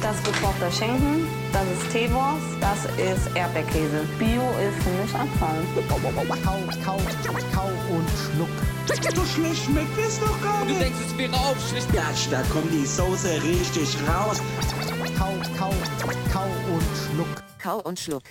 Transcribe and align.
Das 0.00 0.16
ist 0.16 0.24
gekochter 0.24 0.70
Schinken, 0.70 1.26
das 1.52 1.64
ist 1.64 1.90
Teewurst, 1.92 2.46
das 2.60 2.84
ist 2.96 3.34
Erdbeerkäse. 3.34 4.04
Bio 4.18 4.42
ist 4.62 4.82
für 4.84 4.90
mich 5.02 5.14
Abfall. 5.14 5.62
Kau, 5.88 5.96
kau, 6.44 6.98
kau 7.52 7.68
und 7.94 8.08
schluck. 8.08 8.48
So 9.14 9.24
schlecht 9.24 9.64
schmeckt 9.64 9.98
es 9.98 10.20
doch 10.20 10.40
gar 10.42 10.60
Du 10.62 10.68
nicht. 10.68 10.80
denkst, 10.80 10.98
es 11.06 11.18
wäre 11.18 11.34
aufschlicht. 11.34 11.92
Gatsch, 11.92 12.28
da 12.30 12.42
kommt 12.52 12.72
die 12.72 12.86
Soße 12.86 13.42
richtig 13.42 13.96
raus. 14.08 14.40
Kau, 15.18 15.34
kau, 15.58 15.70
kau 16.32 16.46
und 16.72 16.84
schluck. 17.12 17.42
Kau 17.60 17.80
und 17.80 17.98
Schluck. 17.98 18.22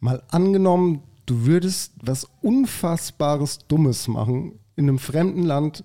Mal 0.00 0.22
angenommen, 0.30 1.02
du 1.26 1.46
würdest 1.46 1.92
was 2.02 2.26
Unfassbares 2.42 3.58
Dummes 3.68 4.08
machen 4.08 4.58
in 4.74 4.88
einem 4.88 4.98
fremden 4.98 5.44
Land, 5.44 5.84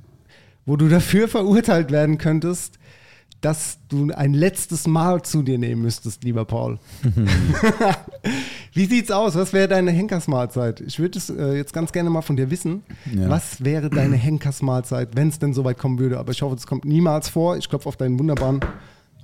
wo 0.65 0.77
du 0.77 0.89
dafür 0.89 1.27
verurteilt 1.27 1.91
werden 1.91 2.17
könntest, 2.17 2.79
dass 3.41 3.79
du 3.89 4.11
ein 4.11 4.33
letztes 4.33 4.87
Mal 4.87 5.23
zu 5.23 5.41
dir 5.41 5.57
nehmen 5.57 5.81
müsstest, 5.81 6.23
lieber 6.23 6.45
Paul. 6.45 6.77
Wie 8.73 8.85
sieht's 8.85 9.11
aus? 9.11 9.35
Was 9.35 9.51
wäre 9.51 9.67
deine 9.67 9.91
Henkersmahlzeit? 9.91 10.79
Ich 10.81 10.99
würde 10.99 11.17
es 11.17 11.29
äh, 11.29 11.55
jetzt 11.55 11.73
ganz 11.73 11.91
gerne 11.91 12.09
mal 12.09 12.21
von 12.21 12.37
dir 12.37 12.51
wissen. 12.51 12.83
Ja. 13.13 13.29
Was 13.29 13.63
wäre 13.63 13.89
deine 13.89 14.15
Henkersmahlzeit, 14.17 15.15
wenn 15.15 15.29
es 15.29 15.39
denn 15.39 15.53
soweit 15.53 15.79
kommen 15.79 15.97
würde? 15.97 16.19
Aber 16.19 16.31
ich 16.31 16.41
hoffe, 16.43 16.55
es 16.55 16.67
kommt 16.67 16.85
niemals 16.85 17.29
vor. 17.29 17.57
Ich 17.57 17.67
klopfe 17.67 17.89
auf 17.89 17.97
deinen 17.97 18.19
wunderbaren 18.19 18.59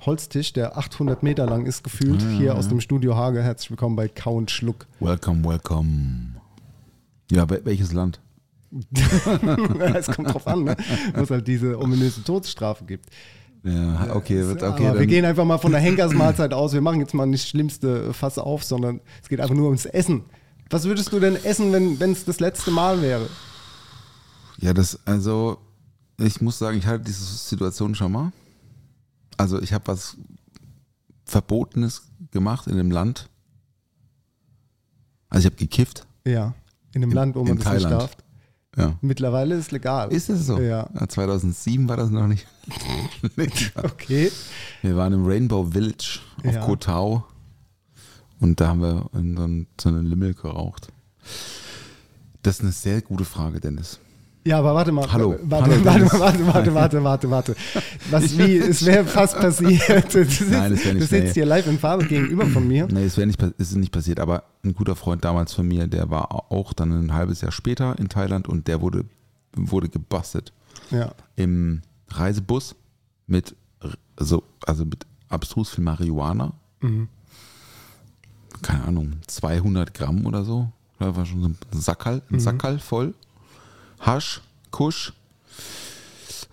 Holztisch, 0.06 0.52
der 0.54 0.78
800 0.78 1.24
Meter 1.24 1.46
lang 1.46 1.66
ist, 1.66 1.84
gefühlt, 1.84 2.22
hier 2.38 2.56
aus 2.56 2.68
dem 2.70 2.82
Studio 2.82 3.16
Hage. 3.16 3.42
Herzlich 3.42 3.70
willkommen 3.72 3.96
bei 3.96 4.08
Kau 4.08 4.36
und 4.36 4.52
Schluck. 4.52 4.86
Welcome, 5.00 5.44
welcome. 5.48 6.36
Ja, 7.32 7.44
wel- 7.50 7.66
welches 7.66 7.94
Land? 7.94 8.20
es 9.96 10.08
kommt 10.08 10.34
drauf 10.34 10.46
an, 10.46 10.66
ne? 10.66 10.76
wo 11.16 11.22
es 11.22 11.30
halt 11.32 11.48
diese 11.48 11.80
ominöse 11.80 12.24
Todesstrafe 12.24 12.84
gibt. 12.86 13.06
Ja, 13.68 14.16
okay, 14.16 14.46
wird- 14.48 14.64
Aber 14.64 14.74
okay. 14.76 14.84
wir 14.86 14.94
Dann, 14.94 15.08
gehen 15.08 15.26
einfach 15.26 15.44
mal 15.46 15.58
von 15.58 15.72
der 15.72 15.82
Henkersmahlzeit 15.82 16.54
aus. 16.54 16.74
Wir 16.74 16.82
machen 16.82 17.00
jetzt 17.02 17.14
mal 17.14 17.26
nicht 17.26 17.44
das 17.44 17.50
schlimmste 17.50 18.14
Fass 18.14 18.38
auf, 18.38 18.64
sondern 18.64 19.02
es 19.22 19.28
geht 19.30 19.42
einfach 19.42 19.56
nur 19.56 19.66
ums 19.66 19.86
Essen. 19.86 20.24
Was 20.70 20.86
würdest 20.86 21.12
du 21.12 21.20
denn 21.20 21.36
essen, 21.36 21.72
wenn 22.00 22.12
es 22.12 22.24
das 22.26 22.40
letzte 22.40 22.72
Mal 22.72 23.02
wäre? 23.02 23.28
ja, 24.60 24.74
das, 24.74 25.00
also, 25.06 25.58
ich 26.18 26.42
muss 26.42 26.58
sagen, 26.60 26.78
ich 26.78 26.86
hatte 26.86 27.04
diese 27.04 27.24
Situation 27.24 27.94
schon 27.96 28.12
mal. 28.12 28.32
Also, 29.38 29.62
ich 29.62 29.72
habe 29.74 29.86
was 29.88 30.18
Verbotenes 31.26 32.04
gemacht 32.32 32.68
in 32.68 32.78
dem 32.78 32.90
Land. 32.92 33.30
Also, 35.30 35.48
ich 35.48 35.54
habe 35.54 35.56
gekifft. 35.58 36.08
Ja, 36.26 36.54
in 36.94 37.02
einem 37.04 37.12
In- 37.12 37.16
Land, 37.16 37.36
wo 37.36 37.44
man 37.44 37.56
das 37.58 37.66
Thailand. 37.66 37.94
nicht 37.96 38.02
darf. 38.02 38.18
Ja. 38.78 38.96
Mittlerweile 39.02 39.56
ist 39.56 39.72
legal. 39.72 40.12
Ist 40.12 40.30
es 40.30 40.46
so? 40.46 40.60
Ja. 40.60 40.88
2007 41.08 41.90
war 41.90 41.98
das 41.98 42.10
noch 42.12 42.28
nicht. 42.28 42.46
nicht. 43.36 43.74
Okay. 43.76 44.32
Wir 44.84 44.96
waren 44.96 45.14
im 45.14 45.26
Rainbow 45.26 45.66
Village 45.72 46.20
auf 46.46 46.54
Ja. 46.54 46.64
Koh 46.66 46.76
Tao 46.76 47.26
und 48.40 48.62
da 48.62 48.68
haben 48.68 48.82
wir 48.82 49.10
in 49.14 49.68
so, 49.82 49.90
einen- 49.90 50.06
Limmel 50.06 50.34
geraucht. 50.36 50.90
Das 52.44 52.58
ist 52.58 52.62
eine 52.62 52.72
sehr 52.72 53.02
gute 53.02 53.26
Frage, 53.26 53.60
Dennis. 53.60 54.00
Ja, 54.48 54.60
aber 54.60 54.74
warte 54.76 54.92
mal. 54.94 55.12
Hallo. 55.12 55.36
Warte, 55.44 55.66
Hallo, 55.72 55.84
warte, 55.86 55.98
Dennis. 56.00 56.20
warte, 56.20 56.48
warte, 56.48 56.74
warte, 56.74 57.04
warte, 57.04 57.30
warte. 57.32 57.56
Was 58.10 58.38
wie? 58.38 58.58
Es 58.58 58.86
wäre 58.86 59.04
fast 59.06 59.36
passiert. 59.38 60.14
Du 60.14 60.24
sitzt, 60.24 60.50
Nein, 60.50 60.72
nicht, 60.72 60.86
du 60.86 61.00
sitzt 61.00 61.12
nee. 61.12 61.34
hier 61.34 61.46
live 61.46 61.68
in 61.68 61.78
Farbe 61.80 62.06
gegenüber 62.06 62.46
von 62.46 62.66
mir. 62.68 62.88
Nee, 62.90 63.04
es 63.04 63.18
wäre 63.18 63.28
nicht, 63.28 63.42
ist 63.42 63.76
nicht 63.76 63.92
passiert, 63.92 64.20
aber 64.22 64.44
ein 64.64 64.74
guter 64.74 64.96
Freund 64.96 65.26
damals 65.26 65.54
von 65.54 65.68
mir, 65.68 65.88
der 65.88 66.10
war 66.10 66.32
auch 66.52 66.72
dann 66.74 66.92
ein 66.92 67.14
halbes 67.14 67.42
Jahr 67.42 67.52
später 67.52 68.00
in 68.00 68.08
Thailand 68.08 68.48
und 68.48 68.68
der 68.70 68.80
wurde, 68.82 69.04
wurde 69.56 69.90
gebastelt 69.90 70.54
Ja. 70.92 71.12
im 71.36 71.82
Reisebus 72.10 72.76
mit, 73.28 73.54
r- 73.82 73.96
also, 74.16 74.44
also 74.66 74.86
mit 74.86 75.06
abstrus 75.28 75.70
viel 75.72 75.84
Marihuana. 75.84 76.54
Mhm. 76.80 77.10
Keine 78.62 78.86
Ahnung, 78.86 79.14
200 79.28 79.94
Gramm 79.94 80.26
oder 80.26 80.44
so. 80.46 80.70
Da 81.00 81.16
war 81.16 81.26
schon 81.26 81.42
so 81.42 81.48
ein 81.50 81.58
Sackerl, 81.74 82.22
Mhm. 82.30 82.38
ein 82.38 82.40
Sackerl 82.40 82.80
voll. 82.80 83.14
Hasch, 84.00 84.42
Kusch. 84.72 85.14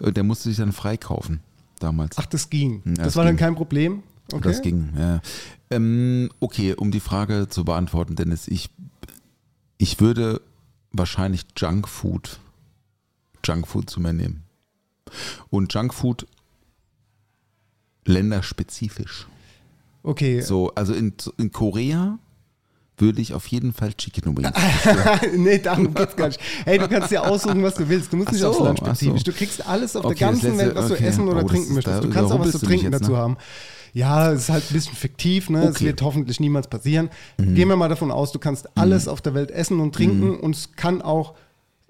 Und 0.00 0.16
Der 0.16 0.24
musste 0.24 0.48
sich 0.48 0.58
dann 0.58 0.72
freikaufen 0.72 1.40
damals. 1.78 2.18
Ach, 2.18 2.26
das 2.26 2.50
ging. 2.50 2.82
Ja, 2.84 2.94
das 2.94 3.04
das 3.06 3.16
war 3.16 3.24
dann 3.24 3.36
ging. 3.36 3.44
kein 3.46 3.54
Problem. 3.54 4.02
Okay. 4.32 4.42
Das 4.42 4.62
ging, 4.62 4.92
ja. 4.98 5.20
Ähm, 5.70 6.30
okay, 6.40 6.74
um 6.74 6.90
die 6.90 7.00
Frage 7.00 7.48
zu 7.48 7.64
beantworten, 7.64 8.16
Dennis, 8.16 8.48
ich, 8.48 8.70
ich 9.76 10.00
würde 10.00 10.40
wahrscheinlich 10.92 11.44
Junkfood, 11.56 12.38
Junkfood 13.44 13.90
zu 13.90 14.00
mir 14.00 14.12
nehmen. 14.14 14.42
Und 15.50 15.74
Junkfood 15.74 16.26
länderspezifisch. 18.06 19.26
Okay. 20.02 20.40
So, 20.40 20.74
also 20.74 20.94
in, 20.94 21.12
in 21.38 21.52
Korea 21.52 22.18
würde 22.98 23.20
ich 23.20 23.34
auf 23.34 23.46
jeden 23.48 23.72
Fall 23.72 23.92
Chicken 23.94 24.36
Wings. 24.36 24.50
nee, 25.36 25.58
darum 25.58 25.92
geht's 25.94 26.14
gar 26.16 26.28
nicht. 26.28 26.40
Hey, 26.64 26.78
du 26.78 26.88
kannst 26.88 27.10
dir 27.10 27.22
aussuchen, 27.28 27.62
was 27.62 27.74
du 27.74 27.88
willst. 27.88 28.12
Du 28.12 28.16
musst 28.16 28.30
nicht 28.32 28.40
so, 28.40 28.50
aufs 28.50 28.60
Land 28.60 28.78
spezifisch. 28.78 29.24
so. 29.24 29.30
Du 29.30 29.36
kriegst 29.36 29.66
alles 29.66 29.96
auf 29.96 30.04
Okay, 30.04 30.14
der 30.18 30.28
ganzen 30.28 30.46
letzte- 30.56 30.58
Welt, 30.66 30.74
was 30.76 30.88
du 30.88 30.94
okay. 30.94 31.04
essen 31.06 31.28
oder 31.28 31.44
Oh, 31.44 31.48
trinken 31.48 31.74
möchtest. 31.74 31.96
da 31.96 32.00
Du 32.00 32.10
kannst 32.10 32.32
auch 32.32 32.38
was 32.40 32.52
zu 32.52 32.58
du 32.58 32.66
trinken 32.66 32.92
dazu 32.92 33.12
ne? 33.12 33.16
haben. 33.18 33.36
Ja, 33.92 34.32
es 34.32 34.42
ist 34.42 34.48
halt 34.50 34.64
ein 34.70 34.74
bisschen 34.74 34.94
fiktiv, 34.94 35.50
ne? 35.50 35.62
Es 35.64 35.70
Okay. 35.76 35.84
Mhm. 35.84 35.86
wird 35.88 36.02
hoffentlich 36.02 36.40
niemals 36.40 36.66
passieren. 36.68 37.10
Gehen 37.38 37.68
wir 37.68 37.76
mal 37.76 37.88
davon 37.88 38.10
aus, 38.10 38.32
du 38.32 38.38
kannst 38.38 38.68
alles 38.76 39.06
auf 39.08 39.20
der 39.20 39.34
Welt 39.34 39.50
essen 39.50 39.78
und 39.80 39.94
trinken 39.94 40.36
und 40.36 40.56
es 40.56 40.72
kann 40.72 41.00
auch, 41.00 41.34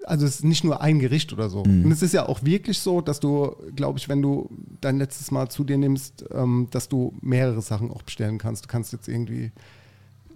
also 0.05 0.25
es 0.25 0.35
ist 0.35 0.43
nicht 0.43 0.63
nur 0.63 0.81
ein 0.81 0.99
Gericht 0.99 1.33
oder 1.33 1.49
so. 1.49 1.63
Mhm. 1.65 1.85
Und 1.85 1.91
es 1.91 2.03
ist 2.03 2.13
ja 2.13 2.27
auch 2.29 2.43
wirklich 2.43 2.77
so, 2.79 3.01
dass 3.01 3.19
du, 3.19 3.55
glaube 3.75 3.97
ich, 3.97 4.07
wenn 4.07 4.21
du 4.21 4.49
dein 4.81 4.97
letztes 4.99 5.31
Mal 5.31 5.49
zu 5.49 5.63
dir 5.63 5.77
nimmst, 5.79 6.25
ähm, 6.31 6.67
dass 6.69 6.89
du 6.89 7.13
mehrere 7.21 7.61
Sachen 7.63 7.89
auch 7.89 8.03
bestellen 8.03 8.37
kannst. 8.37 8.65
Du 8.65 8.67
kannst 8.67 8.93
jetzt 8.93 9.07
irgendwie 9.07 9.51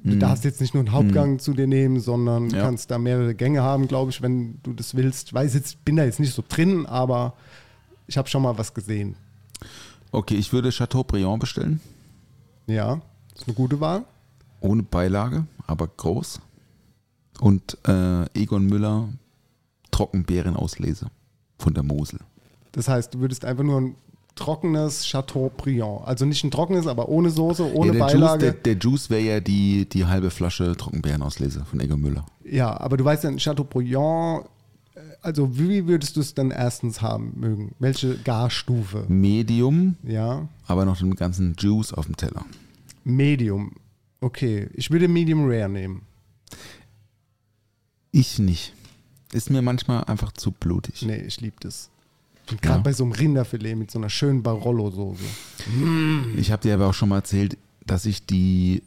Du 0.04 0.18
darfst 0.18 0.46
jetzt 0.46 0.62
nicht 0.62 0.74
nur 0.74 0.82
einen 0.82 0.94
Hauptgang 0.94 1.40
zu 1.40 1.54
dir 1.54 1.68
nehmen, 1.68 2.00
sondern. 2.00 2.50
Ja. 2.50 2.62
kannst 2.64 2.90
da 2.90 2.98
mehrere 2.98 3.36
Gänge 3.36 3.64
haben, 3.64 3.88
glaube 3.88 4.12
ich, 4.12 4.22
wenn 4.22 4.60
du 4.64 4.74
das 4.74 4.96
willst. 4.96 5.28
Ich 5.28 5.34
weiß 5.34 5.54
jetzt, 5.54 5.84
bin 5.84 5.98
da 5.98 6.06
jetzt 6.06 6.20
nicht 6.20 6.34
so 6.34 6.44
drin, 6.48 6.86
aber 6.86 7.34
ich 8.08 8.18
habe 8.18 8.30
schon 8.30 8.42
mal 8.42 8.58
was 8.58 8.74
gesehen. 8.74 9.16
Okay, 10.12 10.36
ich 10.36 10.54
würde 10.54 10.72
Chateaubriand 10.72 11.40
bestellen. 11.40 11.82
Ja, 12.68 13.02
ist 13.36 13.48
eine 13.48 13.56
gute 13.56 13.80
Wahl. 13.80 14.06
Ohne 14.62 14.84
Beilage, 14.84 15.46
aber 15.68 15.88
groß. 15.88 16.40
Und 17.42 17.78
äh, 17.88 18.26
Egon 18.40 18.66
Müller 18.66 19.10
Trockenbeerenauslese 19.92 21.08
von 21.58 21.74
der 21.74 21.84
Mosel. 21.84 22.20
Das 22.72 22.88
heißt, 22.88 23.14
du 23.14 23.20
würdest 23.20 23.46
einfach 23.46 23.64
nur 23.64 23.82
ein 23.82 23.96
trockenes 24.40 25.06
Chateaubriand, 25.08 26.08
also 26.08 26.26
nicht 26.26 26.44
ein 26.44 26.52
trockenes, 26.52 26.88
aber 26.88 27.10
ohne 27.10 27.30
Soße, 27.30 27.74
ohne 27.74 27.88
ja, 27.88 27.94
der 27.94 28.00
Beilage. 28.00 28.46
Juice, 28.46 28.54
der, 28.64 28.74
der 28.74 28.78
Juice 28.78 29.10
wäre 29.10 29.22
ja 29.22 29.40
die, 29.40 29.88
die 29.88 30.06
halbe 30.06 30.30
Flasche 30.32 30.76
Trockenbeerenauslese 30.76 31.66
von 31.66 31.80
Egon 31.80 32.02
Müller. 32.02 32.26
ja, 32.44 32.80
aber 32.80 32.98
du 32.98 33.06
weißt 33.06 33.26
ja, 33.26 33.30
ein 33.30 33.38
Chateaubriand, 33.38 34.46
äh, 34.96 35.00
also 35.22 35.58
wie 35.60 35.86
würdest 35.88 36.16
du 36.16 36.22
es 36.22 36.34
dann 36.34 36.52
erstens 36.52 37.02
haben 37.02 37.34
mögen? 37.36 37.76
Welche 37.80 38.18
Garstufe? 38.18 39.06
Medium, 39.08 39.96
Ja, 40.04 40.48
aber 40.66 40.86
noch 40.86 40.98
den 40.98 41.16
ganzen 41.16 41.56
Juice 41.60 41.94
auf 41.94 42.06
dem 42.08 42.18
Teller. 42.18 42.46
Medium. 43.04 43.74
Okay, 44.22 44.70
ich 44.74 44.90
würde 44.92 45.08
Medium 45.08 45.46
Rare 45.50 45.70
nehmen. 45.70 46.02
Ich 48.12 48.40
nicht. 48.40 48.74
Ist 49.32 49.50
mir 49.50 49.62
manchmal 49.62 50.04
einfach 50.06 50.32
zu 50.32 50.52
blutig. 50.52 51.04
Nee, 51.06 51.18
ich 51.28 51.40
liebe 51.42 51.58
das. 51.60 51.90
Gerade 52.62 52.78
Ja. 52.80 52.84
bei 52.84 52.94
so 52.94 53.04
einem 53.04 53.14
Rinderfilet 53.14 53.76
mit 53.76 53.92
so 53.92 54.00
einer 54.00 54.10
schönen 54.10 54.44
Barolo-Soße. 54.44 55.24
Ich 56.38 56.52
habe 56.52 56.62
dir 56.62 56.74
aber 56.74 56.88
auch 56.88 56.94
schon 56.94 57.10
mal 57.10 57.18
erzählt, 57.18 57.58
dass 57.86 58.06
ich 58.06 58.26
die 58.26 58.84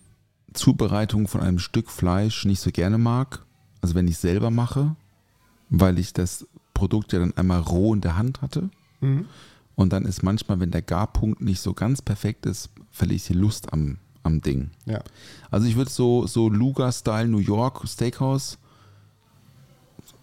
Zubereitung 0.53 1.29
von 1.29 1.41
einem 1.41 1.59
Stück 1.59 1.91
Fleisch 1.91 2.45
nicht 2.45 2.61
so 2.61 2.71
gerne 2.71 2.99
mag. 2.99 3.45
Also 3.81 3.95
wenn 3.95 4.07
ich 4.09 4.19
selber 4.19 4.51
mache, 4.51 4.95
weil 5.71 5.99
ich 5.99 6.13
das 6.13 6.47
Produkt 6.75 7.13
ja 7.13 7.19
dann 7.19 7.37
einmal 7.37 7.61
roh 7.61 7.95
in 7.95 8.01
der 8.01 8.17
Hand 8.17 8.43
hatte. 8.43 8.71
Und 9.75 9.93
dann 9.93 10.05
ist 10.05 10.23
manchmal, 10.23 10.61
wenn 10.61 10.71
der 10.71 10.83
Garpunkt 10.83 11.41
nicht 11.41 11.61
so 11.61 11.73
ganz 11.75 12.03
perfekt 12.03 12.47
ist, 12.47 12.71
verliere 12.91 13.17
ich 13.17 13.27
die 13.27 13.33
Lust 13.33 13.73
am, 13.73 13.99
am 14.23 14.41
Ding. 14.41 14.71
Ja. 14.87 15.01
Also 15.51 15.67
ich 15.67 15.75
würde 15.77 15.91
so, 15.91 16.27
so 16.27 16.49
Luger-Style 16.49 17.27
New 17.29 17.39
York 17.39 17.83
Steakhouse, 17.89 18.59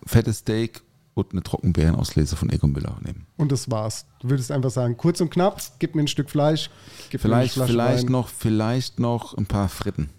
fettes 0.06 0.40
Steak 0.40 0.82
und 1.28 1.34
eine 1.34 1.44
Trockenbeerenauslese 1.44 2.36
von 2.36 2.50
Egon 2.50 2.72
Müller 2.72 2.98
nehmen. 3.04 3.26
Und 3.38 3.52
das 3.52 3.70
war's. 3.70 4.06
Du 4.20 4.30
würdest 4.30 4.52
einfach 4.52 4.72
sagen, 4.72 4.98
kurz 4.98 5.22
und 5.22 5.30
knapp, 5.30 5.62
gib 5.80 5.96
mir 5.96 6.02
ein 6.04 6.08
Stück 6.08 6.30
Fleisch, 6.30 6.70
gib 7.10 7.22
Vielleicht, 7.22 7.58
mir 7.58 7.64
eine 7.64 7.68
Flasche 7.68 7.72
vielleicht 7.72 8.06
Wein. 8.06 8.12
noch, 8.12 8.28
vielleicht 8.28 9.00
noch 9.00 9.38
ein 9.38 9.46
paar 9.46 9.70
Fritten. 9.70 10.10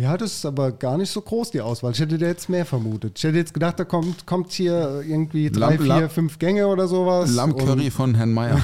Ja, 0.00 0.16
das 0.16 0.32
ist 0.32 0.46
aber 0.46 0.70
gar 0.70 0.96
nicht 0.96 1.10
so 1.10 1.20
groß, 1.20 1.50
die 1.50 1.60
Auswahl. 1.60 1.90
Ich 1.90 1.98
hätte 1.98 2.18
da 2.18 2.26
jetzt 2.26 2.48
mehr 2.48 2.64
vermutet. 2.64 3.14
Ich 3.18 3.24
hätte 3.24 3.36
jetzt 3.36 3.52
gedacht, 3.52 3.80
da 3.80 3.84
kommt, 3.84 4.26
kommt 4.26 4.52
hier 4.52 5.02
irgendwie 5.04 5.50
drei, 5.50 5.70
Lamm- 5.74 5.78
vier, 5.78 5.86
Lamm- 5.86 6.08
fünf 6.10 6.38
Gänge 6.38 6.68
oder 6.68 6.86
sowas. 6.86 7.34
Lammcurry 7.34 7.90
von 7.90 8.14
Herrn 8.14 8.32
Meier. 8.32 8.54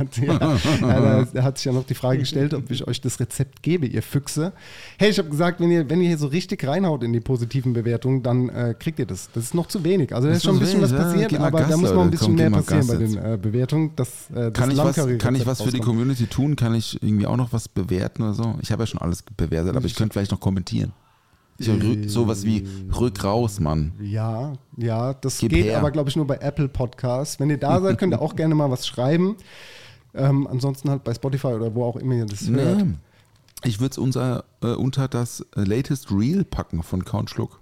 Und, 0.00 0.16
ja, 0.24 0.56
ja, 0.80 1.24
da 1.24 1.42
hat 1.42 1.58
sich 1.58 1.64
ja 1.64 1.72
noch 1.72 1.82
die 1.84 1.94
Frage 1.94 2.20
gestellt, 2.20 2.54
ob 2.54 2.70
ich 2.70 2.86
euch 2.86 3.00
das 3.00 3.18
Rezept 3.18 3.60
gebe, 3.64 3.86
ihr 3.86 4.02
Füchse. 4.04 4.52
Hey, 4.98 5.10
ich 5.10 5.18
habe 5.18 5.28
gesagt, 5.30 5.58
wenn 5.58 5.72
ihr, 5.72 5.90
wenn 5.90 6.00
ihr 6.00 6.06
hier 6.06 6.18
so 6.18 6.28
richtig 6.28 6.64
reinhaut 6.64 7.02
in 7.02 7.12
die 7.12 7.18
positiven 7.18 7.72
Bewertungen, 7.72 8.22
dann 8.22 8.48
äh, 8.48 8.76
kriegt 8.78 9.00
ihr 9.00 9.06
das. 9.06 9.28
Das 9.34 9.42
ist 9.42 9.54
noch 9.54 9.66
zu 9.66 9.82
wenig. 9.82 10.14
Also 10.14 10.28
da 10.28 10.34
Das 10.34 10.38
ist 10.38 10.44
schon 10.44 10.58
ein 10.58 10.62
ist 10.62 10.66
bisschen 10.74 10.82
was 10.82 10.92
wenig, 10.92 11.02
ja. 11.02 11.12
passiert, 11.12 11.32
mal 11.40 11.46
aber 11.48 11.58
Gas, 11.58 11.70
da 11.70 11.76
muss 11.76 11.92
noch 11.92 12.02
ein 12.02 12.10
bisschen 12.12 12.34
mehr 12.36 12.50
passieren 12.52 12.86
bei 12.86 12.96
den 12.96 13.16
äh, 13.16 13.36
Bewertungen. 13.36 13.90
Dass, 13.96 14.30
äh, 14.30 14.52
das 14.52 14.52
Kann 14.52 14.70
ich, 14.70 14.78
was, 14.78 14.96
kann 15.18 15.34
ich 15.34 15.44
was 15.44 15.60
für 15.60 15.72
die. 15.72 15.80
Community 15.80 16.26
tun? 16.28 16.54
Kann 16.54 16.76
ich 16.76 17.02
irgendwie 17.02 17.26
auch 17.26 17.36
noch 17.36 17.52
was 17.52 17.68
bewerten 17.68 18.22
oder 18.22 18.34
so? 18.34 18.54
Ich 18.62 18.70
habe 18.70 18.84
ja 18.84 18.86
schon 18.86 19.00
alles 19.00 19.24
bewertet, 19.36 19.74
aber 19.76 19.86
ich 19.86 19.96
könnte 19.96 20.12
vielleicht 20.12 20.30
noch 20.30 20.35
kommentieren. 20.40 20.92
Ich 21.58 21.68
rück, 21.68 22.10
sowas 22.10 22.44
wie 22.44 22.68
rück 22.98 23.24
raus, 23.24 23.60
Mann. 23.60 23.92
Ja, 24.00 24.52
ja, 24.76 25.14
das 25.14 25.38
Gib 25.38 25.50
geht 25.50 25.64
her. 25.64 25.78
aber, 25.78 25.90
glaube 25.90 26.10
ich, 26.10 26.16
nur 26.16 26.26
bei 26.26 26.36
Apple 26.36 26.68
Podcasts. 26.68 27.40
Wenn 27.40 27.48
ihr 27.48 27.58
da 27.58 27.80
seid, 27.80 27.98
könnt 27.98 28.12
ihr 28.12 28.20
auch 28.20 28.36
gerne 28.36 28.54
mal 28.54 28.70
was 28.70 28.86
schreiben. 28.86 29.36
Ähm, 30.14 30.46
ansonsten 30.46 30.90
halt 30.90 31.04
bei 31.04 31.14
Spotify 31.14 31.48
oder 31.48 31.74
wo 31.74 31.84
auch 31.84 31.96
immer 31.96 32.14
ihr 32.14 32.26
das 32.26 32.48
hört. 32.48 32.86
Nee. 32.86 32.94
Ich 33.64 33.80
würde 33.80 34.00
es 34.00 34.16
äh, 34.62 34.74
unter 34.74 35.08
das 35.08 35.40
äh, 35.56 35.62
latest 35.64 36.10
Reel 36.10 36.44
packen 36.44 36.82
von 36.82 37.04
Count 37.04 37.30
Schluck. 37.30 37.60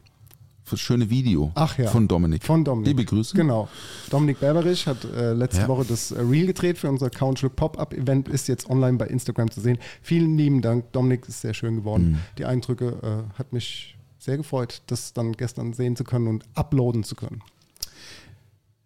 Das 0.71 0.81
schöne 0.81 1.11
Video 1.11 1.53
Ach 1.55 1.77
ja. 1.77 1.89
von 1.89 2.09
Dominik. 2.09 2.43
Von 2.45 2.65
Dominik. 2.65 2.89
Liebe 2.89 3.05
Grüße. 3.05 3.37
Genau. 3.37 3.69
Dominik 4.11 4.41
Berberich 4.41 4.87
hat 4.87 5.05
äh, 5.05 5.33
letzte 5.33 5.63
Ja. 5.63 5.69
Woche 5.69 5.85
das 5.85 6.11
äh, 6.11 6.21
Reel 6.21 6.47
gedreht 6.47 6.79
für 6.79 6.89
unser 6.89 7.11
Countschluck 7.11 7.55
Pop-Up-Event, 7.55 8.29
ist 8.29 8.49
jetzt 8.49 8.69
online 8.71 8.97
bei 8.97 9.07
Instagram 9.07 9.51
zu 9.51 9.61
sehen. 9.61 9.79
Vielen 10.03 10.39
lieben 10.39 10.63
Dank, 10.63 10.91
Dominik, 10.93 11.29
ist 11.29 11.43
sehr 11.43 11.55
schön 11.55 11.77
geworden. 11.77 12.13
Mhm. 12.13 12.19
Die 12.39 12.47
Eindrücke 12.47 13.27
äh, 13.35 13.39
hat 13.39 13.53
mich 13.53 13.97
sehr 14.19 14.39
gefreut, 14.39 14.83
das 14.87 15.13
dann 15.13 15.33
gestern 15.33 15.75
sehen 15.75 15.97
zu 15.97 16.05
können 16.05 16.29
und 16.29 16.45
uploaden 16.55 17.05
zu 17.05 17.15
können. 17.15 17.43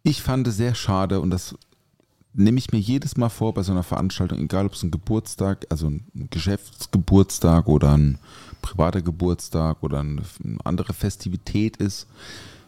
Ich 0.03 0.23
fand 0.23 0.49
es 0.49 0.57
sehr 0.57 0.75
schade 0.75 1.21
und 1.21 1.31
das 1.31 1.55
nehme 2.35 2.59
ich 2.59 2.73
mir 2.73 2.79
jedes 2.79 3.17
Mal 3.17 3.29
vor 3.29 3.55
bei 3.55 3.63
so 3.63 3.73
einer 3.73 3.83
Veranstaltung, 3.83 4.39
egal 4.41 4.67
ob 4.67 4.75
es 4.75 4.83
ein 4.83 4.91
Geburtstag, 4.91 5.67
also 5.71 5.89
ein 5.89 6.07
Geschäftsgeburtstag 6.31 7.69
oder 7.69 7.93
ein 7.97 8.19
privater 8.69 9.03
Geburtstag 9.03 9.83
oder 9.83 10.01
eine 10.01 10.23
andere 10.65 10.93
Festivität 10.93 11.79
ist, 11.79 12.07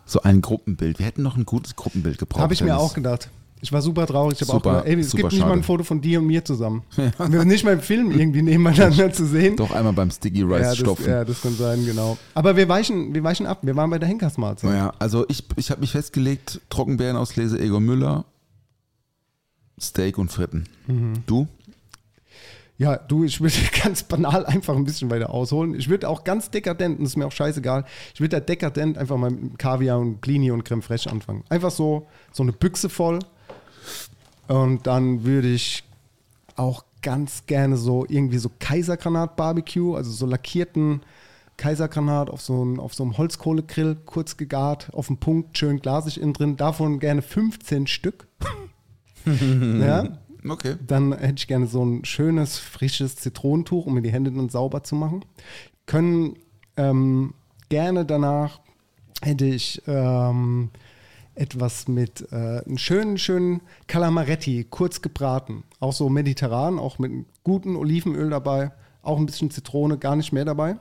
so 0.06 0.22
ein 0.22 0.40
Gruppenbild. 0.40 0.98
Wir 0.98 1.06
hätten 1.06 1.22
noch 1.22 1.36
ein 1.36 1.44
gutes 1.44 1.76
Gruppenbild 1.76 2.18
gebraucht. 2.18 2.42
Habe 2.42 2.54
ich 2.54 2.62
mir 2.62 2.76
auch 2.76 2.94
gedacht. 2.94 3.30
Ich 3.62 3.70
war 3.72 3.82
super 3.82 4.06
traurig. 4.06 4.40
Ich 4.40 4.48
habe 4.48 4.56
auch 4.56 4.62
gedacht, 4.62 4.86
ey, 4.86 4.98
es 4.98 5.14
gibt 5.14 5.32
nicht 5.32 5.40
mal 5.40 5.48
ein 5.48 5.56
schade. 5.56 5.62
Foto 5.64 5.84
von 5.84 6.00
dir 6.00 6.20
und 6.20 6.26
mir 6.26 6.42
zusammen. 6.42 6.82
Wir 6.96 7.12
sind 7.18 7.48
nicht 7.48 7.62
mal 7.62 7.74
im 7.74 7.80
Film 7.80 8.10
irgendwie 8.10 8.40
nebeneinander 8.40 9.12
zu 9.12 9.26
sehen. 9.26 9.56
Doch 9.56 9.72
einmal 9.72 9.92
beim 9.92 10.10
Sticky 10.10 10.42
Rice 10.42 10.52
ja, 10.52 10.68
das, 10.70 10.78
stopfen. 10.78 11.10
ja, 11.10 11.24
das 11.26 11.42
kann 11.42 11.54
sein, 11.54 11.84
genau. 11.84 12.16
Aber 12.32 12.56
wir 12.56 12.66
weichen, 12.70 13.12
wir 13.12 13.22
weichen 13.22 13.46
ab. 13.46 13.58
Wir 13.60 13.76
waren 13.76 13.90
bei 13.90 13.98
der 13.98 14.08
Henkersmahlzeit. 14.08 14.70
Naja, 14.70 14.94
also 14.98 15.26
ich, 15.28 15.44
ich 15.56 15.70
habe 15.70 15.82
mich 15.82 15.92
festgelegt, 15.92 16.62
Trockenbeerenauslese 16.70 17.60
Egon 17.60 17.84
Müller, 17.84 18.24
Steak 19.78 20.16
und 20.16 20.32
Fritten. 20.32 20.64
Mhm. 20.86 21.12
Du? 21.26 21.46
Ja, 22.80 22.96
du, 22.96 23.24
ich 23.24 23.42
würde 23.42 23.54
ganz 23.84 24.02
banal 24.04 24.46
einfach 24.46 24.74
ein 24.74 24.84
bisschen 24.84 25.10
weiter 25.10 25.28
ausholen. 25.34 25.74
Ich 25.74 25.90
würde 25.90 26.08
auch 26.08 26.24
ganz 26.24 26.50
dekadent, 26.50 26.98
und 26.98 27.04
ist 27.04 27.14
mir 27.14 27.26
auch 27.26 27.32
scheißegal, 27.32 27.84
ich 28.14 28.20
würde 28.20 28.38
da 28.38 28.40
dekadent 28.40 28.96
einfach 28.96 29.18
mal 29.18 29.30
mit 29.30 29.58
Kaviar 29.58 29.98
und 29.98 30.22
Blini 30.22 30.50
und 30.50 30.64
Creme 30.64 30.80
Fraiche 30.80 31.10
anfangen. 31.10 31.44
Einfach 31.50 31.70
so, 31.70 32.06
so 32.32 32.42
eine 32.42 32.52
Büchse 32.52 32.88
voll. 32.88 33.18
Und 34.48 34.86
dann 34.86 35.24
würde 35.24 35.48
ich 35.52 35.84
auch 36.56 36.84
ganz 37.02 37.44
gerne 37.44 37.76
so 37.76 38.06
irgendwie 38.08 38.38
so 38.38 38.50
Kaisergranat-Barbecue, 38.58 39.94
also 39.94 40.10
so 40.10 40.24
lackierten 40.24 41.02
Kaisergranat 41.58 42.30
auf 42.30 42.40
so, 42.40 42.62
einem- 42.62 42.80
auf 42.80 42.94
so 42.94 43.02
einem 43.02 43.18
Holzkohlegrill, 43.18 43.98
kurz 44.06 44.38
gegart, 44.38 44.88
auf 44.94 45.08
dem 45.08 45.18
Punkt, 45.18 45.58
schön 45.58 45.80
glasig 45.80 46.18
innen 46.18 46.32
drin. 46.32 46.56
Davon 46.56 46.98
gerne 46.98 47.20
15 47.20 47.86
Stück. 47.86 48.26
ja, 49.26 50.18
Okay. 50.48 50.76
dann 50.86 51.12
hätte 51.16 51.34
ich 51.38 51.46
gerne 51.46 51.66
so 51.66 51.84
ein 51.84 52.04
schönes, 52.04 52.58
frisches 52.58 53.16
Zitronentuch, 53.16 53.86
um 53.86 53.94
mir 53.94 54.02
die 54.02 54.12
Hände 54.12 54.30
dann 54.30 54.48
sauber 54.48 54.82
zu 54.82 54.94
machen. 54.94 55.24
Können 55.86 56.36
ähm, 56.76 57.34
gerne 57.68 58.04
danach 58.04 58.60
hätte 59.22 59.44
ich 59.44 59.82
ähm, 59.86 60.70
etwas 61.34 61.88
mit 61.88 62.26
äh, 62.32 62.62
einem 62.64 62.78
schönen, 62.78 63.18
schönen 63.18 63.62
Calamaretti, 63.86 64.66
kurz 64.68 65.02
gebraten. 65.02 65.64
Auch 65.78 65.92
so 65.92 66.08
mediterran, 66.08 66.78
auch 66.78 66.98
mit 66.98 67.10
einem 67.10 67.26
guten 67.44 67.76
Olivenöl 67.76 68.30
dabei, 68.30 68.72
auch 69.02 69.18
ein 69.18 69.26
bisschen 69.26 69.50
Zitrone, 69.50 69.98
gar 69.98 70.16
nicht 70.16 70.32
mehr 70.32 70.44
dabei. 70.44 70.76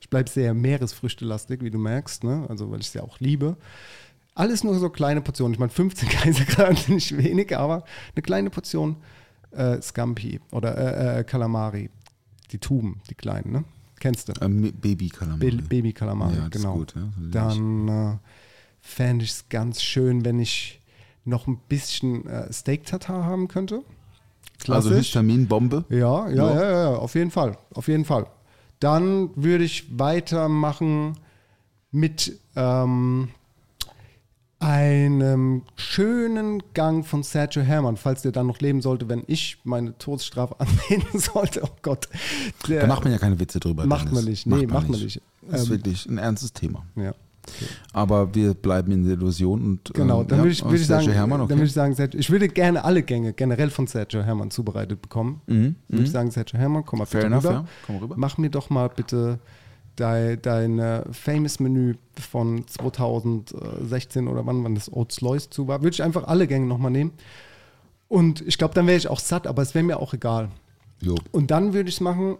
Ich 0.00 0.10
bleibe 0.10 0.28
sehr 0.28 0.52
meeresfrüchtelastig, 0.52 1.62
wie 1.62 1.70
du 1.70 1.78
merkst, 1.78 2.24
ne? 2.24 2.44
also 2.48 2.70
weil 2.70 2.80
ich 2.80 2.88
es 2.88 2.94
ja 2.94 3.02
auch 3.02 3.20
liebe. 3.20 3.56
Alles 4.34 4.64
nur 4.64 4.74
so 4.78 4.88
kleine 4.88 5.20
Portionen. 5.20 5.52
Ich 5.54 5.58
meine, 5.58 5.70
15 5.72 6.08
Kaisergrad 6.08 6.78
sind 6.78 6.94
nicht 6.94 7.16
wenig, 7.16 7.56
aber 7.56 7.84
eine 8.14 8.22
kleine 8.22 8.50
Portion 8.50 8.96
äh, 9.50 9.80
Scampi 9.82 10.40
oder 10.50 10.76
äh, 10.76 11.20
äh, 11.20 11.24
Calamari. 11.24 11.90
Die 12.50 12.58
Tuben, 12.58 13.00
die 13.08 13.14
kleinen, 13.14 13.52
ne? 13.52 13.64
Kennst 14.00 14.28
du? 14.28 14.32
Ähm, 14.40 14.72
Baby 14.80 15.08
Kalamari. 15.08 15.50
Ba 15.56 15.62
Baby 15.68 15.92
Calamari, 15.92 16.36
Ja, 16.36 16.48
genau. 16.48 16.74
gut, 16.74 16.94
ja. 16.96 17.02
Dann 17.30 17.88
äh, 17.88 18.16
fände 18.80 19.24
ich 19.24 19.30
es 19.30 19.48
ganz 19.48 19.82
schön, 19.82 20.24
wenn 20.24 20.38
ich 20.40 20.80
noch 21.24 21.46
ein 21.46 21.58
bisschen 21.68 22.26
äh, 22.26 22.52
Steak-Tatar 22.52 23.24
haben 23.24 23.48
könnte. 23.48 23.76
Also 24.68 24.88
Klassisch. 24.90 24.96
Histaminbombe. 25.06 25.84
Ja, 25.88 26.28
ja, 26.28 26.34
Ja. 26.34 26.54
ja, 26.54 26.70
ja, 26.70 26.88
auf 26.96 27.14
jeden 27.14 27.30
Fall, 27.30 27.56
auf 27.74 27.88
jeden 27.88 28.04
Fall. 28.04 28.26
Dann 28.80 29.30
würde 29.36 29.64
ich 29.64 29.98
weitermachen 29.98 31.16
mit 31.92 32.38
ähm, 32.56 33.28
einem 34.62 35.62
schönen 35.76 36.62
Gang 36.74 37.04
von 37.04 37.22
Sergio 37.22 37.62
Herrmann, 37.62 37.96
falls 37.96 38.22
der 38.22 38.32
dann 38.32 38.46
noch 38.46 38.60
leben 38.60 38.80
sollte, 38.80 39.08
wenn 39.08 39.24
ich 39.26 39.58
meine 39.64 39.96
Todesstrafe 39.98 40.56
annehmen 40.60 41.06
sollte. 41.18 41.62
Oh 41.64 41.68
Gott. 41.82 42.08
Der, 42.68 42.82
Da 42.82 42.86
macht 42.86 43.02
man 43.04 43.12
ja 43.12 43.18
keine 43.18 43.38
Witze 43.38 43.60
drüber. 43.60 43.84
Macht 43.86 44.06
Dennis. 44.08 44.14
man 44.14 44.24
nicht. 44.24 44.46
Nee, 44.46 44.66
macht 44.66 44.88
man 44.88 45.00
nicht. 45.00 45.20
Das 45.50 45.62
ist 45.62 45.66
Ähm, 45.68 45.70
wirklich 45.76 46.06
ein 46.06 46.18
ernstes 46.18 46.52
Thema. 46.52 46.84
ja. 46.96 47.12
Aber 47.92 48.32
wir 48.36 48.54
bleiben 48.54 48.92
in 48.92 49.02
der 49.04 49.14
Illusion 49.14 49.62
und 49.64 49.92
Genau, 49.94 50.20
ähm, 50.20 50.28
dann 50.28 50.38
ja, 50.38 50.44
würde 50.44 50.52
ich, 50.52 50.62
würde 50.64 50.76
ich 50.76 50.86
Sergio 50.86 51.12
sagen, 51.12 51.28
dann 51.28 51.40
okay. 51.40 51.50
würde 51.54 51.64
ich 51.64 51.72
sagen, 51.72 51.92
Sergio, 51.92 52.20
ich 52.20 52.30
würde 52.30 52.48
gerne 52.48 52.84
alle 52.84 53.02
Gänge 53.02 53.32
generell 53.32 53.68
von 53.68 53.88
Sergio 53.88 54.22
Herrmann 54.22 54.52
zubereitet 54.52 55.02
bekommen. 55.02 55.40
Mhm, 55.48 55.74
Würde 55.88 56.04
ich 56.04 56.12
sagen, 56.12 56.30
Sergio 56.30 56.60
Herrmann, 56.60 56.84
komm 56.86 57.00
mal 57.00 57.04
Fair 57.04 57.22
bitte 57.22 57.32
enough, 57.32 57.44
rüber. 57.44 57.52
ja. 57.54 57.64
Komm 57.84 57.96
rüber. 57.96 58.14
Mach 58.16 58.38
mir 58.38 58.48
doch 58.48 58.70
mal 58.70 58.88
bitte 58.90 59.40
dein, 59.96 60.40
dein 60.42 60.78
äh, 60.78 61.04
Famous 61.12 61.60
Menü 61.60 61.94
von 62.18 62.66
2016 62.66 64.28
oder 64.28 64.46
wann, 64.46 64.64
wann 64.64 64.74
das 64.74 64.92
Oats 64.92 65.20
Lois 65.20 65.48
zu 65.50 65.68
war. 65.68 65.82
Würde 65.82 65.94
ich 65.94 66.02
einfach 66.02 66.24
alle 66.28 66.46
Gänge 66.46 66.66
nochmal 66.66 66.90
nehmen. 66.90 67.12
Und 68.08 68.40
ich 68.42 68.58
glaube, 68.58 68.74
dann 68.74 68.86
wäre 68.86 68.96
ich 68.98 69.08
auch 69.08 69.20
satt, 69.20 69.46
aber 69.46 69.62
es 69.62 69.74
wäre 69.74 69.84
mir 69.84 69.98
auch 69.98 70.12
egal. 70.14 70.48
Jo. 71.00 71.14
Und 71.32 71.50
dann 71.50 71.72
würde 71.72 71.88
ich 71.88 71.96
es 71.96 72.00
machen. 72.00 72.36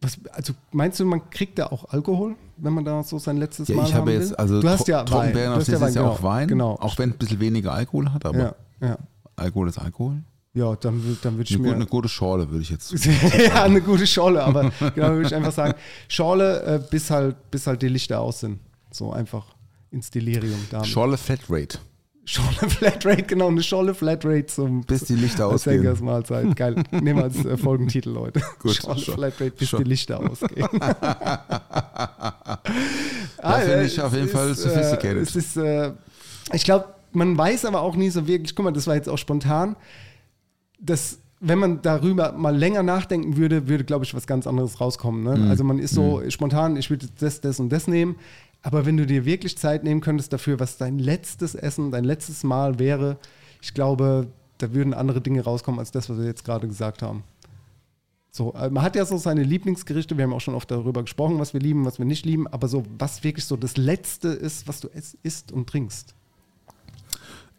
Was, 0.00 0.18
also 0.32 0.52
meinst 0.70 1.00
du, 1.00 1.06
man 1.06 1.30
kriegt 1.30 1.58
da 1.58 1.66
auch 1.68 1.86
Alkohol, 1.88 2.36
wenn 2.58 2.74
man 2.74 2.84
da 2.84 3.02
so 3.02 3.18
sein 3.18 3.38
letztes 3.38 3.68
Ja, 3.68 3.76
Mal 3.76 3.84
ich 3.86 3.94
habe 3.94 4.10
haben 4.12 4.20
jetzt, 4.20 4.30
will? 4.30 4.36
also 4.36 4.60
du 4.60 4.68
hast 4.68 4.86
ja 4.86 4.98
Wein. 5.00 5.06
Trockenbeeren 5.06 5.54
das 5.58 5.68
ist 5.68 5.80
ja 5.80 5.88
genau, 5.88 6.10
auch 6.10 6.22
Wein, 6.22 6.48
Genau. 6.48 6.72
auch 6.74 6.98
wenn 6.98 7.10
es 7.10 7.14
ein 7.16 7.18
bisschen 7.18 7.40
weniger 7.40 7.72
Alkohol 7.72 8.12
hat, 8.12 8.26
aber 8.26 8.38
ja, 8.38 8.54
ja. 8.80 8.98
Alkohol 9.36 9.68
ist 9.68 9.78
Alkohol. 9.78 10.22
Ja, 10.54 10.76
dann, 10.76 11.18
dann 11.22 11.36
würde 11.36 11.50
ich 11.50 11.54
Eine, 11.56 11.62
mir. 11.62 11.68
gute, 11.68 11.74
eine 11.76 11.86
gute 11.86 12.08
Schorle 12.08 12.48
würde 12.48 12.62
ich 12.62 12.70
jetzt. 12.70 12.94
ja, 13.38 13.64
eine 13.64 13.80
gute 13.80 14.06
Schorle, 14.06 14.42
aber 14.42 14.70
genau 14.94 15.08
würde 15.10 15.26
ich 15.26 15.34
einfach 15.34 15.52
sagen, 15.52 15.74
Schorle, 16.08 16.62
äh, 16.62 16.80
bis, 16.90 17.10
halt, 17.10 17.50
bis 17.50 17.66
halt 17.66 17.82
die 17.82 17.88
Lichter 17.88 18.20
aus 18.20 18.40
sind. 18.40 18.60
So 18.92 19.12
einfach 19.12 19.44
ins 19.90 20.10
Delirium 20.10 20.60
damit. 20.70 20.86
Schorle 20.86 21.16
Flatrate. 21.18 21.78
Schorle 22.24 22.52
Flatrate, 22.70 23.24
genau, 23.24 23.48
eine 23.48 23.62
Schorle 23.62 23.94
Flatrate 23.94 24.46
zum 24.46 24.82
Bis 24.82 25.04
die 25.04 25.14
Lichter 25.16 25.48
ausgehen. 25.48 25.82
Henkersmahlzeit. 25.82 26.56
Geil. 26.56 26.82
Nehmen 26.92 27.18
wir 27.18 27.24
als 27.24 27.44
äh, 27.44 27.56
Folgentitel, 27.56 28.10
Leute. 28.10 28.40
Gut, 28.60 28.76
Schorle 28.76 29.00
Schor- 29.00 29.14
Flatrate, 29.14 29.50
bis 29.50 29.68
Schor- 29.68 29.80
die 29.80 29.88
Lichter 29.88 30.20
ausgehen. 30.20 30.68
Ja, 33.42 33.52
finde 33.58 33.74
äh, 33.76 33.84
ich 33.86 34.00
auf 34.00 34.12
jeden 34.14 34.26
es 34.26 34.32
Fall 34.32 34.50
ist, 34.50 34.62
sophisticated. 34.62 35.16
Äh, 35.16 35.20
es 35.20 35.36
ist, 35.36 35.56
äh, 35.56 35.92
ich 36.52 36.64
glaube, 36.64 36.86
man 37.12 37.36
weiß 37.36 37.64
aber 37.66 37.82
auch 37.82 37.94
nie 37.96 38.10
so 38.10 38.26
wirklich, 38.26 38.54
guck 38.56 38.64
mal, 38.64 38.72
das 38.72 38.86
war 38.86 38.94
jetzt 38.94 39.08
auch 39.08 39.18
spontan, 39.18 39.76
dass 40.84 41.18
wenn 41.40 41.58
man 41.58 41.82
darüber 41.82 42.32
mal 42.32 42.56
länger 42.56 42.82
nachdenken 42.82 43.36
würde, 43.36 43.68
würde, 43.68 43.84
glaube 43.84 44.04
ich, 44.04 44.14
was 44.14 44.26
ganz 44.26 44.46
anderes 44.46 44.80
rauskommen. 44.80 45.24
Ne? 45.24 45.36
Mhm. 45.36 45.50
Also 45.50 45.62
man 45.62 45.78
ist 45.78 45.94
so 45.94 46.22
spontan, 46.30 46.76
ich 46.76 46.88
würde 46.88 47.06
das, 47.18 47.40
das 47.40 47.60
und 47.60 47.68
das 47.70 47.86
nehmen. 47.86 48.16
Aber 48.62 48.86
wenn 48.86 48.96
du 48.96 49.04
dir 49.04 49.26
wirklich 49.26 49.58
Zeit 49.58 49.84
nehmen 49.84 50.00
könntest 50.00 50.32
dafür, 50.32 50.58
was 50.58 50.78
dein 50.78 50.98
letztes 50.98 51.54
Essen, 51.54 51.90
dein 51.90 52.04
letztes 52.04 52.44
Mal 52.44 52.78
wäre, 52.78 53.18
ich 53.60 53.74
glaube, 53.74 54.28
da 54.56 54.72
würden 54.72 54.94
andere 54.94 55.20
Dinge 55.20 55.42
rauskommen 55.42 55.80
als 55.80 55.90
das, 55.90 56.08
was 56.08 56.16
wir 56.16 56.24
jetzt 56.24 56.44
gerade 56.44 56.66
gesagt 56.66 57.02
haben. 57.02 57.24
So, 58.30 58.54
äh, 58.54 58.70
man 58.70 58.82
hat 58.82 58.96
ja 58.96 59.04
so 59.04 59.18
seine 59.18 59.42
Lieblingsgerichte, 59.42 60.16
wir 60.16 60.24
haben 60.24 60.32
auch 60.32 60.40
schon 60.40 60.54
oft 60.54 60.70
darüber 60.70 61.02
gesprochen, 61.02 61.38
was 61.38 61.52
wir 61.52 61.60
lieben, 61.60 61.84
was 61.84 61.98
wir 61.98 62.06
nicht 62.06 62.24
lieben, 62.24 62.46
aber 62.48 62.68
so, 62.68 62.84
was 62.98 63.22
wirklich 63.22 63.44
so 63.44 63.56
das 63.56 63.76
Letzte 63.76 64.28
ist, 64.28 64.66
was 64.66 64.80
du 64.80 64.88
isst 65.22 65.52
und 65.52 65.68
trinkst. 65.68 66.14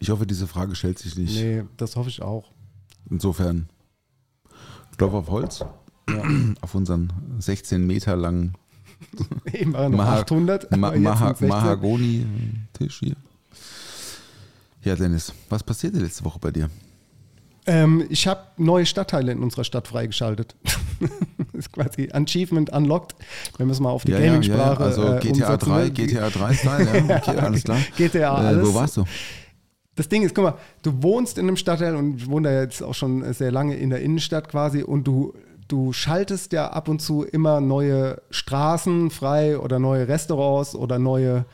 Ich 0.00 0.10
hoffe, 0.10 0.26
diese 0.26 0.46
Frage 0.46 0.74
stellt 0.74 0.98
sich 0.98 1.16
nicht. 1.16 1.36
Nee, 1.36 1.62
das 1.76 1.94
hoffe 1.96 2.10
ich 2.10 2.20
auch. 2.20 2.50
Insofern, 3.10 3.68
Klopf 4.96 5.14
auf 5.14 5.28
Holz. 5.28 5.64
Auf 6.60 6.74
unseren 6.76 7.12
16 7.40 7.84
Meter 7.84 8.14
langen 8.16 8.54
Eben 9.52 9.72
noch 9.72 9.88
Maha- 9.90 10.20
800, 10.20 10.70
Ma 10.76 10.92
Maha 10.96 11.26
sind 11.34 11.38
16. 11.38 11.48
Mahagoni-Tisch 11.48 13.00
hier. 13.00 13.16
Ja, 14.84 14.94
Dennis, 14.94 15.32
was 15.48 15.64
passierte 15.64 15.98
letzte 15.98 16.24
Woche 16.24 16.38
bei 16.38 16.52
dir? 16.52 16.70
Ähm, 17.66 18.06
ich 18.08 18.28
habe 18.28 18.40
neue 18.56 18.86
Stadtteile 18.86 19.32
in 19.32 19.42
unserer 19.42 19.64
Stadt 19.64 19.88
freigeschaltet. 19.88 20.54
das 21.00 21.10
ist 21.54 21.72
quasi 21.72 22.08
Achievement 22.12 22.70
unlocked, 22.72 23.16
wenn 23.58 23.66
wir 23.66 23.72
es 23.72 23.80
mal 23.80 23.90
auf 23.90 24.04
die 24.04 24.12
Ja, 24.12 24.18
ja, 24.20 24.24
ja, 24.26 24.30
Gaming-Sprache 24.34 24.84
also 24.84 25.02
äh, 25.14 25.18
GTA 25.18 25.28
umsetzen 25.54 25.68
3, 25.68 25.74
wollen. 25.74 25.94
GTA 25.94 26.30
3 26.30 26.54
Style, 26.54 27.04
ja, 27.08 27.16
okay, 27.16 27.36
alles 27.38 27.64
klar. 27.64 27.78
GTA, 27.96 28.18
Äh, 28.20 28.46
alles. 28.46 28.68
wo 28.68 28.74
warst 28.74 28.96
du? 28.98 29.04
Das 29.96 30.08
Ding 30.08 30.22
ist, 30.22 30.34
guck 30.34 30.44
mal, 30.44 30.54
du 30.82 31.02
wohnst 31.02 31.38
in 31.38 31.48
einem 31.48 31.56
Stadtteil 31.56 31.96
und 31.96 32.18
ich 32.18 32.28
wohne 32.28 32.48
da 32.48 32.60
jetzt 32.60 32.82
auch 32.82 32.94
schon 32.94 33.32
sehr 33.32 33.50
lange 33.50 33.76
in 33.76 33.90
der 33.90 34.02
Innenstadt 34.02 34.48
quasi 34.48 34.82
und 34.82 35.04
du, 35.04 35.32
du 35.68 35.92
schaltest 35.92 36.52
ja 36.52 36.68
ab 36.68 36.88
und 36.88 37.00
zu 37.00 37.24
immer 37.24 37.60
neue 37.62 38.20
Straßen 38.30 39.10
frei 39.10 39.58
oder 39.58 39.78
neue 39.78 40.06
Restaurants 40.06 40.74
oder 40.74 40.98
neue, 40.98 41.46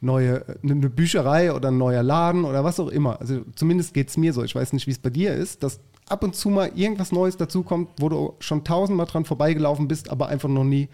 neue 0.00 0.44
eine 0.64 0.90
Bücherei 0.90 1.52
oder 1.52 1.70
ein 1.70 1.78
neuer 1.78 2.02
Laden 2.02 2.44
oder 2.44 2.64
was 2.64 2.80
auch 2.80 2.88
immer. 2.88 3.20
Also 3.20 3.42
zumindest 3.54 3.94
geht 3.94 4.08
es 4.08 4.16
mir 4.16 4.32
so. 4.32 4.42
Ich 4.42 4.56
weiß 4.56 4.72
nicht, 4.72 4.88
wie 4.88 4.92
es 4.92 4.98
bei 4.98 5.10
dir 5.10 5.32
ist, 5.34 5.62
dass 5.62 5.78
ab 6.08 6.24
und 6.24 6.34
zu 6.34 6.50
mal 6.50 6.72
irgendwas 6.74 7.12
Neues 7.12 7.36
dazukommt, 7.36 7.90
wo 8.00 8.08
du 8.08 8.34
schon 8.40 8.64
tausendmal 8.64 9.06
dran 9.06 9.24
vorbeigelaufen 9.24 9.86
bist, 9.86 10.10
aber 10.10 10.26
einfach 10.26 10.48
noch 10.48 10.64
nie 10.64 10.88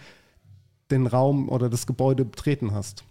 den 0.91 1.07
Raum 1.07 1.49
oder 1.49 1.71
das 1.71 1.87
Gebäude 1.87 2.27
betreten 2.27 2.73
hast. 2.75 3.03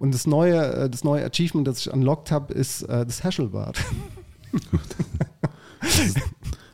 Und 0.00 0.14
das 0.14 0.26
neue, 0.26 0.56
äh, 0.56 0.90
das 0.90 1.04
neue 1.04 1.24
Achievement, 1.24 1.68
das 1.68 1.78
ich 1.80 1.92
unlocked 1.92 2.32
habe, 2.32 2.52
ist 2.54 2.82
äh, 2.82 3.04
das 3.04 3.22
Haschelbad. 3.22 3.76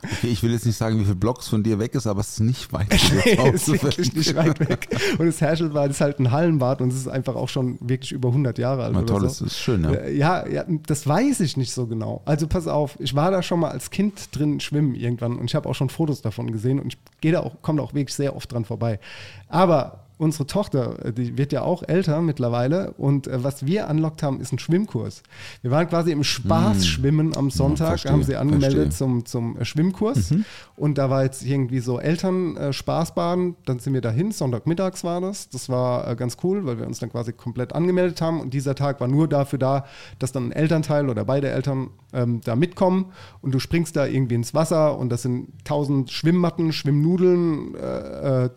Okay, 0.03 0.29
ich 0.29 0.41
will 0.45 0.53
jetzt 0.53 0.65
nicht 0.65 0.77
sagen, 0.77 1.01
wie 1.01 1.03
viele 1.03 1.17
Blocks 1.17 1.49
von 1.49 1.65
dir 1.65 1.81
weg 1.81 1.97
ist, 1.97 2.07
aber 2.07 2.21
es 2.21 2.29
ist 2.29 2.41
nicht 2.41 2.73
weit. 2.73 2.87
Nee, 3.25 3.51
ist 3.51 3.67
wirklich 3.69 4.15
nicht 4.15 4.37
weit 4.37 4.61
weg. 4.61 4.89
Und 5.19 5.27
das 5.27 5.41
Herschelbad 5.41 5.91
ist 5.91 6.01
halt 6.01 6.21
ein 6.21 6.31
Hallenbad 6.31 6.81
und 6.81 6.93
es 6.93 6.97
ist 6.97 7.09
einfach 7.09 7.35
auch 7.35 7.49
schon 7.49 7.79
wirklich 7.81 8.13
über 8.13 8.29
100 8.29 8.59
Jahre 8.59 8.85
alt. 8.85 8.95
Oder 8.95 9.07
toll, 9.07 9.21
so. 9.23 9.27
das 9.27 9.41
ist 9.41 9.59
schön, 9.59 9.83
ja. 9.83 9.91
Äh, 9.93 10.17
Ja, 10.17 10.47
ja, 10.47 10.65
das 10.87 11.07
weiß 11.07 11.41
ich 11.41 11.57
nicht 11.57 11.73
so 11.73 11.87
genau. 11.87 12.23
Also 12.25 12.47
pass 12.47 12.69
auf, 12.69 12.97
ich 13.01 13.17
war 13.17 13.33
da 13.33 13.43
schon 13.43 13.59
mal 13.59 13.71
als 13.71 13.91
Kind 13.91 14.29
drin 14.31 14.61
schwimmen 14.61 14.95
irgendwann 14.95 15.37
und 15.37 15.47
ich 15.47 15.57
habe 15.57 15.69
auch 15.69 15.75
schon 15.75 15.89
Fotos 15.89 16.23
davon 16.23 16.53
gesehen 16.53 16.79
und 16.79 16.95
ich 16.95 16.99
gehe 17.21 17.33
da 17.33 17.41
auch, 17.41 17.61
komme 17.63 17.79
da 17.79 17.83
auch 17.83 17.95
wirklich 17.95 18.15
sehr 18.15 18.37
oft 18.37 18.53
dran 18.53 18.65
vorbei. 18.65 19.01
Aber 19.49 20.06
unsere 20.19 20.47
Tochter, 20.47 21.05
äh, 21.05 21.13
die 21.13 21.37
wird 21.39 21.53
ja 21.53 21.63
auch 21.63 21.83
älter 21.83 22.21
mittlerweile 22.21 22.93
und 22.93 23.27
äh, 23.27 23.43
was 23.43 23.67
wir 23.67 23.89
anlockt 23.89 24.23
haben, 24.23 24.41
ist 24.41 24.53
ein 24.53 24.59
Schwimmkurs. 24.59 25.23
Wir 25.63 25.71
waren 25.71 25.89
quasi 25.89 26.13
im 26.13 26.25
Spaßschwimmen 26.25 27.37
am 27.37 27.51
Sonntag, 27.51 27.89
verstehe, 27.89 28.13
haben 28.13 28.23
sie 28.23 28.37
angemeldet 28.37 28.95
verstehe. 28.95 28.97
zum, 28.97 29.27
zum 29.27 29.59
äh, 29.59 29.65
Schwimmkurs 29.65 30.33
und 30.77 30.99
da 30.99 31.11
war 31.11 31.25
jetzt 31.25 31.45
irgendwie 31.45 31.81
so 31.81 32.01
Eltern 32.01 32.57
äh, 32.57 32.73
Spaßbaden, 32.73 33.57
dann 33.65 33.79
sind 33.79 33.95
wir 33.95 34.01
dahin, 34.01 34.33
Sonntagmittags 34.33 35.05
war 35.05 35.21
das. 35.21 35.49
Das 35.49 35.69
war 35.69 36.09
äh, 36.09 36.17
ganz 36.17 36.37
cool, 36.43 36.67
weil 36.67 36.79
wir 36.79 36.87
uns 36.87 36.99
dann 36.99 37.11
quasi 37.11 37.33
komplett 37.33 37.75
angemeldet 37.75 38.21
haben 38.21 38.41
und 38.41 38.55
dieser 38.55 38.75
Tag 38.75 39.01
war 39.01 39.09
nur 39.09 39.29
dafür 39.29 39.59
da, 39.59 39.87
dass 40.19 40.33
dann 40.33 40.49
ein 40.49 40.53
Elternteil 40.53 41.09
oder 41.09 41.25
beide 41.25 41.51
Eltern 41.51 41.91
ähm, 42.13 42.41
da 42.45 42.57
mitkommen 42.57 43.13
und 43.43 43.53
du 43.53 43.59
springst 43.59 43.97
da 43.97 44.07
irgendwie 44.07 44.35
ins 44.35 44.55
Wasser 44.55 44.99
und 44.99 45.11
das 45.11 45.23
sind 45.23 45.49
tausend 45.65 46.11
Schwimmmatten, 46.11 46.73
Schwimmnudeln, 46.73 47.75
äh, 47.75 48.45
äh, 48.45 48.51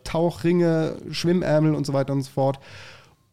Schwimmärmel 1.50 1.76
und 1.76 1.86
so 1.86 1.94
weiter 1.94 2.14
und 2.14 2.22
so 2.22 2.32
fort. 2.32 2.60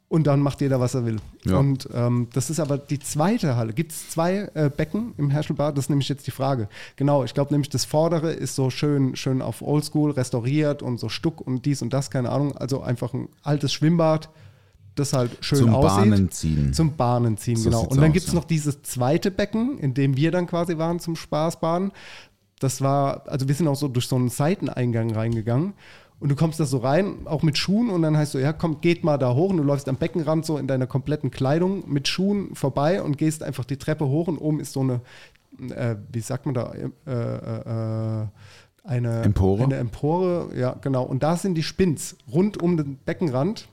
Und 0.08 0.28
dann 0.28 0.38
macht 0.40 0.60
jeder, 0.60 0.78
was 0.78 0.94
er 0.94 1.04
will. 1.04 1.16
Ja. 1.44 1.58
Und 1.58 1.88
ähm, 1.92 2.28
das 2.32 2.48
ist 2.48 2.60
aber 2.60 2.78
die 2.78 3.00
zweite 3.00 3.56
Halle. 3.56 3.72
Gibt 3.72 3.90
es 3.90 4.08
zwei 4.08 4.48
äh, 4.54 4.70
Becken 4.70 5.14
im 5.18 5.30
Herschelbad? 5.30 5.76
Das 5.76 5.86
ist 5.86 5.88
nämlich 5.88 6.08
jetzt 6.08 6.28
die 6.28 6.30
Frage. 6.30 6.68
Genau, 6.94 7.24
ich 7.24 7.34
glaube 7.34 7.52
nämlich, 7.52 7.70
das 7.70 7.84
vordere 7.84 8.32
ist 8.32 8.54
so 8.54 8.70
schön, 8.70 9.16
schön 9.16 9.42
auf 9.42 9.62
Oldschool 9.62 10.12
restauriert 10.12 10.80
und 10.80 11.00
so 11.00 11.08
Stuck 11.08 11.40
und 11.40 11.66
dies 11.66 11.82
und 11.82 11.92
das, 11.92 12.10
keine 12.10 12.30
Ahnung. 12.30 12.56
Also 12.56 12.82
einfach 12.82 13.14
ein 13.14 13.28
altes 13.42 13.72
Schwimmbad, 13.72 14.28
das 14.94 15.12
halt 15.12 15.32
schön 15.40 15.58
Zum 15.58 15.74
aussieht. 15.74 16.10
Bahnen 16.10 16.30
ziehen. 16.30 16.72
Zum 16.72 16.96
Bahnen 16.96 17.36
ziehen, 17.36 17.56
So 17.56 17.70
genau. 17.70 17.82
Und 17.82 18.00
dann 18.00 18.12
gibt 18.12 18.26
es 18.26 18.32
ja. 18.32 18.38
noch 18.38 18.44
dieses 18.44 18.82
zweite 18.82 19.32
Becken, 19.32 19.76
in 19.80 19.92
dem 19.92 20.16
wir 20.16 20.30
dann 20.30 20.46
quasi 20.46 20.78
waren 20.78 21.00
zum 21.00 21.16
Spaßbaden. 21.16 21.90
Das 22.60 22.80
war, 22.80 23.26
also 23.26 23.48
wir 23.48 23.56
sind 23.56 23.66
auch 23.66 23.74
so 23.74 23.88
durch 23.88 24.06
so 24.06 24.14
einen 24.14 24.28
Seiteneingang 24.28 25.12
reingegangen. 25.12 25.74
Und 26.18 26.30
du 26.30 26.36
kommst 26.36 26.58
da 26.58 26.64
so 26.64 26.78
rein, 26.78 27.26
auch 27.26 27.42
mit 27.42 27.58
Schuhen, 27.58 27.90
und 27.90 28.02
dann 28.02 28.16
heißt 28.16 28.32
so, 28.32 28.38
ja, 28.38 28.52
komm, 28.52 28.80
geht 28.80 29.04
mal 29.04 29.18
da 29.18 29.34
hoch. 29.34 29.50
Und 29.50 29.58
du 29.58 29.62
läufst 29.62 29.88
am 29.88 29.96
Beckenrand 29.96 30.46
so 30.46 30.56
in 30.56 30.66
deiner 30.66 30.86
kompletten 30.86 31.30
Kleidung 31.30 31.84
mit 31.90 32.08
Schuhen 32.08 32.54
vorbei 32.54 33.02
und 33.02 33.18
gehst 33.18 33.42
einfach 33.42 33.64
die 33.64 33.76
Treppe 33.76 34.06
hoch. 34.06 34.26
Und 34.28 34.38
oben 34.38 34.60
ist 34.60 34.72
so 34.72 34.80
eine, 34.80 35.00
äh, 35.74 35.96
wie 36.10 36.20
sagt 36.20 36.46
man 36.46 36.54
da, 36.54 36.72
äh, 36.72 36.88
äh, 37.06 38.22
äh, 38.22 38.26
eine 38.84 39.22
Empore? 39.22 39.64
Eine 39.64 39.76
Empore, 39.76 40.50
ja, 40.56 40.76
genau. 40.80 41.02
Und 41.04 41.22
da 41.22 41.36
sind 41.36 41.54
die 41.54 41.62
Spins 41.62 42.16
rund 42.32 42.62
um 42.62 42.76
den 42.76 42.96
Beckenrand 42.96 43.68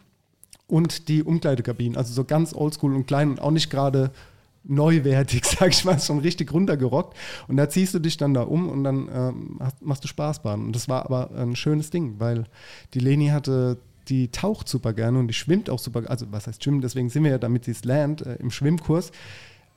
und 0.68 1.08
die 1.08 1.24
Umkleidekabinen. 1.24 1.98
Also 1.98 2.14
so 2.14 2.24
ganz 2.24 2.54
oldschool 2.54 2.96
und 2.96 3.06
klein 3.06 3.32
und 3.32 3.42
auch 3.42 3.52
nicht 3.52 3.70
gerade 3.70 4.12
neuwertig, 4.64 5.46
sag 5.60 5.70
ich 5.70 5.86
mal, 5.86 6.00
schon 6.00 6.20
richtig 6.20 6.54
runtergerockt. 6.54 7.18
Und 7.48 7.58
da 7.58 7.70
ziehst 7.70 7.94
du 7.94 8.00
dich 8.00 8.18
dann 8.18 8.34
da 8.34 8.44
um 8.44 8.70
und 8.70 8.84
dann 8.84 9.10
ähm, 9.14 9.58
hast, 9.60 9.82
machst 9.82 10.04
du 10.04 10.08
Spaßbahn. 10.08 10.62
Und 10.66 10.76
das 10.76 10.88
war 10.90 11.06
aber 11.06 11.32
ein 11.36 11.56
schönes 11.56 11.90
Ding, 11.90 12.16
weil 12.20 12.46
die 12.94 13.00
Leni 13.00 13.28
hatte, 13.28 13.78
die 14.08 14.30
taucht 14.30 14.68
super 14.68 14.94
gerne 14.94 15.20
und 15.20 15.28
die 15.28 15.34
schwimmt 15.34 15.70
auch 15.70 15.80
super, 15.80 16.04
also 16.10 16.26
was 16.32 16.48
heißt 16.48 16.64
schwimmen, 16.64 16.82
deswegen 16.82 17.10
sind 17.10 17.24
wir 17.24 17.32
ja, 17.32 17.38
damit 17.38 17.66
sie 17.66 17.72
es 17.72 17.84
lernt, 17.86 18.26
äh, 18.26 18.36
im 18.36 18.52
Schwimmkurs. 18.52 19.12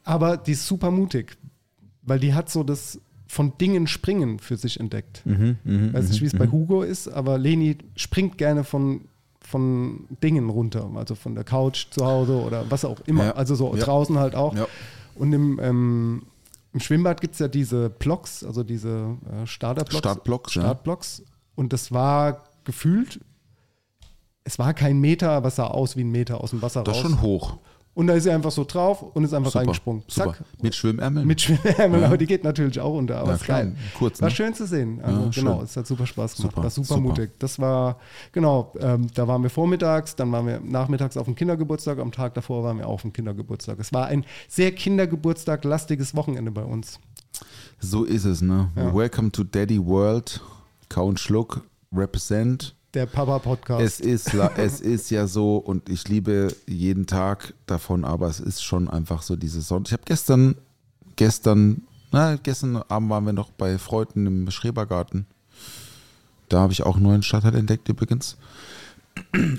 Aber 0.04 0.36
die 0.36 0.52
ist 0.52 0.66
super 0.66 0.90
mutig, 0.90 1.36
weil 2.02 2.20
die 2.20 2.34
hat 2.34 2.48
so 2.48 2.62
das 2.62 3.00
von 3.28 3.58
Dingen 3.58 3.88
springen 3.88 4.38
für 4.38 4.56
sich 4.56 4.78
entdeckt. 4.78 5.22
Mhm, 5.24 5.56
Weiß 5.92 6.08
nicht, 6.08 6.22
wie 6.22 6.26
es 6.26 6.34
bei 6.34 6.46
Hugo 6.46 6.82
ist, 6.82 7.08
aber 7.08 7.38
Leni 7.38 7.78
springt 7.96 8.38
gerne 8.38 8.62
von, 8.62 9.08
von 9.46 10.06
Dingen 10.22 10.50
runter, 10.50 10.90
also 10.96 11.14
von 11.14 11.34
der 11.34 11.44
Couch 11.44 11.86
zu 11.90 12.04
Hause 12.04 12.34
oder 12.40 12.68
was 12.70 12.84
auch 12.84 13.00
immer. 13.06 13.26
Ja. 13.26 13.32
Also 13.32 13.54
so 13.54 13.74
Ja. 13.74 13.84
draußen 13.84 14.18
halt 14.18 14.34
auch. 14.34 14.54
Ja. 14.54 14.66
Und 15.14 15.32
im, 15.32 15.58
ähm, 15.62 16.22
im 16.72 16.80
Schwimmbad 16.80 17.20
gibt 17.20 17.34
es 17.34 17.38
ja 17.40 17.48
diese 17.48 17.88
Blocks, 17.88 18.44
also 18.44 18.62
diese 18.64 19.16
äh, 19.30 19.46
Starterblocks. 19.46 19.96
Startblocks, 19.98 20.54
ja. 20.56 20.62
Startblocks. 20.62 21.22
Und 21.54 21.72
das 21.72 21.92
war 21.92 22.44
gefühlt, 22.64 23.20
es 24.44 24.58
war 24.58 24.74
kein 24.74 24.98
Meter, 25.00 25.30
aber 25.30 25.48
es 25.48 25.56
sah 25.56 25.66
aus 25.68 25.96
wie 25.96 26.02
ein 26.04 26.10
Meter 26.10 26.40
aus 26.42 26.50
dem 26.50 26.60
Wasser 26.62 26.82
Das 26.84 26.96
raus. 26.96 27.02
schon 27.02 27.20
hoch. 27.22 27.56
Und 27.96 28.08
da 28.08 28.12
ist 28.12 28.24
sie 28.24 28.30
einfach 28.30 28.50
so 28.50 28.64
drauf 28.64 29.00
und 29.00 29.24
ist 29.24 29.32
einfach 29.32 29.50
Super. 29.52 29.60
reingesprungen. 29.60 30.02
Super. 30.06 30.34
Zack. 30.34 30.44
Mit 30.60 30.74
Schwimmärmeln? 30.74 31.26
Mit 31.26 31.40
Schwimmärmeln, 31.40 32.02
Ja. 32.02 32.08
aber 32.08 32.18
die 32.18 32.26
geht 32.26 32.44
natürlich 32.44 32.78
auch 32.78 32.92
unter. 32.94 33.16
Aber 33.20 33.30
Ja, 33.30 33.34
ist 33.36 33.46
geil. 33.46 33.74
kurz, 33.98 34.20
War 34.20 34.28
ne? 34.28 34.34
schön 34.34 34.52
zu 34.52 34.66
sehen. 34.66 35.00
Also, 35.02 35.18
Ja, 35.22 35.28
genau, 35.34 35.54
schön. 35.56 35.64
es 35.64 35.76
hat 35.78 35.86
super 35.86 36.06
Spaß 36.06 36.36
gemacht. 36.36 36.52
Super, 36.52 36.62
war 36.62 36.70
super, 36.70 36.86
super. 36.88 37.00
mutig. 37.00 37.30
Das 37.38 37.58
war, 37.58 37.98
genau, 38.32 38.74
ähm, 38.80 39.06
da 39.14 39.26
waren 39.26 39.42
wir 39.42 39.48
vormittags, 39.48 40.14
dann 40.14 40.30
waren 40.30 40.46
wir 40.46 40.60
nachmittags 40.60 41.16
auf 41.16 41.24
dem 41.24 41.34
Kindergeburtstag, 41.36 41.98
am 41.98 42.12
Tag 42.12 42.34
davor 42.34 42.62
waren 42.64 42.76
wir 42.76 42.86
auch 42.86 42.92
auf 42.92 43.02
dem 43.02 43.14
Kindergeburtstag. 43.14 43.78
Es 43.80 43.94
war 43.94 44.04
ein 44.08 44.26
sehr 44.46 44.72
Kindergeburtstag-lastiges 44.72 46.14
Wochenende 46.14 46.50
bei 46.50 46.64
uns. 46.64 47.00
So 47.80 48.04
ist 48.04 48.26
es, 48.26 48.42
ne? 48.42 48.70
Welcome 48.74 49.32
to 49.32 49.42
Daddy 49.42 49.82
World. 49.82 50.42
Count 50.90 51.18
Schluck, 51.18 51.62
represent. 51.94 52.75
Der 52.96 53.04
Papa-Podcast. 53.04 53.82
Es 53.82 54.00
ist, 54.00 54.32
es 54.56 54.80
ist 54.80 55.10
ja 55.10 55.26
so 55.26 55.58
und 55.58 55.90
ich 55.90 56.08
liebe 56.08 56.48
jeden 56.66 57.04
Tag 57.04 57.52
davon, 57.66 58.06
aber 58.06 58.26
es 58.26 58.40
ist 58.40 58.64
schon 58.64 58.88
einfach 58.88 59.20
so 59.20 59.36
diese 59.36 59.60
Sonne. 59.60 59.84
Ich 59.86 59.92
habe 59.92 60.04
gestern, 60.06 60.54
gestern, 61.16 61.82
na, 62.10 62.36
gestern 62.36 62.76
Abend 62.88 63.10
waren 63.10 63.26
wir 63.26 63.34
noch 63.34 63.50
bei 63.50 63.76
Freunden 63.76 64.24
im 64.24 64.50
Schrebergarten. 64.50 65.26
Da 66.48 66.60
habe 66.60 66.72
ich 66.72 66.84
auch 66.84 66.94
einen 66.96 67.04
neuen 67.04 67.22
Stadtteil 67.22 67.56
entdeckt 67.56 67.86
übrigens. 67.90 68.38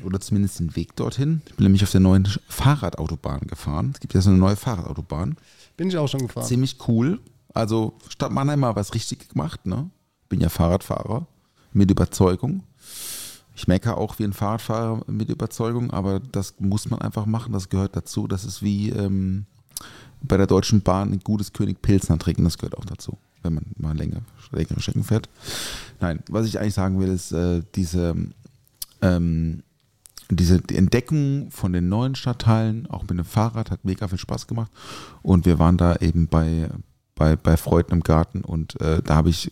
Oder 0.03 0.19
zumindest 0.19 0.59
den 0.59 0.75
Weg 0.75 0.95
dorthin. 0.95 1.43
Ich 1.45 1.57
bin 1.57 1.65
nämlich 1.65 1.83
auf 1.83 1.91
der 1.91 2.01
neuen 2.01 2.27
Fahrradautobahn 2.47 3.41
gefahren. 3.41 3.91
Es 3.93 3.99
gibt 3.99 4.15
ja 4.15 4.21
so 4.21 4.31
eine 4.31 4.39
neue 4.39 4.55
Fahrradautobahn. 4.55 5.37
Bin 5.77 5.89
ich 5.89 5.97
auch 5.99 6.07
schon 6.07 6.21
gefahren. 6.21 6.47
Ziemlich 6.47 6.77
cool. 6.87 7.19
Also 7.53 7.93
Stadt 8.09 8.31
Mannheim 8.31 8.61
mal 8.61 8.75
was 8.75 8.95
richtig 8.95 9.29
gemacht, 9.29 9.63
ne? 9.67 9.91
Bin 10.27 10.41
ja 10.41 10.49
Fahrradfahrer 10.49 11.27
mit 11.71 11.91
Überzeugung. 11.91 12.63
Ich 13.57 13.67
meckere 13.67 13.97
auch 13.97 14.19
wie 14.19 14.23
ein 14.23 14.33
Fahrradfahrer 14.33 15.01
mit 15.07 15.29
Überzeugung, 15.29 15.89
aber 15.89 16.19
das 16.19 16.53
muss 16.59 16.91
man 16.91 17.01
einfach 17.01 17.25
machen, 17.25 17.53
das 17.53 17.69
gehört 17.69 17.95
dazu. 17.95 18.27
Das 18.27 18.45
ist 18.45 18.61
wie 18.61 18.91
ähm, 18.91 19.47
bei 20.21 20.37
der 20.37 20.45
Deutschen 20.45 20.81
Bahn 20.81 21.11
ein 21.11 21.21
gutes 21.21 21.53
König 21.53 21.81
Pilsner 21.81 22.19
trinken, 22.19 22.43
das 22.43 22.59
gehört 22.59 22.77
auch 22.77 22.85
dazu, 22.85 23.17
wenn 23.41 23.55
man 23.55 23.65
mal 23.75 23.97
länger, 23.97 24.21
längere 24.51 24.79
Strecken 24.79 25.03
fährt. 25.03 25.27
Nein, 25.99 26.19
was 26.29 26.45
ich 26.45 26.59
eigentlich 26.59 26.75
sagen 26.75 26.99
will, 26.99 27.07
ist 27.07 27.31
äh, 27.31 27.63
diese, 27.73 28.15
ähm, 29.01 29.63
diese 30.29 30.61
die 30.61 30.77
Entdeckung 30.77 31.49
von 31.49 31.73
den 31.73 31.89
neuen 31.89 32.13
Stadtteilen, 32.13 32.85
auch 32.91 33.01
mit 33.01 33.17
dem 33.17 33.25
Fahrrad, 33.25 33.71
hat 33.71 33.83
mega 33.83 34.07
viel 34.07 34.19
Spaß 34.19 34.45
gemacht. 34.45 34.71
Und 35.23 35.47
wir 35.47 35.57
waren 35.57 35.77
da 35.77 35.95
eben 35.95 36.27
bei 36.27 36.69
bei, 37.15 37.35
bei 37.35 37.57
Freunden 37.57 37.93
im 37.93 38.03
Garten 38.03 38.41
und 38.41 38.79
äh, 38.79 39.01
da 39.01 39.15
habe 39.15 39.29
ich, 39.29 39.49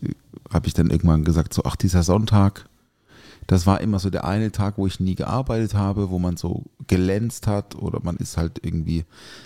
hab 0.52 0.68
ich 0.68 0.74
dann 0.74 0.90
irgendwann 0.90 1.24
gesagt, 1.24 1.52
so, 1.52 1.62
ach, 1.64 1.74
dieser 1.74 2.04
Sonntag, 2.04 2.68
das 3.46 3.66
war 3.66 3.80
immer 3.80 3.98
so 3.98 4.10
der 4.10 4.24
eine 4.24 4.50
Tag, 4.52 4.78
wo 4.78 4.86
ich 4.86 4.98
nie 5.00 5.14
gearbeitet 5.14 5.74
habe, 5.74 6.10
wo 6.10 6.18
man 6.18 6.36
so 6.36 6.64
glänzt 6.86 7.46
hat 7.46 7.74
oder 7.76 8.00
man 8.02 8.16
ist 8.16 8.36
halt 8.36 8.60
irgendwie, 8.64 9.04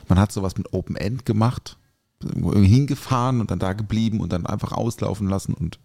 man 0.08 0.18
hat 0.18 0.32
sowas 0.32 0.56
mit 0.56 0.72
Open 0.72 0.96
End 0.96 1.26
gemacht, 1.26 1.76
irgendwie 2.22 2.68
hingefahren 2.68 3.40
und 3.40 3.50
dann 3.50 3.58
da 3.58 3.72
geblieben 3.72 4.20
und 4.20 4.32
dann 4.32 4.46
einfach 4.46 4.72
auslaufen 4.72 5.28
lassen 5.28 5.54
und 5.54 5.78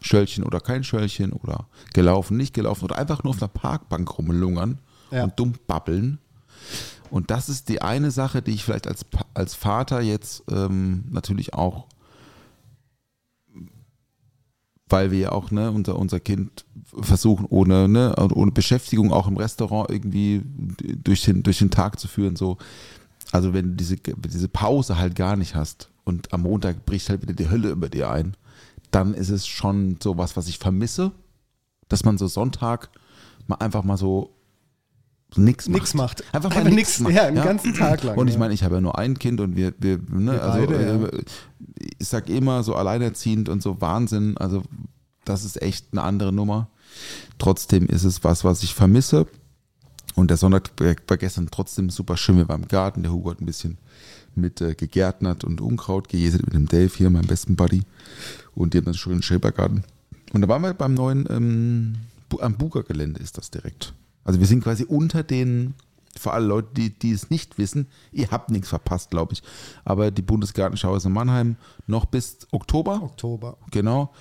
Schöllchen 0.00 0.44
oder 0.44 0.60
kein 0.60 0.84
Schöllchen 0.84 1.32
oder 1.32 1.66
gelaufen, 1.94 2.36
nicht 2.36 2.54
gelaufen 2.54 2.84
oder 2.84 2.96
einfach 2.98 3.22
nur 3.24 3.32
auf 3.32 3.38
der 3.38 3.48
Parkbank 3.48 4.18
rumlungern 4.18 4.78
Ja. 5.10 5.24
und 5.24 5.38
dumm 5.38 5.54
babbeln. 5.66 6.18
Und 7.10 7.30
das 7.32 7.48
ist 7.48 7.68
die 7.68 7.82
eine 7.82 8.10
Sache, 8.12 8.40
die 8.40 8.52
ich 8.52 8.62
vielleicht 8.64 8.86
als, 8.86 9.04
als 9.34 9.54
Vater 9.54 10.00
jetzt 10.00 10.44
ähm, 10.50 11.04
natürlich 11.10 11.54
auch, 11.54 11.86
weil 14.90 15.10
wir 15.10 15.18
ja 15.18 15.32
auch 15.32 15.50
ne, 15.50 15.70
unser, 15.70 15.98
unser 15.98 16.20
Kind 16.20 16.64
versuchen, 17.00 17.46
ohne, 17.48 17.88
ne, 17.88 18.14
ohne 18.16 18.50
Beschäftigung 18.50 19.12
auch 19.12 19.28
im 19.28 19.36
Restaurant 19.36 19.90
irgendwie 19.90 20.42
durch 21.02 21.24
den, 21.24 21.42
durch 21.42 21.58
den 21.58 21.70
Tag 21.70 21.98
zu 21.98 22.08
führen. 22.08 22.36
So. 22.36 22.58
Also 23.32 23.54
wenn 23.54 23.70
du 23.70 23.76
diese, 23.76 23.96
diese 23.96 24.48
Pause 24.48 24.98
halt 24.98 25.14
gar 25.14 25.36
nicht 25.36 25.54
hast 25.54 25.90
und 26.04 26.32
am 26.32 26.42
Montag 26.42 26.84
bricht 26.84 27.08
halt 27.08 27.22
wieder 27.22 27.34
die 27.34 27.48
Hölle 27.48 27.70
über 27.70 27.88
dir 27.88 28.10
ein, 28.10 28.36
dann 28.90 29.14
ist 29.14 29.30
es 29.30 29.46
schon 29.46 29.98
so 30.02 30.18
was, 30.18 30.36
was 30.36 30.48
ich 30.48 30.58
vermisse, 30.58 31.12
dass 31.88 32.04
man 32.04 32.18
so 32.18 32.26
Sonntag 32.26 32.90
mal 33.46 33.56
einfach 33.56 33.84
mal 33.84 33.96
so 33.96 34.34
nichts 35.36 35.68
macht. 35.68 35.80
Nix 35.80 35.94
macht. 35.94 36.34
Einfach 36.34 36.54
mal 36.54 36.64
nichts 36.64 37.00
macht. 37.00 37.14
ja, 37.14 37.24
einen 37.24 37.42
ganzen 37.42 37.74
Tag 37.74 38.02
lang, 38.02 38.16
Und 38.16 38.28
ich 38.28 38.34
ja. 38.34 38.40
meine, 38.40 38.54
ich 38.54 38.62
habe 38.64 38.76
ja 38.76 38.80
nur 38.80 38.98
ein 38.98 39.18
Kind 39.18 39.40
und 39.40 39.56
wir, 39.56 39.74
wir, 39.78 39.98
ne, 40.08 40.32
Wir 40.32 40.42
also 40.42 40.66
beide, 40.66 41.10
äh, 41.14 41.22
ich 41.98 42.08
sag 42.08 42.28
immer 42.28 42.62
so 42.62 42.74
alleinerziehend 42.74 43.48
und 43.48 43.62
so 43.62 43.80
Wahnsinn, 43.80 44.36
also 44.36 44.62
das 45.24 45.44
ist 45.44 45.60
echt 45.62 45.88
eine 45.92 46.02
andere 46.02 46.32
Nummer. 46.32 46.68
Trotzdem 47.38 47.86
ist 47.86 48.04
es 48.04 48.24
was, 48.24 48.44
was 48.44 48.62
ich 48.62 48.74
vermisse. 48.74 49.26
Und 50.14 50.28
der 50.28 50.36
Sonntag 50.36 50.70
war 50.78 51.16
gestern 51.16 51.48
trotzdem 51.50 51.88
super 51.88 52.16
schön. 52.16 52.36
Wir 52.36 52.48
waren 52.48 52.62
im 52.62 52.68
Garten, 52.68 53.02
der 53.02 53.12
Hugo 53.12 53.30
hat 53.30 53.40
ein 53.40 53.46
bisschen 53.46 53.78
mit 54.34 54.60
äh, 54.60 54.74
gegärtnert 54.74 55.44
und 55.44 55.60
Unkraut 55.60 56.08
gejätet 56.08 56.44
mit 56.44 56.54
dem 56.54 56.66
Dave 56.66 56.90
hier, 56.94 57.10
meinem 57.10 57.26
besten 57.26 57.56
Buddy. 57.56 57.82
Und 58.54 58.74
die 58.74 58.78
haben 58.78 58.84
dann 58.86 58.94
schon 58.94 59.12
einen 59.12 59.22
Schrebergarten. 59.22 59.84
Und 60.32 60.40
da 60.40 60.48
waren 60.48 60.62
wir 60.62 60.74
beim 60.74 60.94
neuen, 60.94 61.26
ähm, 61.30 61.94
am 62.40 62.54
Buga-Gelände 62.54 63.20
ist 63.20 63.38
das 63.38 63.50
direkt. 63.50 63.92
Also 64.24 64.40
wir 64.40 64.46
sind 64.46 64.62
quasi 64.62 64.84
unter 64.84 65.22
den, 65.22 65.74
für 66.16 66.32
alle 66.32 66.46
Leute, 66.46 66.68
die, 66.74 66.90
die 66.90 67.12
es 67.12 67.30
nicht 67.30 67.58
wissen, 67.58 67.88
ihr 68.12 68.30
habt 68.30 68.50
nichts 68.50 68.68
verpasst, 68.68 69.10
glaube 69.10 69.34
ich. 69.34 69.42
Aber 69.84 70.10
die 70.10 70.22
Bundesgartenschau 70.22 70.94
ist 70.96 71.04
in 71.04 71.12
Mannheim 71.12 71.56
noch 71.86 72.04
bis 72.04 72.38
Oktober. 72.50 73.02
Oktober. 73.02 73.56
Genau. 73.70 74.12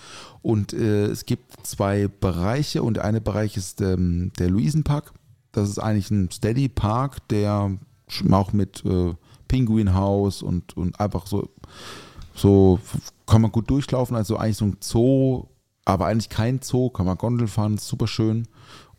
Und 0.42 0.74
äh, 0.74 1.08
es 1.08 1.26
gibt 1.26 1.66
zwei 1.66 2.08
Bereiche 2.08 2.84
und 2.84 2.96
der 2.96 3.06
eine 3.06 3.22
Bereich 3.22 3.58
ist 3.58 3.82
ähm, 3.82 4.32
der 4.40 4.50
Luisenpark. 4.50 5.14
Das 5.52 5.70
ist 5.70 5.80
eigentlich 5.80 6.12
ein 6.12 6.30
Steady 6.32 6.70
Park, 6.70 7.28
der 7.30 7.72
auch 8.32 8.54
mit 8.54 8.84
äh, 8.86 9.14
Penguin 9.48 9.94
House 9.94 10.42
und, 10.42 10.78
und 10.78 11.00
einfach 11.00 11.28
so, 11.28 11.50
so 12.34 12.80
kann 13.28 13.42
man 13.42 13.52
gut 13.52 13.70
durchlaufen. 13.70 14.16
Also 14.16 14.38
eigentlich 14.38 14.58
so 14.58 14.66
ein 14.66 14.78
Zoo, 14.80 15.48
aber 15.86 16.06
eigentlich 16.06 16.30
kein 16.30 16.62
Zoo, 16.62 16.90
kann 16.90 17.06
man 17.06 17.18
Gondel 17.18 17.48
fahren, 17.48 17.76
ist 17.76 17.88
super 17.88 18.08
schön. 18.08 18.48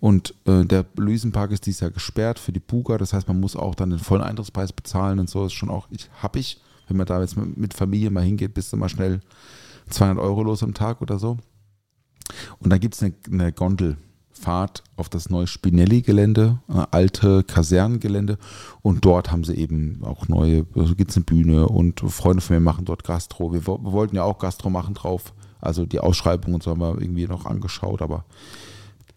Und 0.01 0.35
äh, 0.47 0.65
der 0.65 0.87
Luisenpark 0.97 1.53
ist 1.53 1.67
dieses 1.67 1.81
Jahr 1.81 1.91
gesperrt 1.91 2.39
für 2.39 2.53
die 2.53 2.61
Buga, 2.61 2.97
das 2.97 3.13
heißt, 3.13 3.29
man 3.29 3.39
muss 3.39 3.55
auch 3.55 3.75
dann 3.75 3.91
den 3.91 3.99
vollen 3.99 4.23
Eintrittspreis 4.23 4.73
bezahlen 4.73 5.19
und 5.19 5.29
so 5.29 5.45
ist 5.45 5.53
schon 5.53 5.69
auch, 5.69 5.89
ich 5.91 6.09
hab 6.23 6.37
ich, 6.37 6.59
wenn 6.89 6.97
man 6.97 7.07
da 7.07 7.21
jetzt 7.21 7.37
mit 7.37 7.75
Familie 7.75 8.11
mal 8.11 8.25
hingeht, 8.25 8.55
bist 8.55 8.73
du 8.73 8.77
mal 8.79 8.89
schnell 8.89 9.21
200 9.91 10.25
Euro 10.25 10.43
los 10.43 10.63
am 10.63 10.75
Tag 10.75 11.03
oder 11.03 11.19
so. 11.19 11.37
Und 12.59 12.71
dann 12.71 12.81
gibt 12.81 12.95
es 12.95 13.03
eine, 13.03 13.15
eine 13.31 13.53
Gondelfahrt 13.53 14.83
auf 14.97 15.09
das 15.09 15.31
neue 15.31 15.47
Spinelli-Gelände, 15.47 16.61
äh, 16.69 16.87
alte 16.91 17.45
Kasernengelände. 17.45 18.39
Und 18.83 19.05
dort 19.05 19.31
haben 19.31 19.45
sie 19.45 19.55
eben 19.55 20.01
auch 20.03 20.29
neue, 20.29 20.67
also 20.75 20.95
gibt 20.95 21.11
es 21.11 21.17
eine 21.17 21.25
Bühne 21.25 21.69
und 21.69 22.01
Freunde 22.01 22.41
von 22.41 22.57
mir 22.57 22.61
machen 22.61 22.85
dort 22.87 23.05
Gastro. 23.05 23.53
Wir, 23.53 23.67
wir 23.67 23.93
wollten 23.93 24.17
ja 24.17 24.23
auch 24.23 24.39
Gastro 24.39 24.71
machen 24.71 24.95
drauf. 24.95 25.35
Also 25.61 25.85
die 25.85 26.01
Ausschreibung 26.01 26.55
und 26.55 26.63
so 26.63 26.71
haben 26.71 26.81
wir 26.81 27.01
irgendwie 27.01 27.27
noch 27.27 27.45
angeschaut, 27.45 28.01
aber 28.01 28.25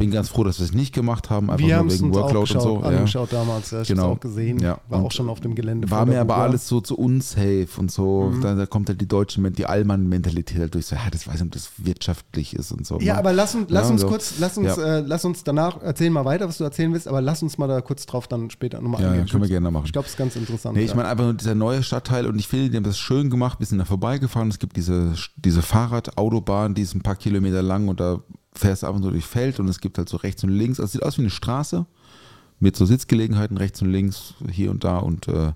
bin 0.04 0.12
ganz 0.12 0.30
froh, 0.30 0.44
dass 0.44 0.60
wir 0.60 0.66
es 0.66 0.74
nicht 0.74 0.94
gemacht 0.94 1.30
haben, 1.30 1.50
einfach 1.50 1.66
Wir 1.66 1.78
nur 1.82 1.92
wegen 1.92 2.06
uns 2.06 2.18
auch 2.18 2.22
Workload 2.24 2.48
geschaut, 2.54 2.66
und 2.66 2.84
so. 2.84 2.90
ja. 2.92 2.98
angeschaut 2.98 3.34
damals. 3.34 3.72
Ja, 3.72 3.82
ich 3.82 3.88
Genau. 3.88 4.12
auch 4.12 4.20
gesehen. 4.20 4.60
Ja. 4.60 4.80
War 4.90 5.00
Und 5.00 5.06
auch 5.06 5.12
schon 5.12 5.30
auf 5.30 5.40
dem 5.40 5.56
Gelände. 5.56 5.90
War 5.90 6.06
mir 6.06 6.20
aber 6.22 6.36
Buga. 6.36 6.46
alles 6.48 6.68
so 6.68 6.82
zu 6.82 6.98
unsafe 6.98 7.68
und 7.78 7.92
so. 7.92 8.32
Mhm. 8.34 8.42
Da, 8.42 8.56
da 8.56 8.66
kommt 8.66 8.90
halt 8.90 9.00
die 9.02 9.08
deutsche, 9.08 9.42
die 9.52 9.66
Allmann-Mentalität 9.66 10.60
halt 10.60 10.74
durch. 10.76 10.86
So, 10.86 10.96
ja, 10.96 11.02
das 11.12 11.26
weiß 11.28 11.34
nicht, 11.36 11.44
ob 11.44 11.52
das 11.52 11.72
wirtschaftlich 11.78 12.56
ist 12.56 12.72
und 12.72 12.86
so. 12.86 13.00
Ja, 13.00 13.14
ne? 13.14 13.20
aber 13.20 13.34
lass 13.34 13.56
uns, 13.56 13.66
lass 13.70 13.90
uns 13.90 14.02
so. 14.02 14.08
kurz, 14.08 14.36
lass 14.40 14.58
uns, 14.58 14.78
äh, 14.78 15.00
lass 15.02 15.26
uns 15.26 15.44
danach 15.44 15.82
erzählen 15.82 16.12
mal 16.14 16.26
weiter, 16.26 16.48
was 16.48 16.58
du 16.58 16.64
erzählen 16.64 16.92
willst, 16.94 17.08
aber 17.08 17.22
lass 17.22 17.42
uns 17.44 17.58
mal 17.58 17.68
da 17.68 17.82
kurz 17.82 18.06
drauf 18.06 18.28
dann 18.28 18.50
später 18.50 18.82
nochmal 18.82 19.02
Ja, 19.02 19.08
eingehen. 19.10 19.26
ja, 19.28 19.32
können 19.32 19.44
wir 19.44 19.50
gerne 19.50 19.72
machen. 19.72 19.86
Ich 19.86 19.94
glaube, 19.94 20.06
es 20.06 20.12
ist 20.14 20.18
ganz 20.18 20.36
interessant. 20.36 20.76
Nee, 20.78 20.84
ich 20.84 20.96
meine 20.96 21.08
einfach 21.10 21.24
nur 21.26 21.34
dieser 21.34 21.56
neue 21.56 21.84
Stadtteil 21.84 22.26
und 22.28 22.38
ich 22.40 22.48
finde, 22.48 22.70
die 22.70 22.78
haben 22.78 22.84
das 22.84 22.98
schön 22.98 23.30
gemacht. 23.30 23.60
Wir 23.60 23.66
sind 23.68 23.78
da 23.80 23.86
vorbeigefahren. 23.86 24.50
Es 24.50 24.60
gibt 24.60 24.76
diese, 24.76 25.14
diese 25.38 25.62
Fahrradautobahn, 25.62 26.74
die 26.74 26.82
ist 26.82 26.94
ein 26.96 27.02
paar 27.02 27.16
Kilometer 27.16 27.62
lang 27.62 27.88
und 27.88 28.00
da 28.00 28.20
fährst 28.56 28.84
du 28.84 28.88
einfach 28.88 29.02
nur 29.02 29.12
durch 29.12 29.26
Feld 29.26 29.60
und 29.60 29.68
es 29.68 29.80
gibt 29.80 29.98
halt 29.98 30.10
so 30.10 30.18
rechts 30.18 30.44
und 30.44 30.50
links. 30.50 30.80
Also 30.80 30.86
es 30.86 30.92
sieht 30.94 31.04
aus 31.04 31.18
wie 31.18 31.22
eine 31.24 31.30
Straße 31.30 31.86
mit 32.60 32.76
so 32.76 32.86
Sitzgelegenheiten 32.86 33.58
rechts 33.58 33.82
und 33.82 33.92
links 33.92 34.36
hier 34.50 34.72
und 34.72 34.84
da 34.84 34.98
und 34.98 35.28
äh, 35.28 35.54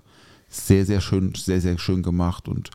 sehr, 0.48 0.84
sehr 0.84 1.00
schön, 1.00 1.34
sehr, 1.34 1.60
sehr 1.60 1.78
schön 1.78 2.02
gemacht 2.02 2.48
und 2.48 2.70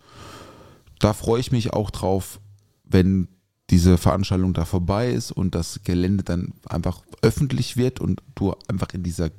da 1.00 1.14
freue 1.14 1.40
ich 1.42 1.52
mich 1.52 1.74
auch 1.74 1.90
drauf, 1.90 2.40
wenn 2.86 3.28
diese 3.70 3.98
Veranstaltung 3.98 4.54
da 4.54 4.66
vorbei 4.66 5.12
ist 5.12 5.32
und 5.32 5.56
das 5.56 5.82
Gelände 5.84 6.24
dann 6.24 6.54
einfach 6.68 7.02
öffentlich 7.22 7.76
wird 7.76 8.00
und 8.00 8.22
du 8.36 8.56
einfach 8.68 8.94
in 8.94 9.04
dieser 9.04 9.30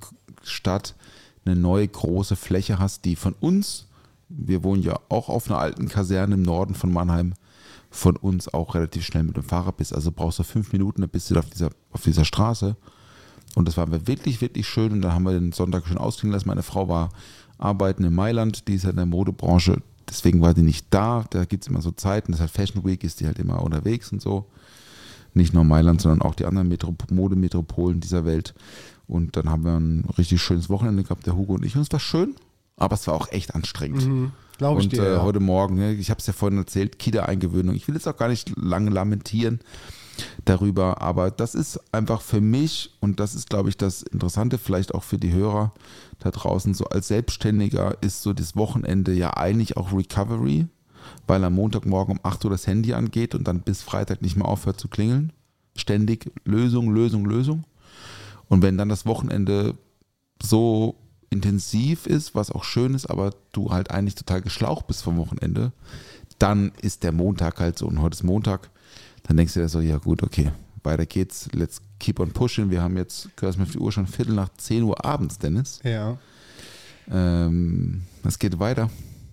Stadt 0.42 0.94
eine 1.44 1.56
neue 1.56 1.86
große 1.86 2.36
Fläche 2.36 2.78
hast, 2.78 3.04
die 3.04 3.16
von 3.16 3.34
uns, 3.34 3.86
wir 4.28 4.62
wohnen 4.62 4.82
ja 4.82 4.98
auch 5.08 5.28
auf 5.28 5.48
einer 5.48 5.58
alten 5.58 5.88
Kaserne 5.88 6.34
im 6.34 6.42
Norden 6.42 6.74
von 6.74 6.92
Mannheim, 6.92 7.34
von 7.94 8.16
uns 8.16 8.52
auch 8.52 8.74
relativ 8.74 9.04
schnell 9.04 9.22
mit 9.22 9.36
dem 9.36 9.44
Fahrrad 9.44 9.76
bist. 9.76 9.94
Also 9.94 10.10
brauchst 10.10 10.40
du 10.40 10.42
fünf 10.42 10.72
Minuten, 10.72 11.02
dann 11.02 11.10
bist 11.10 11.30
du 11.30 11.38
auf 11.38 11.48
dieser, 11.48 11.70
auf 11.92 12.02
dieser 12.02 12.24
Straße. 12.24 12.76
Und 13.54 13.68
das 13.68 13.76
war 13.76 13.88
wirklich, 14.08 14.40
wirklich 14.40 14.66
schön. 14.66 14.92
Und 14.92 15.02
da 15.02 15.12
haben 15.12 15.22
wir 15.22 15.32
den 15.32 15.52
Sonntag 15.52 15.86
schön 15.86 15.96
ausklingen 15.96 16.32
lassen. 16.32 16.48
Meine 16.48 16.64
Frau 16.64 16.88
war 16.88 17.10
arbeiten 17.56 18.02
in 18.02 18.12
Mailand, 18.12 18.66
die 18.66 18.74
ist 18.74 18.82
ja 18.82 18.90
in 18.90 18.96
der 18.96 19.06
Modebranche. 19.06 19.80
Deswegen 20.08 20.40
war 20.40 20.54
die 20.54 20.62
nicht 20.62 20.88
da. 20.90 21.24
Da 21.30 21.44
gibt 21.44 21.62
es 21.62 21.68
immer 21.68 21.82
so 21.82 21.92
Zeiten. 21.92 22.32
Das 22.32 22.40
ist 22.40 22.40
halt 22.40 22.50
Fashion 22.50 22.84
Week, 22.84 23.04
ist 23.04 23.20
die 23.20 23.26
halt 23.26 23.38
immer 23.38 23.62
unterwegs 23.62 24.10
und 24.10 24.20
so. 24.20 24.46
Nicht 25.32 25.54
nur 25.54 25.62
Mailand, 25.62 26.00
sondern 26.00 26.22
auch 26.22 26.34
die 26.34 26.46
anderen 26.46 26.68
Metrop 26.68 27.10
Modemetropolen 27.12 28.00
dieser 28.00 28.24
Welt. 28.24 28.54
Und 29.06 29.36
dann 29.36 29.48
haben 29.48 29.64
wir 29.64 29.78
ein 29.78 30.04
richtig 30.18 30.42
schönes 30.42 30.68
Wochenende 30.68 31.04
gehabt, 31.04 31.26
der 31.26 31.36
Hugo 31.36 31.54
und 31.54 31.64
ich. 31.64 31.76
Und 31.76 31.82
es 31.82 31.92
war 31.92 32.00
schön, 32.00 32.34
aber 32.76 32.94
es 32.94 33.06
war 33.06 33.14
auch 33.14 33.30
echt 33.30 33.54
anstrengend. 33.54 34.06
Mhm, 34.06 34.32
Glaube 34.58 34.80
ich 34.80 34.86
und 34.86 34.92
dir. 34.92 35.02
äh, 35.02 35.12
ja. 35.14 35.22
heute 35.22 35.40
Morgen, 35.40 35.76
ne, 35.76 35.92
ich 35.94 36.10
habe 36.10 36.20
es 36.20 36.26
ja 36.26 36.32
vorhin 36.32 36.58
erzählt, 36.58 36.98
Kita-Eingewöhnung. 36.98 37.74
Ich 37.74 37.88
will 37.88 37.94
jetzt 37.94 38.08
auch 38.08 38.16
gar 38.16 38.28
nicht 38.28 38.52
lange 38.56 38.90
lamentieren 38.90 39.60
darüber, 40.44 41.02
aber 41.02 41.30
das 41.30 41.54
ist 41.54 41.80
einfach 41.92 42.20
für 42.20 42.40
mich 42.40 42.94
und 43.00 43.20
das 43.20 43.34
ist, 43.34 43.50
glaube 43.50 43.68
ich, 43.68 43.76
das 43.76 44.02
Interessante 44.02 44.58
vielleicht 44.58 44.94
auch 44.94 45.02
für 45.02 45.18
die 45.18 45.32
Hörer 45.32 45.72
da 46.20 46.30
draußen. 46.30 46.74
So 46.74 46.84
als 46.86 47.08
Selbstständiger 47.08 47.96
ist 48.00 48.22
so 48.22 48.32
das 48.32 48.54
Wochenende 48.56 49.12
ja 49.12 49.36
eigentlich 49.36 49.76
auch 49.76 49.92
Recovery, 49.92 50.66
weil 51.26 51.42
am 51.44 51.54
Montagmorgen 51.54 52.18
um 52.18 52.20
8 52.22 52.44
Uhr 52.44 52.50
das 52.50 52.66
Handy 52.66 52.94
angeht 52.94 53.34
und 53.34 53.48
dann 53.48 53.60
bis 53.60 53.82
Freitag 53.82 54.22
nicht 54.22 54.36
mehr 54.36 54.46
aufhört 54.46 54.78
zu 54.78 54.88
klingeln. 54.88 55.32
Ständig 55.76 56.30
Lösung, 56.44 56.90
Lösung, 56.90 57.24
Lösung. 57.24 57.64
Und 58.48 58.62
wenn 58.62 58.78
dann 58.78 58.88
das 58.88 59.06
Wochenende 59.06 59.74
so 60.40 60.94
intensiv 61.34 62.06
ist, 62.06 62.34
was 62.34 62.50
auch 62.50 62.64
schön 62.64 62.94
ist, 62.94 63.06
aber 63.06 63.32
du 63.52 63.70
halt 63.70 63.90
eigentlich 63.90 64.14
total 64.14 64.40
geschlaucht 64.40 64.86
bist 64.86 65.02
vom 65.02 65.18
Wochenende, 65.18 65.72
dann 66.38 66.72
ist 66.80 67.02
der 67.02 67.12
Montag 67.12 67.60
halt 67.60 67.78
so 67.78 67.86
und 67.86 68.00
heute 68.00 68.14
ist 68.14 68.22
Montag, 68.22 68.70
dann 69.24 69.36
denkst 69.36 69.54
du 69.54 69.60
dir 69.60 69.68
so, 69.68 69.80
ja 69.80 69.98
gut, 69.98 70.22
okay, 70.22 70.50
weiter 70.82 71.06
geht's, 71.06 71.48
let's 71.52 71.82
keep 71.98 72.20
on 72.20 72.30
pushing. 72.30 72.70
Wir 72.70 72.82
haben 72.82 72.96
jetzt, 72.96 73.28
hörst 73.40 73.58
mir 73.58 73.64
auf 73.64 73.72
die 73.72 73.78
Uhr 73.78 73.90
schon 73.92 74.06
Viertel 74.06 74.34
nach 74.34 74.50
10 74.56 74.82
Uhr 74.84 75.04
abends, 75.04 75.38
Dennis. 75.38 75.80
ja. 75.82 76.16
Ähm, 77.10 78.04
es 78.24 78.38
geht 78.38 78.58
weiter. 78.58 78.88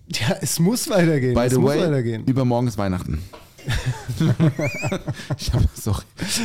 ja, 0.08 0.36
es 0.42 0.58
muss 0.58 0.90
weitergehen. 0.90 1.32
By 1.32 1.46
es 1.46 1.54
the 1.54 1.58
muss 1.58 1.70
way, 1.70 1.80
weitergehen. 1.80 2.26
übermorgen 2.26 2.68
ist 2.68 2.76
Weihnachten. 2.76 3.22
ich 5.38 5.52
habe 5.52 5.64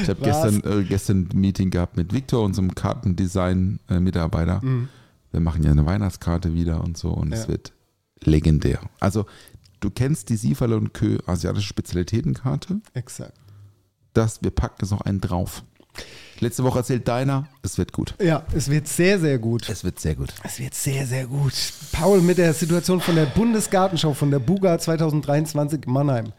hab 0.08 0.24
gestern, 0.24 0.62
äh, 0.64 0.84
gestern 0.84 1.28
ein 1.34 1.40
Meeting 1.40 1.70
gehabt 1.70 1.98
mit 1.98 2.14
Victor, 2.14 2.44
unserem 2.44 2.74
Kartendesign-Mitarbeiter. 2.76 4.62
Mhm. 4.64 4.88
Wir 5.32 5.40
machen 5.40 5.64
ja 5.64 5.72
eine 5.72 5.86
Weihnachtskarte 5.86 6.54
wieder 6.54 6.84
und 6.84 6.98
so 6.98 7.10
und 7.10 7.32
es 7.34 7.44
Ja. 7.44 7.48
wird 7.50 7.74
legendär. 8.24 8.80
Also, 9.00 9.26
du 9.80 9.90
kennst 9.90 10.30
die 10.30 10.38
Sieferle 10.38 10.78
und 10.78 10.94
Kö 10.94 11.18
asiatische 11.26 11.68
Spezialitätenkarte. 11.68 12.82
Exakt. 12.94 13.34
Das, 14.14 14.42
wir 14.42 14.52
packen 14.52 14.78
jetzt 14.82 14.92
noch 14.92 15.02
einen 15.02 15.22
drauf. 15.22 15.64
Letzte 16.40 16.64
Woche 16.64 16.80
erzählt 16.80 17.08
deiner, 17.08 17.48
es 17.64 17.78
wird 17.80 17.92
gut. 17.92 18.14
Ja, 18.22 18.44
es 18.54 18.70
wird 18.70 18.88
sehr, 18.88 19.20
sehr 19.20 19.40
gut. 19.40 19.68
Es 19.68 19.84
wird 19.84 20.00
sehr 20.00 20.16
gut. 20.16 20.32
Es 20.44 20.60
wird 20.60 20.76
sehr, 20.76 21.08
sehr 21.08 21.26
gut. 21.26 21.54
Paul, 21.92 22.22
mit 22.22 22.38
der 22.38 22.54
Situation 22.54 23.02
von 23.02 23.16
der 23.16 23.26
Bundesgartenschau 23.26 24.14
von 24.14 24.30
der 24.30 24.38
Buga 24.40 24.78
2023 24.78 25.88
Mannheim. 25.88 26.34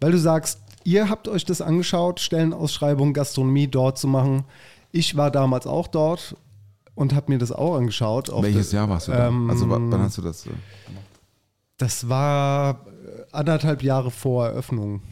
Weil 0.00 0.12
du 0.12 0.18
sagst, 0.18 0.60
ihr 0.84 1.08
habt 1.08 1.26
euch 1.26 1.44
das 1.44 1.60
angeschaut, 1.60 2.20
Stellenausschreibung, 2.20 3.12
Gastronomie 3.12 3.66
dort 3.66 3.98
zu 3.98 4.06
machen. 4.06 4.44
Ich 4.92 5.16
war 5.16 5.32
damals 5.32 5.66
auch 5.66 5.88
dort 5.88 6.36
und 6.94 7.14
habe 7.14 7.32
mir 7.32 7.38
das 7.38 7.52
auch 7.52 7.76
angeschaut. 7.76 8.30
Welches 8.42 8.72
Jahr 8.72 8.88
warst 8.88 9.08
du 9.08 9.12
da? 9.12 9.28
Ähm, 9.28 9.48
also 9.50 9.68
wa- 9.68 9.78
wann 9.80 10.02
hast 10.02 10.18
du 10.18 10.22
das? 10.22 10.46
äh, 10.46 10.50
Das 11.78 12.08
war 12.08 12.86
äh, 12.86 13.22
anderthalb 13.32 13.82
Jahre 13.82 14.10
vor 14.10 14.46
Eröffnung. 14.46 15.02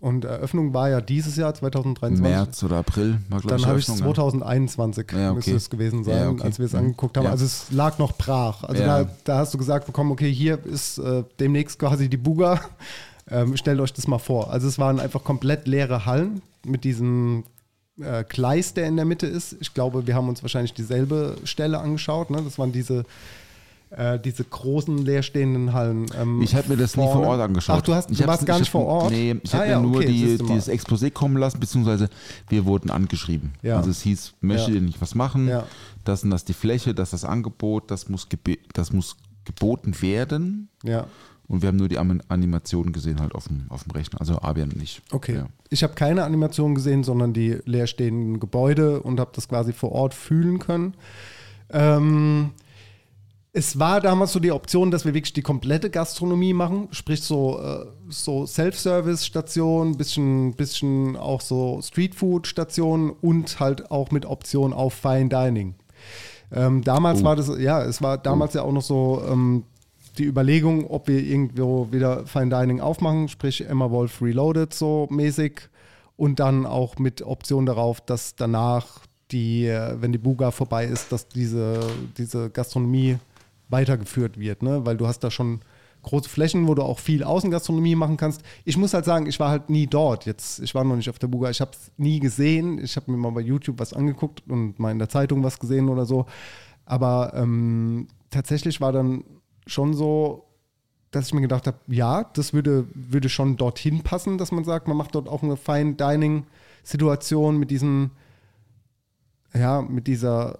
Und 0.00 0.24
Eröffnung 0.24 0.72
war 0.72 0.88
ja 0.88 1.02
dieses 1.02 1.36
Jahr, 1.36 1.52
2023. 1.52 2.22
März 2.22 2.62
oder 2.62 2.78
April? 2.78 3.18
War, 3.28 3.40
glaub 3.40 3.58
Dann 3.58 3.66
habe 3.68 3.78
ich 3.78 3.86
ja. 3.86 3.94
2021 3.96 5.06
Ja, 5.12 5.26
okay. 5.28 5.34
müsste 5.34 5.54
es 5.56 5.68
gewesen 5.68 6.04
sein, 6.04 6.16
Ja, 6.22 6.30
okay. 6.30 6.42
als 6.42 6.58
wir 6.58 6.64
es 6.66 6.74
angeguckt 6.74 7.18
haben. 7.18 7.24
Ja. 7.24 7.30
Also 7.32 7.44
es 7.44 7.70
lag 7.70 7.98
noch 7.98 8.12
brach. 8.16 8.64
Also 8.64 8.82
da, 8.82 9.06
da 9.24 9.38
hast 9.38 9.52
du 9.52 9.58
gesagt 9.58 9.84
bekommen, 9.86 10.10
okay, 10.10 10.32
hier 10.32 10.64
ist 10.64 10.96
äh, 10.98 11.22
demnächst 11.38 11.78
quasi 11.78 12.08
die 12.08 12.16
Buga. 12.16 12.60
Ähm, 13.32 13.56
stellt 13.56 13.78
euch 13.78 13.92
das 13.92 14.08
mal 14.08 14.18
vor. 14.18 14.50
Also 14.50 14.66
es 14.66 14.80
waren 14.80 14.98
einfach 14.98 15.22
komplett 15.22 15.68
leere 15.68 16.04
Hallen 16.04 16.42
mit 16.66 16.82
diesem 16.82 17.44
äh, 18.02 18.24
Gleis, 18.28 18.74
der 18.74 18.86
in 18.86 18.96
der 18.96 19.04
Mitte 19.04 19.26
ist. 19.26 19.56
Ich 19.60 19.74
glaube, 19.74 20.06
wir 20.06 20.14
haben 20.14 20.28
uns 20.28 20.42
wahrscheinlich 20.42 20.72
dieselbe 20.74 21.36
Stelle 21.44 21.78
angeschaut. 21.78 22.30
Ne? 22.30 22.40
Das 22.42 22.58
waren 22.58 22.72
diese, 22.72 23.04
äh, 23.90 24.18
diese 24.18 24.44
großen 24.44 24.98
leerstehenden 24.98 25.72
Hallen. 25.72 26.06
ähm, 26.20 26.40
Ich 26.42 26.54
habe 26.54 26.68
mir 26.68 26.76
das 26.76 26.96
nie 26.96 27.04
vorne. 27.04 27.22
vor 27.24 27.26
Ort 27.32 27.40
angeschaut. 27.40 27.76
Ach, 27.78 27.82
du, 27.82 27.94
hast, 27.94 28.10
du 28.10 28.26
warst 28.26 28.46
gar 28.46 28.56
ich 28.56 28.60
nicht 28.60 28.70
vor 28.70 28.86
Ort? 28.86 29.10
Nee, 29.10 29.36
ich 29.42 29.54
Ah 29.54 29.58
habe 29.58 29.68
ja, 29.68 29.80
mir 29.80 29.86
nur 29.88 29.96
okay, 29.96 30.06
die, 30.06 30.38
dieses 30.38 30.68
Exposé 30.68 31.10
kommen 31.10 31.36
lassen, 31.36 31.58
beziehungsweise 31.60 32.08
wir 32.48 32.64
wurden 32.66 32.90
angeschrieben. 32.90 33.52
Ja. 33.62 33.76
Also 33.78 33.90
es 33.90 34.00
hieß, 34.02 34.34
möchte 34.40 34.70
Ja. 34.70 34.76
ihr 34.76 34.80
nicht 34.82 35.00
was 35.00 35.14
machen? 35.14 35.48
Ja. 35.48 35.64
Das 36.04 36.22
und 36.24 36.30
das 36.30 36.44
die 36.44 36.52
Fläche, 36.54 36.94
das 36.94 37.12
ist 37.12 37.22
das 37.22 37.30
Angebot, 37.30 37.90
das 37.90 38.08
muss, 38.08 38.26
das 38.72 38.92
muss 38.92 39.16
geboten 39.44 40.00
werden. 40.02 40.68
Ja. 40.84 41.06
Und 41.50 41.62
wir 41.62 41.68
haben 41.68 41.76
nur 41.76 41.88
die 41.88 41.98
Animationen 41.98 42.92
gesehen 42.92 43.20
halt 43.20 43.34
auf 43.34 43.48
dem, 43.48 43.66
auf 43.70 43.82
dem 43.82 43.90
Rechner. 43.90 44.20
Also 44.20 44.40
Abian 44.40 44.68
nicht. 44.68 45.02
Okay. 45.10 45.34
Ja. 45.34 45.46
Ich 45.68 45.82
habe 45.82 45.94
keine 45.94 46.22
Animation 46.22 46.76
gesehen, 46.76 47.02
sondern 47.02 47.32
die 47.32 47.58
leerstehenden 47.64 48.38
Gebäude 48.38 49.00
und 49.02 49.18
habe 49.18 49.32
das 49.34 49.48
quasi 49.48 49.72
vor 49.72 49.90
Ort 49.90 50.14
fühlen 50.14 50.60
können. 50.60 50.94
Ähm, 51.70 52.50
es 53.52 53.80
war 53.80 54.00
damals 54.00 54.32
so 54.32 54.38
die 54.38 54.52
Option, 54.52 54.92
dass 54.92 55.04
wir 55.04 55.12
wirklich 55.12 55.32
die 55.32 55.42
komplette 55.42 55.90
Gastronomie 55.90 56.52
machen, 56.52 56.86
sprich 56.92 57.20
so, 57.22 57.60
äh, 57.60 57.84
so 58.08 58.46
Self-Service-Stationen, 58.46 59.96
bisschen, 59.96 60.54
bisschen 60.54 61.16
auch 61.16 61.40
so 61.40 61.80
Streetfood-Stationen 61.82 63.10
und 63.10 63.58
halt 63.58 63.90
auch 63.90 64.12
mit 64.12 64.24
Option 64.24 64.72
auf 64.72 64.94
Fine 64.94 65.30
Dining. 65.30 65.74
Ähm, 66.52 66.82
damals 66.84 67.22
Oh. 67.22 67.24
war 67.24 67.34
das, 67.34 67.50
ja, 67.58 67.82
es 67.82 68.00
war 68.02 68.18
damals 68.18 68.54
ja 68.54 68.62
auch 68.62 68.72
noch 68.72 68.82
so 68.82 69.20
ähm, 69.28 69.64
die 70.18 70.24
Überlegung, 70.24 70.86
ob 70.86 71.08
wir 71.08 71.22
irgendwo 71.22 71.88
wieder 71.90 72.26
Fine 72.26 72.50
Dining 72.50 72.80
aufmachen, 72.80 73.28
sprich 73.28 73.66
Emma 73.66 73.90
Wolf 73.90 74.20
Reloaded 74.20 74.74
so 74.74 75.06
mäßig 75.10 75.68
und 76.16 76.40
dann 76.40 76.66
auch 76.66 76.98
mit 76.98 77.22
Option 77.22 77.66
darauf, 77.66 78.00
dass 78.00 78.34
danach 78.36 79.00
die, 79.30 79.66
äh, 79.66 79.96
wenn 80.00 80.12
die 80.12 80.18
Buga 80.18 80.50
vorbei 80.50 80.84
ist, 80.84 81.12
dass 81.12 81.28
diese, 81.28 81.80
diese 82.18 82.50
Gastronomie 82.50 83.18
weitergeführt 83.68 84.38
wird, 84.38 84.62
ne? 84.62 84.84
weil 84.84 84.96
du 84.96 85.06
hast 85.06 85.20
da 85.20 85.30
schon 85.30 85.60
große 86.02 86.28
Flächen, 86.28 86.66
wo 86.66 86.74
du 86.74 86.82
auch 86.82 86.98
viel 86.98 87.22
Außengastronomie 87.22 87.94
machen 87.94 88.16
kannst. 88.16 88.42
Ich 88.64 88.76
muss 88.76 88.94
halt 88.94 89.04
sagen, 89.04 89.26
ich 89.26 89.38
war 89.38 89.50
halt 89.50 89.70
nie 89.70 89.86
dort. 89.86 90.26
Jetzt, 90.26 90.60
ich 90.60 90.74
war 90.74 90.84
noch 90.84 90.96
nicht 90.96 91.10
auf 91.10 91.18
der 91.18 91.28
Buga, 91.28 91.50
ich 91.50 91.60
habe 91.60 91.72
es 91.72 91.92
nie 91.96 92.20
gesehen. 92.20 92.82
Ich 92.82 92.96
habe 92.96 93.10
mir 93.10 93.18
mal 93.18 93.30
bei 93.30 93.42
YouTube 93.42 93.78
was 93.78 93.92
angeguckt 93.92 94.42
und 94.48 94.78
mal 94.78 94.90
in 94.90 94.98
der 94.98 95.08
Zeitung 95.08 95.44
was 95.44 95.58
gesehen 95.58 95.88
oder 95.88 96.06
so. 96.06 96.26
Aber 96.86 97.32
ähm, 97.34 98.08
tatsächlich 98.30 98.80
war 98.80 98.92
dann 98.92 99.24
schon 99.70 99.94
so, 99.94 100.46
dass 101.10 101.26
ich 101.26 101.34
mir 101.34 101.40
gedacht 101.40 101.66
habe, 101.66 101.78
ja, 101.88 102.24
das 102.24 102.52
würde, 102.52 102.86
würde 102.94 103.28
schon 103.28 103.56
dorthin 103.56 104.02
passen, 104.02 104.38
dass 104.38 104.52
man 104.52 104.64
sagt, 104.64 104.88
man 104.88 104.96
macht 104.96 105.14
dort 105.14 105.28
auch 105.28 105.42
eine 105.42 105.56
Fine 105.56 105.94
Dining 105.94 106.46
Situation 106.82 107.58
mit 107.58 107.70
diesen, 107.70 108.12
ja, 109.54 109.82
mit 109.82 110.06
dieser, 110.06 110.58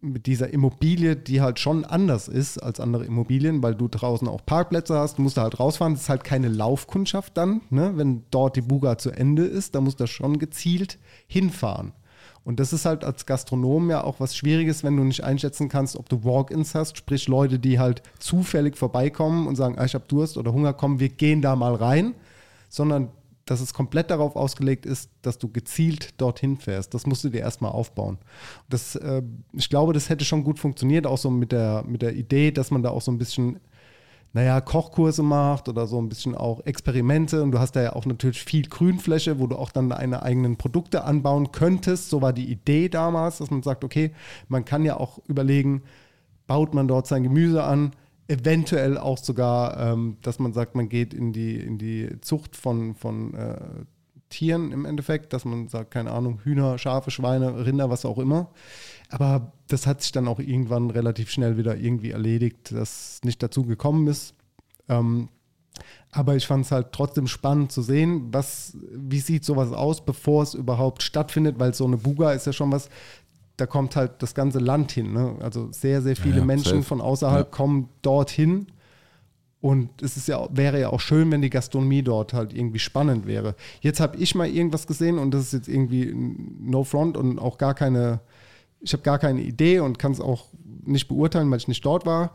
mit 0.00 0.26
dieser 0.26 0.52
Immobilie, 0.52 1.16
die 1.16 1.40
halt 1.40 1.58
schon 1.58 1.84
anders 1.84 2.28
ist 2.28 2.58
als 2.58 2.80
andere 2.80 3.04
Immobilien, 3.04 3.62
weil 3.62 3.74
du 3.74 3.88
draußen 3.88 4.28
auch 4.28 4.44
Parkplätze 4.44 4.98
hast, 4.98 5.18
musst 5.18 5.36
da 5.36 5.42
halt 5.42 5.58
rausfahren, 5.58 5.94
das 5.94 6.02
ist 6.02 6.08
halt 6.08 6.24
keine 6.24 6.48
Laufkundschaft 6.48 7.36
dann, 7.36 7.62
ne? 7.70 7.92
wenn 7.96 8.24
dort 8.30 8.56
die 8.56 8.62
Buga 8.62 8.98
zu 8.98 9.10
Ende 9.10 9.44
ist, 9.44 9.74
da 9.74 9.80
musst 9.80 10.00
du 10.00 10.06
schon 10.06 10.38
gezielt 10.38 10.98
hinfahren. 11.26 11.92
Und 12.48 12.58
das 12.60 12.72
ist 12.72 12.86
halt 12.86 13.04
als 13.04 13.26
Gastronom 13.26 13.90
ja 13.90 14.02
auch 14.02 14.20
was 14.20 14.34
Schwieriges, 14.34 14.82
wenn 14.82 14.96
du 14.96 15.04
nicht 15.04 15.22
einschätzen 15.22 15.68
kannst, 15.68 15.96
ob 15.96 16.08
du 16.08 16.24
Walk-ins 16.24 16.74
hast, 16.74 16.96
sprich 16.96 17.28
Leute, 17.28 17.58
die 17.58 17.78
halt 17.78 18.02
zufällig 18.20 18.78
vorbeikommen 18.78 19.46
und 19.46 19.54
sagen, 19.54 19.78
ah, 19.78 19.84
ich 19.84 19.92
habe 19.92 20.06
Durst 20.08 20.38
oder 20.38 20.54
Hunger, 20.54 20.72
komm, 20.72 20.98
wir 20.98 21.10
gehen 21.10 21.42
da 21.42 21.56
mal 21.56 21.74
rein, 21.74 22.14
sondern 22.70 23.10
dass 23.44 23.60
es 23.60 23.74
komplett 23.74 24.10
darauf 24.10 24.34
ausgelegt 24.34 24.86
ist, 24.86 25.10
dass 25.20 25.36
du 25.36 25.52
gezielt 25.52 26.18
dorthin 26.18 26.56
fährst. 26.56 26.94
Das 26.94 27.06
musst 27.06 27.22
du 27.22 27.28
dir 27.28 27.40
erstmal 27.40 27.72
aufbauen. 27.72 28.16
Das, 28.70 28.96
äh, 28.96 29.20
ich 29.52 29.68
glaube, 29.68 29.92
das 29.92 30.08
hätte 30.08 30.24
schon 30.24 30.42
gut 30.42 30.58
funktioniert, 30.58 31.06
auch 31.06 31.18
so 31.18 31.28
mit 31.28 31.52
der, 31.52 31.84
mit 31.86 32.00
der 32.00 32.14
Idee, 32.14 32.50
dass 32.50 32.70
man 32.70 32.82
da 32.82 32.88
auch 32.88 33.02
so 33.02 33.12
ein 33.12 33.18
bisschen, 33.18 33.60
naja, 34.32 34.60
Kochkurse 34.60 35.22
macht 35.22 35.68
oder 35.68 35.86
so 35.86 36.00
ein 36.00 36.08
bisschen 36.08 36.34
auch 36.34 36.64
Experimente. 36.66 37.42
Und 37.42 37.52
du 37.52 37.58
hast 37.58 37.72
da 37.72 37.82
ja 37.82 37.92
auch 37.94 38.06
natürlich 38.06 38.42
viel 38.42 38.68
Grünfläche, 38.68 39.38
wo 39.38 39.46
du 39.46 39.56
auch 39.56 39.70
dann 39.70 39.88
deine 39.88 40.22
eigenen 40.22 40.56
Produkte 40.56 41.04
anbauen 41.04 41.50
könntest. 41.52 42.10
So 42.10 42.20
war 42.20 42.32
die 42.32 42.50
Idee 42.50 42.88
damals, 42.88 43.38
dass 43.38 43.50
man 43.50 43.62
sagt, 43.62 43.84
okay, 43.84 44.12
man 44.48 44.64
kann 44.64 44.84
ja 44.84 44.96
auch 44.98 45.18
überlegen, 45.26 45.82
baut 46.46 46.74
man 46.74 46.88
dort 46.88 47.06
sein 47.06 47.22
Gemüse 47.22 47.64
an, 47.64 47.92
eventuell 48.28 48.98
auch 48.98 49.18
sogar, 49.18 49.78
ähm, 49.78 50.18
dass 50.22 50.38
man 50.38 50.52
sagt, 50.52 50.74
man 50.74 50.88
geht 50.88 51.14
in 51.14 51.32
die, 51.32 51.56
in 51.56 51.78
die 51.78 52.20
Zucht 52.20 52.56
von, 52.56 52.94
von 52.94 53.34
äh, 53.34 53.56
Tieren 54.28 54.72
im 54.72 54.84
Endeffekt, 54.84 55.32
dass 55.32 55.44
man 55.44 55.68
sagt, 55.68 55.90
keine 55.90 56.10
Ahnung, 56.10 56.40
Hühner, 56.44 56.76
Schafe, 56.76 57.10
Schweine, 57.10 57.64
Rinder, 57.64 57.88
was 57.88 58.04
auch 58.04 58.18
immer. 58.18 58.50
Aber 59.08 59.52
das 59.68 59.86
hat 59.86 60.02
sich 60.02 60.12
dann 60.12 60.28
auch 60.28 60.38
irgendwann 60.38 60.90
relativ 60.90 61.30
schnell 61.30 61.56
wieder 61.56 61.76
irgendwie 61.76 62.10
erledigt, 62.10 62.72
dass 62.72 63.14
es 63.14 63.20
nicht 63.24 63.42
dazu 63.42 63.64
gekommen 63.64 64.06
ist. 64.06 64.34
Ähm, 64.88 65.28
aber 66.10 66.36
ich 66.36 66.46
fand 66.46 66.64
es 66.64 66.72
halt 66.72 66.88
trotzdem 66.92 67.26
spannend 67.26 67.70
zu 67.72 67.82
sehen, 67.82 68.28
was, 68.32 68.76
wie 68.92 69.20
sieht 69.20 69.44
sowas 69.44 69.72
aus, 69.72 70.04
bevor 70.04 70.42
es 70.42 70.54
überhaupt 70.54 71.02
stattfindet, 71.02 71.58
weil 71.58 71.74
so 71.74 71.84
eine 71.86 71.96
Buga 71.96 72.32
ist 72.32 72.46
ja 72.46 72.52
schon 72.52 72.72
was, 72.72 72.88
da 73.56 73.66
kommt 73.66 73.96
halt 73.96 74.22
das 74.22 74.34
ganze 74.34 74.58
Land 74.58 74.92
hin. 74.92 75.12
Ne? 75.12 75.36
Also 75.40 75.68
sehr, 75.72 76.00
sehr 76.02 76.16
viele 76.16 76.38
Ja, 76.38 76.44
Menschen 76.44 76.78
safe. 76.78 76.82
von 76.82 77.00
außerhalb 77.00 77.46
Ja. 77.48 77.50
kommen 77.50 77.88
dorthin. 78.02 78.66
Und 79.60 80.02
es 80.02 80.16
ist 80.16 80.28
ja, 80.28 80.46
wäre 80.52 80.78
ja 80.80 80.90
auch 80.90 81.00
schön, 81.00 81.30
wenn 81.32 81.42
die 81.42 81.50
Gastronomie 81.50 82.02
dort 82.02 82.32
halt 82.32 82.52
irgendwie 82.54 82.78
spannend 82.78 83.26
wäre. 83.26 83.56
Jetzt 83.80 83.98
habe 83.98 84.16
ich 84.16 84.34
mal 84.36 84.46
irgendwas 84.48 84.86
gesehen 84.86 85.18
und 85.18 85.32
das 85.32 85.46
ist 85.46 85.52
jetzt 85.52 85.68
irgendwie 85.68 86.12
no 86.14 86.84
front 86.84 87.16
und 87.16 87.38
auch 87.40 87.58
gar 87.58 87.74
keine, 87.74 88.20
ich 88.80 88.92
habe 88.92 89.02
gar 89.02 89.18
keine 89.18 89.42
Idee 89.42 89.80
und 89.80 89.98
kann 89.98 90.12
es 90.12 90.20
auch 90.20 90.46
nicht 90.84 91.08
beurteilen, 91.08 91.50
weil 91.50 91.58
ich 91.58 91.68
nicht 91.68 91.84
dort 91.84 92.06
war. 92.06 92.32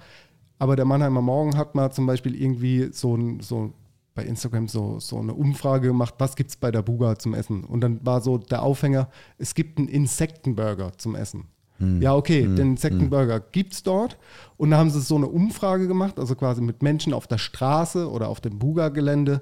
Aber 0.59 0.75
der 0.75 0.85
Mannheimer 0.85 1.21
Morgen 1.21 1.57
hat 1.57 1.75
mal 1.75 1.91
zum 1.91 2.05
Beispiel 2.05 2.39
irgendwie 2.39 2.89
so, 2.91 3.15
ein, 3.15 3.39
so 3.39 3.73
bei 4.13 4.23
Instagram 4.23 4.67
so, 4.67 4.99
so 4.99 5.19
eine 5.19 5.33
Umfrage 5.33 5.87
gemacht, 5.87 6.15
was 6.19 6.35
gibt 6.35 6.51
es 6.51 6.55
bei 6.55 6.71
der 6.71 6.81
Buga 6.81 7.17
zum 7.17 7.33
Essen? 7.33 7.63
Und 7.63 7.81
dann 7.81 8.05
war 8.05 8.21
so 8.21 8.37
der 8.37 8.63
Aufhänger, 8.63 9.09
es 9.37 9.55
gibt 9.55 9.79
einen 9.79 9.87
Insektenburger 9.87 10.91
zum 10.97 11.15
Essen. 11.15 11.45
Ja, 12.01 12.15
okay, 12.15 12.43
den 12.43 12.71
Insektenburger 12.71 13.39
gibt 13.39 13.73
es 13.73 13.83
dort. 13.83 14.17
Und 14.57 14.71
da 14.71 14.77
haben 14.77 14.89
sie 14.89 15.01
so 15.01 15.15
eine 15.15 15.27
Umfrage 15.27 15.87
gemacht, 15.87 16.19
also 16.19 16.35
quasi 16.35 16.61
mit 16.61 16.81
Menschen 16.81 17.13
auf 17.13 17.27
der 17.27 17.39
Straße 17.39 18.09
oder 18.09 18.29
auf 18.29 18.39
dem 18.39 18.59
Buga-Gelände. 18.59 19.41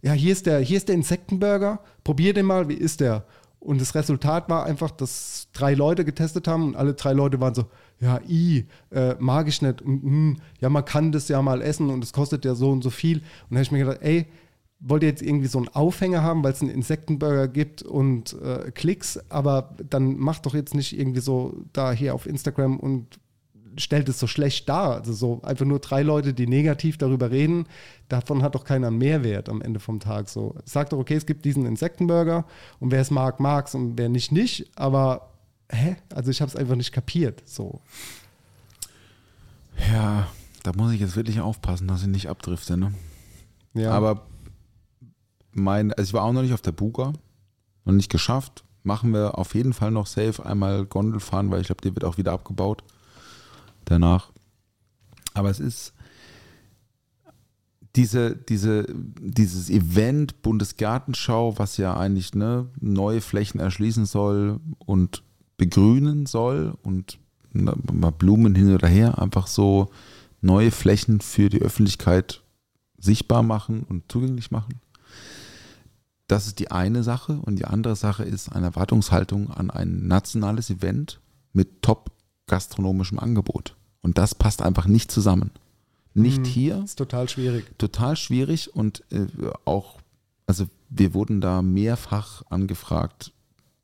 Ja, 0.00 0.12
hier 0.12 0.32
ist, 0.32 0.46
der, 0.46 0.60
hier 0.60 0.78
ist 0.78 0.88
der 0.88 0.94
Insektenburger, 0.94 1.80
probier 2.02 2.34
den 2.34 2.46
mal, 2.46 2.68
wie 2.68 2.74
ist 2.74 3.00
der? 3.00 3.24
Und 3.62 3.80
das 3.80 3.94
Resultat 3.94 4.48
war 4.50 4.66
einfach, 4.66 4.90
dass 4.90 5.46
drei 5.52 5.74
Leute 5.74 6.04
getestet 6.04 6.48
haben 6.48 6.64
und 6.64 6.76
alle 6.76 6.94
drei 6.94 7.12
Leute 7.12 7.40
waren 7.40 7.54
so, 7.54 7.66
ja, 8.00 8.20
i, 8.28 8.66
äh, 8.90 9.14
mag 9.20 9.46
ich 9.46 9.62
nicht. 9.62 9.80
Und, 9.80 10.02
mm, 10.02 10.36
ja, 10.60 10.68
man 10.68 10.84
kann 10.84 11.12
das 11.12 11.28
ja 11.28 11.40
mal 11.40 11.62
essen 11.62 11.88
und 11.88 12.02
es 12.02 12.12
kostet 12.12 12.44
ja 12.44 12.56
so 12.56 12.70
und 12.70 12.82
so 12.82 12.90
viel. 12.90 13.18
Und 13.18 13.24
da 13.50 13.56
habe 13.56 13.62
ich 13.62 13.70
mir 13.70 13.78
gedacht, 13.78 13.98
ey, 14.00 14.26
wollt 14.80 15.04
ihr 15.04 15.08
jetzt 15.08 15.22
irgendwie 15.22 15.46
so 15.46 15.58
einen 15.58 15.68
Aufhänger 15.68 16.22
haben, 16.22 16.42
weil 16.42 16.52
es 16.52 16.60
einen 16.60 16.72
Insektenburger 16.72 17.46
gibt 17.46 17.82
und 17.82 18.36
äh, 18.42 18.72
Klicks, 18.72 19.20
aber 19.30 19.76
dann 19.88 20.18
macht 20.18 20.44
doch 20.44 20.54
jetzt 20.54 20.74
nicht 20.74 20.98
irgendwie 20.98 21.20
so 21.20 21.54
da 21.72 21.92
hier 21.92 22.14
auf 22.16 22.26
Instagram 22.26 22.80
und 22.80 23.20
stellt 23.76 24.08
es 24.08 24.18
so 24.18 24.26
schlecht 24.26 24.68
dar. 24.68 24.96
Also 24.96 25.12
so 25.12 25.42
einfach 25.42 25.64
nur 25.64 25.78
drei 25.78 26.02
Leute, 26.02 26.34
die 26.34 26.46
negativ 26.46 26.98
darüber 26.98 27.30
reden, 27.30 27.66
davon 28.08 28.42
hat 28.42 28.54
doch 28.54 28.64
keiner 28.64 28.88
einen 28.88 28.98
Mehrwert 28.98 29.48
am 29.48 29.62
Ende 29.62 29.80
vom 29.80 30.00
Tag. 30.00 30.28
So 30.28 30.54
sagt 30.64 30.92
doch, 30.92 30.98
okay, 30.98 31.14
es 31.14 31.26
gibt 31.26 31.44
diesen 31.44 31.66
Insektenburger 31.66 32.44
und 32.80 32.90
wer 32.90 33.00
es 33.00 33.10
mag, 33.10 33.40
mag 33.40 33.66
es 33.66 33.74
und 33.74 33.98
wer 33.98 34.08
nicht, 34.08 34.32
nicht. 34.32 34.70
Aber 34.76 35.30
hä? 35.70 35.96
Also 36.14 36.30
ich 36.30 36.40
habe 36.40 36.48
es 36.48 36.56
einfach 36.56 36.76
nicht 36.76 36.92
kapiert. 36.92 37.42
So. 37.46 37.80
Ja, 39.90 40.28
da 40.62 40.72
muss 40.76 40.92
ich 40.92 41.00
jetzt 41.00 41.16
wirklich 41.16 41.40
aufpassen, 41.40 41.88
dass 41.88 42.02
ich 42.02 42.08
nicht 42.08 42.28
abdrifte. 42.28 42.76
Ne? 42.76 42.92
Ja. 43.74 43.92
Aber 43.92 44.22
mein, 45.52 45.92
also 45.92 46.08
ich 46.08 46.14
war 46.14 46.24
auch 46.24 46.32
noch 46.32 46.42
nicht 46.42 46.54
auf 46.54 46.62
der 46.62 46.72
Buga, 46.72 47.12
noch 47.84 47.92
nicht 47.92 48.10
geschafft. 48.10 48.64
machen 48.84 49.12
wir 49.12 49.38
auf 49.38 49.54
jeden 49.54 49.72
Fall 49.72 49.90
noch 49.90 50.06
safe 50.06 50.44
einmal 50.44 50.84
Gondel 50.86 51.20
fahren, 51.20 51.50
weil 51.50 51.60
ich 51.60 51.66
glaube, 51.66 51.82
der 51.82 51.94
wird 51.94 52.04
auch 52.04 52.18
wieder 52.18 52.32
abgebaut 52.32 52.82
danach. 53.84 54.32
Aber 55.34 55.50
es 55.50 55.60
ist 55.60 55.94
diese, 57.96 58.36
diese, 58.36 58.86
dieses 59.20 59.68
Event 59.68 60.42
Bundesgartenschau, 60.42 61.58
was 61.58 61.76
ja 61.76 61.96
eigentlich 61.96 62.34
ne, 62.34 62.68
neue 62.80 63.20
Flächen 63.20 63.60
erschließen 63.60 64.06
soll 64.06 64.60
und 64.78 65.22
begrünen 65.58 66.26
soll 66.26 66.74
und 66.82 67.18
na, 67.52 67.74
mal 67.92 68.10
Blumen 68.10 68.54
hin 68.54 68.74
oder 68.74 68.88
her, 68.88 69.20
einfach 69.20 69.46
so 69.46 69.90
neue 70.40 70.70
Flächen 70.70 71.20
für 71.20 71.50
die 71.50 71.60
Öffentlichkeit 71.60 72.42
sichtbar 72.98 73.42
machen 73.42 73.82
und 73.82 74.10
zugänglich 74.10 74.50
machen. 74.50 74.80
Das 76.28 76.46
ist 76.46 76.58
die 76.60 76.70
eine 76.70 77.02
Sache. 77.02 77.40
Und 77.42 77.56
die 77.56 77.66
andere 77.66 77.94
Sache 77.96 78.24
ist 78.24 78.50
eine 78.50 78.66
Erwartungshaltung 78.66 79.50
an 79.50 79.70
ein 79.70 80.06
nationales 80.06 80.70
Event 80.70 81.20
mit 81.52 81.82
top 81.82 82.10
gastronomischem 82.52 83.18
Angebot. 83.18 83.74
Und 84.02 84.18
das 84.18 84.34
passt 84.34 84.60
einfach 84.60 84.86
nicht 84.86 85.10
zusammen. 85.10 85.50
Nicht 86.14 86.40
Mhm. 86.40 86.44
hier, 86.44 86.82
Ist 86.84 86.98
total 86.98 87.26
schwierig. 87.28 87.64
total 87.78 88.14
schwierig 88.16 88.74
und 88.74 89.02
äh, 89.10 89.26
auch, 89.64 89.98
also 90.46 90.66
wir 90.90 91.14
wurden 91.14 91.40
da 91.40 91.62
mehrfach 91.62 92.42
angefragt, 92.50 93.32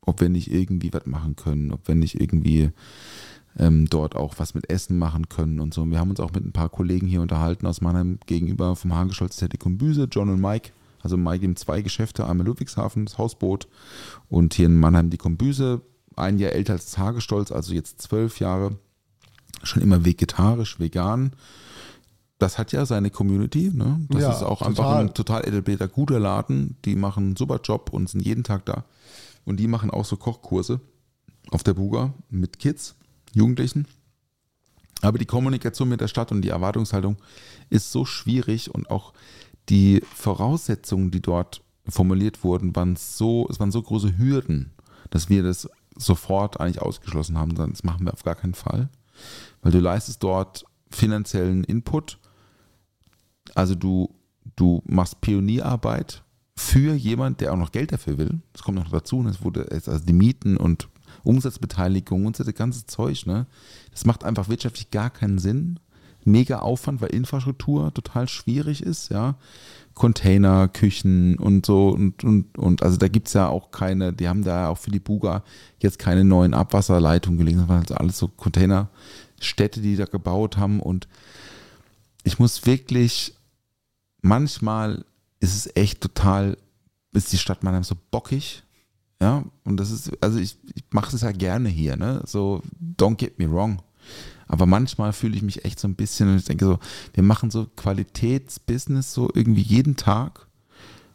ob 0.01 0.21
wir 0.21 0.29
nicht 0.29 0.51
irgendwie 0.51 0.93
was 0.93 1.07
machen 1.07 1.35
können, 1.35 1.71
ob 1.71 1.87
wir 1.87 1.95
nicht 1.95 2.21
irgendwie 2.21 2.69
ähm, 3.57 3.87
dort 3.89 4.15
auch 4.15 4.35
was 4.37 4.53
mit 4.53 4.69
Essen 4.69 4.99
machen 4.99 5.27
können 5.29 5.59
und 5.59 5.73
so. 5.73 5.81
Und 5.81 5.89
wir 5.91 5.99
haben 5.99 6.11
uns 6.11 6.19
auch 6.19 6.31
mit 6.31 6.45
ein 6.45 6.51
paar 6.53 6.69
Kollegen 6.69 7.07
hier 7.07 7.21
unterhalten 7.21 7.65
aus 7.65 7.81
Mannheim 7.81 8.19
gegenüber 8.27 8.75
vom 8.75 8.93
Hagenstolz 8.93 9.37
Tätig 9.37 9.65
und 9.65 9.79
Büse, 9.79 10.07
John 10.11 10.29
und 10.29 10.39
Mike. 10.39 10.69
Also 11.01 11.17
Mike 11.17 11.43
eben 11.43 11.55
zwei 11.55 11.81
Geschäfte, 11.81 12.27
einmal 12.27 12.45
Ludwigshafen, 12.45 13.05
das 13.05 13.17
Hausboot 13.17 13.67
und 14.29 14.53
hier 14.53 14.67
in 14.67 14.75
Mannheim 14.79 15.09
die 15.09 15.17
Kombüse. 15.17 15.81
Ein 16.19 16.37
Jahr 16.39 16.51
älter 16.51 16.73
als 16.73 16.85
das 16.85 16.97
Hagestolz, 16.97 17.51
also 17.51 17.73
jetzt 17.73 18.01
zwölf 18.01 18.39
Jahre, 18.39 18.77
schon 19.63 19.81
immer 19.81 20.05
vegetarisch, 20.05 20.79
vegan. 20.79 21.33
Das 22.37 22.57
hat 22.57 22.71
ja 22.71 22.85
seine 22.85 23.09
Community. 23.09 23.71
Ne? 23.73 23.99
Das 24.09 24.21
Ja, 24.21 24.31
ist 24.31 24.43
auch 24.43 24.61
einfach 24.61 24.85
total. 24.85 25.01
ein 25.01 25.13
total 25.13 25.43
etablierter, 25.45 25.87
guter 25.87 26.19
Laden. 26.19 26.77
Die 26.85 26.95
machen 26.95 27.25
einen 27.25 27.35
super 27.35 27.59
Job 27.61 27.89
und 27.91 28.09
sind 28.09 28.21
jeden 28.21 28.43
Tag 28.43 28.65
da. 28.65 28.85
Und 29.45 29.57
die 29.57 29.67
machen 29.67 29.89
auch 29.91 30.05
so 30.05 30.15
Kochkurse 30.15 30.79
auf 31.51 31.63
der 31.63 31.73
Buga 31.73 32.13
mit 32.29 32.59
Kids, 32.59 32.95
Jugendlichen. 33.33 33.87
Aber 35.01 35.17
die 35.17 35.25
Kommunikation 35.25 35.89
mit 35.89 36.01
der 36.01 36.07
Stadt 36.07 36.31
und 36.31 36.41
die 36.41 36.49
Erwartungshaltung 36.49 37.17
ist 37.69 37.91
so 37.91 38.05
schwierig 38.05 38.73
und 38.73 38.89
auch 38.89 39.13
die 39.69 40.01
Voraussetzungen, 40.15 41.11
die 41.11 41.21
dort 41.21 41.61
formuliert 41.87 42.43
wurden, 42.43 42.75
waren 42.75 42.95
so, 42.95 43.47
es 43.49 43.59
waren 43.59 43.71
so 43.71 43.81
große 43.81 44.17
Hürden, 44.17 44.71
dass 45.09 45.29
wir 45.29 45.43
das 45.43 45.69
sofort 45.95 46.59
eigentlich 46.59 46.81
ausgeschlossen 46.81 47.37
haben. 47.37 47.55
Das 47.55 47.83
machen 47.83 48.05
wir 48.05 48.13
auf 48.13 48.23
gar 48.23 48.35
keinen 48.35 48.53
Fall. 48.53 48.89
Weil 49.61 49.71
du 49.71 49.79
leistest 49.79 50.23
dort 50.23 50.65
finanziellen 50.89 51.63
Input. 51.63 52.17
Also 53.55 53.75
du, 53.75 54.15
du 54.55 54.81
machst 54.85 55.21
Pionierarbeit 55.21 56.23
für 56.55 56.93
jemand, 56.93 57.41
der 57.41 57.53
auch 57.53 57.57
noch 57.57 57.71
Geld 57.71 57.91
dafür 57.91 58.17
will. 58.17 58.41
Das 58.53 58.63
kommt 58.63 58.77
noch 58.77 58.89
dazu. 58.89 59.25
Es 59.27 59.43
wurde 59.43 59.67
also 59.71 59.97
die 59.99 60.13
Mieten 60.13 60.57
und 60.57 60.89
Umsatzbeteiligung 61.23 62.25
und 62.25 62.35
so 62.35 62.43
das 62.43 62.53
ganze 62.53 62.85
Zeug. 62.85 63.25
Ne? 63.25 63.47
Das 63.91 64.05
macht 64.05 64.23
einfach 64.23 64.49
wirtschaftlich 64.49 64.91
gar 64.91 65.09
keinen 65.09 65.39
Sinn. 65.39 65.79
Mega 66.25 66.59
Aufwand, 66.59 67.01
weil 67.01 67.09
Infrastruktur 67.11 67.93
total 67.93 68.27
schwierig 68.27 68.83
ist, 68.83 69.09
ja. 69.09 69.35
Container, 69.99 70.69
Küchen 70.69 71.37
und 71.37 71.65
so 71.65 71.89
und, 71.89 72.23
und, 72.23 72.57
und 72.57 72.83
also 72.83 72.95
da 72.95 73.09
gibt 73.09 73.27
es 73.27 73.33
ja 73.33 73.49
auch 73.49 73.69
keine, 73.69 74.13
die 74.13 74.29
haben 74.29 74.45
da 74.45 74.69
auch 74.69 74.77
für 74.77 74.91
die 74.91 75.01
Buga 75.01 75.43
jetzt 75.79 75.99
keine 75.99 76.23
neuen 76.23 76.53
Abwasserleitungen 76.53 77.37
gelegt, 77.37 77.67
waren 77.67 77.81
also 77.81 77.95
alles 77.95 78.17
so 78.17 78.29
Containerstädte, 78.29 79.81
die 79.81 79.97
da 79.97 80.05
gebaut 80.05 80.55
haben 80.55 80.79
und 80.79 81.09
ich 82.23 82.39
muss 82.39 82.65
wirklich, 82.65 83.35
manchmal 84.21 85.03
ist 85.41 85.57
es 85.57 85.75
echt 85.75 85.99
total, 85.99 86.57
ist 87.11 87.33
die 87.33 87.37
Stadt 87.37 87.63
Mannheim 87.63 87.83
so 87.83 87.95
bockig, 88.09 88.63
ja, 89.21 89.43
und 89.65 89.77
das 89.77 89.91
ist, 89.91 90.11
also 90.23 90.39
ich, 90.39 90.55
ich 90.75 90.85
mache 90.91 91.13
es 91.13 91.23
ja 91.23 91.33
gerne 91.33 91.67
hier, 91.67 91.97
ne, 91.97 92.21
so, 92.25 92.61
don't 92.97 93.17
get 93.17 93.37
me 93.37 93.51
wrong. 93.51 93.81
Aber 94.49 94.65
manchmal 94.65 95.13
fühle 95.13 95.37
ich 95.37 95.41
mich 95.41 95.63
echt 95.63 95.79
so 95.79 95.87
ein 95.87 95.95
bisschen 95.95 96.29
und 96.29 96.37
ich 96.37 96.45
denke 96.45 96.65
so, 96.65 96.79
wir 97.13 97.23
machen 97.23 97.51
so 97.51 97.67
Qualitätsbusiness 97.77 99.13
so 99.13 99.29
irgendwie 99.33 99.61
jeden 99.61 99.95
Tag 99.95 100.49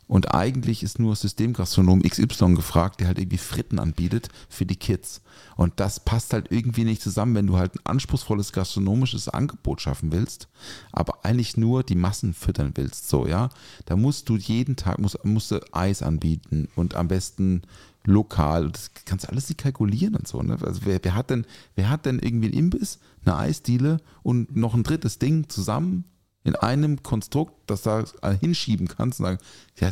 und 0.06 0.34
eigentlich 0.34 0.82
ist 0.82 0.98
nur 0.98 1.16
Systemgastronom 1.16 2.02
XY 2.02 2.54
gefragt, 2.54 3.00
der 3.00 3.06
halt 3.06 3.18
irgendwie 3.18 3.38
Fritten 3.38 3.78
anbietet 3.78 4.28
für 4.48 4.66
die 4.66 4.76
Kids. 4.76 5.22
Und 5.56 5.80
das 5.80 6.00
passt 6.00 6.32
halt 6.32 6.52
irgendwie 6.52 6.84
nicht 6.84 7.00
zusammen, 7.00 7.34
wenn 7.34 7.46
du 7.46 7.56
halt 7.56 7.74
ein 7.74 7.86
anspruchsvolles 7.86 8.52
gastronomisches 8.52 9.28
Angebot 9.28 9.80
schaffen 9.80 10.12
willst, 10.12 10.48
aber 10.92 11.24
eigentlich 11.24 11.56
nur 11.56 11.82
die 11.82 11.94
Massen 11.94 12.34
füttern 12.34 12.72
willst. 12.74 13.08
So, 13.08 13.26
ja. 13.26 13.48
Da 13.86 13.96
musst 13.96 14.28
du 14.28 14.36
jeden 14.36 14.76
Tag, 14.76 14.98
musst, 14.98 15.24
musst 15.24 15.50
du 15.50 15.60
Eis 15.72 16.02
anbieten 16.02 16.68
und 16.76 16.94
am 16.94 17.08
besten 17.08 17.62
lokal. 18.04 18.70
Das 18.70 18.90
kannst 19.06 19.24
du 19.24 19.30
alles 19.30 19.48
nicht 19.48 19.58
kalkulieren 19.58 20.16
und 20.16 20.28
so. 20.28 20.42
Ne? 20.42 20.58
Also 20.60 20.82
wer, 20.84 21.00
wer, 21.02 21.14
hat 21.14 21.30
denn, 21.30 21.46
wer 21.76 21.88
hat 21.88 22.04
denn 22.04 22.18
irgendwie 22.18 22.48
einen 22.48 22.58
Imbiss, 22.58 22.98
eine 23.24 23.36
Eisdiele 23.36 23.98
und 24.22 24.54
noch 24.56 24.74
ein 24.74 24.82
drittes 24.82 25.18
Ding 25.18 25.48
zusammen 25.48 26.04
in 26.44 26.54
einem 26.56 27.02
Konstrukt, 27.02 27.54
das 27.66 27.82
da 27.82 28.04
hinschieben 28.40 28.86
kannst 28.86 29.18
und 29.20 29.26
sagen, 29.26 29.38
ja, 29.80 29.88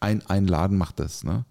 ein, 0.00 0.20
ein 0.26 0.46
Laden 0.46 0.76
macht 0.76 0.98
das. 0.98 1.22
Ne? 1.22 1.44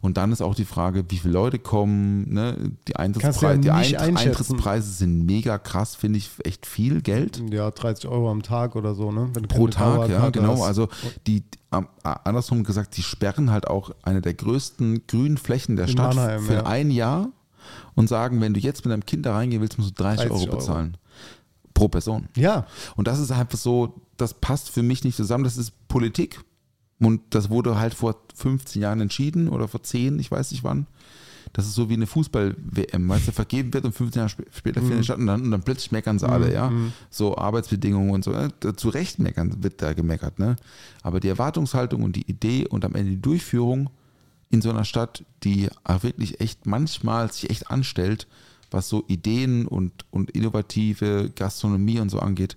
Und 0.00 0.16
dann 0.16 0.30
ist 0.30 0.40
auch 0.40 0.54
die 0.54 0.64
Frage, 0.64 1.04
wie 1.08 1.18
viele 1.18 1.34
Leute 1.34 1.58
kommen. 1.58 2.32
Ne? 2.32 2.54
Die, 2.56 2.92
du 2.92 2.92
ja 2.92 2.96
Eintrittspreise, 3.00 3.60
die. 3.60 3.70
Eintrittspreise 3.70 4.92
sind 4.92 5.26
mega 5.26 5.58
krass, 5.58 5.96
finde 5.96 6.18
ich 6.18 6.30
echt 6.44 6.64
viel 6.64 7.02
Geld. 7.02 7.42
Ja, 7.50 7.70
30 7.70 8.08
Euro 8.08 8.30
am 8.30 8.42
Tag 8.42 8.76
oder 8.76 8.94
so, 8.94 9.10
ne? 9.10 9.30
Pro 9.48 9.66
Tag, 9.66 10.02
ja, 10.02 10.06
Dauerkarte 10.06 10.38
genau. 10.40 10.52
hast. 10.54 10.62
Also 10.62 10.88
die, 11.26 11.42
am- 11.70 11.88
andersrum 12.04 12.62
gesagt, 12.62 12.96
die 12.96 13.02
sperren 13.02 13.50
halt 13.50 13.66
auch 13.66 13.90
eine 14.02 14.20
der 14.22 14.34
größten 14.34 15.06
grünen 15.08 15.36
Flächen 15.36 15.74
der 15.74 15.86
In 15.86 15.92
Stadt 15.92 16.14
Mannheim, 16.14 16.42
für 16.42 16.54
ja. 16.54 16.66
ein 16.66 16.92
Jahr 16.92 17.30
und 17.98 18.08
sagen, 18.08 18.40
wenn 18.40 18.54
du 18.54 18.60
jetzt 18.60 18.84
mit 18.84 18.92
deinem 18.92 19.04
Kind 19.06 19.26
da 19.26 19.34
reingehen 19.34 19.60
willst, 19.62 19.78
musst 19.78 19.90
du 19.98 20.02
30, 20.02 20.28
30 20.28 20.30
Euro 20.32 20.44
Euro. 20.50 20.56
bezahlen. 20.58 20.96
Pro 21.74 21.88
Person. 21.88 22.28
Ja, 22.36 22.66
Und 22.96 23.06
das 23.08 23.18
ist 23.20 23.30
einfach 23.30 23.58
so, 23.58 24.00
das 24.16 24.34
passt 24.34 24.70
für 24.70 24.82
mich 24.82 25.04
nicht 25.04 25.16
zusammen. 25.16 25.44
Das 25.44 25.56
ist 25.56 25.72
Politik. 25.88 26.40
Und 27.00 27.20
das 27.30 27.48
wurde 27.50 27.78
halt 27.78 27.94
vor 27.94 28.16
15 28.34 28.82
Jahren 28.82 29.00
entschieden 29.00 29.48
oder 29.48 29.68
vor 29.68 29.82
10, 29.82 30.18
ich 30.18 30.30
weiß 30.30 30.50
nicht 30.50 30.64
wann. 30.64 30.86
Das 31.52 31.66
ist 31.66 31.74
so 31.74 31.88
wie 31.88 31.94
eine 31.94 32.06
Fußball-WM, 32.06 33.08
weißt 33.08 33.28
du, 33.28 33.32
vergeben 33.32 33.72
wird 33.72 33.84
und 33.84 33.92
15 33.94 34.20
Jahre 34.20 34.28
sp- 34.34 34.50
später 34.52 34.80
findet 34.82 35.04
statt 35.04 35.18
und 35.18 35.26
dann, 35.28 35.42
und 35.42 35.50
dann 35.52 35.62
plötzlich 35.62 35.92
meckern 35.92 36.18
sie 36.18 36.28
alle, 36.28 36.52
ja. 36.52 36.70
So 37.10 37.38
Arbeitsbedingungen 37.38 38.10
und 38.10 38.22
so. 38.24 38.32
äh, 38.32 38.50
Zu 38.76 38.88
Recht 38.90 39.18
meckern 39.18 39.62
wird 39.62 39.80
da 39.80 39.92
gemeckert, 39.94 40.38
ne? 40.38 40.56
Aber 41.02 41.20
die 41.20 41.28
Erwartungshaltung 41.28 42.02
und 42.02 42.16
die 42.16 42.28
Idee 42.28 42.66
und 42.66 42.84
am 42.84 42.94
Ende 42.94 43.12
die 43.12 43.22
Durchführung 43.22 43.88
in 44.50 44.62
so 44.62 44.70
einer 44.70 44.84
Stadt, 44.84 45.24
die 45.44 45.68
auch 45.84 46.02
wirklich 46.02 46.40
echt 46.40 46.66
manchmal 46.66 47.30
sich 47.30 47.50
echt 47.50 47.70
anstellt, 47.70 48.26
was 48.70 48.88
so 48.88 49.04
Ideen 49.08 49.66
und, 49.66 49.92
und 50.10 50.30
innovative 50.30 51.30
Gastronomie 51.34 52.00
und 52.00 52.10
so 52.10 52.18
angeht, 52.20 52.56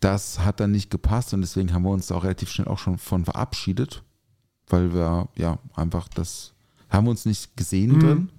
das 0.00 0.40
hat 0.40 0.60
dann 0.60 0.70
nicht 0.70 0.90
gepasst 0.90 1.34
und 1.34 1.40
deswegen 1.40 1.72
haben 1.72 1.82
wir 1.82 1.90
uns 1.90 2.06
da 2.06 2.16
auch 2.16 2.24
relativ 2.24 2.50
schnell 2.50 2.68
auch 2.68 2.78
schon 2.78 2.98
von 2.98 3.24
verabschiedet, 3.24 4.02
weil 4.68 4.92
wir 4.94 5.28
ja 5.36 5.58
einfach 5.74 6.08
das 6.08 6.54
haben 6.90 7.06
wir 7.06 7.10
uns 7.10 7.26
nicht 7.26 7.56
gesehen 7.56 7.98
drin. 7.98 8.30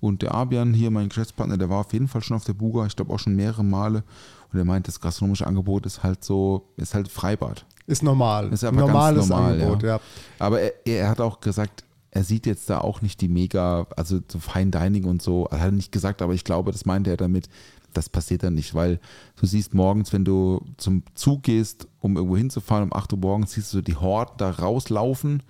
Und 0.00 0.22
der 0.22 0.34
Abian 0.34 0.72
hier, 0.72 0.90
mein 0.90 1.10
Geschäftspartner, 1.10 1.58
der 1.58 1.68
war 1.68 1.80
auf 1.80 1.92
jeden 1.92 2.08
Fall 2.08 2.22
schon 2.22 2.36
auf 2.36 2.44
der 2.44 2.54
Buga, 2.54 2.86
ich 2.86 2.96
glaube 2.96 3.12
auch 3.12 3.18
schon 3.18 3.36
mehrere 3.36 3.62
Male. 3.62 4.02
Und 4.50 4.58
er 4.58 4.64
meint, 4.64 4.88
das 4.88 5.00
gastronomische 5.00 5.46
Angebot 5.46 5.84
ist 5.84 6.02
halt 6.02 6.24
so, 6.24 6.72
ist 6.76 6.94
halt 6.94 7.08
Freibad. 7.08 7.66
Ist 7.90 8.02
normal. 8.02 8.52
Ist 8.52 8.64
aber 8.64 8.78
Normales 8.78 9.20
ganz 9.20 9.28
normal, 9.30 9.52
Angebot, 9.52 9.82
ja. 9.82 9.88
ja. 9.88 10.00
Aber 10.38 10.60
er, 10.60 10.72
er 10.86 11.08
hat 11.08 11.20
auch 11.20 11.40
gesagt, 11.40 11.84
er 12.10 12.24
sieht 12.24 12.46
jetzt 12.46 12.68
da 12.70 12.78
auch 12.80 13.02
nicht 13.02 13.20
die 13.20 13.28
mega, 13.28 13.86
also 13.96 14.20
so 14.30 14.38
Fine 14.38 14.70
Dining 14.70 15.04
und 15.04 15.22
so, 15.22 15.46
er 15.50 15.60
hat 15.60 15.68
er 15.68 15.72
nicht 15.72 15.92
gesagt, 15.92 16.22
aber 16.22 16.34
ich 16.34 16.44
glaube, 16.44 16.72
das 16.72 16.84
meinte 16.84 17.10
er 17.10 17.16
damit, 17.16 17.48
das 17.92 18.08
passiert 18.08 18.42
dann 18.42 18.54
nicht, 18.54 18.74
weil 18.74 19.00
du 19.36 19.46
siehst 19.46 19.74
morgens, 19.74 20.12
wenn 20.12 20.24
du 20.24 20.64
zum 20.76 21.02
Zug 21.14 21.44
gehst, 21.44 21.88
um 22.00 22.16
irgendwo 22.16 22.36
hinzufahren, 22.36 22.84
um 22.84 22.92
8 22.92 23.12
Uhr 23.12 23.18
morgens, 23.18 23.52
siehst 23.52 23.72
du 23.74 23.82
die 23.82 23.96
Horden 23.96 24.34
da 24.38 24.50
rauslaufen 24.50 25.42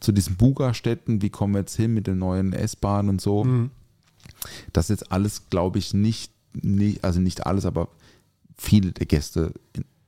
zu 0.00 0.12
diesen 0.12 0.36
Buga-Städten, 0.36 1.22
wie 1.22 1.30
kommen 1.30 1.54
wir 1.54 1.60
jetzt 1.60 1.76
hin 1.76 1.94
mit 1.94 2.06
den 2.06 2.18
neuen 2.18 2.52
S-Bahnen 2.52 3.08
und 3.08 3.20
so. 3.20 3.46
Das 4.72 4.86
ist 4.86 5.00
jetzt 5.00 5.12
alles, 5.12 5.48
glaube 5.50 5.78
ich, 5.78 5.94
nicht, 5.94 6.32
nicht, 6.52 7.04
also 7.04 7.20
nicht 7.20 7.46
alles, 7.46 7.64
aber 7.64 7.88
viele 8.56 8.92
der 8.92 9.06
Gäste, 9.06 9.52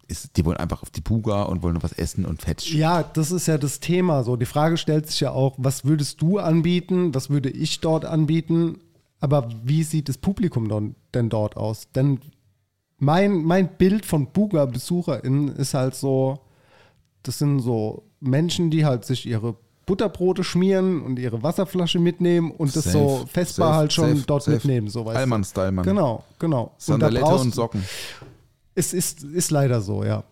ist, 0.09 0.37
die 0.37 0.45
wollen 0.45 0.57
einfach 0.57 0.83
auf 0.83 0.91
die 0.91 1.01
Buga 1.01 1.43
und 1.43 1.63
wollen 1.63 1.83
was 1.83 1.93
essen 1.93 2.25
und 2.25 2.43
fetch. 2.43 2.73
Ja, 2.75 3.03
das 3.03 3.31
ist 3.33 3.47
ja 3.47 3.59
das 3.59 3.81
Thema. 3.81 4.23
So, 4.25 4.37
die 4.37 4.47
Frage 4.47 4.77
stellt 4.77 5.07
sich 5.09 5.21
ja 5.21 5.31
auch, 5.33 5.55
was 5.59 5.85
würdest 5.85 6.21
du 6.23 6.39
anbieten? 6.39 7.15
Was 7.15 7.31
würde 7.31 7.51
ich 7.51 7.81
dort 7.81 8.05
anbieten? 8.05 8.79
Aber 9.21 9.49
wie 9.65 9.83
sieht 9.83 10.09
das 10.09 10.19
Publikum 10.19 10.95
denn 11.15 11.29
dort 11.29 11.57
aus? 11.57 11.89
Denn 11.95 12.21
mein, 12.99 13.43
mein 13.45 13.69
Bild 13.77 14.07
von 14.07 14.29
Buga-BesucherInnen 14.33 15.49
ist 15.57 15.75
halt 15.75 15.95
so, 15.95 16.39
das 17.23 17.39
sind 17.39 17.61
so 17.61 18.05
Menschen, 18.21 18.71
die 18.71 18.85
halt 18.85 19.05
sich 19.05 19.27
ihre 19.27 19.57
Butterbrote 19.87 20.43
schmieren 20.45 21.03
und 21.03 21.19
ihre 21.19 21.43
Wasserflasche 21.43 21.99
mitnehmen 21.99 22.51
und 22.51 22.75
das 22.75 22.85
Safe, 22.85 22.99
so 22.99 23.25
festbar 23.33 23.69
safe, 23.69 23.79
halt 23.79 23.93
schon 23.93 24.15
safe, 24.17 24.27
dort 24.27 24.49
mitnehmen. 24.49 24.89
So. 24.89 25.05
Allmann-Style, 25.05 25.73
Mann. 25.73 25.85
Genau, 25.85 26.25
genau. 26.39 26.63
Und 26.63 26.71
da 26.77 26.85
Sandalette 26.85 27.27
und 27.27 27.47
du- 27.53 27.55
Socken. 27.57 27.85
Es 28.77 28.93
ist, 28.93 29.25
ist 29.25 29.51
leider 29.51 29.81
so, 29.81 30.05
ja. 30.05 30.23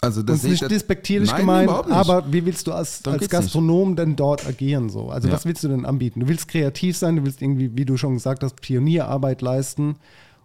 Also 0.00 0.22
das 0.22 0.44
Und 0.44 0.52
ich 0.52 0.60
nicht 0.60 0.70
despektierlich 0.70 1.30
Nein, 1.30 1.40
gemeint, 1.40 1.70
nicht. 1.70 1.90
aber 1.96 2.30
wie 2.30 2.44
willst 2.44 2.66
du 2.66 2.72
als, 2.72 2.96
als 2.96 3.04
geht's 3.04 3.20
nicht. 3.22 3.30
Gastronom 3.30 3.96
denn 3.96 4.16
dort 4.16 4.46
agieren 4.46 4.90
so? 4.90 5.08
Also 5.08 5.28
Ja. 5.28 5.34
was 5.34 5.46
willst 5.46 5.64
du 5.64 5.68
denn 5.68 5.86
anbieten? 5.86 6.20
Du 6.20 6.28
willst 6.28 6.48
kreativ 6.48 6.96
sein, 6.96 7.16
du 7.16 7.24
willst 7.24 7.40
irgendwie, 7.40 7.70
wie 7.74 7.86
du 7.86 7.96
schon 7.96 8.12
gesagt 8.14 8.42
hast, 8.42 8.60
Pionierarbeit 8.60 9.40
leisten 9.40 9.96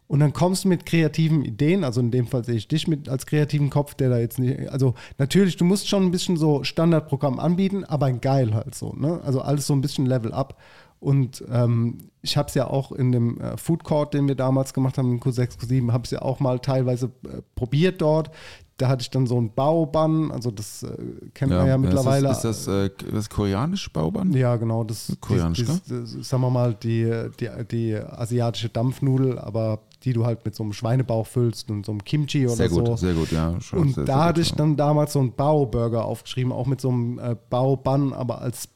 und 0.07 0.21
dann 0.21 0.31
kommst 0.31 0.63
du 0.63 0.69
mit 0.69 0.85
kreativen 0.85 1.43
Ideen, 1.43 1.83
also 1.83 1.99
in 1.99 2.09
dem 2.09 2.27
Fall 2.27 2.45
sehe 2.45 2.55
ich 2.55 2.67
dich 2.69 2.87
mit 2.87 3.09
als 3.09 3.25
kreativen 3.25 3.69
Kopf, 3.69 3.95
der 3.95 4.09
da 4.09 4.19
jetzt 4.19 4.39
nicht, 4.39 4.69
also 4.69 4.93
natürlich, 5.17 5.57
du 5.57 5.65
musst 5.65 5.89
schon 5.89 6.03
ein 6.03 6.11
bisschen 6.11 6.37
so 6.37 6.63
Standardprogramm 6.63 7.37
anbieten, 7.39 7.83
aber 7.83 8.05
ein 8.05 8.21
geil 8.21 8.53
halt 8.53 8.75
so, 8.75 8.93
ne? 8.93 9.19
Also 9.25 9.41
alles 9.41 9.67
so 9.67 9.73
ein 9.73 9.81
bisschen 9.81 10.05
Level 10.05 10.31
up 10.31 10.57
und 11.01 11.43
ähm, 11.51 11.97
ich 12.21 12.37
habe 12.37 12.47
es 12.49 12.55
ja 12.55 12.67
auch 12.67 12.91
in 12.91 13.11
dem 13.11 13.39
äh, 13.39 13.57
Food 13.57 13.83
Court, 13.83 14.13
den 14.13 14.27
wir 14.27 14.35
damals 14.35 14.73
gemacht 14.73 14.97
haben, 14.97 15.11
im 15.11 15.19
Q6, 15.19 15.59
Q7, 15.59 15.91
habe 15.91 16.03
es 16.03 16.11
ja 16.11 16.21
auch 16.21 16.39
mal 16.39 16.59
teilweise 16.59 17.11
äh, 17.23 17.41
probiert 17.55 18.01
dort. 18.01 18.31
Da 18.77 18.87
hatte 18.87 19.01
ich 19.01 19.09
dann 19.09 19.27
so 19.27 19.37
einen 19.37 19.53
Baubann, 19.53 20.31
also 20.31 20.51
das 20.51 20.83
äh, 20.83 20.95
kennt 21.33 21.51
man 21.51 21.67
ja 21.67 21.77
mittlerweile. 21.77 22.29
Ist 22.29 22.41
das, 22.41 22.59
ist 22.59 22.67
das, 22.67 22.91
äh, 22.91 23.11
das 23.13 23.29
koreanische 23.29 23.89
Bauband? 23.89 24.33
ja, 24.35 24.55
genau, 24.55 24.85
das 24.85 25.15
Koreanisch, 25.19 25.65
dies, 25.65 25.83
dies, 25.83 26.13
dies, 26.13 26.29
sagen 26.29 26.43
wir 26.43 26.49
mal, 26.49 26.73
die, 26.75 27.29
die, 27.39 27.49
die 27.69 27.95
asiatische 27.95 28.69
Dampfnudel, 28.69 29.37
aber 29.37 29.79
die 30.03 30.13
du 30.13 30.25
halt 30.25 30.45
mit 30.45 30.55
so 30.55 30.63
einem 30.63 30.71
Schweinebauch 30.71 31.27
füllst 31.27 31.69
und 31.69 31.85
so 31.85 31.91
einem 31.91 32.03
Kimchi 32.05 32.45
oder 32.45 32.55
Sehr 32.55 32.69
gut, 32.69 32.87
so. 32.87 32.95
sehr 32.95 33.13
gut, 33.13 33.31
ja. 33.31 33.59
schon 33.59 33.79
Und 33.79 33.95
sehr, 33.95 34.05
da 34.05 34.13
sehr 34.13 34.23
hatte 34.23 34.39
gut, 34.39 34.45
ich 34.45 34.51
ja. 34.51 34.57
dann 34.57 34.77
damals 34.77 35.13
so 35.13 35.19
einen 35.19 35.33
Bauburger 35.33 36.05
aufgeschrieben, 36.05 36.53
auch 36.53 36.65
mit 36.65 36.79
so 36.79 36.89
einem 36.89 37.19
äh, 37.19 37.35
Baubann, 37.49 38.13
aber 38.13 38.41
als 38.41 38.69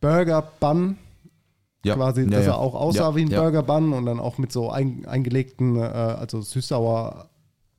Burger-Bun 0.00 0.96
ja. 1.84 1.94
quasi, 1.94 2.22
ja, 2.22 2.28
dass 2.28 2.46
er 2.46 2.58
auch 2.58 2.74
aussah 2.74 3.14
wie 3.16 3.22
ein 3.22 3.30
ja. 3.30 3.40
Burger-Bun 3.40 3.92
und 3.92 4.06
dann 4.06 4.20
auch 4.20 4.38
mit 4.38 4.52
so 4.52 4.70
ein, 4.70 5.06
eingelegten, 5.06 5.76
äh, 5.76 5.80
also 5.80 6.40
süß-sauer 6.40 7.28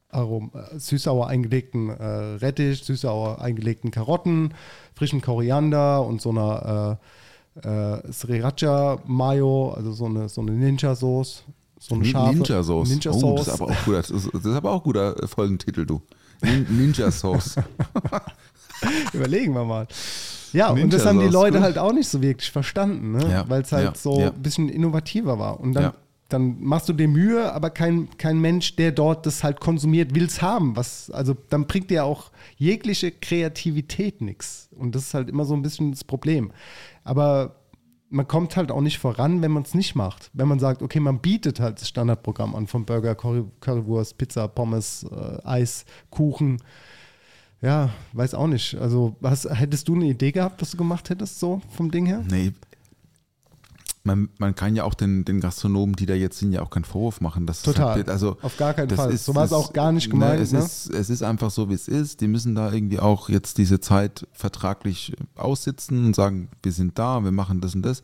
Arom, 0.10 0.52
äh, 0.54 0.78
süß-sauer 0.78 1.28
eingelegten 1.28 1.90
äh, 1.90 2.04
Rettich, 2.04 2.84
süß-sauer 2.84 3.42
eingelegten 3.42 3.92
Karotten, 3.92 4.54
frischen 4.94 5.22
Koriander 5.22 6.06
und 6.06 6.22
so 6.22 6.32
einer 6.32 7.00
äh, 7.64 7.68
äh, 7.68 8.12
Sriracha 8.12 9.00
Mayo, 9.06 9.74
also 9.76 9.92
so 9.92 10.06
eine, 10.06 10.30
so 10.30 10.42
eine 10.42 10.52
Ninja-Sauce. 10.52 11.44
So 11.80 11.96
eine 11.96 12.06
scharfe 12.06 12.36
Ninja-Sauce. 12.36 12.90
Ninja-Sauce. 12.90 13.24
Oh, 13.24 13.36
das 13.38 13.48
ist 13.48 13.54
aber 13.54 13.72
auch 13.72 13.86
guter, 13.86 13.98
das 13.98 14.10
ist, 14.12 14.30
das 14.34 14.46
ist 14.46 14.56
aber 14.56 14.72
auch 14.72 14.84
guter 14.84 15.24
äh, 15.24 15.28
Folgentitel, 15.28 15.86
du. 15.86 16.02
Nin- 16.42 16.68
Ninja-Sauce. 16.70 17.56
Überlegen 19.14 19.54
wir 19.54 19.66
mal. 19.66 19.88
Ja, 20.54 20.70
und 20.70 20.92
das 20.92 21.06
haben 21.06 21.20
die 21.20 21.28
Leute 21.28 21.58
gut. 21.58 21.64
halt 21.64 21.78
auch 21.78 21.94
nicht 21.94 22.08
so 22.08 22.22
wirklich 22.22 22.52
verstanden, 22.52 23.14
ne? 23.14 23.30
Ja, 23.30 23.50
weil 23.50 23.62
es 23.62 23.72
halt 23.72 23.86
ja, 23.86 23.96
so 23.96 24.20
ja. 24.20 24.28
ein 24.28 24.42
bisschen 24.42 24.70
innovativer 24.70 25.40
war. 25.40 25.60
Und 25.60 25.74
dann, 25.74 25.94
dann 26.30 26.62
machst 26.62 26.90
du 26.90 26.94
dir 26.94 27.08
Mühe, 27.08 27.52
aber 27.54 27.70
kein, 27.70 28.10
kein 28.18 28.40
Mensch, 28.40 28.76
der 28.76 28.92
dort 28.92 29.26
das 29.26 29.44
halt 29.44 29.60
konsumiert, 29.60 30.16
will 30.16 30.26
es 30.26 30.42
haben. 30.42 30.76
Was, 30.76 31.10
also 31.12 31.36
dann 31.50 31.68
bringt 31.68 31.90
dir 31.90 32.06
auch 32.06 32.32
jegliche 32.58 33.12
Kreativität 33.12 34.22
nichts. 34.22 34.70
Und 34.78 34.96
das 34.96 35.04
ist 35.04 35.14
halt 35.14 35.30
immer 35.30 35.46
so 35.46 35.54
ein 35.54 35.62
bisschen 35.62 35.92
das 35.92 36.04
Problem. 36.04 36.52
Aber 37.04 37.56
man 38.12 38.28
kommt 38.28 38.58
halt 38.58 38.72
auch 38.72 38.82
nicht 38.82 39.00
voran, 39.00 39.42
wenn 39.42 39.52
man 39.52 39.64
es 39.64 39.74
nicht 39.74 39.96
macht. 39.96 40.30
Wenn 40.34 40.48
man 40.48 40.60
sagt, 40.60 40.82
okay, 40.82 41.00
man 41.00 41.20
bietet 41.20 41.60
halt 41.60 41.80
das 41.80 41.88
Standardprogramm 41.88 42.56
an 42.56 42.68
von 42.68 42.86
Burger, 42.86 43.16
Curry, 43.16 43.46
Currywurst, 43.62 44.18
Pizza, 44.18 44.48
Pommes, 44.50 45.06
äh, 45.10 45.48
Eis, 45.48 45.86
Kuchen. 46.10 46.62
Ja, 47.62 47.92
weiß 48.14 48.34
auch 48.34 48.48
nicht. 48.48 48.76
Also 48.76 49.16
hast, 49.22 49.48
hättest 49.50 49.88
du 49.88 49.96
eine 49.96 50.06
Idee 50.06 50.32
gehabt, 50.32 50.62
was 50.62 50.72
du 50.72 50.78
gemacht 50.78 51.10
hättest, 51.10 51.40
so 51.40 51.62
vom 51.70 51.92
Ding 51.92 52.06
her? 52.06 52.24
Nee. 52.30 52.54
Man, 54.04 54.30
man 54.40 54.56
kann 54.56 54.76
ja 54.76 54.84
auch 54.84 54.96
den, 54.96 55.26
den 55.26 55.40
Gastronomen, 55.42 55.96
die 55.96 56.08
da 56.08 56.16
jetzt 56.16 56.40
sind, 56.40 56.54
ja 56.54 56.64
auch 56.64 56.72
keinen 56.72 56.86
Vorwurf 56.86 57.22
machen. 57.22 57.46
Das 57.46 57.62
Total. 57.62 57.90
Ist 57.90 57.96
halt, 57.98 58.10
also, 58.10 58.36
Auf 58.42 58.58
gar 58.58 58.74
keinen 58.74 58.88
das 58.88 58.96
Fall. 58.98 59.12
Ist, 59.12 59.26
So 59.26 59.36
war 59.36 59.46
es 59.46 59.54
auch 59.54 59.74
gar 59.74 59.92
nicht 59.92 60.10
gemeint, 60.10 60.38
Ne, 60.38 60.42
es, 60.42 60.52
ne? 60.52 60.58
ist, 60.60 60.90
es 60.90 61.12
ist 61.12 61.22
einfach 61.22 61.52
so, 61.52 61.70
wie 61.70 61.76
es 61.76 61.88
ist. 61.88 62.20
Die 62.22 62.28
müssen 62.28 62.56
da 62.56 62.74
irgendwie 62.74 63.00
auch 63.00 63.30
jetzt 63.30 63.60
diese 63.60 63.80
Zeit 63.80 64.26
vertraglich 64.32 65.14
aussitzen 65.36 66.04
und 66.04 66.16
sagen, 66.16 66.50
wir 66.64 66.72
sind 66.72 66.98
da, 66.98 67.24
wir 67.24 67.32
machen 67.32 67.62
das 67.62 67.76
und 67.76 67.84
das. 67.84 68.02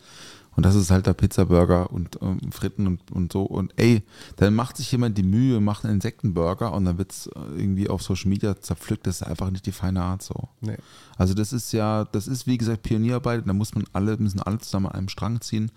Und 0.57 0.65
das 0.65 0.73
ist 0.73 0.89
halt 0.89 1.05
der 1.05 1.13
Pizzaburger 1.13 1.91
und 1.91 2.17
ähm, 2.19 2.51
Fritten 2.51 2.87
und, 2.87 3.11
und 3.11 3.31
so. 3.31 3.43
Und 3.43 3.73
ey, 3.77 4.01
dann 4.37 4.55
macht 4.55 4.77
sich 4.77 4.91
jemand 4.91 5.15
die 5.15 5.23
Mühe, 5.23 5.59
macht 5.59 5.85
einen 5.85 5.93
Insektenburger 5.93 6.73
und 6.73 6.85
dann 6.85 6.97
wird 6.97 7.11
es 7.11 7.29
irgendwie 7.55 7.87
auf 7.87 8.01
Social 8.01 8.29
Media 8.29 8.59
zerpflückt. 8.59 9.05
Das 9.05 9.21
ist 9.21 9.27
einfach 9.27 9.51
nicht 9.51 9.67
die 9.67 9.71
feine 9.71 10.01
Art 10.01 10.23
so. 10.23 10.49
Nee. 10.61 10.77
Also 11.15 11.35
das 11.35 11.53
ist 11.53 11.73
ja, 11.73 12.05
das 12.05 12.27
ist 12.27 12.47
wie 12.47 12.57
gesagt 12.57 12.81
Pionierarbeit, 12.81 13.43
da 13.47 13.53
muss 13.53 13.75
man 13.75 13.85
alle, 13.93 14.17
müssen 14.17 14.41
alle 14.41 14.57
zusammen 14.57 14.87
an 14.87 14.93
einem 14.93 15.09
Strang 15.09 15.41
ziehen. 15.41 15.71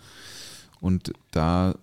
Und 0.81 1.13
da, 1.31 1.75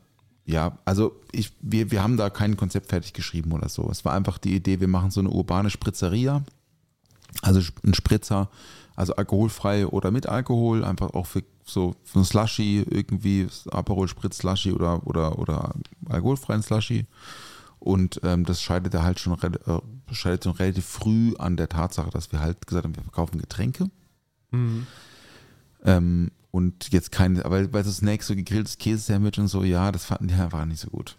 ja, 0.48 0.76
also 0.84 1.16
ich, 1.32 1.52
wir, 1.62 1.92
wir 1.92 2.02
haben 2.02 2.18
da 2.18 2.32
kein 2.32 2.58
Konzept 2.58 2.90
fertig 2.90 3.14
geschrieben 3.14 3.52
oder 3.52 3.70
so. 3.70 3.88
Es 3.92 4.06
war 4.06 4.14
einfach 4.14 4.40
die 4.40 4.56
Idee, 4.56 4.80
wir 4.80 4.88
machen 4.88 5.12
so 5.12 5.20
eine 5.20 5.30
urbane 5.30 5.70
Spritzeria. 5.70 6.44
Also 7.44 7.62
ein 7.86 7.94
Spritzer, 7.94 8.50
also 8.96 9.16
alkoholfrei 9.16 9.86
oder 9.86 10.10
mit 10.10 10.26
Alkohol, 10.28 10.84
einfach 10.84 11.14
auch 11.14 11.28
für 11.28 11.44
so 11.68 11.96
ein 12.16 12.24
Slushy 12.24 12.86
irgendwie, 12.90 13.48
Aperol 13.72 14.08
Spritz 14.08 14.38
Slushy 14.38 14.72
oder, 14.72 15.06
oder, 15.06 15.38
oder 15.40 15.76
alkoholfreien 16.08 16.64
Slushy. 16.64 17.06
Und 17.80 18.20
ähm, 18.24 18.46
das 18.46 18.62
scheiterte 18.62 19.04
halt 19.04 19.20
schon, 19.20 19.38
äh, 19.42 19.80
scheitert 20.12 20.46
schon 20.46 20.54
relativ 20.54 20.86
früh 20.86 21.36
an 21.38 21.58
der 21.58 21.70
Tatsache, 21.70 22.10
dass 22.10 22.32
wir 22.32 22.40
halt 22.40 22.66
gesagt 22.66 22.86
haben, 22.86 22.96
wir 22.96 23.04
verkaufen 23.04 23.40
Getränke. 23.40 23.90
Ähm, 25.84 26.32
und 26.52 26.92
jetzt 26.92 27.12
keine, 27.12 27.46
aber 27.46 27.84
so 27.84 27.92
Snacks, 27.92 28.28
so 28.28 28.36
gegrilltes 28.36 28.78
Käse-Sandwich 28.78 29.38
und 29.38 29.48
so, 29.48 29.64
ja, 29.64 29.92
das 29.92 30.06
fanden 30.06 30.28
die 30.28 30.34
einfach 30.34 30.66
nicht 30.66 30.80
so 30.80 30.90
gut. 30.90 31.18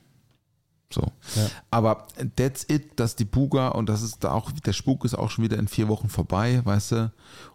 So. 0.91 1.03
Ja. 1.37 1.49
Aber 1.71 2.07
that's 2.37 2.65
it, 2.69 2.99
dass 2.99 3.15
die 3.15 3.27
Buga 3.27 3.69
und 3.69 3.89
das 3.89 4.03
ist 4.03 4.25
da 4.25 4.33
auch, 4.33 4.51
der 4.51 4.73
Spuk 4.73 5.05
ist 5.05 5.15
auch 5.15 5.31
schon 5.31 5.45
wieder 5.45 5.59
in 5.59 5.69
vier 5.69 5.89
Wochen 5.89 6.09
vorbei, 6.09 6.63
weißt 6.65 6.93
du? 6.93 6.97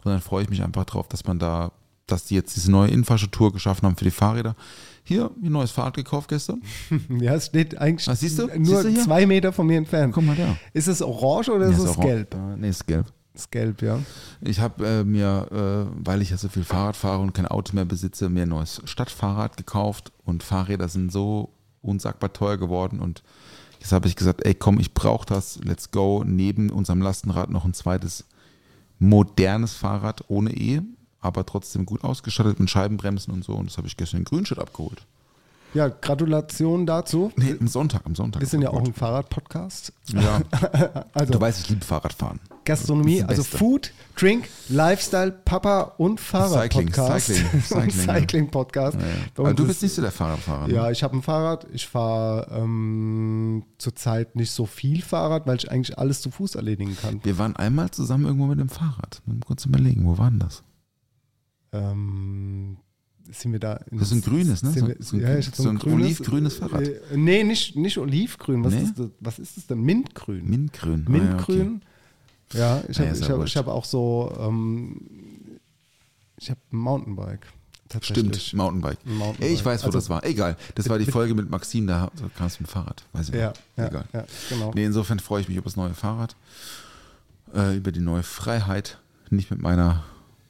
Und 0.03 0.05
dann 0.05 0.21
freue 0.21 0.43
ich 0.43 0.49
mich 0.49 0.63
einfach 0.63 0.85
drauf, 0.85 1.07
dass 1.07 1.25
man 1.25 1.39
da, 1.39 1.71
dass 2.07 2.25
die 2.25 2.35
jetzt 2.35 2.55
diese 2.55 2.71
neue 2.71 2.89
Infrastruktur 2.91 3.51
geschaffen 3.53 3.85
haben 3.87 3.95
für 3.95 4.05
die 4.05 4.11
Fahrräder. 4.11 4.55
Hier, 5.03 5.31
ein 5.41 5.51
neues 5.51 5.71
Fahrrad 5.71 5.95
gekauft 5.95 6.29
gestern. 6.29 6.61
Ja, 7.09 7.33
es 7.35 7.47
steht 7.47 7.77
eigentlich 7.77 8.07
Ah, 8.07 8.15
siehst 8.15 8.39
du? 8.39 8.47
nur 8.47 8.81
Siehst 8.83 8.97
du 8.97 9.03
zwei 9.05 9.25
Meter 9.25 9.51
von 9.51 9.67
mir 9.67 9.77
entfernt. 9.77 10.13
Guck 10.13 10.25
mal 10.25 10.35
da. 10.35 10.55
Ist 10.73 10.87
es 10.87 11.01
orange 11.01 11.49
oder 11.49 11.65
ist 11.67 11.83
Ja, 11.83 11.89
es 11.91 11.99
gelb? 11.99 12.33
Äh, 12.33 12.57
nee, 12.57 12.69
ist 12.69 12.85
gelb. 12.87 13.05
Ist 13.33 13.51
gelb, 13.51 13.81
ja. 13.81 13.99
Ich 14.41 14.59
habe 14.59 14.85
äh, 14.85 15.03
mir, 15.03 15.47
äh, 15.51 15.91
weil 16.05 16.21
ich 16.21 16.29
ja 16.29 16.37
so 16.37 16.49
viel 16.49 16.63
Fahrrad 16.63 16.95
fahre 16.95 17.19
und 17.21 17.33
kein 17.33 17.47
Auto 17.47 17.73
mehr 17.75 17.85
besitze, 17.85 18.29
mir 18.29 18.43
ein 18.43 18.49
neues 18.49 18.81
Stadtfahrrad 18.85 19.57
gekauft 19.57 20.11
und 20.23 20.43
Fahrräder 20.43 20.87
sind 20.87 21.11
so 21.11 21.49
unsagbar 21.81 22.31
teuer 22.31 22.57
geworden 22.57 22.99
und 22.99 23.23
jetzt 23.79 23.91
habe 23.91 24.07
ich 24.07 24.15
gesagt, 24.15 24.45
ey 24.45 24.53
komm, 24.53 24.79
ich 24.79 24.93
brauche 24.93 25.25
das, 25.25 25.59
let's 25.63 25.89
go, 25.91 26.23
neben 26.25 26.69
unserem 26.69 27.01
Lastenrad 27.01 27.49
noch 27.49 27.65
ein 27.65 27.73
zweites 27.73 28.25
modernes 28.99 29.73
Fahrrad 29.73 30.23
ohne 30.27 30.51
E, 30.55 30.81
aber 31.23 31.45
trotzdem 31.45 31.85
gut 31.85 32.03
ausgestattet 32.03 32.59
mit 32.59 32.69
Scheibenbremsen 32.69 33.33
und 33.33 33.43
so 33.43 33.53
und 33.53 33.67
das 33.69 33.77
habe 33.77 33.87
ich 33.87 33.97
gestern 33.97 34.19
in 34.19 34.25
Grünstadt 34.25 34.59
abgeholt. 34.59 35.05
Ja, 35.73 35.87
Gratulation 35.87 36.85
dazu. 36.85 37.31
Nee, 37.35 37.55
am 37.59 37.67
Sonntag, 37.67 38.01
am 38.05 38.13
Sonntag. 38.13 38.41
Wir 38.41 38.47
sind 38.47 38.61
ja 38.61 38.69
auch 38.69 38.77
ein. 38.85 38.93
Fahrrad-Podcast. 38.93 39.91
Ja, 40.13 40.41
Also 41.15 41.33
du 41.33 41.41
weißt, 41.41 41.61
ich 41.61 41.69
liebe 41.69 41.83
Fahrradfahren. 41.83 42.39
Gastronomie, 42.63 43.23
also. 43.23 43.41
Food, 43.41 43.91
Drink, 44.15 44.49
Lifestyle, 44.69 45.31
Papa 45.31 45.95
und 45.97 46.19
Fahrrad-Podcast. 46.19 47.25
Cycling, 47.25 47.61
Cycling, 47.63 47.89
Cycling, 47.89 48.05
ja. 48.05 48.13
Cycling-Podcast. 48.13 48.97
Ja, 49.01 49.07
ja. 49.43 49.49
Uns 49.49 49.55
du 49.55 49.63
ist- 49.63 49.67
bist 49.69 49.81
nicht 49.81 49.95
so 49.95 50.03
der 50.03 50.11
Fahrradfahrer. 50.11 50.67
ne? 50.67 50.75
Ja, 50.75 50.91
ich 50.91 51.01
habe 51.01 51.17
ein 51.17 51.23
Fahrrad. 51.23 51.65
Ich 51.73 51.87
fahre 51.87 52.47
ähm, 52.55 53.63
zurzeit 53.79 54.35
nicht 54.35 54.51
so 54.51 54.67
viel 54.67 55.01
Fahrrad, 55.01 55.47
weil 55.47 55.57
ich 55.57 55.71
eigentlich 55.71 55.97
alles 55.97 56.21
zu 56.21 56.29
Fuß 56.29 56.53
erledigen 56.53 56.95
kann. 57.01 57.19
Wir 57.23 57.39
waren 57.39 57.55
einmal 57.55 57.89
zusammen 57.89 58.25
irgendwo 58.25 58.45
mit 58.45 58.59
dem 58.59 58.69
Fahrrad. 58.69 59.23
Mal 59.25 59.37
kurz 59.43 59.65
überlegen, 59.65 60.05
wo 60.05 60.19
waren 60.19 60.37
das? 60.37 60.61
Ähm, 61.73 62.77
sind 63.31 63.51
wir 63.53 63.59
da. 63.59 63.79
Das 63.91 64.11
ist 64.11 64.13
ein 64.13 64.21
grünes, 64.21 64.63
ne? 64.63 64.71
So- 64.71 64.87
wir, 64.87 64.95
so 64.99 65.15
ein- 65.17 65.21
ja, 65.21 65.29
hab 65.29 65.55
so 65.55 65.69
ein 65.69 65.81
olivgrünes 65.81 66.57
Fahrrad. 66.57 66.83
Äh, 66.87 66.99
nee, 67.15 67.43
nicht, 67.43 67.75
nicht 67.75 67.97
olivgrün. 67.97 68.63
Was, 68.63 68.73
Nee? 68.73 68.83
ist 68.83 68.99
das, 68.99 69.07
was 69.19 69.39
ist 69.39 69.57
das 69.57 69.67
denn? 69.67 69.81
Mintgrün. 69.81 70.47
Mintgrün. 70.49 71.05
Mintgrün. 71.07 71.81
Ja, 72.53 72.83
ich 72.87 72.99
Ah, 72.99 73.03
ja, 73.03 73.09
habe 73.09 73.15
ist 73.17 73.21
ich 73.21 73.27
ja 73.27 73.33
hab, 73.33 73.39
wurscht. 73.39 73.53
ich 73.55 73.57
hab 73.57 73.67
auch 73.67 73.85
so. 73.85 74.31
Ähm, 74.39 74.97
ich 76.37 76.49
habe 76.49 76.59
ein 76.71 76.77
Mountainbike. 76.77 77.47
Stimmt, 78.01 78.53
Mountainbike. 78.53 79.05
Mountainbike. 79.05 79.51
Ich 79.51 79.63
weiß, 79.63 79.83
wo 79.83 79.85
Also- 79.87 79.97
das 79.99 80.09
war. 80.09 80.23
Egal. 80.25 80.57
Das 80.75 80.89
war 80.89 80.97
die 80.99 81.05
Folge 81.05 81.33
mit 81.35 81.49
Maxim, 81.49 81.85
da 81.87 82.11
kam 82.35 82.47
es 82.47 82.59
mit 82.59 82.67
dem 82.67 82.71
Fahrrad. 82.71 83.03
Weiß 83.13 83.29
ich 83.29 83.35
Ja, 83.35 83.53
ja, 83.77 83.87
Egal. 83.87 84.05
ja, 84.13 84.25
genau. 84.49 84.71
Nee, 84.75 84.85
insofern 84.85 85.19
freue 85.19 85.41
ich 85.41 85.47
mich 85.47 85.57
über 85.57 85.65
das 85.65 85.75
neue 85.75 85.93
Fahrrad. 85.93 86.35
Äh, 87.55 87.77
über 87.77 87.91
die 87.91 87.99
neue 87.99 88.23
Freiheit. 88.23 88.97
Nicht 89.29 89.51
mit 89.51 89.61
meiner 89.61 90.03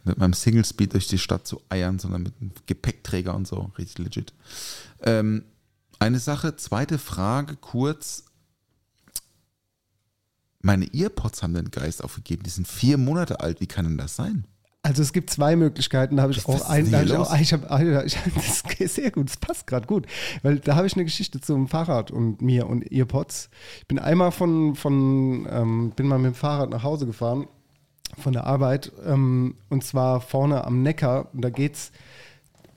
mit 0.03 0.17
meinem 0.17 0.33
Single 0.33 0.65
Speed 0.65 0.93
durch 0.93 1.07
die 1.07 1.17
Stadt 1.17 1.47
zu 1.47 1.61
eiern, 1.69 1.99
sondern 1.99 2.23
mit 2.23 2.33
einem 2.39 2.51
Gepäckträger 2.65 3.33
und 3.35 3.47
so. 3.47 3.71
Richtig 3.77 3.99
legit. 3.99 4.33
Ähm, 5.01 5.45
eine 5.99 6.19
Sache, 6.19 6.55
zweite 6.57 6.97
Frage, 6.97 7.55
kurz. 7.55 8.25
Meine 10.61 10.93
Earpods 10.93 11.43
haben 11.43 11.53
den 11.53 11.71
Geist 11.71 12.03
aufgegeben. 12.03 12.43
Die 12.43 12.49
sind 12.49 12.67
vier 12.67 12.97
Monate 12.97 13.41
alt. 13.41 13.59
Wie 13.61 13.67
kann 13.67 13.85
denn 13.85 13.97
das 13.97 14.15
sein? 14.15 14.45
Also 14.81 15.01
es 15.01 15.13
gibt 15.13 15.29
zwei 15.29 15.55
Möglichkeiten. 15.55 16.17
Da 16.17 16.23
habe 16.23 16.33
ich 16.33 16.45
auch 16.45 16.55
ist 16.55 16.63
ein, 16.63 16.83
denn 16.83 16.91
da 16.91 17.01
hier 17.01 17.19
hab 17.19 17.21
ich 17.21 17.29
auch, 17.29 17.39
ich 17.39 17.53
habe, 17.53 18.05
ich 18.05 18.17
hab, 18.17 18.33
das 18.35 18.63
ist 18.79 18.95
sehr 18.95 19.11
gut, 19.11 19.29
das 19.29 19.37
passt 19.37 19.65
gerade 19.65 19.87
gut, 19.87 20.07
weil 20.41 20.59
da 20.59 20.75
habe 20.75 20.85
ich 20.87 20.93
eine 20.93 21.05
Geschichte 21.05 21.39
zum 21.39 21.69
Fahrrad 21.69 22.11
und 22.11 22.41
mir 22.41 22.67
und 22.67 22.91
Earpods. 22.91 23.49
Ich 23.79 23.87
bin 23.87 23.97
einmal 23.97 24.33
von, 24.33 24.75
von 24.75 25.47
ähm, 25.49 25.93
bin 25.95 26.07
mal 26.07 26.19
mit 26.19 26.33
dem 26.33 26.35
Fahrrad 26.35 26.69
nach 26.69 26.83
Hause 26.83 27.05
gefahren 27.05 27.47
von 28.17 28.33
der 28.33 28.45
Arbeit 28.45 28.91
ähm, 29.05 29.55
und 29.69 29.83
zwar 29.83 30.21
vorne 30.21 30.65
am 30.65 30.81
Neckar. 30.81 31.27
Und 31.33 31.41
da 31.41 31.49
geht's 31.49 31.91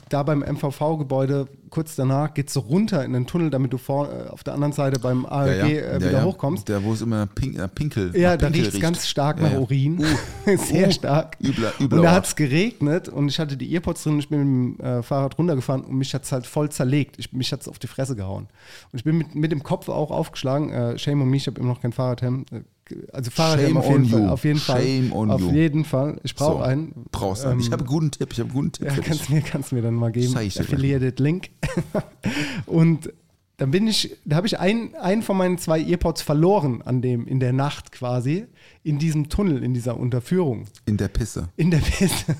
da 0.09 0.22
beim 0.22 0.41
MVV-Gebäude 0.41 1.49
kurz 1.77 1.95
danach 1.95 2.33
geht's 2.33 2.55
so 2.55 2.61
runter 2.61 3.05
in 3.05 3.12
den 3.12 3.27
Tunnel, 3.27 3.51
damit 3.51 3.70
du 3.70 3.77
vor, 3.77 4.09
äh, 4.11 4.29
auf 4.31 4.43
der 4.43 4.55
anderen 4.55 4.72
Seite 4.72 4.99
beim 4.99 5.27
ARG 5.27 5.49
äh, 5.77 6.01
wieder 6.01 6.24
hochkommst. 6.24 6.66
Der, 6.68 6.83
wo 6.83 6.95
es 6.95 7.03
immer 7.03 7.27
pink, 7.27 7.59
äh, 7.59 7.68
Pinkel 7.68 8.16
Ja, 8.18 8.39
da 8.39 8.47
riecht 8.49 8.72
es 8.72 8.81
ganz 8.81 9.07
stark 9.07 9.37
Ja, 9.37 9.43
nach 9.45 9.53
ja. 9.53 9.59
Urin. 9.59 10.03
Sehr 10.57 10.89
uh, 10.89 10.91
stark. 10.91 11.37
übler- 11.43 11.72
übler 11.79 11.99
und 11.99 12.03
da 12.05 12.12
hat 12.12 12.24
es 12.27 12.35
geregnet 12.35 13.11
und 13.11 13.29
ich 13.29 13.39
hatte 13.39 13.59
die 13.59 13.70
Earpods 13.74 14.05
drin. 14.05 14.18
Ich 14.18 14.31
bin 14.31 14.39
mit 14.70 14.81
dem 14.81 14.87
äh, 14.87 15.03
Fahrrad 15.03 15.37
runtergefahren 15.39 15.83
und 15.85 15.97
mich 15.99 16.14
hat 16.14 16.24
es 16.24 16.33
halt 16.33 16.47
voll 16.47 16.70
zerlegt. 16.70 17.16
Ich, 17.18 17.35
mich 17.35 17.53
hat 17.53 17.61
es 17.61 17.68
auf 17.68 17.79
die 17.79 17.89
Fresse 17.89 18.16
gehauen. 18.16 18.49
Und 18.93 18.99
ich 18.99 19.05
bin 19.05 19.18
mit, 19.18 19.35
mit 19.35 19.53
dem 19.53 19.62
Kopf 19.62 19.91
auch 19.91 20.11
aufgeschlagen. 20.11 20.70
Äh, 20.70 20.99
shame 20.99 21.20
on 21.20 21.29
me, 21.29 21.37
ich 21.37 21.47
habe 21.47 21.61
immer 21.61 21.68
noch 21.68 21.83
kein 21.83 21.93
Fahrradhelm. 21.93 22.47
Äh, 22.51 22.61
Also 23.12 23.31
Fahrradhelm 23.31 23.77
auf 23.77 23.85
jeden 23.89 24.05
on 24.05 24.09
Fall. 24.11 24.20
you. 24.22 24.29
Auf 24.29 24.45
jeden 24.45 24.59
Fall. 24.61 24.81
Shame 24.83 25.12
on 25.12 25.31
auf 25.31 25.41
you. 25.41 25.51
jeden 25.53 25.85
Fall. 25.85 26.20
Ich 26.22 26.35
brauche 26.37 26.59
So, 26.59 26.62
einen. 26.62 26.93
Brauchst 27.11 27.45
einen. 27.45 27.61
Ich 27.61 27.66
Ähm, 27.66 27.72
habe 27.72 27.81
einen 27.83 27.89
guten 27.89 28.11
Tipp. 28.12 28.29
Ich 28.33 28.39
habe 28.39 28.49
einen 28.49 28.55
guten 28.59 28.72
Tipp 28.72 28.87
ja, 28.87 28.95
kannst 29.03 29.29
mir, 29.29 29.41
kannst 29.43 29.72
mir 29.72 29.83
dann 29.83 29.95
mal 29.95 30.12
geben. 30.12 30.35
Ich. 30.41 30.59
Affiliated 30.61 31.18
Link. 31.20 31.51
und 32.67 33.12
dann 33.59 33.71
bin 33.71 33.87
ich, 33.87 34.17
da 34.27 34.37
habe 34.37 34.47
ich 34.47 34.59
einen, 34.59 34.95
einen 34.97 35.23
von 35.23 35.37
meinen 35.37 35.57
zwei 35.57 35.81
Earpods 35.81 36.21
verloren 36.21 36.83
an 36.83 37.01
dem, 37.01 37.27
in 37.27 37.41
der 37.41 37.55
Nacht 37.55 37.91
quasi, 37.91 38.47
in 38.83 38.99
diesem 38.99 39.31
Tunnel, 39.31 39.64
in 39.64 39.73
dieser 39.73 39.97
Unterführung. 39.97 40.67
In 40.85 40.99
der 40.99 41.09
Pisse. 41.09 41.49
In 41.57 41.71
der 41.71 41.79
Pisse. 41.79 42.37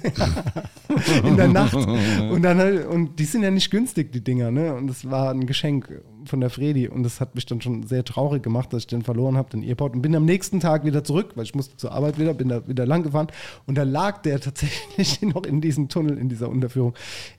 in 1.25 1.37
der 1.37 1.49
Nacht. 1.49 1.75
Und 1.75 2.43
dann 2.43 2.85
und 2.85 3.19
die 3.19 3.25
sind 3.25 3.43
ja 3.43 3.51
nicht 3.51 3.71
günstig, 3.71 4.13
die 4.13 4.23
Dinger, 4.23 4.51
ne? 4.51 4.75
Und 4.75 4.89
das 4.89 5.11
war 5.11 5.31
ein 5.31 5.47
Geschenk 5.47 6.03
von 6.27 6.41
der 6.41 6.51
Fredi. 6.51 6.89
Und 6.89 7.03
das 7.03 7.21
hat 7.21 7.35
mich 7.35 7.47
dann 7.47 7.61
schon 7.61 7.87
sehr 7.87 8.05
traurig 8.05 8.43
gemacht, 8.43 8.73
dass 8.73 8.83
ich 8.83 8.87
den 8.87 9.03
verloren 9.03 9.37
habe, 9.37 9.51
den 9.51 9.63
Earpod. 9.63 9.95
Und 9.95 10.03
bin 10.03 10.15
am 10.15 10.25
nächsten 10.25 10.61
Tag 10.61 10.85
wieder 10.85 11.05
zurück, 11.05 11.33
weil 11.35 11.45
ich 11.45 11.55
musste 11.55 11.77
zur 11.77 11.93
Arbeit 11.93 12.19
wieder, 12.19 12.35
bin 12.35 12.49
da 12.49 12.67
wieder 12.67 12.87
lang 12.87 13.03
gefahren. 13.03 13.29
Und 13.67 13.77
da 13.77 13.83
lag 13.83 14.23
der 14.23 14.41
tatsächlich 14.41 15.23
noch 15.23 15.45
in 15.45 15.61
diesem 15.61 15.89
Tunnel, 15.89 16.19
in 16.19 16.29
dieser 16.29 16.49
Unterführung. 16.49 16.95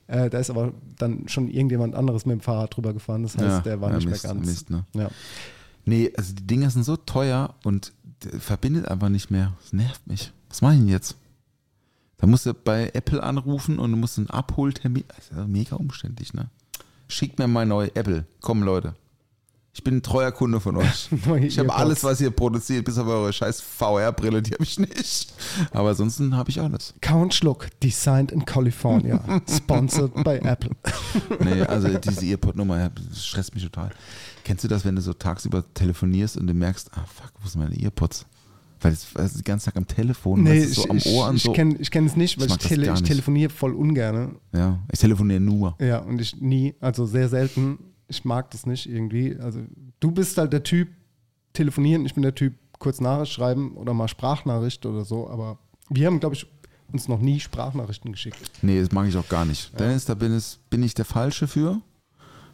Äh, 0.07 0.29
da 0.29 0.39
ist 0.39 0.49
aber 0.49 0.73
dann 0.97 1.27
schon 1.27 1.49
irgendjemand 1.49 1.95
anderes 1.95 2.25
mit 2.25 2.33
dem 2.33 2.41
Fahrrad 2.41 2.75
drüber 2.75 2.93
gefahren. 2.93 3.23
Das 3.23 3.37
heißt, 3.37 3.45
Ja, 3.45 3.59
der 3.59 3.81
war 3.81 3.91
ja, 3.91 3.95
nicht 3.97 4.09
Mist, 4.09 4.23
mehr 4.23 4.33
ganz. 4.33 4.45
Mist, 4.45 4.69
ne? 4.69 4.85
ja. 4.93 5.09
Nee, 5.85 6.11
also 6.17 6.33
die 6.33 6.45
Dinger 6.45 6.69
sind 6.69 6.83
so 6.83 6.97
teuer 6.97 7.55
und 7.63 7.93
verbindet 8.39 8.87
einfach 8.87 9.09
nicht 9.09 9.31
mehr. 9.31 9.53
Das 9.61 9.73
nervt 9.73 10.05
mich. 10.07 10.31
Was 10.49 10.61
mache 10.61 10.73
ich 10.73 10.79
denn 10.79 10.89
jetzt? 10.89 11.15
Da 12.17 12.27
musst 12.27 12.45
du 12.45 12.53
bei 12.53 12.89
Apple 12.93 13.21
anrufen 13.21 13.79
und 13.79 13.91
du 13.91 13.97
musst 13.97 14.17
einen 14.17 14.29
Abholtermin. 14.29 15.03
Das 15.07 15.19
ist 15.19 15.31
ja 15.31 15.45
mega 15.47 15.75
umständlich, 15.75 16.33
ne? 16.33 16.49
Schickt 17.07 17.39
mir 17.39 17.47
mal 17.47 17.65
neue 17.65 17.95
Apple. 17.95 18.25
Komm, 18.41 18.63
Leute. 18.63 18.95
Ich 19.77 19.83
bin 19.83 19.97
ein 19.97 20.01
treuer 20.01 20.31
Kunde 20.31 20.59
von 20.59 20.75
euch. 20.77 21.07
Ich 21.41 21.59
habe 21.59 21.71
alles, 21.71 22.03
was 22.03 22.19
ihr 22.19 22.31
produziert, 22.31 22.83
bis 22.83 22.97
auf 22.97 23.05
eure 23.05 23.31
scheiß 23.31 23.61
VR-Brille, 23.61 24.41
die 24.41 24.53
habe 24.53 24.63
ich 24.63 24.79
nicht. 24.79 25.31
Aber 25.71 25.89
ansonsten 25.89 26.35
habe 26.35 26.49
ich 26.49 26.59
alles. 26.59 26.95
Count 26.99 27.35
Schluck, 27.35 27.67
designed 27.83 28.31
in 28.31 28.43
California, 28.43 29.23
sponsored 29.47 30.15
by 30.23 30.37
Apple. 30.37 30.71
Nee, 31.39 31.61
also 31.61 31.89
diese 31.95 32.25
Earpod-Nummer 32.25 32.89
stresst 33.13 33.53
mich 33.53 33.63
total. 33.63 33.91
Kennst 34.43 34.63
du 34.63 34.67
das, 34.67 34.83
wenn 34.83 34.95
du 34.95 35.01
so 35.01 35.13
tagsüber 35.13 35.63
telefonierst 35.75 36.37
und 36.37 36.47
du 36.47 36.55
merkst, 36.55 36.89
ah 36.93 37.05
fuck, 37.05 37.31
wo 37.41 37.47
sind 37.47 37.61
meine 37.61 37.79
Earpods? 37.79 38.25
Weil 38.81 38.93
es 38.93 39.07
es 39.15 39.33
den 39.33 39.43
ganzen 39.43 39.65
Tag 39.65 39.77
am 39.77 39.87
Telefon, 39.87 40.43
Nee, 40.43 40.61
du, 40.61 40.67
so 40.73 40.83
ich, 40.83 40.89
am 40.89 40.97
ich, 40.97 41.05
Ohr 41.07 41.29
und 41.29 41.35
ich 41.37 41.43
so. 41.43 41.53
kenne 41.53 41.75
ich 41.79 41.89
kenn 41.91 42.05
es 42.05 42.15
nicht, 42.15 42.39
weil 42.39 42.47
Ich 42.47 42.53
ich, 42.53 42.59
tele, 42.59 42.93
ich 42.93 43.03
telefoniere 43.03 43.49
voll 43.51 43.73
ungern. 43.73 44.35
Ja, 44.53 44.79
ich 44.91 44.99
telefoniere 44.99 45.39
nur. 45.39 45.75
Ja, 45.79 45.99
und 45.99 46.21
ich 46.21 46.39
nie, 46.39 46.75
also 46.79 47.05
sehr 47.05 47.29
selten. 47.29 47.79
Ich 48.07 48.23
mag 48.25 48.51
das 48.51 48.65
nicht 48.65 48.87
irgendwie. 48.89 49.35
Also 49.37 49.61
du 49.99 50.11
bist 50.11 50.37
halt 50.37 50.53
der 50.53 50.63
Typ 50.63 50.89
telefonieren, 51.53 52.05
ich 52.05 52.13
bin 52.13 52.23
der 52.23 52.35
Typ 52.35 52.53
kurz 52.79 53.01
Nachricht 53.01 53.33
schreiben 53.33 53.75
oder 53.75 53.93
mal 53.93 54.07
Sprachnachricht 54.07 54.85
oder 54.85 55.03
so, 55.03 55.27
aber 55.29 55.57
wir 55.89 56.05
haben, 56.07 56.19
glaube 56.19 56.35
ich, 56.35 56.45
uns 56.93 57.07
noch 57.07 57.19
nie 57.19 57.39
Sprachnachrichten 57.39 58.11
geschickt. 58.11 58.39
Nee, 58.61 58.79
das 58.79 58.91
mag 58.91 59.07
ich 59.07 59.17
auch 59.17 59.27
gar 59.27 59.43
nicht. 59.45 59.77
Dennis, 59.79 60.05
da 60.05 60.13
bin, 60.13 60.31
es, 60.31 60.59
bin 60.69 60.83
ich 60.83 60.93
der 60.93 61.05
Falsche 61.05 61.47
für. 61.47 61.81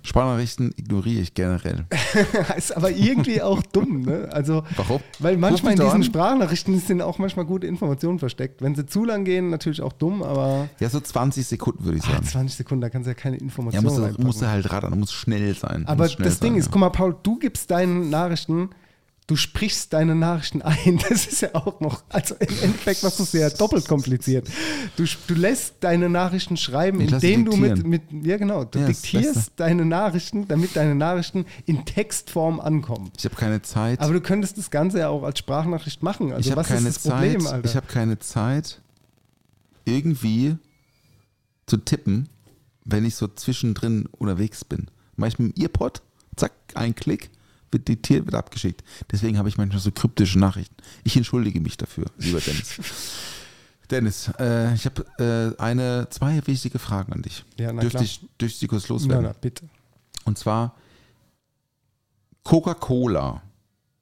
Sprachnachrichten 0.03 0.73
ignoriere 0.75 1.21
ich 1.21 1.33
generell. 1.33 1.85
ist 2.57 2.75
aber 2.75 2.91
irgendwie 2.91 3.41
auch 3.41 3.61
dumm, 3.63 4.01
ne? 4.01 4.27
Also, 4.31 4.63
Warum? 4.75 4.99
weil 5.19 5.37
manchmal 5.37 5.73
in 5.73 5.79
diesen 5.79 5.91
an. 5.95 6.03
Sprachnachrichten 6.03 6.77
sind 6.79 7.01
auch 7.01 7.19
manchmal 7.19 7.45
gute 7.45 7.67
Informationen 7.67 8.19
versteckt. 8.19 8.61
Wenn 8.61 8.75
sie 8.75 8.85
zu 8.85 9.05
lang 9.05 9.23
gehen, 9.23 9.49
natürlich 9.49 9.81
auch 9.81 9.93
dumm, 9.93 10.21
aber 10.21 10.67
Ja, 10.79 10.89
so 10.89 10.99
20 10.99 11.47
Sekunden 11.47 11.85
würde 11.85 11.97
ich 11.97 12.03
ah, 12.03 12.13
sagen. 12.13 12.25
20 12.25 12.57
Sekunden, 12.57 12.81
da 12.81 12.89
kannst 12.89 13.07
du 13.07 13.11
ja 13.11 13.15
keine 13.15 13.37
Ja, 13.37 13.43
Informationen 13.43 13.85
musst 13.85 13.97
du, 13.97 14.01
reinpacken. 14.03 14.25
musst 14.25 14.41
du 14.41 14.47
halt 14.47 14.71
rattern, 14.71 14.91
da 14.91 14.97
muss 14.97 15.13
schnell 15.13 15.55
sein. 15.55 15.87
Aber 15.87 16.03
muss 16.03 16.13
schnell 16.13 16.27
das 16.27 16.39
Ding 16.39 16.53
sein, 16.53 16.59
ist, 16.59 16.65
ja. 16.65 16.71
guck 16.71 16.81
mal, 16.81 16.89
Paul, 16.89 17.15
du 17.23 17.39
gibst 17.39 17.71
deine 17.71 17.93
Nachrichten, 17.93 18.69
du 19.27 19.35
sprichst 19.35 19.93
deine 19.93 20.15
Nachrichten 20.15 20.61
ein. 20.61 20.99
Das 21.09 21.27
ist 21.27 21.41
ja 21.41 21.49
auch 21.53 21.79
noch, 21.79 22.03
also 22.09 22.35
im 22.35 22.59
Endeffekt 22.61 23.03
machst 23.03 23.19
du 23.19 23.23
es 23.23 23.33
ja 23.33 23.49
doppelt 23.49 23.87
kompliziert. 23.87 24.47
Du, 24.95 25.05
du 25.27 25.33
lässt 25.33 25.75
deine 25.81 26.09
Nachrichten 26.09 26.57
schreiben, 26.57 27.01
Ich 27.01 27.11
indem 27.11 27.45
du 27.45 27.55
mit, 27.55 27.85
mit, 27.85 28.01
ja 28.25 28.37
genau, 28.37 28.63
du 28.63 28.79
Ja, 28.79 28.87
diktierst 28.87 29.53
deine 29.57 29.85
Nachrichten, 29.85 30.47
damit 30.47 30.75
deine 30.75 30.95
Nachrichten 30.95 31.45
in 31.65 31.85
Textform 31.85 32.59
ankommen. 32.59 33.11
Ich 33.17 33.25
habe 33.25 33.35
keine 33.35 33.61
Zeit. 33.61 33.99
Aber 33.99 34.13
du 34.13 34.21
könntest 34.21 34.57
das 34.57 34.71
Ganze 34.71 34.99
ja 34.99 35.09
auch 35.09 35.23
als 35.23 35.39
Sprachnachricht 35.39 36.03
machen. 36.03 36.31
Also 36.31 36.41
ich 36.41 36.51
habe 36.51 36.61
was 36.61 36.67
keine 36.67 36.87
ist 36.89 37.05
das 37.05 37.11
Problem, 37.11 37.41
Zeit. 37.41 37.53
Alter? 37.53 37.69
Ich 37.69 37.75
habe 37.75 37.87
keine 37.87 38.19
Zeit, 38.19 38.81
irgendwie 39.85 40.57
zu 41.65 41.77
tippen, 41.77 42.29
wenn 42.85 43.05
ich 43.05 43.15
so 43.15 43.27
zwischendrin 43.27 44.07
unterwegs 44.17 44.65
bin. 44.65 44.87
Mach 45.15 45.27
ich 45.27 45.39
mit 45.39 45.55
dem 45.55 45.61
Earpod, 45.63 46.01
zack, 46.35 46.51
ein 46.73 46.95
Klick, 46.95 47.29
diktiert, 47.79 48.25
wird 48.25 48.35
abgeschickt. 48.35 48.83
Deswegen 49.11 49.37
habe 49.37 49.49
ich 49.49 49.57
manchmal 49.57 49.79
so 49.79 49.91
kryptische 49.91 50.39
Nachrichten. 50.39 50.75
Ich 51.03 51.15
entschuldige 51.17 51.59
mich 51.59 51.77
dafür, 51.77 52.05
lieber 52.17 52.39
Dennis. 52.39 52.79
Dennis, 53.91 54.31
äh, 54.39 54.73
ich 54.73 54.85
habe 54.85 55.05
äh, 55.57 55.61
eine, 55.61 56.07
zwei 56.09 56.41
wichtige 56.47 56.79
Fragen 56.79 57.13
an 57.13 57.21
dich. 57.21 57.43
Ja, 57.57 57.71
na 57.73 57.81
dürfte 57.81 57.97
klar. 57.97 58.03
ich, 58.03 58.21
dürfte 58.39 58.65
ich 58.65 58.69
kurz 58.69 58.83
na, 58.87 58.93
loswerden? 58.95 59.23
na, 59.25 59.33
bitte. 59.33 59.67
Und 60.25 60.37
zwar 60.37 60.75
Coca-Cola 62.43 63.41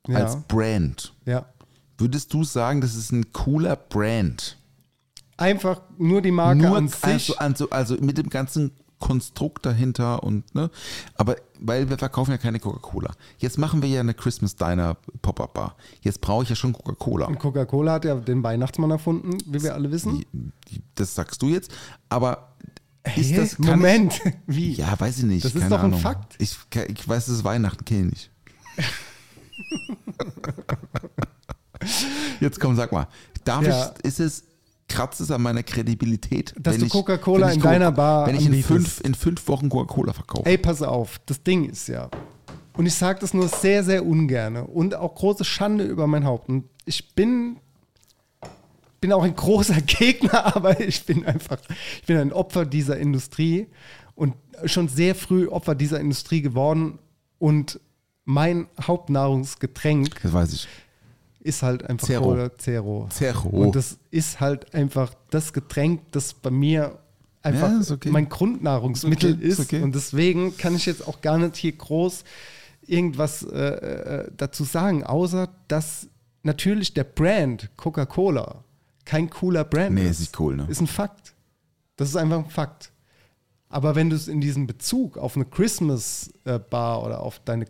Ja, 0.07 0.15
als 0.17 0.41
Brand. 0.47 1.13
ja. 1.25 1.45
Würdest 1.97 2.33
du 2.33 2.43
sagen, 2.43 2.81
das 2.81 2.95
ist 2.95 3.11
ein 3.11 3.31
cooler 3.31 3.75
Brand? 3.75 4.57
Einfach 5.37 5.81
nur 5.99 6.23
die 6.23 6.31
Marke 6.31 6.57
Nur 6.63 6.75
an 6.75 6.87
sich. 6.87 7.03
also, 7.03 7.35
also, 7.37 7.69
also 7.69 7.95
mit 7.95 8.17
dem 8.17 8.29
ganzen 8.29 8.71
Konstrukt 9.01 9.65
dahinter 9.65 10.23
und 10.23 10.55
ne, 10.55 10.69
aber 11.15 11.35
weil 11.59 11.89
wir 11.89 11.97
verkaufen 11.97 12.31
ja 12.31 12.37
keine 12.37 12.61
Coca-Cola. 12.61 13.11
Jetzt 13.39 13.57
machen 13.57 13.81
wir 13.81 13.89
ja 13.89 13.99
eine 13.99 14.13
Christmas 14.13 14.55
Diner 14.55 14.95
Pop-up 15.21 15.53
Bar. 15.53 15.75
Jetzt 16.01 16.21
brauche 16.21 16.43
ich 16.43 16.49
ja 16.49 16.55
schon 16.55 16.71
Coca-Cola. 16.71 17.25
Und 17.25 17.39
Coca-Cola 17.39 17.93
hat 17.93 18.05
ja 18.05 18.15
den 18.15 18.41
Weihnachtsmann 18.43 18.91
erfunden, 18.91 19.37
wie 19.45 19.61
wir 19.61 19.73
alle 19.73 19.91
wissen. 19.91 20.23
Das 20.95 21.13
sagst 21.13 21.41
du 21.41 21.49
jetzt, 21.49 21.71
aber 22.07 22.53
ist 23.15 23.31
Hä? 23.31 23.35
das 23.37 23.59
Moment, 23.59 24.21
wie? 24.47 24.71
Ich, 24.71 24.77
ja, 24.77 24.97
weiß 24.97 25.17
ich 25.17 25.23
nicht. 25.25 25.43
Das 25.43 25.55
ist 25.55 25.69
doch 25.69 25.79
ein 25.79 25.85
Ahnung. 25.85 25.99
Fakt. 25.99 26.35
Ich, 26.39 26.57
ich 26.87 27.09
weiß, 27.09 27.27
es 27.27 27.39
ist 27.39 27.43
Weihnachten, 27.43 27.83
kenne 27.83 28.11
ich 28.11 28.11
nicht. 28.11 28.31
Jetzt 32.39 32.59
komm, 32.59 32.75
sag 32.75 32.91
mal, 32.91 33.07
darf 33.43 33.65
Ja. 33.65 33.93
ich, 33.99 34.05
ist 34.05 34.19
es, 34.19 34.43
kratzt 34.91 35.21
es 35.21 35.31
an 35.31 35.41
meiner 35.41 35.63
Kredibilität, 35.63 36.53
Dass 36.59 36.73
wenn 36.75 36.81
du 36.81 36.85
ich- 36.87 36.91
Coca-Cola 36.91 37.51
in 37.51 37.59
Coca- 37.59 37.71
deiner 37.71 37.91
Bar 37.91 38.27
Wenn 38.27 38.35
ich 38.35 38.45
in 38.45 38.63
fünf, 38.63 39.01
in 39.01 39.15
fünf 39.15 39.47
Wochen 39.47 39.69
Coca-Cola 39.69 40.13
verkaufe. 40.13 40.47
Ey, 40.49 40.57
pass 40.57 40.81
auf, 40.81 41.19
das 41.25 41.41
Ding 41.43 41.69
ist 41.69 41.87
ja, 41.87 42.09
und 42.73 42.85
ich 42.85 42.93
sage 42.93 43.19
das 43.19 43.33
nur 43.33 43.47
sehr, 43.47 43.83
sehr 43.83 44.05
ungerne 44.05 44.65
und 44.65 44.95
auch 44.95 45.15
große 45.15 45.43
Schande 45.43 45.83
über 45.85 46.07
mein 46.07 46.23
Haupt. 46.25 46.47
Und 46.49 46.65
ich 46.85 47.13
bin, 47.15 47.57
bin 49.01 49.11
auch 49.13 49.23
ein 49.23 49.35
großer 49.35 49.81
Gegner, 49.85 50.55
aber 50.55 50.79
ich 50.79 51.05
bin 51.05 51.25
einfach, 51.25 51.57
ich 52.01 52.07
bin 52.07 52.17
ein 52.17 52.31
Opfer 52.33 52.65
dieser 52.65 52.97
Industrie 52.97 53.67
und 54.15 54.35
schon 54.65 54.87
sehr 54.87 55.15
früh 55.15 55.47
Opfer 55.47 55.75
dieser 55.75 55.99
Industrie 55.99 56.41
geworden. 56.41 56.99
Und 57.39 57.79
mein 58.25 58.67
Hauptnahrungsgetränk 58.81 60.21
Das 60.21 60.31
weiß 60.33 60.53
ich. 60.53 60.67
Ist 61.41 61.63
halt 61.63 61.83
einfach 61.89 62.07
Zero. 62.07 62.23
Cola 62.23 62.57
Zero. 62.57 63.07
Zero. 63.11 63.49
Und 63.49 63.75
das 63.75 63.97
ist 64.11 64.39
halt 64.39 64.73
einfach 64.73 65.13
das 65.29 65.53
Getränk, 65.53 66.11
das 66.11 66.33
bei 66.33 66.51
mir 66.51 66.99
einfach 67.41 67.71
Ja, 67.71 67.93
okay. 67.95 68.09
mein 68.11 68.29
Grundnahrungsmittel 68.29 69.31
Ist 69.31 69.37
okay, 69.37 69.47
ist. 69.47 69.59
okay. 69.59 69.81
Und 69.83 69.95
deswegen 69.95 70.55
kann 70.57 70.75
ich 70.75 70.85
jetzt 70.85 71.07
auch 71.07 71.21
gar 71.21 71.37
nicht 71.37 71.55
hier 71.57 71.71
groß 71.73 72.23
irgendwas 72.85 73.43
äh, 73.43 73.57
äh, 73.57 74.31
dazu 74.35 74.63
sagen, 74.63 75.03
außer 75.03 75.49
dass 75.67 76.07
natürlich 76.43 76.93
der 76.93 77.03
Brand 77.03 77.69
Coca-Cola 77.77 78.63
kein 79.05 79.29
cooler 79.29 79.63
Brand 79.63 79.95
Nee, 79.95 80.07
ist. 80.09 80.19
ist 80.19 80.39
cool, 80.39 80.55
ne? 80.55 80.65
Ist 80.69 80.81
ein 80.81 80.87
Fakt. 80.87 81.33
Das 81.95 82.09
ist 82.09 82.15
einfach 82.15 82.39
ein 82.39 82.49
Fakt. 82.49 82.91
Aber 83.69 83.95
wenn 83.95 84.09
du 84.09 84.15
es 84.15 84.27
in 84.27 84.41
diesem 84.41 84.67
Bezug 84.67 85.17
auf 85.17 85.35
eine 85.35 85.45
Christmas-Bar 85.45 87.03
oder 87.03 87.21
auf 87.21 87.39
deine, 87.39 87.65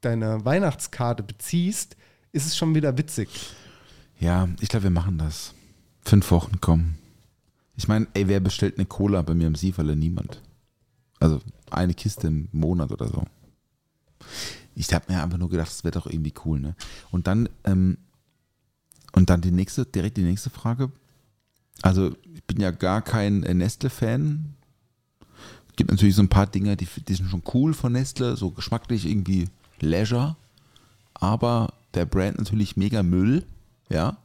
deine 0.00 0.44
Weihnachtskarte 0.44 1.22
beziehst, 1.22 1.96
ist 2.32 2.46
es 2.46 2.56
schon 2.56 2.74
wieder 2.74 2.96
witzig. 2.96 3.28
Ja, 4.18 4.48
ich 4.60 4.68
glaube, 4.68 4.84
wir 4.84 4.90
machen 4.90 5.18
das. 5.18 5.54
Fünf 6.04 6.30
Wochen, 6.30 6.60
komm. 6.60 6.94
Ich 7.76 7.88
meine, 7.88 8.06
ey, 8.14 8.28
wer 8.28 8.40
bestellt 8.40 8.78
eine 8.78 8.86
Cola 8.86 9.22
bei 9.22 9.34
mir 9.34 9.46
im 9.46 9.54
Sieferle? 9.54 9.96
Niemand. 9.96 10.40
Also 11.20 11.40
eine 11.70 11.94
Kiste 11.94 12.26
im 12.26 12.48
Monat 12.52 12.90
oder 12.90 13.08
so. 13.08 13.24
Ich 14.74 14.92
habe 14.92 15.12
mir 15.12 15.22
einfach 15.22 15.38
nur 15.38 15.50
gedacht, 15.50 15.68
das 15.68 15.84
wäre 15.84 15.92
doch 15.92 16.06
irgendwie 16.06 16.34
cool, 16.44 16.60
ne? 16.60 16.74
Und 17.10 17.26
dann, 17.26 17.48
ähm, 17.64 17.98
und 19.12 19.28
dann 19.30 19.40
die 19.40 19.50
nächste, 19.50 19.84
direkt 19.84 20.16
die 20.16 20.22
nächste 20.22 20.50
Frage. 20.50 20.90
Also, 21.82 22.14
ich 22.34 22.44
bin 22.44 22.60
ja 22.60 22.70
gar 22.70 23.02
kein 23.02 23.42
äh, 23.42 23.54
Nestle-Fan. 23.54 24.54
Gibt 25.76 25.90
natürlich 25.90 26.14
so 26.14 26.22
ein 26.22 26.28
paar 26.28 26.46
Dinge, 26.46 26.76
die, 26.76 26.86
die 26.86 27.14
sind 27.14 27.28
schon 27.28 27.42
cool 27.54 27.74
von 27.74 27.92
Nestle, 27.92 28.36
so 28.36 28.50
geschmacklich 28.50 29.06
irgendwie 29.06 29.48
Leisure. 29.80 30.36
Aber 31.14 31.74
der 31.94 32.06
Brand 32.06 32.38
natürlich 32.38 32.76
mega 32.76 33.02
Müll, 33.02 33.44
ja. 33.88 34.16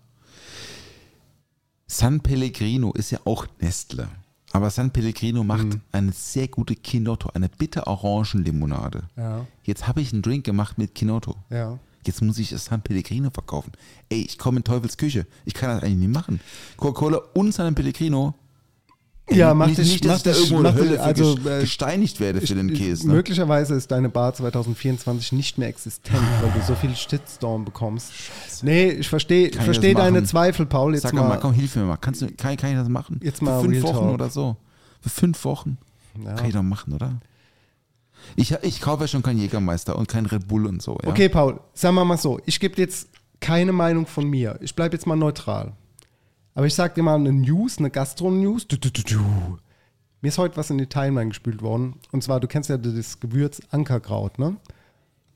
San 1.88 2.20
Pellegrino 2.22 2.92
ist 2.94 3.12
ja 3.12 3.20
auch 3.24 3.48
Nestle. 3.60 4.10
Aber 4.52 4.70
San 4.70 4.92
Pellegrino 4.92 5.44
macht 5.44 5.78
eine 5.92 6.12
sehr 6.12 6.48
gute 6.48 6.76
Kinotto, 6.76 7.30
eine 7.34 7.50
bitter-Orangen-Limonade. 7.50 9.04
Ja. 9.16 9.46
Jetzt 9.64 9.88
habe 9.88 10.02
ich 10.02 10.14
einen 10.14 10.22
Drink 10.22 10.46
gemacht 10.46 10.78
mit 10.78 10.96
Kinotto. 10.96 11.36
Ja. 11.50 11.80
Jetzt 12.06 12.22
muss 12.22 12.40
ich 12.40 12.50
San 12.50 12.82
Pellegrino 12.82 13.30
verkaufen. 13.30 13.74
Ey, 14.10 14.22
ich 14.22 14.38
komme 14.38 14.58
in 14.58 14.64
Teufels 14.64 14.98
Küche. 14.98 15.28
Ich 15.46 15.54
kann 15.54 15.70
das 15.70 15.84
eigentlich 15.84 16.08
nicht 16.08 16.14
machen. 16.14 16.40
Coca-Cola 16.78 17.22
und 17.34 17.54
San 17.54 17.76
Pellegrino. 17.76 18.34
Ja, 19.30 19.54
mach 19.54 19.68
nicht, 19.68 19.78
dich- 19.80 19.92
nicht, 19.92 20.06
dass 20.06 20.12
mach 20.12 20.18
ich 20.18 20.24
da 20.24 20.32
irgendwo 20.32 20.62
mach 20.62 20.76
Hölle 20.76 21.02
also, 21.02 21.38
äh, 21.48 21.62
gesteinigt 21.62 22.20
werde 22.20 22.40
für 22.42 22.56
den 22.56 22.74
Käse. 22.74 23.08
Ne? 23.08 23.14
Möglicherweise 23.14 23.76
ist 23.76 23.92
deine 23.92 24.10
Bar 24.10 24.34
2024 24.34 25.34
nicht 25.34 25.58
mehr 25.58 25.68
existent, 25.68 26.18
weil 26.42 26.52
du 26.52 26.66
so 26.66 26.76
viel 26.76 26.96
Shitstorm 26.96 27.66
bekommst. 27.66 28.12
Nee, 28.62 28.90
ich 28.92 29.10
verstehe 29.10 29.52
versteh 29.52 29.94
deine? 29.94 30.24
Zweifel, 30.24 30.66
Paul. 30.66 30.94
Jetzt 30.94 31.04
Sag 31.04 31.14
mal, 31.14 31.28
mal, 31.28 31.40
komm, 31.40 31.54
hilf 31.54 31.76
mir 31.76 31.84
mal. 31.84 31.98
Kannst 31.98 32.22
du, 32.22 32.28
kann, 32.28 32.56
kann 32.56 32.72
ich 32.72 32.78
das 32.78 32.88
machen? 32.90 33.20
Jetzt 33.22 33.42
mal 33.42 33.60
Für 33.60 33.66
fünf 33.66 33.84
Real 33.84 33.84
Wochen 33.84 34.06
Talk. 34.06 34.14
oder 34.14 34.30
so. 34.30 34.56
Für 35.02 35.10
fünf 35.10 35.44
Wochen. 35.44 35.78
Ja. 36.24 36.34
Kann 36.34 36.46
ich 36.48 36.54
doch 36.54 36.64
machen, 36.64 36.94
oder? 36.94 37.20
Ich, 38.36 38.52
ich 38.62 38.82
kaufe 38.82 39.04
ja 39.04 39.08
schon 39.08 39.24
keinen 39.24 39.40
Jägermeister 39.40 39.98
und 39.98 40.08
keinen 40.08 40.26
Red 40.26 40.48
Bull 40.48 40.66
und 40.66 40.82
so. 40.82 40.98
Ja? 41.04 41.10
Okay, 41.10 41.30
Paul, 41.30 41.60
sagen 41.74 41.96
wir 41.96 42.06
mal 42.06 42.18
so, 42.18 42.40
ich 42.46 42.60
gebe 42.60 42.76
jetzt 42.82 43.10
keine 43.40 43.72
Meinung 43.72 44.06
von 44.06 44.28
mir. 44.28 44.58
Ich 44.62 44.74
bleibe 44.76 44.96
jetzt 44.96 45.06
mal 45.06 45.16
neutral. 45.16 45.74
Aber 46.58 46.66
ich 46.66 46.74
sag 46.74 46.96
dir 46.96 47.04
mal 47.04 47.14
eine 47.14 47.32
News, 47.32 47.78
eine 47.78 47.92
Gastro-News. 47.92 48.66
Mir 50.22 50.28
ist 50.28 50.40
heute 50.40 50.58
was 50.58 50.72
in 50.72 50.80
die 50.80 50.88
Timeline 50.88 51.30
gespült 51.30 51.62
worden. 51.62 51.98
Und 52.12 52.24
zwar, 52.24 52.40
du 52.40 52.48
kennst 52.48 52.72
ja 52.72 52.80
das 52.80 53.20
Gewürz 53.20 53.62
Ankerkraut, 53.70 54.40
ne? 54.40 54.56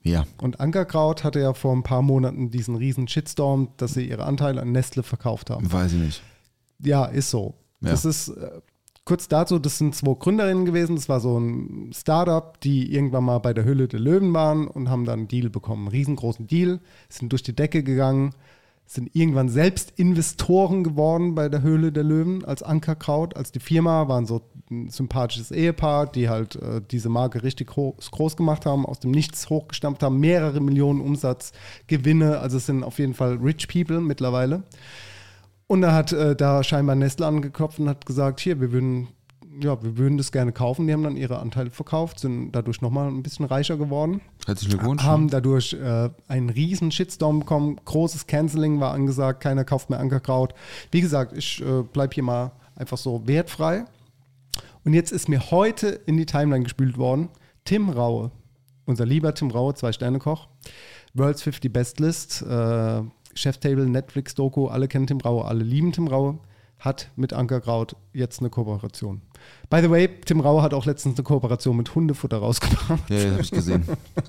Ja. 0.02 0.26
Und 0.42 0.60
Ankerkraut 0.60 1.24
hatte 1.24 1.40
ja 1.40 1.54
vor 1.54 1.76
ein 1.76 1.84
paar 1.84 2.02
Monaten 2.02 2.50
diesen 2.50 2.76
riesen 2.76 3.08
Shitstorm, 3.08 3.68
dass 3.78 3.94
sie 3.94 4.10
ihre 4.10 4.24
Anteile 4.24 4.64
an 4.64 4.72
Nestle 4.72 5.04
verkauft 5.04 5.52
haben. 5.52 5.72
Weiß 5.72 5.94
ich 5.94 6.00
nicht. 6.00 6.24
Ja, 6.80 7.06
ist 7.06 7.30
so. 7.30 7.54
Ja. 7.82 7.92
Das 7.92 8.04
ist 8.04 8.30
äh, 8.30 8.60
kurz 9.06 9.28
dazu, 9.28 9.60
das 9.60 9.78
sind 9.78 9.94
zwei 9.94 10.16
Gründerinnen 10.16 10.66
gewesen. 10.66 10.96
Das 10.96 11.08
war 11.08 11.20
so 11.20 11.40
ein 11.40 11.92
Startup, 11.94 12.60
die 12.62 12.92
irgendwann 12.92 13.26
mal 13.26 13.38
bei 13.38 13.54
der 13.54 13.64
Hülle 13.64 13.88
der 13.88 14.00
Löwen 14.00 14.34
waren 14.34 14.68
und 14.68 14.90
haben 14.90 15.06
dann 15.06 15.20
einen 15.20 15.28
Deal 15.28 15.52
bekommen. 15.52 15.84
Einen 15.84 15.96
riesengroßen 15.96 16.48
Deal, 16.48 16.80
sind 17.10 17.32
durch 17.32 17.44
die 17.44 17.56
Decke 17.56 17.84
gegangen, 17.84 18.34
sind 18.94 19.16
irgendwann 19.16 19.48
selbst 19.48 19.94
Investoren 19.96 20.84
geworden 20.84 21.34
bei 21.34 21.48
der 21.48 21.62
Höhle 21.62 21.94
der 21.94 22.04
Löwen 22.04 22.44
als 22.44 22.62
Ankerkraut. 22.62 23.38
Als 23.38 23.54
die 23.54 23.62
Firma 23.62 24.10
waren 24.10 24.26
so 24.26 24.42
ein 24.70 24.90
sympathisches 24.90 25.52
Ehepaar, 25.52 26.12
die 26.12 26.28
halt 26.28 26.58
äh, 26.58 26.82
diese 26.92 27.08
Marke 27.08 27.42
richtig 27.42 27.68
groß 27.68 28.36
gemacht 28.36 28.66
haben, 28.66 28.86
aus 28.86 29.00
dem 29.00 29.12
Nichts 29.12 29.50
hochgestampft 29.50 30.04
haben, 30.04 30.20
mehrere 30.20 30.60
Millionen 30.60 31.00
Umsatz, 31.00 31.54
Gewinne. 31.88 32.40
Also 32.40 32.58
es 32.58 32.66
sind 32.66 32.84
auf 32.84 33.00
jeden 33.00 33.14
Fall 33.14 33.36
Rich 33.42 33.70
People 33.70 34.02
mittlerweile. 34.02 34.64
Und 35.68 35.80
da 35.80 35.94
hat 35.94 36.12
äh, 36.12 36.36
da 36.36 36.62
scheinbar 36.62 36.98
Nestle 36.98 37.26
angeklopft 37.26 37.80
und 37.80 37.88
hat 37.88 38.06
gesagt, 38.06 38.42
hier, 38.42 38.60
wir 38.60 38.74
würden, 38.74 39.08
ja, 39.60 39.82
wir 39.84 39.98
würden 39.98 40.18
das 40.18 40.32
gerne 40.32 40.52
kaufen. 40.52 40.88
Die 40.88 40.94
haben 40.94 41.04
dann 41.04 41.18
ihre 41.18 41.40
Anteile 41.40 41.70
verkauft, 41.70 42.20
sind 42.20 42.52
dadurch 42.52 42.82
nochmal 42.82 43.08
ein 43.08 43.24
bisschen 43.24 43.46
reicher 43.46 43.78
geworden. 43.78 44.22
Herzlichen 44.46 44.78
Glückwunsch. 44.78 45.04
Haben 45.04 45.30
dadurch 45.30 45.74
äh, 45.74 46.10
einen 46.28 46.50
riesen 46.50 46.92
Shitstorm 46.92 47.40
bekommen. 47.40 47.80
Großes 47.84 48.28
Canceling 48.28 48.80
war 48.80 48.94
angesagt, 48.94 49.42
keiner 49.42 49.64
kauft 49.64 49.90
mehr 49.90 50.00
Ankerkraut. 50.00 50.54
Wie 50.92 51.02
gesagt, 51.02 51.36
ich 51.36 51.62
äh, 51.62 51.84
bleibe 51.84 52.14
hier 52.14 52.24
mal 52.24 52.52
einfach 52.76 52.98
so 52.98 53.28
wertfrei. 53.28 53.86
Und 54.84 54.94
jetzt 54.94 55.12
ist 55.12 55.30
mir 55.30 55.52
heute 55.52 55.90
in 56.06 56.18
die 56.18 56.26
Timeline 56.26 56.64
gespült 56.64 56.98
worden, 56.98 57.30
Tim 57.66 57.90
Raue, 57.90 58.32
unser 58.86 59.06
lieber 59.06 59.34
Tim 59.34 59.52
Raue, 59.52 59.76
Zwei-Sterne-Koch, 59.76 60.48
World's 61.14 61.44
50 61.44 61.72
Best 61.72 62.00
List, 62.00 62.42
äh, 62.42 63.02
Chef-Table, 63.34 63.86
Netflix-Doku, 63.88 64.68
alle 64.68 64.88
kennen 64.88 65.08
Tim 65.08 65.20
Raue, 65.20 65.46
alle 65.46 65.64
lieben 65.64 65.92
Tim 65.92 66.08
Raue, 66.08 66.40
hat 66.82 67.10
mit 67.16 67.32
Ankerkraut 67.32 67.96
jetzt 68.12 68.40
eine 68.42 68.50
Kooperation. 68.50 69.22
By 69.70 69.82
the 69.82 69.90
way, 69.90 70.10
Tim 70.26 70.40
Raue 70.42 70.62
hat 70.62 70.74
auch 70.74 70.86
letztens 70.86 71.16
eine 71.18 71.24
Kooperation 71.24 71.78
mit 71.78 71.96
Hundefutter 71.96 72.38
rausgebracht. 72.38 73.10
Ja, 73.10 73.16
ja, 73.18 73.32
habe 73.32 73.42
ich 73.42 73.52
gesehen. 73.52 73.86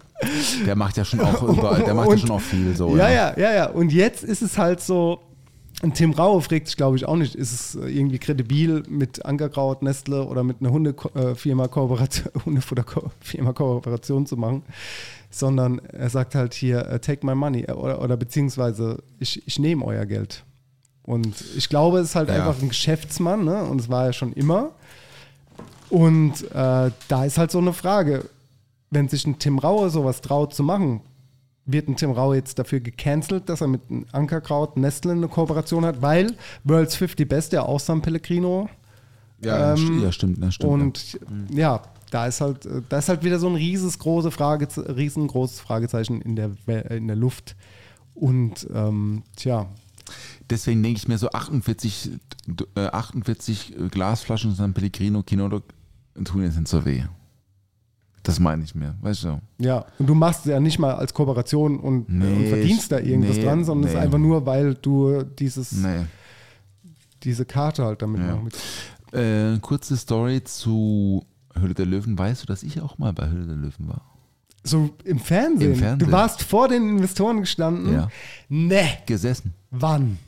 Der 0.66 0.76
macht 0.76 0.96
ja 0.96 1.04
schon 1.04 1.20
auch 1.20 1.42
überall, 1.42 1.82
der 1.82 1.94
macht 1.94 2.06
ja 2.06 2.12
Und- 2.12 2.20
schon 2.20 2.30
auch 2.30 2.40
viel 2.40 2.76
so. 2.76 2.96
Ja, 2.96 3.10
ja, 3.10 3.36
ja, 3.36 3.52
ja. 3.52 3.66
Und 3.70 3.92
jetzt 3.92 4.22
ist 4.22 4.40
es 4.40 4.56
halt 4.56 4.80
so, 4.80 5.20
und 5.82 5.94
Tim 5.94 6.12
Raue 6.12 6.40
fragt 6.42 6.68
sich, 6.68 6.76
glaube 6.76 6.96
ich, 6.96 7.06
auch 7.06 7.16
nicht, 7.16 7.34
ist 7.34 7.52
es 7.52 7.74
äh, 7.74 7.88
irgendwie 7.88 8.20
kredibil 8.20 8.84
mit 8.88 9.24
Ankerkraut, 9.24 9.82
Nestle 9.82 10.24
oder 10.24 10.44
mit 10.44 10.58
einer 10.60 10.70
Hundefirma 10.70 11.66
Kooperation, 11.66 12.30
Hundefutterfirma 12.44 13.52
Kooperation 13.52 14.24
zu 14.26 14.36
machen, 14.36 14.62
sondern 15.30 15.80
er 15.80 16.08
sagt 16.08 16.36
halt 16.36 16.54
hier, 16.54 16.86
äh, 16.86 17.00
take 17.00 17.26
my 17.26 17.34
money 17.34 17.62
äh, 17.62 17.72
oder, 17.72 18.00
oder 18.00 18.16
beziehungsweise 18.16 19.02
ich, 19.18 19.42
ich 19.46 19.58
nehme 19.58 19.84
euer 19.84 20.06
Geld. 20.06 20.44
Und 21.04 21.34
ich 21.56 21.68
glaube, 21.68 21.98
es 21.98 22.10
ist 22.10 22.14
halt 22.14 22.28
Ja. 22.28 22.36
einfach 22.36 22.60
ein 22.62 22.68
Geschäftsmann, 22.68 23.44
ne? 23.44 23.64
Und 23.64 23.80
es 23.80 23.88
war 23.88 24.06
ja 24.06 24.12
schon 24.12 24.32
immer. 24.32 24.70
Und 25.90 26.42
äh, 26.52 26.90
da 27.08 27.24
ist 27.24 27.38
halt 27.38 27.50
so 27.50 27.58
eine 27.58 27.72
Frage, 27.72 28.28
wenn 28.90 29.08
sich 29.08 29.26
ein 29.26 29.38
Tim 29.38 29.58
Raue 29.58 29.90
sowas 29.90 30.20
traut 30.20 30.54
zu 30.54 30.62
machen, 30.62 31.00
wird 31.66 31.88
ein 31.88 31.96
Tim 31.96 32.10
Raue 32.12 32.36
jetzt 32.36 32.58
dafür 32.58 32.80
gecancelt, 32.80 33.48
dass 33.48 33.60
er 33.60 33.68
mit 33.68 33.82
Ankerkraut 34.12 34.76
Nestle 34.76 35.12
eine 35.12 35.28
Kooperation 35.28 35.84
hat, 35.84 36.02
weil 36.02 36.34
World's 36.64 36.96
50 36.96 37.28
Best 37.28 37.52
ja 37.52 37.62
auch 37.62 37.78
San 37.80 38.02
Pellegrino 38.02 38.68
Ja, 39.44 39.74
Ähm, 39.74 40.02
ja 40.02 40.12
stimmt, 40.12 40.42
das 40.42 40.54
stimmt. 40.54 40.72
und 40.72 41.20
ja, 41.52 41.82
da 42.10 42.26
ist 42.26 42.40
halt, 42.40 42.64
äh, 42.66 42.82
da 42.88 42.98
ist 42.98 43.08
halt 43.08 43.22
wieder 43.24 43.38
so 43.38 43.48
ein 43.48 43.54
rieses 43.54 43.98
große 43.98 44.30
Frage, 44.30 44.66
riesengroßes 44.76 45.60
Fragezeichen 45.60 46.20
in 46.22 46.36
der, 46.36 46.50
in 46.90 47.06
der 47.06 47.16
Luft. 47.16 47.54
Und 48.14 48.66
ähm, 48.74 49.22
tja, 49.36 49.66
Deswegen 50.50 50.82
denke 50.82 50.98
ich 50.98 51.08
mir 51.08 51.18
so 51.18 51.30
48, 51.30 52.10
äh, 52.76 52.80
48 52.86 53.74
Glasflaschen 53.90 54.54
San 54.54 54.74
Pellegrino 54.74 55.22
Kinotto 55.22 55.62
tun 56.24 56.42
jetzt 56.42 56.56
nicht 56.58 56.68
so 56.68 56.84
weh. 56.84 57.02
Das 58.22 58.38
meine 58.38 58.62
ich 58.62 58.74
mir, 58.74 58.94
weißt 59.00 59.24
du? 59.24 59.40
ja, 59.58 59.84
und 59.98 60.06
du 60.06 60.14
machst 60.14 60.40
es 60.46 60.52
ja 60.52 60.60
nicht 60.60 60.78
mal 60.78 60.94
als 60.94 61.12
Kooperation 61.12 61.80
und, 61.80 62.08
äh, 62.08 62.12
Nee, 62.12 62.36
und 62.36 62.46
verdienst 62.48 62.92
da 62.92 62.98
irgendwas 63.00 63.36
nee, 63.36 63.44
dran, 63.44 63.64
sondern 63.64 63.84
es 63.84 63.90
ist 63.94 63.98
nee. 63.98 64.04
einfach 64.04 64.18
nur, 64.18 64.46
weil 64.46 64.74
du 64.74 65.22
dieses, 65.24 65.72
Nee. 65.72 66.04
diese 67.24 67.44
Karte 67.44 67.84
halt 67.84 68.00
damit 68.02 68.20
Ja. 68.20 68.26
machen 68.36 68.44
willst. 68.44 68.60
Äh, 69.12 69.58
kurze 69.60 69.96
Story 69.96 70.42
zu 70.44 71.24
Höhle 71.54 71.74
der 71.74 71.86
Löwen. 71.86 72.16
Weißt 72.16 72.42
du, 72.42 72.46
dass 72.46 72.62
ich 72.62 72.80
auch 72.80 72.96
mal 72.98 73.12
bei 73.12 73.28
Höhle 73.28 73.46
der 73.46 73.56
Löwen 73.56 73.88
war? 73.88 74.02
So 74.64 74.90
im 75.04 75.18
Fernsehen. 75.18 75.72
Im 75.72 75.78
Fernsehen. 75.78 76.06
Du 76.08 76.12
warst 76.12 76.42
vor 76.42 76.68
den 76.68 76.88
Investoren 76.90 77.40
gestanden. 77.40 77.92
Ja. 77.92 78.08
Ne, 78.48 78.84
Gesessen. 79.06 79.52
wann? 79.72 80.18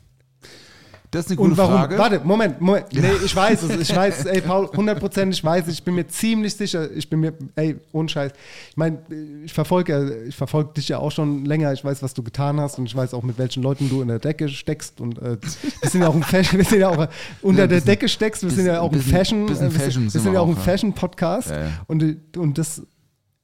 Das 1.15 1.25
ist 1.25 1.31
eine 1.31 1.37
gute 1.37 1.51
Und 1.51 1.57
warum? 1.57 1.73
Frage. 1.75 1.97
Warte, 1.97 2.21
Moment, 2.23 2.61
Moment. 2.61 2.85
Nee, 2.93 3.11
ich 3.23 3.35
weiß 3.35 3.63
es. 3.63 3.89
Ich 3.89 3.95
weiß 3.95 4.25
ey, 4.25 4.41
Paul, 4.45 4.67
hundertprozentig 4.75 5.43
weiß 5.43 5.67
es. 5.67 5.73
Ich 5.73 5.83
bin 5.83 5.95
mir 5.95 6.07
ziemlich 6.07 6.55
sicher. 6.55 6.91
Ich 6.91 7.09
bin 7.09 7.21
mir, 7.21 7.33
ey, 7.55 7.77
ohne 7.91 8.09
Scheiß. 8.09 8.31
Ich 8.69 8.77
meine, 8.77 8.99
ich 9.43 9.53
verfolge 9.53 10.25
ich 10.27 10.35
verfolge 10.35 10.73
dich 10.73 10.89
ja 10.89 10.99
auch 10.99 11.11
schon 11.11 11.45
länger. 11.45 11.73
Ich 11.73 11.83
weiß, 11.83 12.03
was 12.03 12.13
du 12.13 12.21
getan 12.23 12.59
hast 12.59 12.77
und 12.77 12.85
ich 12.85 12.95
weiß 12.95 13.13
auch, 13.13 13.23
mit 13.23 13.37
welchen 13.37 13.63
Leuten 13.63 13.89
du 13.89 14.01
in 14.01 14.07
der 14.09 14.19
Decke 14.19 14.49
steckst. 14.49 15.01
Und 15.01 15.17
äh, 15.19 15.37
wir 15.81 15.89
sind 15.89 16.01
ja 16.01 16.07
auch 16.09 16.15
ein 16.15 16.23
Fashion, 16.23 16.59
wir 16.59 16.65
sind 16.65 16.79
ja 16.81 16.89
auch 16.89 17.07
unter 17.41 17.61
Ja, 17.61 17.67
der 17.67 17.81
Decke 17.81 18.07
steckst. 18.09 18.43
Wir 18.43 18.51
sind 18.51 18.65
ja 18.67 18.81
auch 18.81 18.91
ein 18.91 18.97
bisschen- 18.97 19.11
Fashion, 19.13 19.45
bisschen 19.45 19.67
äh, 19.67 19.73
wir, 19.73 19.79
Fashion 19.79 19.91
sind, 20.09 20.13
wir 20.13 20.21
sind 20.21 20.25
wir 20.25 20.33
ja 20.33 20.39
auch 20.41 20.47
ein. 20.49 20.57
Fashion-Podcast. 20.57 21.49
Ja, 21.49 21.63
ja. 21.63 21.69
Und, 21.87 22.03
und 22.37 22.57
das, 22.57 22.81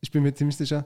ich 0.02 0.12
bin 0.12 0.24
mir 0.24 0.34
ziemlich 0.34 0.58
sicher, 0.58 0.86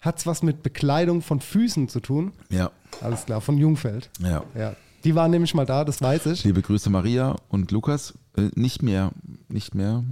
hat 0.00 0.18
es 0.18 0.26
was 0.26 0.42
mit 0.42 0.62
Bekleidung 0.62 1.22
von 1.22 1.40
Füßen 1.40 1.88
zu 1.88 2.00
tun. 2.00 2.32
Ja, 2.50 2.70
Alles 3.00 3.24
klar, 3.26 3.40
von 3.40 3.56
Jungfeld. 3.58 4.10
ja. 4.20 4.42
Ja. 4.58 4.74
Die 5.06 5.14
waren 5.14 5.30
nämlich 5.30 5.54
mal 5.54 5.64
da, 5.64 5.84
das 5.84 6.02
weiß 6.02 6.26
ich. 6.26 6.42
Liebe 6.44 6.62
Grüße 6.62 6.90
Maria 6.90 7.36
und 7.48 7.70
Lukas. 7.70 8.14
Äh, 8.36 8.50
nicht 8.56 8.82
mehr, 8.82 9.12
nicht 9.48 9.74
mehr 9.74 10.02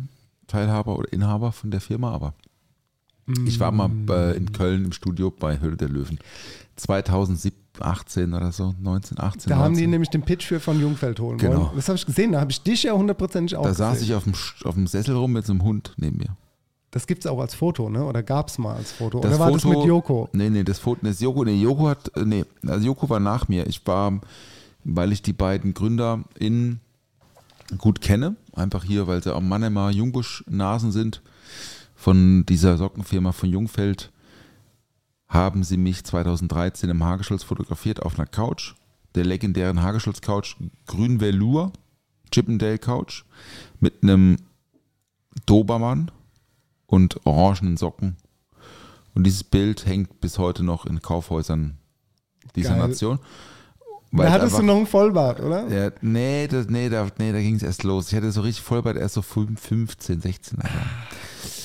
Teilhaber 0.46 0.96
oder 0.96 1.12
Inhaber 1.12 1.50
von 1.52 1.70
der 1.72 1.80
Firma, 1.80 2.12
aber 2.12 2.32
ich 3.46 3.58
war 3.58 3.72
mal 3.72 3.90
äh, 4.10 4.36
in 4.36 4.52
Köln 4.52 4.84
im 4.84 4.92
Studio 4.92 5.30
bei 5.30 5.58
Höhle 5.58 5.76
der 5.76 5.88
Löwen. 5.88 6.18
2018 6.76 8.34
oder 8.34 8.52
so, 8.52 8.74
19, 8.80 9.18
18. 9.18 9.50
Da 9.50 9.56
haben 9.56 9.72
die 9.74 9.80
19. 9.80 9.90
nämlich 9.90 10.10
den 10.10 10.22
Pitch 10.22 10.44
für 10.46 10.60
von 10.60 10.80
Jungfeld 10.80 11.18
holen 11.20 11.38
Genau. 11.38 11.56
wollen. 11.66 11.70
Das 11.76 11.88
habe 11.88 11.96
ich 11.96 12.06
gesehen, 12.06 12.32
da 12.32 12.40
habe 12.40 12.50
ich 12.52 12.62
dich 12.62 12.82
ja 12.84 12.92
hundertprozentig 12.92 13.56
auch 13.56 13.62
Da 13.62 13.70
gesehen. 13.70 13.86
saß 13.86 14.02
ich 14.02 14.14
auf 14.14 14.24
dem, 14.24 14.34
auf 14.64 14.74
dem 14.74 14.86
Sessel 14.86 15.16
rum 15.16 15.32
mit 15.32 15.46
so 15.46 15.52
einem 15.52 15.62
Hund 15.62 15.94
neben 15.96 16.18
mir. 16.18 16.36
Das 16.90 17.06
gibt 17.08 17.24
es 17.24 17.30
auch 17.30 17.40
als 17.40 17.54
Foto, 17.54 17.88
ne? 17.90 18.04
Oder 18.04 18.22
gab 18.22 18.48
es 18.48 18.58
mal 18.58 18.76
als 18.76 18.92
Foto? 18.92 19.18
Das 19.20 19.30
Oder 19.32 19.40
war 19.40 19.50
das 19.50 19.62
Foto- 19.62 19.78
mit 19.80 19.88
Joko? 19.88 20.28
Nee, 20.32 20.50
nee, 20.50 20.62
das 20.62 20.78
Foto, 20.78 21.00
das 21.04 21.18
Joko, 21.18 21.44
nee, 21.44 21.60
Joko 21.60 21.88
hat, 21.88 22.10
nee, 22.24 22.44
also 22.66 22.86
Joko 22.86 23.08
war 23.10 23.18
nach 23.18 23.48
mir. 23.48 23.66
Ich 23.66 23.84
war, 23.86 24.20
weil 24.84 25.12
ich 25.12 25.22
die 25.22 25.32
beiden 25.32 25.74
Gründer 25.74 26.24
in 26.38 26.80
gut 27.78 28.00
kenne. 28.00 28.36
Einfach 28.52 28.84
hier, 28.84 29.06
weil 29.06 29.22
sie 29.22 29.34
am 29.34 29.48
Mannheimer 29.48 29.90
Jungbusch-Nasen 29.90 30.92
sind. 30.92 31.22
Von 31.94 32.44
dieser 32.46 32.76
Sockenfirma 32.76 33.32
von 33.32 33.48
Jungfeld 33.48 34.12
haben 35.28 35.64
sie 35.64 35.76
mich 35.76 36.04
2013 36.04 36.90
im 36.90 37.02
Hageschulz 37.02 37.42
fotografiert 37.42 38.02
auf 38.02 38.18
einer 38.18 38.26
Couch. 38.26 38.74
Der 39.14 39.24
legendären 39.24 39.82
Hageschulz-Couch 39.82 40.56
Grün 40.86 41.20
Velour, 41.20 41.72
Chippendale 42.30 42.78
Couch, 42.78 43.24
mit 43.80 44.02
einem 44.02 44.36
Dobermann 45.46 46.10
und 46.86 47.24
orangenen 47.26 47.76
Socken. 47.76 48.16
Und 49.14 49.24
dieses 49.24 49.44
Bild 49.44 49.86
hängt 49.86 50.20
bis 50.20 50.38
heute 50.38 50.62
noch 50.64 50.86
in 50.86 51.00
Kaufhäusern 51.00 51.78
dieser 52.56 52.76
Geil. 52.76 52.88
Nation. 52.88 53.18
Da 54.22 54.30
hattest 54.30 54.52
du 54.52 54.56
einfach- 54.58 54.66
noch 54.66 54.76
einen 54.76 54.86
Vollbart, 54.86 55.40
oder? 55.40 55.66
ja, 55.68 55.90
nee, 56.00 56.46
das, 56.46 56.68
nee, 56.68 56.88
da, 56.88 57.06
nee, 57.18 57.32
da 57.32 57.40
ging 57.40 57.56
es 57.56 57.62
erst 57.62 57.82
los. 57.82 58.08
Ich 58.08 58.14
hatte 58.16 58.30
so 58.32 58.42
richtig 58.42 58.64
Vollbart 58.64 58.96
erst 58.96 59.14
so 59.14 59.22
15, 59.22 60.20
16. 60.20 60.60
Alter. 60.60 60.74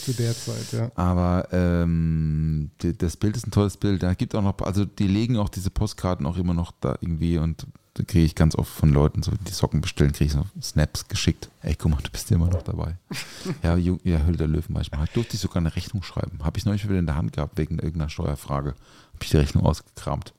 Zu 0.06 0.14
der 0.14 0.34
Zeit, 0.36 0.72
ja. 0.72 0.92
Aber 0.96 1.48
ähm, 1.52 2.72
die, 2.82 2.98
das 2.98 3.18
Bild 3.18 3.36
ist 3.38 3.48
ein 3.48 3.52
tolles 3.52 3.78
Bild. 3.78 4.02
Da 4.04 4.14
gibt 4.14 4.34
auch 4.36 4.42
noch, 4.42 4.58
also 4.62 4.86
die 4.86 5.08
legen 5.08 5.38
auch 5.38 5.50
diese 5.50 5.70
Postkarten 5.70 6.26
auch 6.26 6.38
immer 6.38 6.54
noch 6.54 6.72
da 6.80 6.98
irgendwie 7.02 7.38
und 7.38 7.68
da 7.96 8.04
kriege 8.04 8.24
ich 8.26 8.34
ganz 8.36 8.56
oft 8.56 8.72
von 8.72 8.92
Leuten, 8.94 9.24
so 9.24 9.32
die 9.48 9.52
Socken 9.52 9.82
bestellen, 9.82 10.14
kriege 10.14 10.26
ich 10.28 10.32
so 10.32 10.46
Snaps 10.62 11.08
geschickt. 11.10 11.50
Ey, 11.64 11.76
guck 11.76 11.92
mal, 11.92 11.98
du 12.02 12.10
bist 12.10 12.30
ja 12.30 12.38
immer 12.38 12.48
noch 12.50 12.62
dabei. 12.62 12.98
ja, 13.64 13.76
ja, 13.76 14.20
Höhle 14.24 14.38
der 14.38 14.48
Löwen 14.48 14.72
manchmal. 14.74 15.06
Durfte 15.14 15.36
ich 15.36 15.42
sogar 15.42 15.58
eine 15.58 15.76
Rechnung 15.76 16.02
schreiben. 16.02 16.40
Habe 16.44 16.58
ich 16.58 16.66
neulich 16.66 16.88
wieder 16.88 16.98
in 17.00 17.06
der 17.06 17.16
Hand 17.16 17.34
gehabt 17.34 17.58
wegen 17.58 17.76
irgendeiner 17.76 18.10
Steuerfrage. 18.10 18.70
Habe 18.70 19.24
ich 19.24 19.30
die 19.30 19.38
Rechnung 19.38 19.66
ausgekramt. 19.66 20.34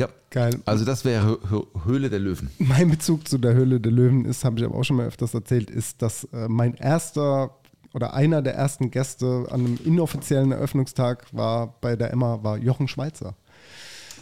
Ja, 0.00 0.08
Geil. 0.30 0.58
also 0.64 0.84
das 0.84 1.04
wäre 1.04 1.26
Hö- 1.26 1.50
Hö- 1.50 1.84
Höhle 1.84 2.08
der 2.10 2.18
Löwen. 2.20 2.50
Mein 2.58 2.88
Bezug 2.90 3.28
zu 3.28 3.36
der 3.38 3.52
Höhle 3.54 3.80
der 3.80 3.92
Löwen 3.92 4.24
ist, 4.24 4.44
habe 4.44 4.58
ich 4.58 4.64
aber 4.64 4.76
auch 4.76 4.82
schon 4.84 4.96
mal 4.96 5.06
öfters 5.06 5.34
erzählt, 5.34 5.70
ist, 5.70 6.00
dass 6.02 6.24
äh, 6.32 6.48
mein 6.48 6.74
erster 6.74 7.50
oder 7.92 8.14
einer 8.14 8.40
der 8.40 8.54
ersten 8.54 8.90
Gäste 8.90 9.46
an 9.50 9.60
einem 9.66 9.78
inoffiziellen 9.84 10.52
Eröffnungstag 10.52 11.26
war 11.32 11.74
bei 11.80 11.96
der 11.96 12.12
Emma, 12.12 12.42
war 12.42 12.56
Jochen 12.56 12.88
Schweizer. 12.88 13.34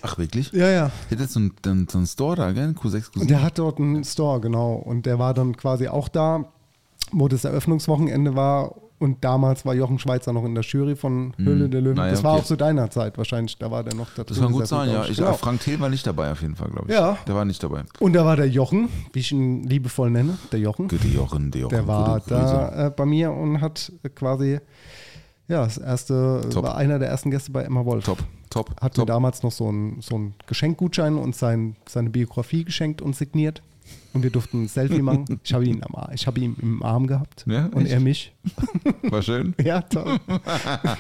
Ach, 0.03 0.16
wirklich? 0.18 0.53
Ja, 0.53 0.68
ja. 0.70 0.91
Hätte 1.11 1.26
so 1.26 1.41
ein, 1.41 1.53
dann, 1.62 1.87
so 1.89 1.99
ein 1.99 2.07
Store 2.07 2.37
da, 2.37 2.53
gell? 2.53 2.70
Q6, 2.70 3.11
Q7. 3.12 3.20
Und 3.20 3.31
der 3.31 3.43
hat 3.43 3.59
dort 3.59 3.79
einen 3.79 4.05
Store, 4.05 4.41
genau. 4.41 4.72
Und 4.74 5.07
der 5.07 5.18
war 5.18 5.35
dann 5.35 5.57
quasi 5.57 5.89
auch 5.89 6.09
da, 6.09 6.45
wo 7.12 7.29
das 7.29 7.45
Eröffnungswochenende 7.45 8.35
war. 8.35 8.74
Und 8.99 9.24
damals 9.24 9.64
war 9.64 9.74
Jochen 9.74 9.99
Schweizer 10.01 10.32
noch 10.32 10.44
in 10.44 10.55
der 10.55 10.64
Jury 10.64 10.96
von 10.96 11.32
Höhle 11.36 11.68
der 11.68 11.80
Löwen. 11.80 11.96
Naja, 11.96 12.11
das 12.11 12.24
war 12.24 12.32
okay. 12.32 12.42
auch 12.42 12.46
zu 12.46 12.57
deiner 12.57 12.90
Zeit 12.90 13.16
wahrscheinlich. 13.16 13.57
Da 13.57 13.70
war 13.70 13.84
der 13.84 13.94
noch 13.94 14.09
da 14.16 14.24
Das 14.24 14.40
kann 14.40 14.51
gut 14.53 14.66
sein, 14.66 14.90
ja. 14.90 15.05
Ich, 15.05 15.16
Genau. 15.16 15.34
Frank 15.34 15.61
Thiel 15.61 15.78
war 15.78 15.88
nicht 15.88 16.05
dabei 16.07 16.32
auf 16.32 16.42
jeden 16.42 16.57
Fall, 16.57 16.68
glaube 16.68 16.88
ich. 16.88 16.94
Ja. 16.94 17.16
Der 17.26 17.34
war 17.34 17.44
nicht 17.44 17.62
dabei. 17.62 17.84
Und 18.01 18.12
da 18.14 18.24
war 18.24 18.34
der 18.36 18.49
Jochen, 18.49 18.88
wie 19.12 19.20
ich 19.20 19.30
ihn 19.30 19.62
liebevoll 19.62 20.11
nenne, 20.11 20.36
der 20.51 20.59
Jochen. 20.59 20.88
Gute 20.88 21.07
Jochen, 21.07 21.51
der 21.53 21.62
Jochen. 21.62 21.70
Der 21.70 21.86
war 21.86 22.20
da 22.26 22.86
äh, 22.86 22.90
bei 22.90 23.07
mir 23.07 23.30
und 23.32 23.61
hat 23.61 23.92
quasi, 24.16 24.59
ja, 25.46 25.64
das 25.64 25.78
erste, 25.78 26.40
Top. 26.51 26.64
war 26.64 26.76
einer 26.76 26.99
der 26.99 27.09
ersten 27.09 27.30
Gäste 27.30 27.53
bei 27.53 27.62
Emma 27.62 27.84
Wolf. 27.84 28.05
Top, 28.05 28.18
top, 28.51 28.70
Hat 28.80 28.82
mir 28.82 28.90
top. 29.03 29.07
damals 29.07 29.44
noch 29.44 29.53
so 29.53 29.68
einen 29.68 30.01
so 30.01 30.16
einen 30.16 30.34
Geschenkgutschein 30.49 31.16
und 31.16 31.36
sein, 31.36 31.76
seine 31.88 32.11
Biografie 32.11 32.64
geschenkt 32.64 33.01
und 33.01 33.14
signiert. 33.14 33.62
Und 34.14 34.22
wir 34.22 34.30
durften 34.30 34.64
ein 34.64 34.68
Selfie 34.68 35.03
machen. 35.03 35.24
Ich 35.45 35.53
habe 35.55 35.64
ihn, 35.66 35.82
am 35.82 35.95
Ar- 35.95 36.11
ich 36.14 36.26
habe 36.26 36.41
ihn 36.41 36.57
im 36.61 36.82
Arm 36.82 37.07
gehabt 37.07 37.45
Ja, 37.47 37.66
und 37.66 37.82
echt? 37.84 37.93
er 37.93 38.01
mich. 38.01 38.32
War 39.03 39.22
schön. 39.22 39.55
Ja, 39.62 39.82
toll. 39.82 40.18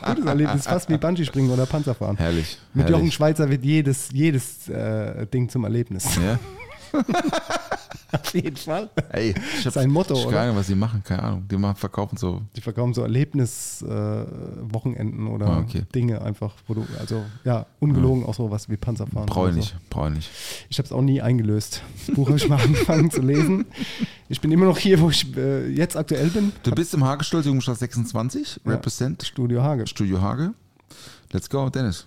Gutes 0.06 0.24
Erlebnis, 0.26 0.64
fast 0.66 0.88
wie 0.90 0.98
Bungee-Springen 0.98 1.50
oder 1.50 1.66
Panzerfahren. 1.66 2.16
Herrlich. 2.16 2.58
Mit 2.74 2.84
herrlich. 2.84 2.98
Jochen 2.98 3.12
Schweizer 3.12 3.48
wird 3.50 3.64
jedes, 3.64 4.10
jedes 4.12 4.68
äh, 4.68 5.26
Ding 5.26 5.48
zum 5.48 5.64
Erlebnis. 5.64 6.04
Ja. 6.16 6.38
Auf 8.10 8.32
jeden 8.34 8.56
Fall. 8.56 8.88
Ey, 9.12 9.34
ich 9.58 9.66
hab, 9.66 9.74
Sein 9.74 9.90
Motto, 9.90 10.14
ich 10.14 10.20
oder? 10.24 10.30
keine 10.30 10.42
Ahnung, 10.44 10.56
was 10.56 10.68
die 10.68 10.74
machen, 10.74 11.02
keine 11.04 11.22
Ahnung. 11.22 11.46
Die 11.48 11.56
machen, 11.58 11.76
verkaufen 11.76 12.16
so. 12.16 12.40
Die 12.56 12.62
verkaufen 12.62 12.94
so 12.94 13.02
Erlebniswochenenden 13.02 15.26
oder 15.26 15.46
Ah, 15.48 15.58
okay. 15.58 15.82
Dinge 15.94 16.22
einfach, 16.22 16.54
wo 16.66 16.72
du, 16.74 16.86
also 16.98 17.22
ja, 17.44 17.66
ungelogen 17.80 18.24
auch 18.24 18.32
sowas 18.34 18.68
wie 18.70 18.76
Panzerfahren. 18.78 19.26
Brauche 19.26 19.48
ich 19.48 19.52
so. 19.54 19.58
nicht, 19.60 19.76
brauche 19.90 20.08
ich 20.08 20.14
nicht. 20.14 20.30
Ich 20.70 20.78
habe 20.78 20.86
es 20.86 20.92
auch 20.92 21.02
nie 21.02 21.20
eingelöst. 21.20 21.82
Das 22.06 22.06
Buch 22.16 22.28
habe 22.28 22.38
ich 22.38 22.48
mal 22.48 22.58
angefangen 22.62 23.10
zu 23.10 23.20
lesen. 23.20 23.66
Ich 24.30 24.40
bin 24.40 24.50
immer 24.52 24.64
noch 24.66 24.78
hier, 24.78 25.00
wo 25.00 25.10
ich 25.10 25.36
äh, 25.36 25.68
jetzt 25.68 25.94
aktuell 25.96 26.28
bin. 26.30 26.52
Du 26.62 26.70
bist 26.72 26.94
im 26.94 27.04
Hagestolz, 27.04 27.44
Jugendstraße 27.46 27.80
26, 27.80 28.60
Ja. 28.64 28.70
Represent, 28.72 29.22
Studio 29.24 29.62
Hage. 29.62 29.86
Studio 29.86 30.22
Hage. 30.22 30.54
Let's 31.32 31.50
go, 31.50 31.68
Dennis. 31.68 32.06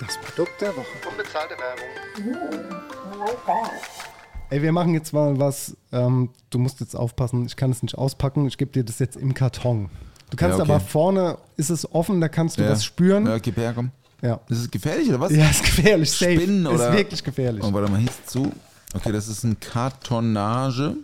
Das 0.00 0.16
Produkt 0.16 0.60
der 0.62 0.74
Woche. 0.76 0.86
Unbezahlte 1.10 1.54
Werbung. 1.58 2.80
Ey, 4.48 4.62
wir 4.62 4.72
machen 4.72 4.94
jetzt 4.94 5.12
mal 5.12 5.38
was. 5.38 5.76
Ähm, 5.92 6.30
du 6.48 6.58
musst 6.58 6.80
jetzt 6.80 6.96
aufpassen, 6.96 7.44
ich 7.44 7.54
kann 7.54 7.70
es 7.70 7.82
nicht 7.82 7.96
auspacken. 7.96 8.46
Ich 8.46 8.56
gebe 8.56 8.72
dir 8.72 8.82
das 8.82 8.98
jetzt 8.98 9.16
im 9.16 9.34
Karton. 9.34 9.90
Du 10.30 10.36
kannst 10.36 10.56
Ja, 10.56 10.64
okay. 10.64 10.72
aber 10.72 10.80
vorne, 10.80 11.36
ist 11.56 11.68
es 11.68 11.92
offen, 11.92 12.20
da 12.20 12.28
kannst 12.28 12.58
du 12.58 12.62
ja. 12.62 12.70
was 12.70 12.82
spüren. 12.82 13.26
Ja, 13.26 13.38
gib 13.38 13.58
her, 13.58 13.72
komm. 13.74 13.90
Ja. 14.22 14.40
Ist 14.48 14.58
es 14.60 14.70
gefährlich 14.70 15.08
oder 15.10 15.20
was? 15.20 15.32
Ja, 15.32 15.48
ist 15.50 15.62
gefährlich. 15.64 16.10
Safe. 16.10 16.34
Spinnen 16.34 16.66
oder? 16.66 16.88
Ist 16.90 16.96
wirklich 16.96 17.22
gefährlich. 17.22 17.62
Oh, 17.62 17.72
warte 17.72 17.90
mal, 17.92 18.00
hieß 18.00 18.26
zu. 18.26 18.50
Okay, 18.94 19.12
das 19.12 19.28
ist 19.28 19.44
ein 19.44 19.60
Kartonage. 19.60 20.96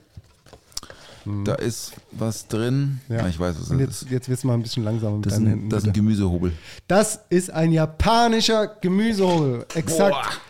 Da 1.45 1.55
ist 1.55 1.93
was 2.13 2.47
drin. 2.49 3.01
Ja. 3.09 3.17
Ja. 3.19 3.29
ich 3.29 3.39
weiß, 3.39 3.57
was 3.61 3.71
Und 3.71 3.79
das 3.79 3.87
jetzt, 3.89 4.03
ist. 4.03 4.11
jetzt 4.11 4.29
wirst 4.29 4.45
du 4.45 4.49
mal 4.49 4.55
ein 4.55 4.63
bisschen 4.63 4.85
langsamer 4.85 5.17
mit 5.17 5.27
Das 5.27 5.33
ist 5.35 5.39
deinen 5.39 5.47
ein, 5.47 5.51
Händen. 5.51 5.71
das 5.71 5.83
ist 5.83 5.89
ein. 5.89 5.93
Gemüsehobel. 5.93 6.53
Das 6.89 7.21
ist 7.31 7.51
ein 7.51 7.73
japanischer 7.73 8.67
Gemüsehobel. 8.81 9.67
Exakt. 9.75 10.41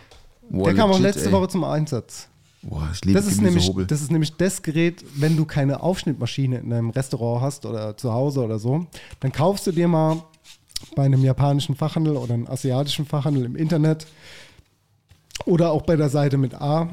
Boah, 0.48 0.64
Der 0.64 0.74
kam 0.74 0.90
auch 0.90 0.98
legit, 0.98 1.14
letzte 1.16 1.26
ey. 1.30 1.32
Woche 1.32 1.48
zum 1.48 1.64
Einsatz. 1.64 2.28
Boah, 2.62 2.88
ich 2.92 3.04
liebe 3.04 3.18
Das 3.18 3.26
ist, 3.26 3.40
nämlich, 3.40 3.70
das 3.86 4.00
ist 4.00 4.10
nämlich 4.10 4.36
das 4.36 4.62
Gerät, 4.62 5.04
wenn 5.14 5.36
du 5.36 5.44
keine 5.44 5.80
Aufschnittmaschine 5.82 6.58
in 6.58 6.72
einem 6.72 6.90
Restaurant 6.90 7.42
hast 7.42 7.64
oder 7.66 7.96
zu 7.96 8.12
Hause 8.12 8.42
oder 8.44 8.58
so, 8.58 8.86
dann 9.20 9.32
kaufst 9.32 9.66
du 9.66 9.72
dir 9.72 9.86
mal 9.88 10.22
bei 10.94 11.04
einem 11.04 11.22
japanischen 11.24 11.74
Fachhandel 11.76 12.16
oder 12.16 12.34
einem 12.34 12.46
asiatischen 12.48 13.06
Fachhandel 13.06 13.44
im 13.44 13.56
Internet 13.56 14.06
oder 15.46 15.70
auch 15.70 15.82
bei 15.82 15.96
der 15.96 16.08
Seite 16.08 16.36
mit 16.38 16.54
A 16.54 16.88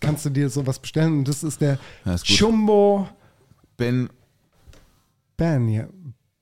kannst 0.00 0.24
du 0.24 0.30
dir 0.30 0.48
sowas 0.48 0.78
bestellen 0.78 1.18
und 1.18 1.28
das 1.28 1.42
ist 1.42 1.60
der 1.60 1.78
Ja, 2.04 2.14
ist 2.14 2.26
gut. 2.26 2.36
Ben, 3.80 4.08
Ben, 5.36 5.68
ja. 5.68 5.84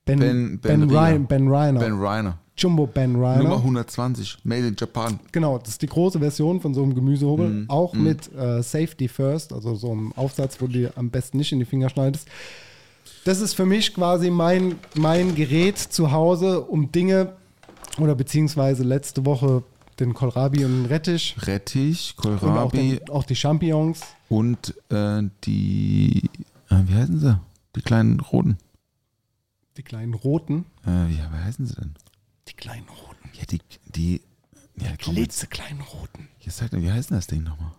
Ben, 0.04 0.18
Ben- 0.18 0.58
ben, 0.60 0.80
Ben 0.80 0.90
Ryan, 0.90 1.12
Rieger. 1.14 1.26
ben 1.28 1.48
Reiner. 1.48 1.80
ben 1.80 1.92
Reiner. 2.00 2.38
Jumbo 2.56 2.86
Ben 2.88 3.14
Reiner. 3.14 3.44
Nummer 3.44 3.56
120. 3.58 4.38
Made 4.42 4.66
in 4.66 4.74
Japan. 4.76 5.20
Genau, 5.30 5.58
das 5.58 5.68
ist 5.68 5.82
die 5.82 5.86
große 5.86 6.18
Version 6.18 6.60
von 6.60 6.74
so 6.74 6.82
einem 6.82 6.94
Gemüsehobel. 6.94 7.48
Mhm. 7.48 7.70
Auch 7.70 7.94
mit 7.94 8.32
äh, 8.34 8.60
Safety 8.62 9.06
First, 9.06 9.52
also 9.52 9.76
so 9.76 9.92
einem 9.92 10.12
Aufsatz, 10.14 10.60
wo 10.60 10.66
du 10.66 10.72
dir 10.72 10.92
am 10.96 11.10
besten 11.10 11.36
nicht 11.38 11.52
in 11.52 11.60
die 11.60 11.64
Finger 11.64 11.88
schneidest. 11.88 12.26
Das 13.24 13.40
ist 13.40 13.54
für 13.54 13.66
mich 13.66 13.94
quasi 13.94 14.30
mein, 14.30 14.74
mein 14.96 15.36
Gerät 15.36 15.78
zu 15.78 16.10
Hause, 16.10 16.62
um 16.62 16.90
Dinge 16.90 17.34
oder 18.00 18.16
beziehungsweise 18.16 18.82
letzte 18.82 19.24
Woche 19.24 19.62
den 20.00 20.14
Kohlrabi 20.14 20.64
und 20.64 20.82
den 20.82 20.86
Rettich 20.86 21.36
Rettich, 21.46 22.14
und 22.24 22.34
auch, 22.36 22.40
Kohlrabi 22.40 22.98
den, 22.98 23.10
auch 23.10 23.24
die 23.24 23.36
Champignons. 23.36 24.00
und 24.28 24.74
äh, 24.90 25.22
die, 25.44 26.22
wie 26.70 26.94
heißen 26.94 27.18
sie? 27.18 27.40
Die 27.76 27.82
kleinen 27.82 28.20
roten. 28.20 28.58
Die 29.76 29.82
kleinen 29.82 30.14
roten. 30.14 30.66
Äh, 30.86 31.08
ja, 31.12 31.30
wie 31.32 31.44
heißen 31.44 31.66
sie 31.66 31.74
denn? 31.74 31.94
Die 32.48 32.54
kleinen 32.54 32.88
roten. 32.88 33.30
Ja, 33.34 33.44
die, 33.44 33.60
die, 33.86 34.20
ja, 34.76 34.90
jetzt, 34.90 34.98
Klitzekleinen 35.02 35.80
roten. 35.80 36.28
jetzt 36.40 36.58
sag 36.58 36.72
mir, 36.72 36.82
wie 36.82 36.90
heißt 36.90 37.10
denn 37.10 37.18
das 37.18 37.26
Ding 37.26 37.42
nochmal? 37.42 37.72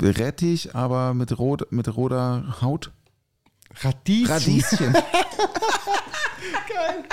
Rettich, 0.00 0.74
aber 0.74 1.14
mit, 1.14 1.38
rot, 1.38 1.70
mit 1.70 1.94
roter 1.96 2.60
Haut. 2.60 2.92
Radieschen. 3.80 4.26
Radieschen. 4.32 4.92
Geil. 6.68 7.04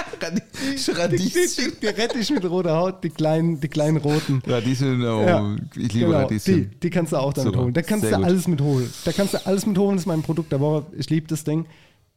Radieschen. 0.95 1.73
Die 1.81 1.87
Rettich 1.87 2.29
mit 2.31 2.45
roter 2.45 2.75
Haut, 2.77 3.03
die 3.03 3.09
kleinen, 3.09 3.59
die 3.59 3.67
kleinen 3.67 3.97
roten. 3.97 4.41
Radieschen, 4.45 5.01
oh, 5.03 5.21
Ja, 5.25 5.55
ich 5.75 5.93
liebe 5.93 6.07
Genau, 6.07 6.19
Radieschen. 6.19 6.69
Die, 6.71 6.79
die 6.79 6.89
kannst 6.89 7.11
du 7.13 7.17
auch 7.17 7.33
damit 7.33 7.53
Super, 7.53 7.63
holen. 7.65 7.73
Da 7.73 7.81
kannst 7.81 8.03
sehr 8.03 8.11
du 8.11 8.17
gut. 8.17 8.25
alles 8.25 8.47
mit 8.47 8.61
holen. 8.61 8.93
Da 9.05 9.11
kannst 9.11 9.33
du 9.33 9.45
alles 9.45 9.65
mit 9.65 9.77
holen. 9.77 9.95
Das 9.95 10.03
ist 10.03 10.07
mein 10.07 10.21
Produkt 10.21 10.51
der 10.51 10.59
Woche. 10.59 10.85
Ich 10.97 11.09
liebe 11.09 11.27
das 11.27 11.43
Ding. 11.43 11.65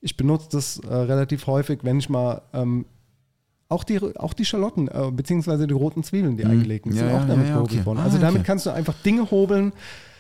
Ich 0.00 0.16
benutze 0.16 0.48
das 0.52 0.78
äh, 0.78 0.94
relativ 0.94 1.46
häufig, 1.46 1.80
wenn 1.82 1.98
ich 1.98 2.08
mal 2.08 2.42
ähm, 2.52 2.86
auch 3.68 3.82
die, 3.82 3.98
auch 4.16 4.34
die 4.34 4.44
Schalotten, 4.44 4.88
äh, 4.88 5.10
beziehungsweise 5.10 5.66
die 5.66 5.74
roten 5.74 6.04
Zwiebeln, 6.04 6.36
die 6.36 6.44
Mhm. 6.44 6.52
Ja, 6.62 6.76
sind 6.76 6.94
ja, 7.10 7.16
auch 7.18 7.26
damit 7.26 7.48
ja, 7.48 7.54
gehobelt 7.54 7.72
okay. 7.78 7.86
worden. 7.86 7.98
Ah, 7.98 8.04
Also 8.04 8.18
damit 8.18 8.40
okay. 8.40 8.46
kannst 8.46 8.66
du 8.66 8.70
einfach 8.70 8.94
Dinge 9.04 9.28
hobeln, 9.30 9.72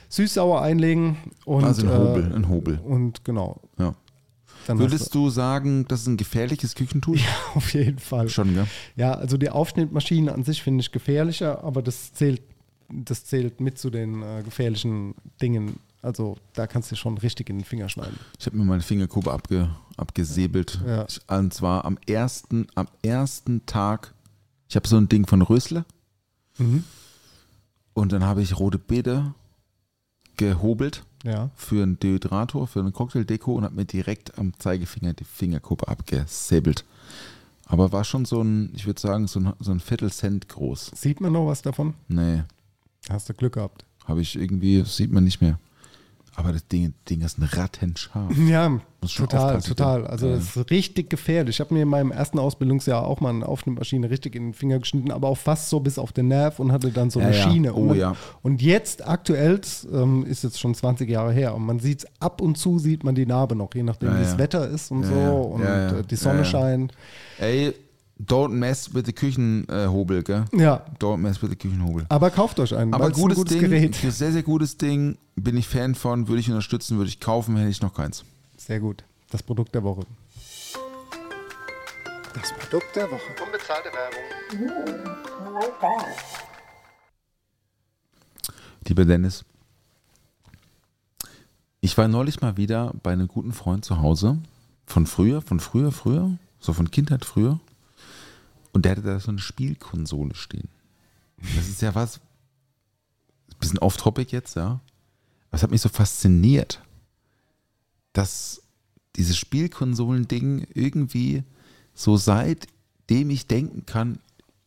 süß-sauer 0.08 0.62
einlegen 0.62 1.16
und 1.44 1.62
Also 1.64 1.86
ein 1.86 1.96
Hobel, 1.96 2.30
äh, 2.32 2.34
ein 2.34 2.48
Hobel. 2.48 2.80
und 2.84 3.24
genau. 3.24 3.60
Ja. 3.78 3.92
Dann 4.66 4.78
Würdest 4.78 5.14
du 5.14 5.30
sagen, 5.30 5.86
das 5.88 6.02
ist 6.02 6.06
ein 6.08 6.16
gefährliches 6.16 6.74
Küchentool? 6.74 7.16
du, 7.16 7.22
auf 7.54 7.72
jeden 7.72 7.98
Fall. 7.98 8.28
Schon, 8.28 8.54
gell? 8.54 8.66
Ja, 8.96 9.14
also 9.14 9.36
die 9.36 9.50
Aufschnittmaschine 9.50 10.32
an 10.32 10.44
sich 10.44 10.62
finde 10.62 10.80
ich 10.80 10.92
gefährlicher, 10.92 11.62
aber 11.62 11.82
das 11.82 12.12
zählt, 12.12 12.42
das 12.88 13.24
zählt 13.24 13.60
mit 13.60 13.78
zu 13.78 13.90
den 13.90 14.22
äh, 14.22 14.42
gefährlichen 14.44 15.14
Dingen. 15.40 15.78
Also 16.02 16.36
da 16.52 16.66
kannst 16.66 16.90
du 16.92 16.96
schon 16.96 17.18
richtig 17.18 17.48
in 17.50 17.58
den 17.58 17.64
Finger 17.64 17.88
schneiden. 17.88 18.18
Ich 18.38 18.46
habe 18.46 18.56
mir 18.56 18.64
meine 18.64 18.82
Fingerkuppe 18.82 19.32
abge, 19.32 19.70
abgesäbelt. 19.96 20.80
Ja. 20.86 21.06
Ich, 21.08 21.20
und 21.28 21.54
zwar 21.54 21.84
am 21.84 21.98
ersten, 22.06 22.66
am 22.74 22.88
ersten 23.02 23.66
Tag. 23.66 24.14
Ich 24.68 24.76
habe 24.76 24.86
so 24.86 24.96
ein 24.96 25.08
Ding 25.08 25.26
von 25.26 25.42
Rösler. 25.42 25.84
Mhm. 26.58 26.84
Und 27.94 28.12
dann 28.12 28.24
habe 28.24 28.42
ich 28.42 28.58
rote 28.58 28.78
Beete 28.78 29.34
gehobelt 30.36 31.04
Ja. 31.26 31.50
für 31.56 31.82
einen 31.82 31.98
Dehydrator, 31.98 32.66
für 32.66 32.80
eine 32.80 32.92
Cocktaildeko 32.92 33.54
und 33.54 33.64
habe 33.64 33.74
mir 33.74 33.84
direkt 33.84 34.38
am 34.38 34.52
Zeigefinger 34.58 35.12
die 35.12 35.24
Fingerkuppe 35.24 35.88
abgesäbelt. 35.88 36.84
Aber 37.66 37.90
war 37.92 38.04
schon 38.04 38.24
so 38.24 38.40
ein, 38.42 38.70
ich 38.76 38.86
würde 38.86 39.00
sagen, 39.00 39.26
so 39.26 39.40
ein, 39.40 39.52
so 39.58 39.72
ein 39.72 39.80
Viertelcent 39.80 40.48
groß. 40.48 40.92
Sieht 40.94 41.20
man 41.20 41.32
noch 41.32 41.46
was 41.46 41.62
davon? 41.62 41.94
Nee, 42.08 42.44
Hast 43.10 43.28
du 43.28 43.34
Glück 43.34 43.54
gehabt. 43.54 43.84
habe 44.06 44.20
ich 44.20 44.36
irgendwie, 44.36 44.82
sieht 44.84 45.12
man 45.12 45.24
nicht 45.24 45.40
mehr. 45.40 45.58
Aber 46.38 46.52
das 46.52 46.68
Ding, 46.68 46.92
Ding 47.08 47.22
ist 47.22 47.38
ein 47.38 47.44
rattenscharf. 47.44 48.30
Ja, 48.46 48.78
total, 49.00 49.60
total. 49.62 50.06
Also 50.06 50.28
das 50.28 50.56
ist 50.56 50.70
richtig 50.70 51.08
gefährlich. 51.08 51.56
Ich 51.56 51.60
habe 51.60 51.72
mir 51.72 51.82
in 51.82 51.88
meinem 51.88 52.10
ersten 52.10 52.38
Ausbildungsjahr 52.38 53.06
auch 53.06 53.20
mal 53.20 53.30
eine 53.30 53.48
Aufnahmemaschine 53.48 54.10
richtig 54.10 54.34
in 54.34 54.48
den 54.48 54.54
Finger 54.54 54.78
geschnitten, 54.78 55.10
aber 55.10 55.28
auch 55.28 55.38
fast 55.38 55.70
so 55.70 55.80
bis 55.80 55.98
auf 55.98 56.12
den 56.12 56.28
Nerv 56.28 56.58
und 56.58 56.72
hatte 56.72 56.90
dann 56.90 57.08
so 57.08 57.20
eine 57.20 57.34
ja. 57.34 57.42
Schiene. 57.42 57.72
Oh, 57.72 57.90
und, 57.90 57.96
ja. 57.96 58.14
und 58.42 58.60
jetzt 58.60 59.06
aktuell, 59.06 59.60
ähm, 59.90 60.26
ist 60.26 60.44
jetzt 60.44 60.60
schon 60.60 60.74
20 60.74 61.08
Jahre 61.08 61.32
her, 61.32 61.54
und 61.54 61.64
man 61.64 61.80
sieht 61.80 62.06
ab 62.20 62.42
und 62.42 62.58
zu 62.58 62.78
sieht 62.78 63.02
man 63.02 63.14
die 63.14 63.26
Narbe 63.26 63.56
noch, 63.56 63.74
je 63.74 63.82
nachdem 63.82 64.14
wie 64.14 64.22
das. 64.22 64.36
Wetter 64.36 64.68
ist 64.68 64.90
und 64.90 65.04
so 65.04 65.14
und 65.14 66.10
die 66.10 66.16
Sonne 66.16 66.44
scheint. 66.44 66.92
Ey, 67.38 67.72
don't 68.18 68.50
mess 68.52 68.94
with 68.94 69.04
the 69.06 69.12
Küchenhobel, 69.12 70.22
gell? 70.22 70.44
Ja, 70.52 70.84
Don't 70.98 71.18
mess 71.18 71.42
with 71.42 71.50
the 71.50 71.56
Küchenhobel. 71.56 72.06
aber 72.08 72.30
kauft 72.30 72.58
euch 72.60 72.74
einen. 72.74 72.94
Aber 72.94 73.10
gutes, 73.10 73.36
ein 73.38 73.44
gutes 73.44 73.52
Ding, 73.52 73.60
Gerät. 73.62 73.94
sehr, 73.94 74.32
sehr 74.32 74.42
gutes 74.42 74.76
Ding. 74.78 75.18
Bin 75.36 75.56
ich 75.56 75.68
Fan 75.68 75.94
von, 75.94 76.28
würde 76.28 76.40
ich 76.40 76.48
unterstützen, 76.48 76.96
würde 76.96 77.08
ich 77.08 77.20
kaufen, 77.20 77.56
hätte 77.56 77.70
ich 77.70 77.82
noch 77.82 77.92
keins. 77.94 78.24
Sehr 78.56 78.80
gut. 78.80 79.04
Das 79.30 79.42
Produkt 79.42 79.74
der 79.74 79.82
Woche. 79.82 80.02
Das 82.34 82.52
Produkt 82.54 82.94
der 82.96 83.10
Woche. 83.10 83.20
Unbezahlte 83.44 83.90
Werbung. 83.92 85.16
Lieber 88.86 89.04
Dennis, 89.04 89.44
ich 91.80 91.96
war 91.98 92.08
neulich 92.08 92.40
mal 92.40 92.56
wieder 92.56 92.92
bei 93.02 93.12
einem 93.12 93.28
guten 93.28 93.52
Freund 93.52 93.84
zu 93.84 94.00
Hause. 94.00 94.38
Von 94.86 95.06
früher, 95.06 95.42
von 95.42 95.58
früher, 95.60 95.90
früher, 95.92 96.30
so 96.60 96.72
von 96.72 96.90
Kindheit 96.90 97.24
früher. 97.24 97.58
Und 98.76 98.84
der 98.84 98.92
hatte 98.92 99.00
da 99.00 99.18
so 99.18 99.30
eine 99.30 99.38
Spielkonsole 99.38 100.34
stehen. 100.34 100.68
Das 101.56 101.66
ist 101.66 101.80
ja 101.80 101.94
was, 101.94 102.18
ein 102.18 103.58
bisschen 103.58 103.78
off-topic 103.78 104.30
jetzt, 104.32 104.54
ja. 104.54 104.66
Aber 104.66 105.52
es 105.52 105.62
hat 105.62 105.70
mich 105.70 105.80
so 105.80 105.88
fasziniert, 105.88 106.82
dass 108.12 108.60
dieses 109.16 109.38
Spielkonsolen-Ding 109.38 110.66
irgendwie 110.74 111.42
so 111.94 112.18
seitdem 112.18 113.30
ich 113.30 113.46
denken 113.46 113.86
kann, 113.86 114.18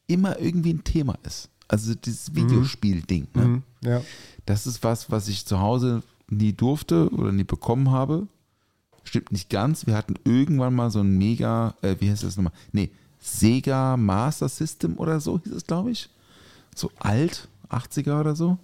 immer 0.08 0.40
irgendwie 0.40 0.74
ein 0.74 0.84
Thema 0.84 1.20
ist. 1.22 1.52
Also 1.68 1.94
dieses 1.94 2.34
Videospiel-Ding. 2.34 3.28
Ne? 3.36 3.46
Mhm. 3.46 3.64
Ja. 3.82 4.02
Das 4.48 4.66
ist 4.66 4.84
was, 4.84 5.12
was 5.12 5.28
ich 5.28 5.46
zu 5.46 5.60
Hause 5.60 6.02
nie 6.32 6.54
durfte 6.54 7.12
oder 7.12 7.32
nie 7.32 7.44
bekommen 7.44 7.92
habe. 7.92 8.28
Stimmt 9.04 9.32
nicht 9.32 9.52
ganz. 9.52 9.86
Wir 9.86 9.96
hatten 9.96 10.16
irgendwann 10.26 10.74
mal 10.74 10.90
so 10.90 11.00
ein 11.02 11.16
Mega, 11.16 11.76
äh, 11.84 11.96
wie 12.00 12.10
heißt 12.10 12.24
das 12.24 12.38
nochmal? 12.38 12.54
Nee, 12.72 12.90
Sega 13.20 13.98
Master 13.98 14.50
System 14.50 14.98
oder 14.98 15.20
so 15.20 15.40
hieß 15.44 15.54
es, 15.54 15.66
glaube 15.66 15.92
ich. 15.92 16.10
So 16.76 16.92
alt, 17.00 17.48
80er 17.70 18.20
oder 18.20 18.36
so. 18.36 18.58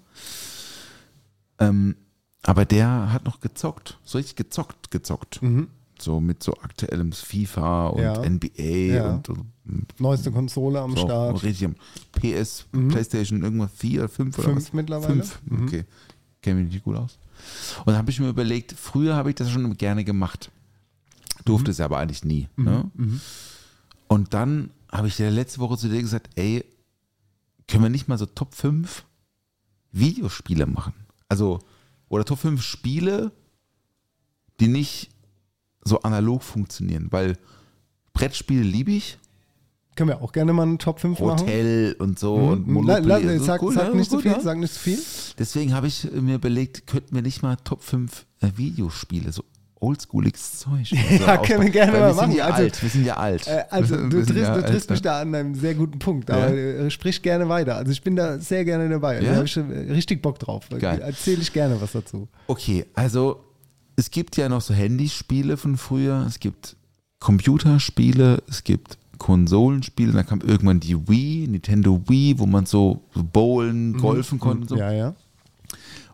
Ähm, 1.59 1.95
aber 2.43 2.65
der 2.65 3.11
hat 3.11 3.25
noch 3.25 3.39
gezockt. 3.39 3.97
So 4.03 4.17
richtig 4.17 4.35
gezockt, 4.35 4.91
gezockt. 4.91 5.41
Mhm. 5.41 5.67
So 5.99 6.19
mit 6.19 6.43
so 6.43 6.53
aktuellem 6.55 7.11
FIFA 7.13 7.87
und 7.87 8.01
Ja. 8.01 8.21
NBA 8.21 8.61
Ja. 8.63 9.13
und 9.27 9.29
Neueste 9.97 10.31
Konsole 10.31 10.79
am 10.79 10.91
so 10.95 11.05
Start. 11.05 11.41
richtig 11.43 11.65
am 11.65 11.75
PS, 12.11 12.65
Playstation, 12.89 13.41
irgendwas 13.41 13.71
4 13.75 14.01
oder 14.01 14.09
5 14.09 14.37
oder 14.37 14.49
Fünf 14.49 14.57
was? 14.67 14.73
mittlerweile. 14.73 15.23
Fünf, 15.23 15.39
okay. 15.63 15.85
Kenne 16.41 16.61
mich 16.61 16.73
nicht 16.73 16.83
gut 16.83 16.97
aus. 16.97 17.17
Und 17.79 17.87
dann 17.87 17.97
habe 17.97 18.11
ich 18.11 18.19
mir 18.19 18.29
überlegt, 18.29 18.73
früher 18.73 19.15
habe 19.15 19.29
ich 19.29 19.35
das 19.35 19.49
schon 19.49 19.75
gerne 19.77 20.03
gemacht. 20.03 20.51
Durfte 21.45 21.71
es 21.71 21.79
aber 21.79 21.97
eigentlich 21.97 22.23
nie. 22.23 22.47
Ne? 22.57 22.91
Und 24.07 24.33
dann 24.33 24.71
habe 24.91 25.07
ich 25.07 25.17
ja 25.19 25.29
letzte 25.29 25.59
Woche 25.59 25.77
zu 25.77 25.89
dir 25.89 26.01
gesagt, 26.01 26.29
ey, 26.35 26.63
können 27.67 27.83
wir 27.83 27.89
nicht 27.89 28.07
mal 28.07 28.17
so 28.17 28.25
Top 28.25 28.53
5 28.53 29.03
Videospiele 29.91 30.65
machen? 30.65 30.93
Also, 31.27 31.59
oder 32.09 32.23
Top 32.25 32.39
5 32.39 32.61
Spiele, 32.61 33.31
die 34.59 34.67
nicht 34.67 35.09
so 35.83 36.01
analog 36.01 36.43
funktionieren, 36.43 37.07
weil 37.11 37.37
Brettspiele 38.13 38.63
liebe 38.63 38.91
ich, 38.91 39.17
Können 39.95 40.09
wir 40.09 40.21
auch 40.21 40.31
gerne 40.33 40.51
mal 40.51 40.63
einen 40.63 40.77
Top 40.77 40.99
5 40.99 41.19
machen. 41.19 41.39
Hotel 41.39 41.95
und 41.99 42.19
so 42.19 42.37
Mhm. 42.37 42.77
und 42.77 42.85
La, 42.85 42.99
Monopoly. 43.01 43.37
la, 43.37 43.39
sag, 43.43 43.61
cool, 43.61 43.73
sag 43.73 43.87
ja, 43.89 43.93
nicht 43.93 44.09
zu 44.09 44.17
gut, 44.17 44.23
viel, 44.23 44.31
ja. 44.33 44.39
sag 44.41 44.57
nicht 44.57 44.73
zu 44.73 44.79
viel. 44.79 44.99
Deswegen 45.39 45.73
habe 45.73 45.87
ich 45.87 46.09
mir 46.11 46.35
überlegt, 46.35 46.85
könnten 46.85 47.15
wir 47.15 47.21
nicht 47.21 47.41
mal 47.41 47.55
Top 47.57 47.81
5 47.81 48.25
äh, 48.41 48.51
Videospiele, 48.57 49.31
so 49.31 49.43
oldschooliges 49.79 50.59
Zeug. 50.59 50.71
mal 50.71 50.85
so 51.17 51.23
Ja, 51.25 51.37
können 51.37 51.63
wir 51.63 51.69
gerne 51.69 51.91
mal 51.91 51.99
wir 52.07 52.13
sind 52.13 52.17
machen. 52.27 52.35
Ja 52.37 52.45
Also- 52.45 52.63
alt, 52.63 52.81
wir 52.83 52.89
sind 52.89 53.05
ja 53.05 53.17
alt. 53.17 53.47
Äh, 53.47 53.63
also, 53.69 53.95
du 53.95 54.01
sind 54.11 54.27
triffst, 54.27 54.37
ja 54.37 54.55
du 54.55 54.65
triffst 54.65 54.89
mich 54.89 55.01
da 55.01 55.21
an 55.21 55.35
einem 55.35 55.55
sehr 55.55 55.75
guten 55.75 55.99
Punkt. 55.99 56.31
Aber 56.31 56.49
äh, 56.53 56.89
sprich 56.89 57.21
gerne 57.21 57.47
weiter. 57.49 57.75
Also, 57.77 57.91
ich 57.91 58.01
bin 58.01 58.15
da 58.15 58.39
sehr 58.39 58.65
gerne 58.65 58.89
dabei. 58.89 59.19
Da 59.19 59.25
Ja? 59.25 59.35
habe 59.35 59.45
ich 59.45 59.57
äh, 59.57 59.61
richtig 59.61 60.21
Bock 60.21 60.39
drauf. 60.39 60.65
Erzähle 60.71 61.41
ich 61.41 61.51
gerne 61.53 61.79
was 61.81 61.91
dazu. 61.91 62.27
Okay, 62.47 62.85
also 62.93 63.43
es 63.97 64.11
gibt 64.11 64.37
ja 64.37 64.49
noch 64.49 64.61
so 64.61 64.73
Handyspiele 64.73 65.55
von 65.57 65.77
früher, 65.77 66.25
es 66.27 66.39
gibt 66.39 66.75
Computerspiele, 67.19 68.43
es 68.49 68.63
gibt 68.63 68.97
Konsolenspiele, 69.17 70.11
dann 70.11 70.25
kam 70.25 70.41
irgendwann 70.41 70.79
die 70.79 71.07
Wii, 71.07 71.47
Nintendo 71.47 72.01
Wii, 72.07 72.37
wo 72.39 72.45
man 72.45 72.65
so 72.65 73.01
bowlen, 73.13 73.97
golfen 73.97 74.39
konnte 74.39 74.61
und 74.63 74.69
so. 74.69 74.75
Mhm. 74.75 74.81
Ja, 74.81 74.91
ja. 74.91 75.15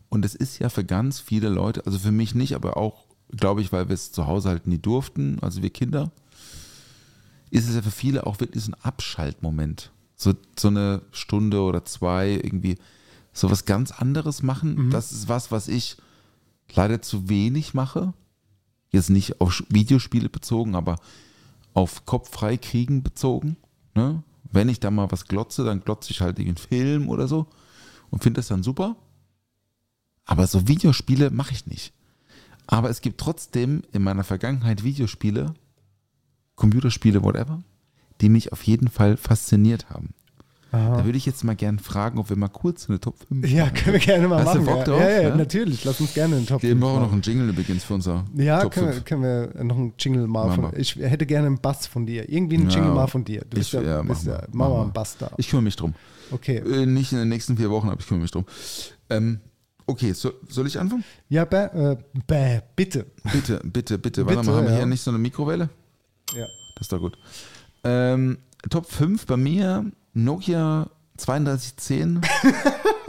Und 0.09 0.25
es 0.25 0.35
ist 0.35 0.59
ja 0.59 0.69
für 0.69 0.83
ganz 0.83 1.19
viele 1.19 1.49
Leute, 1.49 1.85
also 1.85 1.97
für 1.97 2.11
mich 2.11 2.35
nicht, 2.35 2.53
aber 2.53 2.77
auch, 2.77 3.05
glaube 3.35 3.61
ich, 3.61 3.71
weil 3.71 3.89
wir 3.89 3.93
es 3.93 4.11
zu 4.11 4.27
Hause 4.27 4.49
halt 4.49 4.67
nie 4.67 4.77
durften, 4.77 5.39
also 5.41 5.61
wir 5.61 5.69
Kinder, 5.69 6.11
ist 7.49 7.67
es 7.67 7.75
ja 7.75 7.81
für 7.81 7.91
viele 7.91 8.25
auch 8.25 8.39
wirklich 8.39 8.63
so 8.63 8.71
ein 8.71 8.81
Abschaltmoment. 8.81 9.91
So, 10.15 10.33
so 10.57 10.67
eine 10.67 11.01
Stunde 11.11 11.61
oder 11.61 11.83
zwei 11.83 12.31
irgendwie 12.31 12.77
so 13.33 13.49
was 13.49 13.65
ganz 13.65 13.91
anderes 13.91 14.43
machen. 14.43 14.89
Das 14.89 15.11
ist 15.11 15.27
was, 15.27 15.51
was 15.51 15.67
ich 15.67 15.97
leider 16.73 17.01
zu 17.01 17.29
wenig 17.29 17.73
mache. 17.73 18.13
Jetzt 18.91 19.09
nicht 19.09 19.41
auf 19.41 19.63
Videospiele 19.69 20.29
bezogen, 20.29 20.75
aber 20.75 20.97
auf 21.73 22.05
Kopf 22.05 22.29
frei 22.31 22.57
kriegen 22.57 23.03
bezogen. 23.03 23.57
Ne? 23.95 24.23
Wenn 24.51 24.69
ich 24.69 24.79
da 24.79 24.91
mal 24.91 25.11
was 25.11 25.25
glotze, 25.25 25.63
dann 25.63 25.83
glotze 25.83 26.11
ich 26.11 26.21
halt 26.21 26.39
irgendeinen 26.39 26.67
Film 26.67 27.09
oder 27.09 27.27
so 27.27 27.47
und 28.09 28.21
finde 28.21 28.39
das 28.39 28.47
dann 28.47 28.63
super. 28.63 28.95
Aber 30.25 30.45
so 30.47 30.67
Videospiele 30.67 31.31
mache 31.31 31.53
ich 31.53 31.65
nicht. 31.65 31.93
Aber 32.71 32.89
es 32.89 33.01
gibt 33.01 33.19
trotzdem 33.19 33.83
in 33.91 34.01
meiner 34.01 34.23
Vergangenheit 34.23 34.83
Videospiele, 34.83 35.53
Computerspiele, 36.55 37.21
whatever, 37.23 37.61
die 38.21 38.29
mich 38.29 38.51
auf 38.51 38.63
jeden 38.63 38.87
Fall 38.87 39.17
fasziniert 39.17 39.89
haben. 39.89 40.13
Da 40.71 41.03
würde 41.03 41.17
ich 41.17 41.25
jetzt 41.25 41.43
mal 41.43 41.53
gerne 41.57 41.79
fragen, 41.79 42.17
ob 42.17 42.29
wir 42.29 42.37
mal 42.37 42.47
kurz 42.47 42.87
eine 42.89 42.97
Top 42.97 43.17
5 43.27 43.45
Ja, 43.49 43.69
können 43.69 43.91
wir 43.91 43.99
gerne 43.99 44.29
mal 44.29 44.45
Hast 44.45 44.55
du 44.55 44.61
machen. 44.61 44.65
Bock 44.67 44.77
ja. 44.77 44.83
drauf, 44.85 45.01
ja, 45.01 45.09
ja, 45.09 45.21
ja? 45.23 45.35
natürlich. 45.35 45.83
Lass 45.83 45.99
uns 45.99 46.13
gerne 46.13 46.37
einen 46.37 46.45
Top 46.47 46.63
Wir 46.63 46.69
5 46.69 46.79
brauchen 46.81 46.93
noch 46.95 47.01
machen. 47.07 47.13
einen 47.15 47.21
Jingle 47.23 47.49
übrigens 47.49 47.83
für 47.83 47.93
unser 47.95 48.23
Ja, 48.35 48.61
Top 48.61 48.71
können 48.71 48.85
wir, 48.87 48.93
5. 48.93 49.03
können 49.05 49.21
wir 49.23 49.63
noch 49.65 49.75
einen 49.75 49.93
Jingle 49.99 50.27
mal 50.27 50.47
Machen 50.47 50.63
von. 50.63 50.71
wir. 50.71 50.79
Ich 50.79 50.95
hätte 50.95 51.25
gerne 51.25 51.47
einen 51.47 51.59
Bass 51.59 51.87
von 51.87 52.05
dir. 52.05 52.29
Irgendwie 52.29 52.55
einen 52.55 52.69
Ja, 52.69 52.75
Jingle 52.77 52.93
mal 52.93 53.07
von 53.07 53.25
dir. 53.25 53.41
Du 53.41 53.57
bist 53.57 53.73
ich- 53.73 53.73
ja, 53.73 53.81
ja, 53.81 54.01
bist 54.01 54.25
machen 54.25 54.27
ja 54.29 54.41
wir. 54.43 54.47
mach 54.53 54.55
Machen 54.59 54.69
mal 54.71 54.77
wir. 54.77 54.81
einen 54.83 54.93
Bass 54.93 55.17
da. 55.17 55.31
Ich 55.35 55.49
kümmere 55.49 55.63
mich 55.65 55.75
drum. 55.75 55.93
Okay. 56.31 56.59
Äh, 56.59 56.85
nicht 56.85 57.11
in 57.11 57.17
den 57.17 57.27
nächsten 57.27 57.57
vier 57.57 57.69
Wochen, 57.69 57.89
aber 57.89 57.99
ich 57.99 58.07
kümmere 58.07 58.21
mich 58.21 58.31
drum. 58.31 58.45
Ähm, 59.09 59.41
okay, 59.85 60.13
so, 60.13 60.33
soll 60.49 60.67
ich 60.67 60.79
anfangen? 60.79 61.03
Ja, 61.29 61.45
bäh, 61.45 61.65
äh, 61.65 61.97
bäh, 62.27 62.61
bitte. 62.75 63.05
Bitte, 63.31 63.61
bitte, 63.63 63.97
bitte. 63.97 64.25
Warte 64.25 64.43
mal, 64.43 64.55
haben 64.55 64.65
wir 64.65 64.71
ja. 64.71 64.77
hier 64.77 64.85
nicht 64.85 65.01
so 65.01 65.11
eine 65.11 65.17
Mikrowelle? 65.17 65.69
Ja. 66.33 66.45
Das 66.75 66.85
ist 66.85 66.91
doch 66.91 66.99
gut. 66.99 67.17
Ähm, 67.83 68.37
Top 68.69 68.85
5 68.85 69.25
bei 69.25 69.37
mir 69.37 69.91
Nokia 70.13 70.89
3210. 71.17 72.21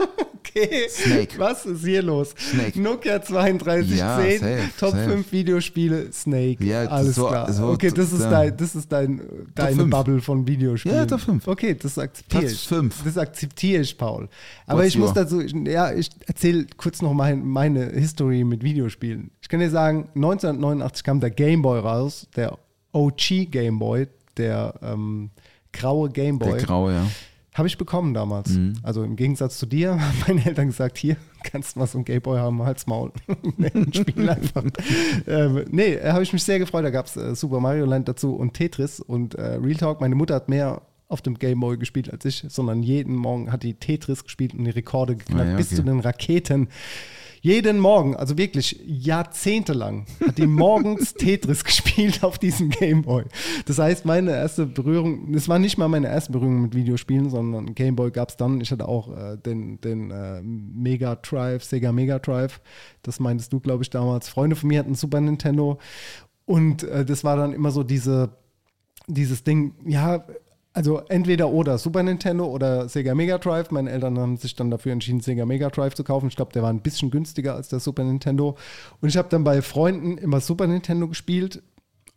Okay. 0.55 0.87
Snake. 0.89 1.39
Was 1.39 1.65
ist 1.65 1.83
hier 1.83 2.01
los? 2.03 2.29
Snake. 2.37 2.79
Nokia 2.79 3.19
3210, 3.19 3.97
Ja, 3.97 4.17
safe, 4.17 4.59
Top 4.79 4.91
safe. 4.91 5.09
5 5.09 5.31
Videospiele, 5.31 6.11
Snake. 6.13 6.63
Ja, 6.63 6.85
Alles 6.85 7.15
so- 7.15 7.27
klar. 7.27 7.51
so- 7.51 7.69
okay, 7.69 7.89
das 7.91 8.11
ist, 8.13 8.21
ja. 8.21 8.29
dein, 8.29 8.57
das 8.57 8.75
ist 8.75 8.91
dein, 8.91 9.21
deine. 9.55 9.85
Bubble 9.85 10.21
von 10.21 10.47
Videospielen. 10.47 10.97
Ja, 10.97 11.05
Top 11.05 11.21
fünf. 11.21 11.47
Okay, 11.47 11.75
das 11.75 11.97
akzeptiere 11.97 12.45
ich. 12.45 12.67
fünf. 12.67 13.03
Das 13.03 13.17
akzeptiere 13.17 13.81
ich, 13.81 13.97
Paul. 13.97 14.29
Aber 14.67 14.79
What's 14.79 14.89
ich 14.89 14.97
muss 14.97 15.13
dazu, 15.13 15.41
ja, 15.41 15.91
ich 15.91 16.09
erzähle 16.27 16.67
kurz 16.77 17.01
noch 17.01 17.13
mein, 17.13 17.43
meine 17.45 17.87
History 17.91 18.43
mit 18.43 18.63
Videospielen. 18.63 19.31
Ich 19.41 19.49
kann 19.49 19.59
dir 19.59 19.69
sagen, 19.69 20.09
1989 20.15 21.03
kam 21.03 21.19
der 21.19 21.31
Game 21.31 21.61
Boy 21.61 21.79
raus, 21.79 22.27
der 22.35 22.57
OG 22.91 23.45
Game 23.49 23.79
Boy, 23.79 24.07
der 24.37 24.73
ähm, 24.83 25.31
graue 25.71 26.09
Game 26.09 26.37
Boy. 26.39 26.51
Der 26.53 26.61
graue, 26.61 26.93
ja. 26.93 27.07
Habe 27.53 27.67
ich 27.67 27.77
bekommen 27.77 28.13
damals. 28.13 28.49
Mhm. 28.49 28.73
Also 28.81 29.03
im 29.03 29.15
Gegensatz 29.15 29.59
zu 29.59 29.65
dir 29.65 29.91
haben 30.01 30.17
meine 30.27 30.45
Eltern 30.45 30.67
gesagt, 30.67 30.97
hier, 30.97 31.17
kannst 31.43 31.75
du 31.75 31.79
mal 31.79 31.87
so 31.87 31.99
ein 31.99 32.05
Gameboy 32.05 32.39
haben, 32.39 32.61
halt's 32.63 32.87
Maul. 32.87 33.11
nee, 33.57 33.71
Spiel 33.93 34.29
einfach. 34.29 34.63
ähm, 35.27 35.65
nee, 35.69 35.93
äh, 35.93 36.11
habe 36.11 36.23
ich 36.23 36.33
mich 36.33 36.43
sehr 36.43 36.59
gefreut. 36.59 36.83
Da 36.83 36.89
gab 36.89 37.05
es 37.05 37.15
äh, 37.15 37.35
Super 37.35 37.59
Mario 37.59 37.85
Land 37.85 38.07
dazu 38.07 38.35
und 38.35 38.53
Tetris. 38.53 38.99
Und 38.99 39.35
äh, 39.35 39.55
Real 39.55 39.75
Talk, 39.75 40.01
meine 40.01 40.15
Mutter 40.15 40.35
hat 40.35 40.49
mehr 40.49 40.81
auf 41.07 41.21
dem 41.21 41.37
Gameboy 41.37 41.77
gespielt 41.77 42.11
als 42.11 42.25
ich, 42.25 42.43
sondern 42.49 42.81
jeden 42.81 43.15
Morgen 43.15 43.51
hat 43.51 43.61
die 43.61 43.75
Tetris 43.75 44.23
gespielt 44.23 44.55
und 44.55 44.63
die 44.63 44.71
Rekorde 44.71 45.15
geknackt, 45.15 45.41
Ah 45.47 45.51
ja, 45.51 45.57
bis 45.57 45.67
okay. 45.67 45.75
zu 45.75 45.83
den 45.83 45.99
Raketen. 45.99 46.69
Jeden 47.45 47.77
Morgen, 47.77 48.15
also 48.15 48.37
wirklich 48.37 48.79
jahrzehntelang, 48.85 50.05
hat 50.25 50.37
die 50.37 50.47
morgens 50.47 51.13
Tetris 51.19 51.65
gespielt 51.65 52.23
auf 52.23 52.39
diesem 52.39 52.69
Gameboy. 52.69 53.25
Das 53.65 53.79
heißt, 53.79 54.05
meine 54.05 54.31
erste 54.31 54.65
Berührung, 54.65 55.33
es 55.33 55.49
war 55.49 55.59
nicht 55.59 55.77
mal 55.77 55.89
meine 55.89 56.07
erste 56.07 56.31
Berührung 56.31 56.61
mit 56.61 56.73
Videospielen, 56.73 57.29
sondern 57.29 57.75
Gameboy 57.75 58.11
gab 58.11 58.29
es 58.29 58.37
dann. 58.37 58.61
Ich 58.61 58.71
hatte 58.71 58.87
auch 58.87 59.09
äh, 59.09 59.35
den, 59.35 59.81
den 59.81 60.09
äh, 60.09 60.41
Mega 60.41 61.15
Drive, 61.15 61.65
Sega 61.65 61.91
Mega 61.91 62.17
Drive. 62.17 62.61
Das 63.01 63.19
meintest 63.19 63.51
du, 63.51 63.59
glaube 63.59 63.83
ich, 63.83 63.89
damals. 63.89 64.29
Freunde 64.29 64.55
von 64.55 64.69
mir 64.69 64.79
hatten 64.79 64.95
Super 64.95 65.19
Nintendo. 65.19 65.79
Und 66.45 66.83
äh, 66.83 67.03
das 67.03 67.25
war 67.25 67.35
dann 67.35 67.51
immer 67.51 67.71
so 67.71 67.83
diese, 67.83 68.37
dieses 69.07 69.43
Ding, 69.43 69.73
ja, 69.85 70.23
also 70.73 70.99
entweder 71.07 71.49
oder 71.49 71.77
Super 71.77 72.01
Nintendo 72.01 72.45
oder 72.45 72.89
Sega 72.89 73.13
Mega 73.13 73.37
Drive. 73.37 73.69
Meine 73.71 73.91
Eltern 73.91 74.17
haben 74.17 74.37
sich 74.37 74.55
dann 74.55 74.71
dafür 74.71 74.91
entschieden, 74.91 75.21
Sega 75.21 75.45
Mega 75.45 75.69
Drive 75.69 75.93
zu 75.93 76.03
kaufen. 76.03 76.27
Ich 76.27 76.35
glaube, 76.35 76.51
der 76.51 76.63
war 76.63 76.69
ein 76.69 76.81
bisschen 76.81 77.11
günstiger 77.11 77.55
als 77.55 77.69
der 77.69 77.79
Super 77.79 78.03
Nintendo. 78.03 78.57
Und 78.99 79.09
ich 79.09 79.17
habe 79.17 79.29
dann 79.29 79.43
bei 79.43 79.61
Freunden 79.61 80.17
immer 80.17 80.41
Super 80.41 80.65
Nintendo 80.65 81.07
gespielt 81.07 81.61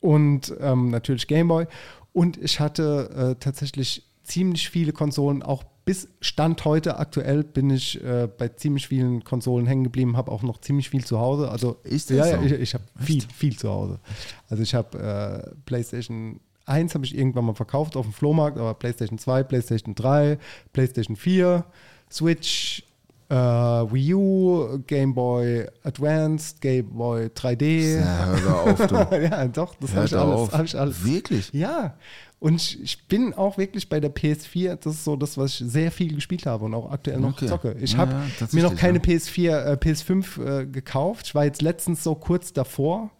und 0.01 0.55
ähm, 0.61 0.91
natürlich 0.91 1.27
Game 1.27 1.49
Boy. 1.49 1.67
Und 2.13 2.39
ich 2.39 2.59
hatte 2.59 3.37
äh, 3.37 3.41
tatsächlich 3.41 4.05
ziemlich 4.25 4.71
viele 4.71 4.93
Konsolen, 4.93 5.43
auch 5.43 5.63
bis 5.85 6.09
Stand 6.21 6.65
heute 6.65 6.99
aktuell 6.99 7.45
bin 7.45 7.71
ich 7.71 8.03
äh, 8.03 8.27
bei 8.27 8.49
ziemlich 8.49 8.89
vielen 8.89 9.23
Konsolen 9.23 9.67
hängen 9.67 9.85
geblieben, 9.85 10.17
habe 10.17 10.33
auch 10.33 10.43
noch 10.43 10.61
ziemlich 10.61 10.91
viel 10.91 11.05
zu 11.05 11.21
Hause. 11.21 11.49
Also 11.49 11.77
ja, 11.85 11.99
so? 11.99 12.15
ja, 12.15 12.43
ich, 12.43 12.53
ich 12.53 12.75
habe 12.75 12.85
viel, 12.99 13.23
viel 13.23 13.57
zu 13.57 13.71
Hause. 13.71 14.01
Also 14.49 14.65
ich 14.65 14.75
habe 14.75 14.99
äh, 14.99 15.55
PlayStation 15.65 16.41
1 16.67 16.95
habe 16.95 17.05
ich 17.05 17.17
irgendwann 17.17 17.45
mal 17.47 17.55
verkauft 17.55 17.97
auf 17.97 18.05
dem 18.07 18.13
Flohmarkt, 18.13 18.59
aber 18.59 18.75
PlayStation 18.75 19.19
2, 19.19 19.43
PlayStation 19.45 19.95
3, 19.95 20.39
PlayStation 20.73 21.17
4, 21.17 21.65
Switch, 22.13 22.83
äh, 23.29 23.35
Wii 23.35 24.15
U, 24.15 24.79
Game 24.87 25.15
Boy 25.15 25.67
Advanced, 25.83 26.61
Game 26.61 26.89
Boy 26.91 27.27
3D. 27.27 27.99
Ja, 28.01 28.27
hör 28.27 28.41
doch 28.41 28.67
auf, 28.81 28.87
du. 29.11 29.17
ja, 29.23 29.49
doch, 29.49 29.75
das 29.81 29.95
habe 29.95 30.07
ich, 30.07 30.17
alles- 30.17 30.53
hab 30.53 30.65
ich 30.65 30.79
alles. 30.79 31.05
Wirklich? 31.05 31.53
Ja, 31.53 31.95
und 32.39 32.57
ich, 32.57 32.81
ich 32.83 33.09
bin 33.09 33.33
auch 33.35 33.57
wirklich 33.59 33.89
bei 33.89 33.99
der 33.99 34.15
PS4, 34.15 34.77
das 34.77 34.95
ist 34.95 35.05
so 35.05 35.17
das, 35.17 35.39
was 35.39 35.59
ich 35.61 35.67
sehr 35.71 35.91
viel 35.91 36.15
gespielt 36.15 36.47
habe 36.47 36.67
und 36.67 36.75
auch 36.75 36.91
aktuell 36.93 37.19
noch 37.19 37.31
Okay. 37.33 37.47
zocke. 37.47 37.77
Ich 37.81 37.93
Ja, 37.93 37.99
habe 37.99 38.15
mir 38.53 38.63
noch 38.63 38.77
keine 38.77 38.99
ja. 38.99 39.05
PS4, 39.05 39.65
äh, 39.65 39.73
PS5 39.77 40.61
äh, 40.63 40.67
gekauft. 40.67 41.27
Ich 41.27 41.35
war 41.35 41.45
jetzt 41.47 41.63
letztens 41.63 42.05
so 42.05 42.15
kurz 42.15 42.53
davor, 42.53 43.11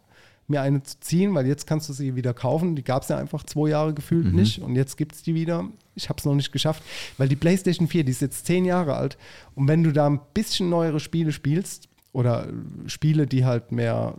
mir 0.47 0.61
eine 0.61 0.81
zu 0.83 0.99
ziehen, 0.99 1.35
weil 1.35 1.45
jetzt 1.45 1.67
kannst 1.67 1.89
du 1.89 1.93
sie 1.93 2.15
wieder 2.15 2.33
kaufen. 2.33 2.75
Die 2.75 2.83
gab 2.83 3.03
es 3.03 3.09
ja 3.09 3.17
einfach 3.17 3.43
zwei 3.43 3.69
Jahre 3.69 3.93
gefühlt 3.93 4.27
Mhm. 4.27 4.35
nicht 4.35 4.59
und 4.59 4.75
jetzt 4.75 4.95
gibt 4.97 5.13
es 5.15 5.21
die 5.21 5.35
wieder. 5.35 5.65
Ich 5.95 6.09
habe 6.09 6.19
es 6.19 6.25
noch 6.25 6.35
nicht 6.35 6.51
geschafft, 6.51 6.83
weil 7.17 7.27
die 7.27 7.35
PlayStation 7.35 7.87
4, 7.87 8.03
die 8.03 8.11
ist 8.11 8.21
jetzt 8.21 8.45
zehn 8.45 8.63
Jahre 8.65 8.95
alt 8.95 9.17
und 9.55 9.67
wenn 9.67 9.83
du 9.83 9.91
da 9.91 10.07
ein 10.07 10.19
bisschen 10.33 10.69
neuere 10.69 10.99
Spiele 10.99 11.31
spielst 11.31 11.89
oder 12.13 12.47
äh, 12.47 12.53
Spiele, 12.89 13.27
die 13.27 13.43
halt 13.45 13.71
mehr 13.71 14.15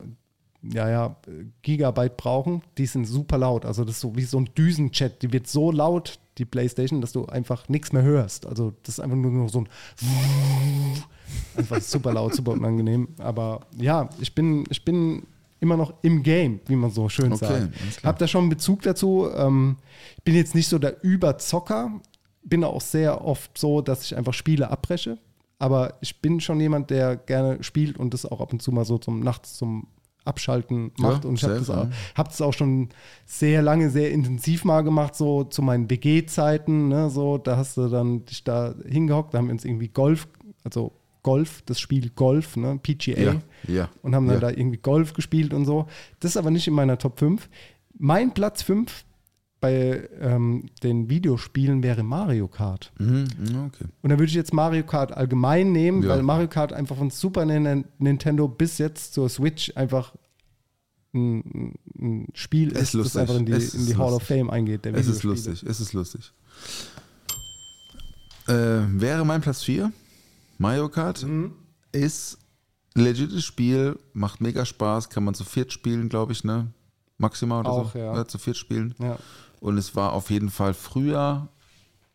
ja, 0.61 0.91
ja, 0.91 1.17
Gigabyte 1.63 2.17
brauchen, 2.17 2.63
die 2.79 2.87
sind 2.87 3.07
super 3.07 3.39
laut. 3.39 3.65
Also 3.65 3.85
das 3.85 3.95
ist 3.95 4.01
so 4.01 4.17
wie 4.17 4.25
so 4.25 4.39
ein 4.41 4.51
Düsenchat, 4.59 5.23
die 5.23 5.33
wird 5.33 5.47
so 5.47 5.71
laut, 5.71 6.19
die 6.37 6.45
Playstation, 6.45 7.01
dass 7.01 7.13
du 7.13 7.27
einfach 7.27 7.69
nichts 7.69 7.93
mehr 7.93 8.03
hörst. 8.03 8.45
Also 8.45 8.75
das 8.83 8.97
ist 8.97 9.01
einfach 9.01 9.17
nur 9.17 9.31
noch 9.31 9.49
so 9.49 9.61
ein 9.61 9.69
einfach 11.57 11.81
super 11.81 12.13
laut, 12.13 12.35
super 12.35 12.53
unangenehm. 12.53 13.09
Aber 13.19 13.61
ja, 13.79 14.09
ich 14.21 14.35
bin, 14.35 14.65
ich 14.69 14.85
bin 14.85 15.23
immer 15.61 15.77
noch 15.77 15.95
im 16.03 16.23
Game, 16.23 16.61
wie 16.67 16.77
man 16.77 16.91
so 16.91 17.09
schön 17.09 17.33
Okay, 17.33 17.47
sagt. 17.47 17.53
alles 17.83 17.97
klar. 17.97 18.13
Hab 18.13 18.19
da 18.19 18.29
schon 18.29 18.43
einen 18.43 18.51
Bezug 18.51 18.83
dazu. 18.83 19.29
Ähm, 19.35 19.77
bin 20.25 20.35
jetzt 20.35 20.55
nicht 20.55 20.69
so 20.69 20.79
der 20.79 21.03
Überzocker, 21.05 21.91
bin 22.43 22.65
auch 22.65 22.81
sehr 22.81 23.25
oft 23.25 23.57
so, 23.59 23.81
dass 23.83 24.05
ich 24.05 24.17
einfach 24.17 24.35
Spiele 24.35 24.71
abbreche. 24.71 25.19
Aber 25.59 25.95
ich 26.01 26.21
bin 26.21 26.41
schon 26.41 26.61
jemand, 26.61 26.91
der 26.91 27.17
gerne 27.17 27.63
spielt 27.65 27.99
und 27.99 28.15
das 28.15 28.25
auch 28.25 28.41
ab 28.41 28.53
und 28.53 28.63
zu 28.63 28.71
mal 28.71 28.85
so 28.85 28.97
zum 28.99 29.21
nachts 29.21 29.57
zum 29.57 29.89
Abschalten 30.25 30.93
Ja, 30.99 31.09
macht. 31.09 31.25
und 31.25 31.35
ich 31.35 31.43
habe 31.45 31.55
das, 31.59 31.71
auch- 31.71 31.85
ja. 31.85 31.91
hab 32.15 32.29
das 32.29 32.41
auch 32.43 32.53
schon 32.53 32.91
sehr 33.25 33.63
lange, 33.63 33.89
sehr 33.91 34.11
intensiv 34.13 34.65
mal 34.65 34.83
gemacht, 34.83 35.15
so 35.17 35.43
zu 35.45 35.63
meinen 35.63 35.89
WG-Zeiten. 35.91 36.89
Ne, 36.89 37.09
so, 37.11 37.39
da 37.39 37.57
hast 37.57 37.77
du 37.77 37.89
dann 37.89 38.25
dich 38.27 38.45
da 38.45 38.75
hingehockt, 38.87 39.33
da 39.35 39.39
haben 39.39 39.47
wir 39.47 39.53
uns 39.53 39.65
irgendwie 39.65 39.89
Golf, 39.89 40.29
also 40.65 40.93
Golf, 41.29 41.63
das 41.67 41.79
Spiel 41.79 42.11
Golf, 42.15 42.57
ne, 42.57 42.79
PGA 42.83 43.21
Ja, 43.21 43.35
ja. 43.67 43.89
und 44.03 44.15
haben 44.15 44.27
dann 44.27 44.37
ja. 44.37 44.41
da 44.41 44.51
irgendwie 44.51 44.79
Golf 44.79 45.13
gespielt 45.13 45.53
und 45.53 45.67
so. 45.67 45.87
Das 46.21 46.31
ist 46.33 46.37
aber 46.39 46.51
nicht 46.51 46.67
in 46.67 46.73
meiner 46.75 46.97
Top 46.97 47.19
5. 47.19 47.49
Mein 47.99 48.33
Platz 48.33 48.63
5 48.63 49.05
bei 49.61 50.09
ähm, 50.21 50.71
den 50.85 51.11
Videospielen 51.11 51.83
wäre 51.83 52.03
Mario 52.03 52.47
Kart. 52.49 52.93
Mhm, 52.99 53.27
okay. 53.67 53.85
Und 54.03 54.11
da 54.11 54.19
würde 54.19 54.31
ich 54.31 54.35
jetzt 54.35 54.55
Mario 54.55 54.85
Kart 54.85 55.13
allgemein 55.13 55.73
nehmen, 55.73 56.07
weil 56.09 56.23
Mario 56.23 56.49
Kart 56.49 56.73
einfach 56.73 56.97
von 56.97 57.11
Super 57.11 57.45
Nin- 57.45 57.85
Nintendo 57.99 58.47
bis 58.49 58.79
jetzt 58.79 59.13
zur 59.15 59.29
Switch 59.29 59.73
einfach 59.77 60.15
ein, 61.13 61.75
ein 61.99 62.29
Spiel 62.35 62.71
ist, 62.71 62.95
ist 62.95 63.05
das 63.07 63.17
einfach 63.17 63.37
in 63.37 63.47
die, 63.47 63.53
in 63.53 63.87
die 63.87 63.97
Hall 63.97 64.13
of. 64.15 64.23
Fame 64.23 64.49
eingeht. 64.51 64.87
Es 64.87 65.09
ist 65.09 65.25
lustig, 65.25 65.63
es 65.67 65.81
ist 65.81 65.93
lustig. 65.93 66.33
Äh, 68.47 68.53
wäre 69.01 69.25
mein 69.27 69.41
Platz 69.41 69.63
4. 69.65 69.93
Mario 70.59 70.89
Kart 70.89 71.23
Mhm. 71.23 71.53
ist 71.93 72.39
legites 72.95 73.45
Spiel, 73.45 73.99
macht 74.13 74.41
mega 74.41 74.65
Spaß, 74.65 75.09
kann 75.09 75.25
man 75.25 75.35
zu 75.35 75.45
viert 75.45 75.73
spielen, 75.73 76.09
glaube 76.09 76.33
ich, 76.33 76.45
ne? 76.45 76.73
Maximal 77.17 77.61
oder 77.61 77.71
Auch, 77.71 77.93
so. 77.93 77.99
ja. 77.99 78.27
zu 78.27 78.39
viert 78.39 78.57
spielen. 78.57 78.95
Ja. 78.99 79.19
Und 79.61 79.79
es 79.79 79.95
war 79.97 80.13
auf 80.13 80.31
jeden 80.31 80.51
Fall 80.51 80.75
früher 80.75 81.49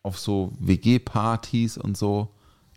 auf 0.01 0.19
so 0.19 0.53
WG-Partys 0.59 1.77
und 1.77 1.97
so, 1.97 2.29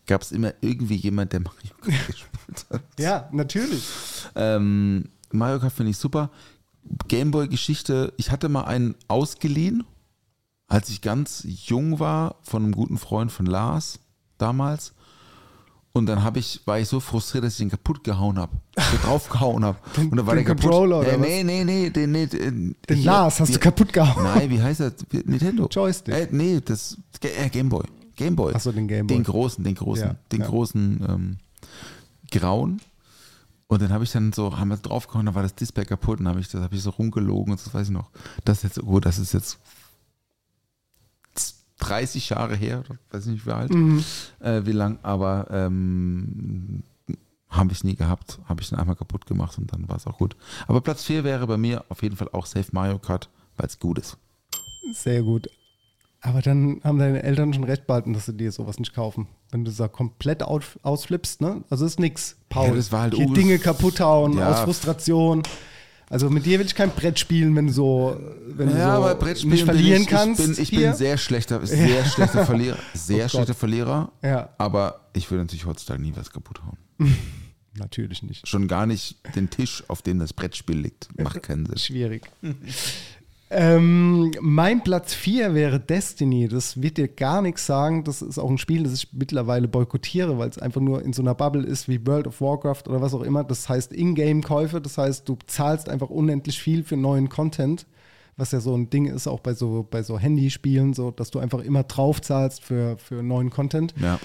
gab 0.07 0.23
es 0.23 0.31
immer 0.33 0.55
irgendwie 0.61 0.95
jemand, 0.97 1.33
der 1.33 1.41
Mario 1.41 1.75
Kart 1.81 2.07
gespielt 2.07 2.67
hat. 2.71 2.83
ja, 2.99 3.29
natürlich. 3.33 3.85
Ähm, 4.37 5.09
Mario 5.33 5.59
Kart 5.59 5.73
finde 5.73 5.91
ich 5.91 5.99
super. 5.99 6.31
Gameboy-Geschichte, 7.09 8.13
ich 8.17 8.31
hatte 8.31 8.49
mal 8.49 8.65
einen 8.65 8.95
ausgeliehen, 9.09 9.85
als 10.69 10.89
ich 10.89 11.01
ganz 11.03 11.45
jung 11.45 11.99
war, 11.99 12.37
von 12.43 12.63
einem 12.63 12.73
guten 12.73 12.99
Freund 12.99 13.33
von 13.33 13.47
Lars 13.47 13.99
damals. 14.39 14.95
Und 15.97 16.07
dann 16.07 16.37
ich, 16.37 16.61
war 16.67 16.79
ich 16.79 16.89
so 16.89 17.01
frustriert, 17.01 17.45
dass 17.45 17.55
ich 17.55 17.59
den 17.59 17.71
kaputt 17.71 18.05
gehauen 18.05 18.39
habe. 18.39 18.53
So 18.77 18.99
draufgehauen 19.07 19.65
habe. 19.65 19.79
Den- 19.97 20.11
Und 20.11 20.17
dann 20.19 20.27
war 20.27 20.35
den 20.35 20.45
der 20.45 20.55
kaputt. 20.55 20.71
Controller 20.71 21.01
oder 21.01 21.13
äh, 21.15 21.21
was? 21.21 21.27
nee, 21.27 21.43
nee, 21.43 21.65
nee, 21.65 21.89
den, 21.91 22.13
nee, 22.13 22.27
den, 22.27 22.77
Den 22.89 22.97
hier, 22.97 23.07
Lars 23.07 23.41
hast 23.41 23.49
wie- 23.49 23.55
du 23.55 23.59
kaputt 23.61 23.93
gehauen. 23.93 24.23
Nein, 24.25 24.51
wie 24.51 24.61
heißt 24.61 24.81
das? 24.81 24.93
Nintendo. 25.25 25.69
Joystick. 25.71 26.15
Äh, 26.15 26.29
nee, 26.33 26.61
das 26.63 26.99
äh, 27.23 27.49
Gameboy. 27.49 27.85
Gameboy. 28.17 28.53
Ach 28.55 28.61
so, 28.61 28.73
den 28.73 28.89
Gameboy. 28.89 29.17
Den 29.17 29.25
großen, 29.25 29.65
den 29.65 29.75
großen, 29.75 30.05
Ja, 30.07 30.17
den 30.33 30.41
ja. 30.41 30.47
großen 30.47 31.07
ähm, 31.09 31.37
grauen. 32.31 32.81
Und 33.69 33.83
dann 33.83 33.91
habe 33.91 34.05
ich 34.05 34.13
dann 34.13 34.33
so, 34.33 34.59
haben 34.59 34.69
wir 34.69 34.77
draufgehauen, 34.77 35.27
dann 35.27 35.35
war 35.35 35.43
das 35.43 35.55
Display 35.55 35.85
kaputt 35.85 36.21
und 36.21 36.29
habe 36.29 36.39
ich, 36.41 36.49
das 36.49 36.61
habe 36.63 36.75
ich 36.75 36.83
so 36.83 36.91
rumgelogen 36.91 37.53
und 37.53 37.61
das 37.65 37.73
weiß 37.75 37.89
ich 37.89 37.93
noch. 37.93 38.11
Das 38.45 38.59
ist 38.59 38.63
jetzt, 38.65 38.83
oh, 38.85 39.01
das 39.01 39.19
ist 39.19 39.33
jetzt 39.35 39.59
30 41.79 42.31
Jahre 42.31 42.57
her, 42.57 42.81
oder 42.81 42.99
weiß 43.11 43.27
ich 43.27 43.33
nicht 43.33 43.47
wie 43.47 43.51
alt, 43.53 43.73
Mhm. 43.73 44.03
äh, 44.41 44.63
wie 44.65 44.73
lang, 44.73 44.99
aber 45.03 45.47
ähm, 45.51 46.83
habe 47.49 47.73
ich 47.73 47.85
nie 47.85 47.95
gehabt, 47.97 48.39
habe 48.47 48.61
ich 48.63 48.69
dann 48.71 48.79
einmal 48.81 48.97
kaputt 48.97 49.27
gemacht 49.27 49.57
und 49.59 49.73
dann 49.73 49.89
war 49.89 49.97
es 49.97 50.07
auch 50.07 50.19
gut. 50.19 50.37
Aber 50.67 50.81
Platz 50.81 51.05
4 51.05 51.23
wäre 51.25 51.47
bei 51.47 51.57
mir 51.57 51.85
auf 51.89 52.03
jeden 52.03 52.17
Fall 52.17 52.29
auch 52.33 52.47
Safe 52.47 52.67
Mario 52.73 52.99
Kart, 52.99 53.29
weil 53.57 53.67
es 53.67 53.79
gut 53.79 53.99
ist. 53.99 54.17
Sehr 54.93 55.23
gut. 55.23 55.49
Aber 56.23 56.43
dann 56.43 56.81
haben 56.83 56.99
deine 56.99 57.23
Eltern 57.23 57.53
schon 57.55 57.65
recht 57.65 57.87
behalten, 57.87 58.13
dass 58.13 58.27
sie 58.27 58.33
dir 58.37 58.51
sowas 58.51 58.79
nicht 58.81 58.95
kaufen. 58.95 59.29
Wenn 59.51 59.65
du 59.65 59.71
da 59.71 59.87
komplett 59.87 60.43
aus, 60.43 60.65
ausflippst, 60.83 61.41
ne? 61.41 61.63
Also 61.71 61.85
ist 61.87 62.01
nix. 62.01 62.37
Paul. 62.49 62.69
Ja, 62.69 62.75
das 62.75 62.91
war 62.91 63.03
halt 63.03 63.15
Hier 63.15 63.27
Uwe- 63.29 63.35
Dinge 63.35 63.59
kaputt 63.59 64.01
hauen, 64.01 64.37
Ja. 64.39 64.51
aus 64.51 64.61
Frustration. 64.61 65.43
Also 66.09 66.31
mit 66.31 66.47
dir 66.47 66.59
will 66.59 66.67
ich 66.67 66.75
kein 66.75 66.91
Brett 66.91 67.19
spielen, 67.19 67.57
wenn 67.57 67.67
du 67.67 67.73
so, 67.73 68.17
wenn 68.47 68.69
du 68.71 68.79
Ja, 68.79 69.17
so 69.35 69.49
nicht 69.49 69.65
verlieren 69.65 69.95
bin 69.95 70.03
ich, 70.03 70.09
kannst. 70.09 70.41
Ich 70.41 70.47
bin, 70.47 70.63
ich 70.63 70.71
bin 70.71 70.95
sehr 70.95 71.19
schlechter, 71.19 71.67
sehr 71.67 72.05
schlechter 72.05 72.47
Verlierer. 72.47 72.79
Sehr 72.95 73.27
Oh 73.27 73.29
schlechter 73.29 73.55
Verlierer. 73.55 74.13
Ja. 74.23 74.51
Aber 74.59 75.09
ich 75.15 75.31
würde 75.31 75.43
natürlich 75.45 75.67
heutzutage 75.67 76.01
nie 76.01 76.13
was 76.15 76.31
kaputt 76.31 76.61
hauen. 76.65 76.79
Natürlich 77.79 78.23
nicht. 78.23 78.49
Schon 78.49 78.69
gar 78.69 78.87
nicht 78.87 79.19
den 79.37 79.51
Tisch, 79.51 79.85
auf 79.89 80.01
dem 80.01 80.19
das 80.19 80.33
Brettspiel 80.33 80.79
liegt. 80.79 81.09
Macht 81.21 81.43
keinen 81.43 81.67
Sinn. 81.67 81.77
Schwierig. 81.77 82.23
Ähm, 83.49 84.33
mein 84.41 84.83
Platz 84.83 85.15
4 85.15 85.55
wäre 85.55 85.79
Destiny. 85.79 86.49
Das 86.49 86.83
wird 86.83 86.97
dir 86.97 87.07
gar 87.07 87.43
nichts 87.43 87.65
sagen. 87.67 88.03
Das 88.03 88.21
ist 88.21 88.39
auch 88.39 88.51
ein 88.51 88.59
Spiel, 88.59 88.83
das 88.83 88.95
ich 88.95 89.13
mittlerweile 89.13 89.69
boykottiere, 89.69 90.37
weil 90.39 90.49
es 90.49 90.59
einfach 90.59 90.81
nur 90.81 91.03
in 91.03 91.13
so 91.13 91.23
einer 91.23 91.35
Bubble 91.35 91.65
ist 91.65 91.89
wie 91.89 92.05
World 92.07 92.27
of 92.27 92.41
Warcraft 92.41 92.89
oder 92.89 93.01
was 93.01 93.15
auch 93.15 93.23
immer. 93.23 93.45
Das 93.45 93.69
heißt 93.69 93.93
Ingame-Käufe. 93.93 94.81
Das 94.81 94.99
heißt, 94.99 95.29
du 95.29 95.39
zahlst 95.47 95.89
einfach 95.89 96.11
unendlich 96.11 96.61
viel 96.61 96.83
für 96.83 96.97
neuen 96.97 97.29
Content. 97.29 97.87
Was 98.37 98.53
ja 98.53 98.61
so 98.61 98.77
ein 98.77 98.91
Ding 98.91 99.07
ist, 99.07 99.29
auch 99.29 99.41
bei 99.41 99.55
so, 99.55 99.87
bei 99.89 100.03
so 100.03 100.19
Handyspielen, 100.19 100.93
so, 100.93 101.11
dass 101.11 101.31
du 101.31 101.39
einfach 101.39 101.61
immer 101.61 101.85
drauf 101.85 102.21
zahlst 102.21 102.63
für, 102.63 102.99
für 102.99 103.23
neuen 103.23 103.49
Content. 103.49 103.95
Ja. 103.99 104.19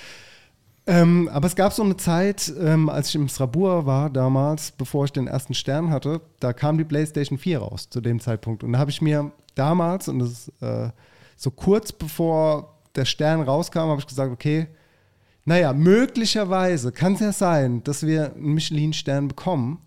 Ähm, 0.88 1.30
aber 1.32 1.48
es 1.48 1.56
gab 1.56 1.74
so 1.74 1.84
eine 1.84 1.98
Zeit, 1.98 2.52
ähm, 2.60 2.90
als 2.90 3.10
ich 3.10 3.16
im 3.16 3.28
Strabur 3.28 3.86
war 3.86 4.10
damals, 4.10 4.72
bevor 4.72 5.06
ich 5.06 5.12
den 5.12 5.28
ersten 5.28 5.54
Stern 5.54 5.92
hatte, 5.92 6.22
da 6.40 6.54
kam 6.54 6.78
die 6.78 6.84
PlayStation 6.84 7.38
4 7.38 7.60
raus 7.60 7.90
zu 7.90 8.02
dem 8.02 8.20
Zeitpunkt. 8.20 8.64
Und 8.64 8.74
da 8.74 8.80
habe 8.80 8.92
ich 8.92 9.02
mir 9.02 9.32
damals, 9.56 10.08
und 10.08 10.20
das 10.20 10.30
ist 10.32 10.62
äh, 10.62 10.90
so 11.38 11.52
kurz 11.52 11.92
bevor 11.92 12.80
der 12.96 13.06
Stern 13.06 13.42
rauskam, 13.42 13.80
habe 13.90 14.00
ich 14.00 14.08
gesagt, 14.08 14.32
okay, 14.32 14.68
Naja, 15.46 15.74
möglicherweise 15.74 16.92
kann 16.92 17.14
es 17.14 17.20
ja 17.20 17.32
sein, 17.32 17.84
dass 17.84 18.06
wir 18.06 18.34
einen 18.36 18.54
Michelin-Stern 18.54 19.28
bekommen 19.28 19.80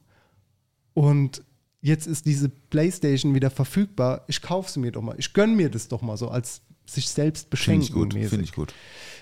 und 0.95 1.42
jetzt 1.80 2.07
ist 2.07 2.26
diese 2.26 2.49
Playstation 2.49 3.34
wieder 3.34 3.51
verfügbar. 3.51 4.24
Ich 4.26 4.42
kaufe 4.42 4.70
sie 4.70 4.80
mir 4.80 4.90
doch 4.92 5.03
mal. 5.03 5.14
Ich 5.18 5.32
gönne 5.32 5.55
mir 5.55 5.70
das 5.70 5.88
doch 5.88 6.03
mal 6.03 6.16
so 6.16 6.28
als 6.28 6.62
sich 6.87 7.09
selbst 7.09 7.49
Finde 7.51 7.82
ich 7.82 7.91
beschenken. 7.91 7.95
gut. 7.95 8.14
mäßig. 8.14 8.30
Finde 8.30 8.45
ich 8.45 8.53
gut. 8.53 8.74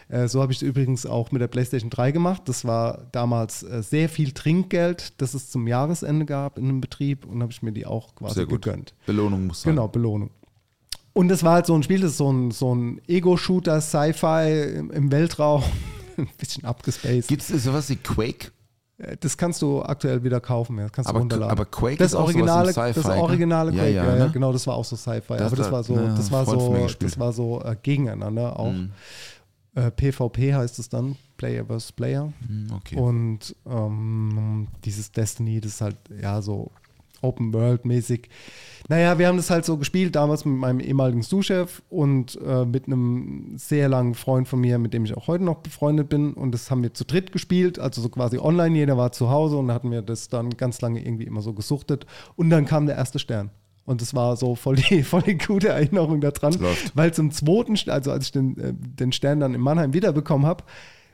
Äh, 0.08 0.28
so 0.28 0.42
habe 0.42 0.52
ich 0.52 0.58
es 0.58 0.62
übrigens 0.62 1.06
auch 1.06 1.30
mit 1.32 1.40
der 1.40 1.48
PlayStation 1.48 1.90
3 1.90 2.12
gemacht. 2.12 2.42
Das 2.46 2.64
war 2.64 3.06
damals 3.12 3.62
äh, 3.62 3.82
sehr 3.82 4.08
viel 4.08 4.32
Trinkgeld, 4.32 5.20
das 5.20 5.34
es 5.34 5.50
zum 5.50 5.66
Jahresende 5.66 6.26
gab 6.26 6.58
in 6.58 6.64
einem 6.64 6.80
Betrieb 6.80 7.24
und 7.24 7.42
habe 7.42 7.52
ich 7.52 7.62
mir 7.62 7.72
die 7.72 7.86
auch 7.86 8.14
quasi 8.14 8.34
Sehr 8.34 8.46
gut. 8.46 8.62
gegönnt. 8.62 8.94
Belohnung 9.06 9.46
muss 9.46 9.62
sein. 9.62 9.74
Genau, 9.74 9.88
Belohnung. 9.88 10.30
Und 11.14 11.28
das 11.28 11.42
war 11.42 11.54
halt 11.54 11.66
so 11.66 11.74
ein 11.74 11.82
Spiel, 11.82 12.00
das 12.00 12.12
ist 12.12 12.16
so 12.18 12.32
ein, 12.32 12.50
so 12.50 12.74
ein 12.74 13.00
Ego-Shooter, 13.06 13.80
Sci-Fi 13.80 14.74
im, 14.78 14.90
im 14.90 15.12
Weltraum. 15.12 15.62
ein 16.16 16.28
bisschen 16.38 16.64
abgespaced. 16.64 17.28
Gibt 17.28 17.42
es 17.42 17.64
sowas 17.64 17.88
wie 17.88 17.96
Quake? 17.96 18.50
Äh, 19.02 19.16
Das 19.20 19.36
kannst 19.36 19.60
du 19.62 19.82
aktuell 19.82 20.22
wieder 20.24 20.40
kaufen, 20.40 20.76
ja. 20.78 20.84
Das 20.84 20.92
kannst 20.92 21.08
du 21.08 21.10
Aber- 21.10 21.20
runterladen. 21.20 21.50
aber 21.52 21.64
Quake 21.66 21.96
das 21.98 22.12
ist 22.12 22.14
originale, 22.14 22.72
das 22.72 22.96
ne? 23.06 23.14
originale 23.16 23.72
Quake, 23.72 23.90
ja, 23.90 24.04
ja, 24.04 24.16
ja, 24.16 24.24
ne? 24.26 24.30
genau, 24.32 24.52
das 24.52 24.66
war 24.66 24.74
auch 24.74 24.84
so 24.84 24.96
Sci-Fi. 24.96 25.34
Aber 25.34 25.56
das 25.56 25.70
war 25.70 25.82
so, 25.82 25.96
das 25.96 26.30
war 26.30 26.44
so, 26.46 26.86
das 27.00 27.18
war 27.18 27.32
so 27.32 27.60
äh, 27.62 27.76
gegeneinander 27.82 28.58
auch. 28.58 28.72
Mhm. 28.72 28.92
Äh, 29.74 29.90
PvP 29.90 30.54
heißt 30.54 30.78
es 30.78 30.88
dann, 30.90 31.16
Player 31.38 31.64
vs. 31.64 31.92
Player. 31.92 32.30
Hm, 32.46 32.66
Okay. 32.76 32.96
Und 32.96 33.56
ähm, 33.66 34.68
dieses 34.84 35.10
Destiny, 35.12 35.60
das 35.60 35.72
ist 35.72 35.80
halt 35.80 35.96
ja 36.20 36.42
so 36.42 36.70
Open 37.22 37.52
World 37.54 37.84
mäßig. 37.84 38.28
Naja, 38.88 39.18
wir 39.18 39.28
haben 39.28 39.36
das 39.36 39.50
halt 39.50 39.64
so 39.64 39.76
gespielt, 39.76 40.16
damals 40.16 40.44
mit 40.44 40.56
meinem 40.56 40.80
ehemaligen 40.80 41.22
Sous-Chef 41.22 41.82
und 41.88 42.38
äh, 42.44 42.64
mit 42.64 42.86
einem 42.86 43.54
sehr 43.56 43.88
langen 43.88 44.14
Freund 44.14 44.48
von 44.48 44.60
mir, 44.60 44.78
mit 44.78 44.92
dem 44.92 45.04
ich 45.04 45.16
auch 45.16 45.28
heute 45.28 45.44
noch 45.44 45.58
befreundet 45.58 46.08
bin. 46.08 46.34
Und 46.34 46.52
das 46.52 46.70
haben 46.70 46.82
wir 46.82 46.92
zu 46.92 47.04
dritt 47.04 47.32
gespielt, 47.32 47.78
also 47.78 48.02
so 48.02 48.08
quasi 48.08 48.38
online. 48.38 48.76
Jeder 48.76 48.96
war 48.96 49.12
zu 49.12 49.30
Hause 49.30 49.56
und 49.56 49.70
hatten 49.70 49.90
wir 49.90 50.02
das 50.02 50.28
dann 50.28 50.50
ganz 50.50 50.80
lange 50.80 51.04
irgendwie 51.04 51.24
immer 51.24 51.42
so 51.42 51.52
gesuchtet. 51.52 52.06
Und 52.36 52.50
dann 52.50 52.66
kam 52.66 52.86
der 52.86 52.96
erste 52.96 53.18
Stern. 53.18 53.50
Und 53.84 54.00
das 54.00 54.14
war 54.14 54.36
so 54.36 54.54
voll 54.54 54.76
die, 54.76 55.02
voll 55.02 55.22
die 55.22 55.38
gute 55.38 55.68
Erinnerung 55.68 56.20
daran, 56.20 56.54
Läuft. 56.54 56.96
weil 56.96 57.12
zum 57.14 57.30
zweiten, 57.30 57.76
also 57.90 58.10
als 58.10 58.26
ich 58.26 58.32
den, 58.32 58.58
äh, 58.58 58.72
den 58.74 59.12
Stern 59.12 59.40
dann 59.40 59.54
in 59.54 59.60
Mannheim 59.60 59.92
wiederbekommen 59.92 60.46
habe, 60.46 60.64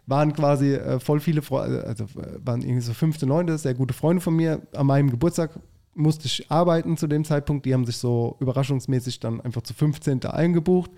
waren 0.07 0.33
quasi 0.33 0.75
äh, 0.75 1.01
voll 1.01 1.21
viele 1.21 1.43
Freunde, 1.43 1.85
also 1.85 2.05
äh, 2.05 2.39
waren 2.45 2.63
irgendwie 2.63 2.81
so 2.81 2.95
fünfte, 2.95 3.27
neunte, 3.27 3.59
sehr 3.59 3.75
gute 3.75 3.95
Freunde 3.95 4.23
von 4.23 4.35
mir. 4.35 4.63
An 4.75 4.87
meinem 4.87 5.11
Geburtstag 5.11 5.59
musste 5.99 6.27
ich 6.27 6.51
arbeiten 6.51 6.97
zu 6.97 7.07
dem 7.07 7.25
Zeitpunkt. 7.25 7.67
Die 7.67 7.75
haben 7.75 7.85
sich 7.85 7.99
so 7.99 8.37
überraschungsmäßig 8.41 9.21
dann 9.21 9.41
einfach 9.41 9.63
zu 9.63 9.75
15. 9.75 10.25
eingebucht 10.25 10.91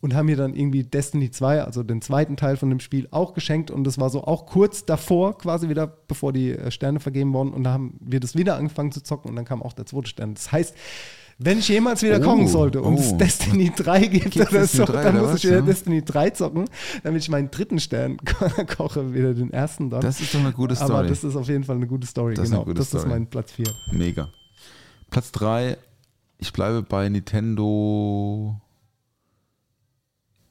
und 0.00 0.14
haben 0.14 0.26
mir 0.26 0.36
dann 0.36 0.54
irgendwie 0.54 0.84
Destiny 0.84 1.30
2, 1.30 1.62
also 1.62 1.82
den 1.82 2.02
zweiten 2.02 2.36
Teil 2.36 2.56
von 2.56 2.68
dem 2.68 2.80
Spiel, 2.80 3.08
auch 3.10 3.32
geschenkt. 3.32 3.70
Und 3.70 3.84
das 3.84 3.98
war 3.98 4.10
so 4.10 4.24
auch 4.24 4.46
kurz 4.46 4.84
davor, 4.84 5.38
quasi 5.38 5.68
wieder, 5.68 5.86
bevor 5.86 6.32
die 6.32 6.52
äh, 6.52 6.70
Sterne 6.70 7.00
vergeben 7.00 7.32
wurden. 7.32 7.52
Und 7.54 7.64
da 7.64 7.72
haben 7.72 7.98
wir 8.00 8.20
das 8.20 8.36
wieder 8.36 8.56
angefangen 8.56 8.92
zu 8.92 9.02
zocken 9.02 9.30
und 9.30 9.36
dann 9.36 9.46
kam 9.46 9.62
auch 9.62 9.72
der 9.72 9.86
zweite 9.86 10.08
Stern. 10.08 10.34
Das 10.34 10.52
heißt, 10.52 10.74
wenn 11.38 11.58
ich 11.58 11.68
jemals 11.68 12.02
wieder 12.02 12.18
Oh, 12.20 12.22
kommen 12.24 12.46
sollte 12.46 12.82
und 12.82 12.94
oh. 12.94 12.98
es 12.98 13.16
Destiny 13.16 13.72
3 13.74 14.00
gibt 14.06 14.30
Gibt's 14.32 14.52
oder 14.52 14.66
so, 14.66 14.84
3 14.84 15.02
dann 15.02 15.14
oder 15.14 15.22
muss 15.22 15.30
was, 15.32 15.38
ich 15.38 15.44
wieder 15.44 15.60
ja? 15.60 15.62
Destiny 15.62 16.04
3 16.04 16.30
zocken, 16.30 16.64
damit 17.02 17.22
ich 17.22 17.28
meinen 17.28 17.50
dritten 17.50 17.80
Stern 17.80 18.18
koche, 18.76 19.14
wieder 19.14 19.34
den 19.34 19.52
ersten 19.52 19.90
dann. 19.90 20.00
Das 20.02 20.20
ist 20.20 20.34
doch 20.34 20.40
eine 20.40 20.52
gute 20.52 20.76
Aber 20.76 20.86
Story. 20.86 21.08
das 21.08 21.24
ist 21.24 21.34
auf 21.34 21.48
jeden 21.48 21.64
Fall 21.64 21.76
eine 21.76 21.86
gute 21.86 22.06
Story. 22.06 22.34
Das 22.34 22.44
ist 22.44 22.50
genau, 22.50 22.64
gute 22.64 22.74
das 22.74 22.92
ist 22.92 23.00
Story. 23.00 23.08
mein 23.08 23.26
Platz 23.26 23.52
4. 23.52 23.64
Mega. 23.92 24.28
Platz 25.14 25.30
3, 25.30 25.76
ich 26.38 26.52
bleibe 26.52 26.82
bei 26.82 27.08
Nintendo 27.08 28.60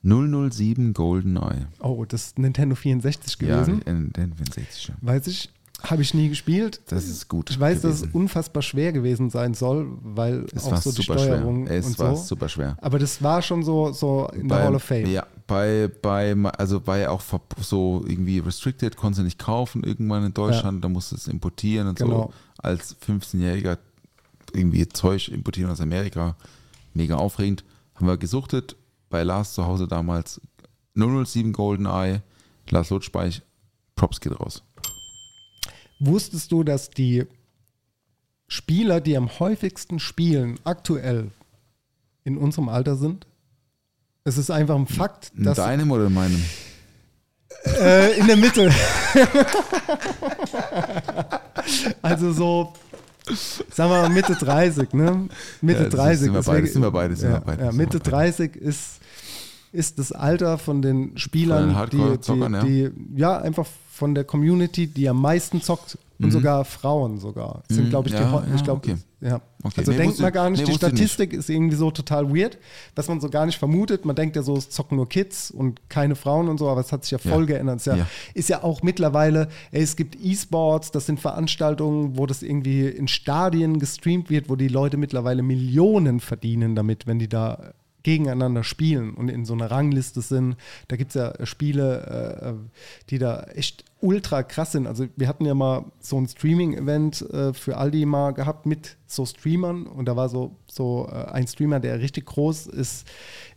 007 0.03 0.93
GoldenEye. 0.93 1.67
Oh, 1.81 2.05
das 2.05 2.27
ist 2.27 2.39
Nintendo 2.39 2.73
64 2.73 3.41
Ja, 3.41 3.61
gewesen. 3.61 3.81
Nintendo 3.85 4.37
64. 4.37 4.87
ja. 4.87 4.93
Weiß 5.01 5.27
ich, 5.27 5.49
habe 5.81 6.01
ich 6.01 6.13
nie 6.13 6.29
gespielt. 6.29 6.79
Das 6.87 7.09
ist 7.09 7.27
gut. 7.27 7.49
Ich 7.49 7.59
weiß, 7.59 7.81
dass 7.81 7.95
es 7.95 8.01
gewesen. 8.03 8.15
unfassbar 8.17 8.61
schwer 8.63 8.93
gewesen 8.93 9.29
sein 9.29 9.53
soll, 9.53 9.97
weil 10.01 10.45
es 10.55 10.63
auch 10.63 10.77
so 10.77 10.91
die 10.93 11.01
super 11.01 11.19
Steuerung 11.19 11.67
schwer. 11.67 11.77
Es 11.79 11.85
und 11.87 11.99
war 11.99 12.15
so. 12.15 12.23
super 12.23 12.47
schwer. 12.47 12.77
Aber 12.79 12.99
das 12.99 13.21
war 13.21 13.41
schon 13.41 13.63
so, 13.63 13.91
so 13.91 14.29
in 14.33 14.47
der 14.47 14.55
Bei- 14.55 14.63
Hall 14.63 14.75
of 14.75 14.83
Fame. 14.83 15.07
Ja, 15.07 15.27
bei, 15.45 15.89
bei, 16.01 16.33
also 16.57 16.81
ja 16.99 17.09
auch 17.09 17.21
so 17.59 18.05
irgendwie 18.07 18.39
restricted, 18.39 18.95
konntest 18.95 19.19
du 19.19 19.23
nicht 19.25 19.39
kaufen 19.39 19.83
irgendwann 19.83 20.23
in 20.25 20.33
Deutschland, 20.33 20.81
da 20.85 20.87
musst 20.87 21.11
du 21.11 21.17
es 21.17 21.27
importieren 21.27 21.89
und 21.89 21.97
Genau. 21.99 22.27
so. 22.27 22.33
Als 22.59 22.95
15-Jähriger 23.05 23.77
irgendwie 24.53 24.87
Zeug 24.87 25.29
importieren 25.29 25.71
aus 25.71 25.81
Amerika, 25.81 26.35
mega 26.93 27.15
aufregend. 27.15 27.63
Haben 27.95 28.07
wir 28.07 28.17
gesuchtet 28.17 28.75
bei 29.09 29.23
Lars 29.23 29.53
zu 29.53 29.65
Hause 29.65 29.87
damals 29.87 30.41
007 30.95 31.53
GoldenEye, 31.53 32.21
Lars 32.69 32.89
Lutschbeich, 32.89 33.41
Props 33.95 34.19
geht 34.19 34.39
raus. 34.39 34.63
Wusstest 35.99 36.51
du, 36.51 36.63
dass 36.63 36.89
die 36.89 37.25
Spieler, 38.47 39.01
die 39.01 39.17
am 39.17 39.39
häufigsten 39.39 39.99
spielen, 39.99 40.59
aktuell 40.63 41.31
in 42.23 42.37
unserem 42.37 42.69
Alter 42.69 42.95
sind? 42.95 43.27
Es 44.23 44.37
ist 44.37 44.51
einfach 44.51 44.75
ein 44.75 44.87
Fakt, 44.87 45.31
In 45.35 45.43
dass 45.43 45.57
deinem 45.57 45.91
oder 45.91 46.07
in 46.07 46.13
meinem? 46.13 46.43
äh, 47.65 48.19
in 48.19 48.27
der 48.27 48.37
Mitte. 48.37 48.71
also 52.01 52.31
so, 52.31 52.73
sagen 53.71 53.89
wir 53.91 54.09
Mitte 54.09 54.33
30, 54.35 54.93
ne? 54.93 55.27
Mitte 55.61 55.83
Ja, 55.83 55.89
das 55.89 55.99
30. 55.99 56.19
sind 56.19 56.33
wir 56.33 56.43
beide, 56.43 56.67
sind 56.67 56.81
wir 56.81 56.91
beide, 56.91 57.15
sind 57.15 57.29
ja, 57.31 57.35
wir 57.37 57.41
beide, 57.41 57.65
Ja, 57.65 57.71
Mitte 57.71 57.99
beide. 57.99 58.09
30 58.09 58.55
ist, 58.55 58.99
ist 59.71 59.99
das 59.99 60.11
Alter 60.11 60.57
von 60.57 60.81
den 60.81 61.17
Spielern, 61.17 61.59
Von 61.59 61.67
den 61.67 61.89
die, 61.89 61.97
Hardcore-Zockern, 61.97 62.53
ja. 62.53 62.63
die, 62.63 62.89
die, 62.91 63.19
ja, 63.19 63.37
einfach 63.39 63.65
von 63.91 64.15
der 64.15 64.23
Community, 64.23 64.87
die 64.87 65.07
am 65.07 65.21
meisten 65.21 65.61
zockt 65.61 65.97
und 66.19 66.31
sogar 66.31 66.65
Frauen 66.65 67.19
sogar. 67.19 67.63
Sind, 67.69 67.85
Mhm, 67.85 67.89
glaube 67.89 68.09
ich, 68.09 68.15
die, 68.15 68.55
ich 68.55 68.63
glaube, 68.63 68.79
okay. 68.79 68.97
ja. 69.21 69.41
Okay, 69.65 69.75
Also 69.77 69.91
nee, 69.91 69.97
denkt 69.97 70.19
man 70.19 70.33
gar 70.33 70.49
nicht, 70.49 70.59
nee, 70.59 70.65
die 70.65 70.71
ich 70.73 70.81
nicht. 70.81 70.87
Statistik 70.93 71.31
ist 71.31 71.49
irgendwie 71.49 71.77
so 71.77 71.89
total 71.89 72.35
weird, 72.35 72.57
dass 72.95 73.07
man 73.07 73.21
so 73.21 73.29
gar 73.29 73.45
nicht 73.45 73.57
vermutet. 73.57 74.03
Man 74.03 74.15
denkt 74.15 74.35
ja 74.35 74.41
so, 74.43 74.57
es 74.57 74.69
zocken 74.69 74.97
nur 74.97 75.07
Kids 75.07 75.51
und 75.51 75.89
keine 75.89 76.15
Frauen 76.15 76.49
und 76.49 76.57
so, 76.57 76.67
aber 76.67 76.81
es 76.81 76.91
hat 76.91 77.03
sich 77.05 77.11
ja 77.11 77.17
voll 77.17 77.41
Ja. 77.43 77.55
geändert. 77.55 77.77
Es 77.77 77.87
ist 77.87 77.93
ja, 77.93 77.95
Ja. 77.97 78.07
ist 78.33 78.49
ja 78.49 78.63
auch 78.63 78.83
mittlerweile, 78.83 79.47
ey, 79.71 79.81
es 79.81 79.95
gibt 79.95 80.17
E-Sports, 80.21 80.91
das 80.91 81.05
sind 81.05 81.19
Veranstaltungen, 81.19 82.17
wo 82.17 82.25
das 82.25 82.43
irgendwie 82.43 82.87
in 82.87 83.07
Stadien 83.07 83.79
gestreamt 83.79 84.29
wird, 84.29 84.49
wo 84.49 84.55
die 84.57 84.67
Leute 84.67 84.97
mittlerweile 84.97 85.43
Millionen 85.43 86.19
verdienen 86.19 86.75
damit, 86.75 87.07
wenn 87.07 87.19
die 87.19 87.29
da 87.29 87.73
gegeneinander 88.03 88.65
spielen 88.65 89.13
und 89.13 89.29
in 89.29 89.45
so 89.45 89.53
einer 89.53 89.71
Rangliste 89.71 90.21
sind. 90.21 90.57
Da 90.89 90.97
gibt 90.97 91.11
es 91.11 91.15
ja 91.15 91.33
Spiele, 91.45 92.57
äh, 92.59 92.69
die 93.09 93.17
da 93.17 93.43
echt 93.55 93.85
ultra 94.03 94.43
krass 94.43 94.73
sind. 94.73 94.85
Also 94.85 95.05
wir 95.15 95.27
hatten 95.29 95.45
ja 95.45 95.53
mal 95.53 95.85
so 95.99 96.17
ein 96.17 96.27
Streaming-Event 96.27 97.21
äh, 97.31 97.53
für 97.53 97.77
Aldi 97.77 98.05
mal 98.05 98.31
gehabt 98.31 98.65
mit 98.65 98.97
so 99.07 99.25
Streamern 99.25 99.85
und 99.85 100.05
da 100.07 100.15
war 100.15 100.27
so, 100.27 100.55
so 100.67 101.07
äh, 101.09 101.31
ein 101.31 101.47
Streamer, 101.47 101.79
der 101.79 101.99
richtig 101.99 102.25
groß 102.25 102.67
ist 102.67 103.07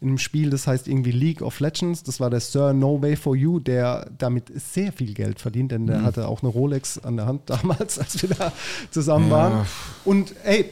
in 0.00 0.08
einem 0.08 0.18
Spiel, 0.18 0.50
das 0.50 0.66
heißt 0.66 0.86
irgendwie 0.86 1.10
League 1.10 1.42
of 1.42 1.58
Legends. 1.60 2.02
Das 2.04 2.20
war 2.20 2.30
der 2.30 2.40
Sir 2.40 2.72
No 2.74 3.00
Way 3.02 3.16
For 3.16 3.34
You, 3.34 3.58
der 3.58 4.08
damit 4.18 4.52
sehr 4.54 4.92
viel 4.92 5.14
Geld 5.14 5.40
verdient, 5.40 5.72
denn 5.72 5.82
Mhm. 5.82 5.86
der 5.88 6.02
hatte 6.02 6.28
auch 6.28 6.42
eine 6.42 6.50
Rolex 6.52 6.98
an 6.98 7.16
der 7.16 7.26
Hand 7.26 7.42
damals, 7.46 7.98
als 7.98 8.22
wir 8.22 8.28
da 8.30 8.52
zusammen 8.90 9.30
waren. 9.30 9.66
Und 10.04 10.34
ey, 10.44 10.70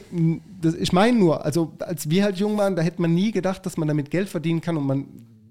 das, 0.61 0.73
ich 0.75 0.93
meine 0.93 1.17
nur, 1.17 1.43
also 1.43 1.73
als 1.79 2.09
wir 2.09 2.23
halt 2.23 2.37
jung 2.37 2.57
waren, 2.57 2.75
da 2.75 2.81
hätte 2.81 3.01
man 3.01 3.13
nie 3.13 3.31
gedacht, 3.31 3.65
dass 3.65 3.75
man 3.75 3.87
damit 3.87 4.09
Geld 4.09 4.29
verdienen 4.29 4.61
kann 4.61 4.77
und 4.77 4.85
man, 4.85 5.05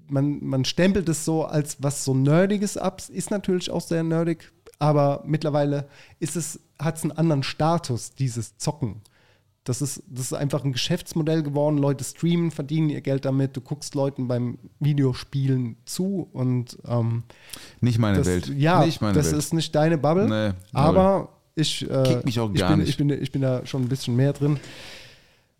man, 0.09 0.45
man 0.45 0.65
stempelt 0.65 1.09
es 1.09 1.25
so 1.25 1.45
als 1.45 1.79
was 1.81 2.05
so 2.05 2.15
Nerdiges 2.15 2.77
ab. 2.77 3.03
Ist 3.09 3.31
natürlich 3.31 3.71
auch 3.71 3.81
sehr 3.81 4.03
nerdig, 4.03 4.53
aber 4.79 5.23
mittlerweile 5.27 5.89
ist 6.21 6.37
es, 6.37 6.61
hat 6.79 6.97
es 6.97 7.03
einen 7.03 7.13
anderen 7.13 7.43
Status, 7.43 8.15
dieses 8.15 8.57
Zocken. 8.59 9.03
Das 9.65 9.81
ist, 9.81 10.03
das 10.09 10.27
ist 10.27 10.33
einfach 10.35 10.63
ein 10.63 10.73
Geschäftsmodell 10.73 11.43
geworden. 11.43 11.79
Leute 11.79 12.05
streamen, 12.05 12.51
verdienen 12.51 12.91
ihr 12.91 13.01
Geld 13.01 13.25
damit. 13.25 13.57
Du 13.57 13.63
guckst 13.63 13.95
Leuten 13.95 14.29
beim 14.29 14.59
Videospielen 14.79 15.77
zu 15.87 16.29
und 16.35 16.77
ähm, 16.87 17.23
Nicht 17.81 17.99
meine 17.99 18.19
das, 18.19 18.27
Welt. 18.27 18.49
ja, 18.49 18.85
nicht 18.85 19.01
meine 19.01 19.15
das 19.15 19.29
Welt. 19.29 19.39
ist 19.39 19.55
nicht 19.55 19.75
deine 19.75 19.97
Bubble. 19.97 20.29
Nee, 20.29 20.55
aber 20.75 21.31
ich, 21.55 21.89
äh, 21.89 22.03
Kickt 22.03 22.27
mich 22.27 22.39
auch 22.41 22.51
ich, 22.53 22.61
gar 22.61 22.71
bin, 22.71 22.81
nicht. 22.81 22.91
Ich 22.91 22.97
bin, 22.99 23.09
ich 23.09 23.33
bin 23.33 23.41
da 23.41 23.65
schon 23.65 23.83
ein 23.83 23.89
bisschen 23.89 24.17
mehr 24.17 24.35
drin. 24.35 24.61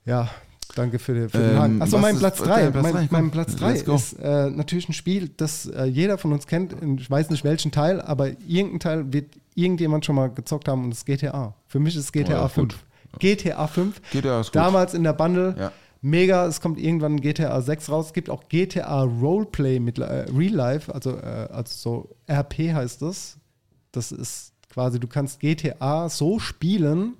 Ja, 0.05 0.29
danke 0.75 0.99
für, 0.99 1.15
den- 1.15 1.29
für 1.29 1.39
den 1.39 1.51
Ähm, 1.51 1.59
Haken. 1.59 1.83
Achso, 1.83 1.99
mein 1.99 2.19
Platz 2.19 2.39
dein 2.39 2.49
3. 2.49 2.71
Platz 2.71 2.83
Mein, 2.85 2.93
drei? 2.93 3.09
mein 3.11 3.31
Platz 3.31 3.57
3 3.57 3.69
let's 3.73 3.85
go. 3.85 3.95
ist 3.95 4.13
äh, 4.15 4.51
natürlich 4.51 4.89
ein 4.89 4.93
Spiel, 4.93 5.31
das 5.37 5.67
äh, 5.67 5.85
jeder 5.85 6.19
von 6.19 6.33
uns 6.33 6.47
kennt. 6.47 6.75
Ich 7.01 7.11
weiß 7.11 7.31
nicht 7.31 7.45
welchen 7.45 7.71
Teil, 7.73 8.01
aber 8.01 8.29
irgendein 8.47 8.81
Teil 8.81 9.13
wird 9.13 9.35
irgendjemand 9.55 10.05
schon 10.05 10.17
mal 10.17 10.29
gezockt 10.31 10.69
haben 10.69 10.85
und 10.85 10.91
das 10.91 10.99
ist 10.99 11.07
GTA. 11.07 11.55
Für 11.67 11.79
mich 11.81 11.95
ist 11.97 12.05
es 12.05 12.13
GTA 12.13 12.33
Ja, 12.33 12.49
5. 12.49 12.75
gut. 12.75 13.21
GTA 13.21 13.67
5. 13.67 14.01
GTA 14.13 14.41
ist 14.41 14.47
gut. 14.49 14.57
Damals 14.57 14.95
in 14.95 15.05
der 15.05 15.13
Bundle. 15.13 15.55
Ja. 15.59 15.73
Mega, 16.03 16.47
es 16.47 16.61
kommt 16.61 16.79
irgendwann 16.79 17.19
GTA 17.21 17.63
6 17.63 17.89
raus. 17.89 18.07
Es 18.09 18.13
gibt 18.13 18.29
auch 18.29 18.49
GTA 18.51 19.03
Roleplay 19.05 19.79
mit 19.81 19.99
äh, 19.99 20.27
Real 20.37 20.53
Life, 20.53 20.93
also, 20.95 21.17
äh, 21.17 21.49
also 21.51 21.65
so 21.75 22.17
RP 22.31 22.75
heißt 22.75 23.01
das. 23.01 23.39
Das 23.93 24.13
ist 24.13 24.53
quasi, 24.71 25.01
du 25.01 25.07
kannst 25.07 25.41
GTA 25.41 26.09
so 26.11 26.39
spielen, 26.41 27.15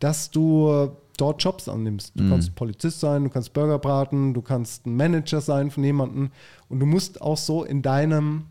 dass 0.00 0.30
du 0.30 0.68
äh, 0.68 0.88
dort 1.22 1.42
Jobs 1.42 1.68
annimmst. 1.68 2.16
Mhm. 2.16 2.20
Du 2.20 2.30
kannst 2.30 2.54
Polizist 2.56 3.00
sein, 3.00 3.22
du 3.22 3.30
kannst 3.30 3.52
Burger 3.52 3.78
braten, 3.78 4.34
du 4.34 4.42
kannst 4.42 4.86
ein 4.86 4.96
Manager 4.96 5.40
sein 5.40 5.70
von 5.70 5.84
jemandem 5.84 6.30
und 6.68 6.80
du 6.80 6.86
musst 6.86 7.22
auch 7.22 7.36
so 7.36 7.62
in 7.62 7.80
deinem 7.80 8.46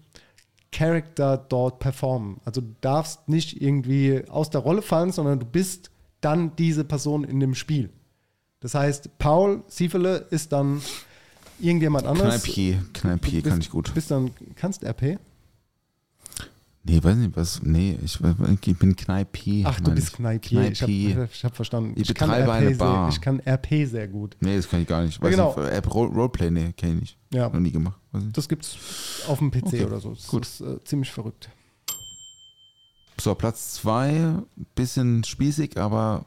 Charakter 0.72 1.38
dort 1.38 1.80
performen. 1.80 2.39
Also 2.45 2.61
du 2.61 2.74
darfst 2.80 3.28
nicht 3.28 3.61
irgendwie 3.61 4.24
aus 4.30 4.49
der 4.49 4.61
Rolle 4.61 4.82
fallen, 4.82 5.11
sondern 5.11 5.39
du 5.39 5.45
bist 5.45 5.91
dann 6.22 6.55
diese 6.55 6.86
Person 6.86 7.26
in 7.26 7.41
dem 7.41 7.55
Spiel. 7.55 7.89
Das 8.61 8.74
heißt, 8.74 9.17
Paul 9.17 9.63
Siefele 9.67 10.28
ist 10.30 10.53
dann 10.53 10.82
irgendjemand 11.59 12.05
anderes. 12.05 12.43
Kneipier, 12.43 12.86
Kneipier 12.93 13.41
kann 13.41 13.59
ich 13.59 13.69
gut. 13.69 13.93
Bist 13.93 14.11
dann, 14.11 14.32
kannst 14.55 14.84
RP? 14.86 15.19
Nee, 16.84 17.03
weiß 17.03 17.15
nicht, 17.15 17.36
was. 17.38 17.61
Nee, 17.61 17.99
ich, 18.03 18.19
ich 18.65 18.77
bin 18.77 18.95
Kneipier. 18.95 19.67
Ach, 19.67 19.79
du 19.79 19.91
bist 19.93 20.07
ich. 20.09 20.13
Kneipier. 20.15 20.71
Ich 20.71 20.82
habe 20.82 21.29
ich 21.32 21.43
hab 21.45 21.55
verstanden. 21.55 21.93
Ich 21.95 22.13
kann 22.15 22.29
betreibe 22.29 22.49
RP 22.51 22.57
eine 22.57 22.67
sehr, 22.69 22.77
Bar. 22.77 23.09
ich 23.09 23.21
kann 23.21 23.39
RP 23.39 23.88
sehr 23.88 24.07
gut. 24.07 24.36
Nee, 24.39 24.55
das 24.57 24.67
kann 24.67 24.82
ich 24.82 24.88
gar 24.88 25.03
nicht. 25.03 25.17
Ja, 25.17 25.23
Weiß 25.23 25.32
genau. 25.32 25.55
nicht, 25.59 25.71
App 25.73 25.93
Role- 25.93 26.09
Roleplay, 26.11 26.49
nee, 26.49 26.73
kenne 26.75 26.93
ich 26.95 26.99
nicht. 27.01 27.17
Ja. 27.32 27.49
Noch 27.49 27.59
nie 27.59 27.71
gemacht. 27.71 27.99
Das 28.34 28.49
gibt's 28.49 28.75
auf 29.27 29.38
dem 29.38 29.51
PC 29.51 29.65
Okay, 29.67 29.86
oder 29.86 29.99
so. 29.99 30.09
Das 30.15 30.27
gut. 30.27 30.43
ist 30.43 30.61
äh, 30.61 30.84
ziemlich 30.84 31.11
verrückt. 31.11 31.49
So, 33.19 33.36
Platz 33.36 33.75
zwei, 33.75 34.34
bisschen 34.73 35.23
spießig, 35.23 35.77
aber 35.77 36.25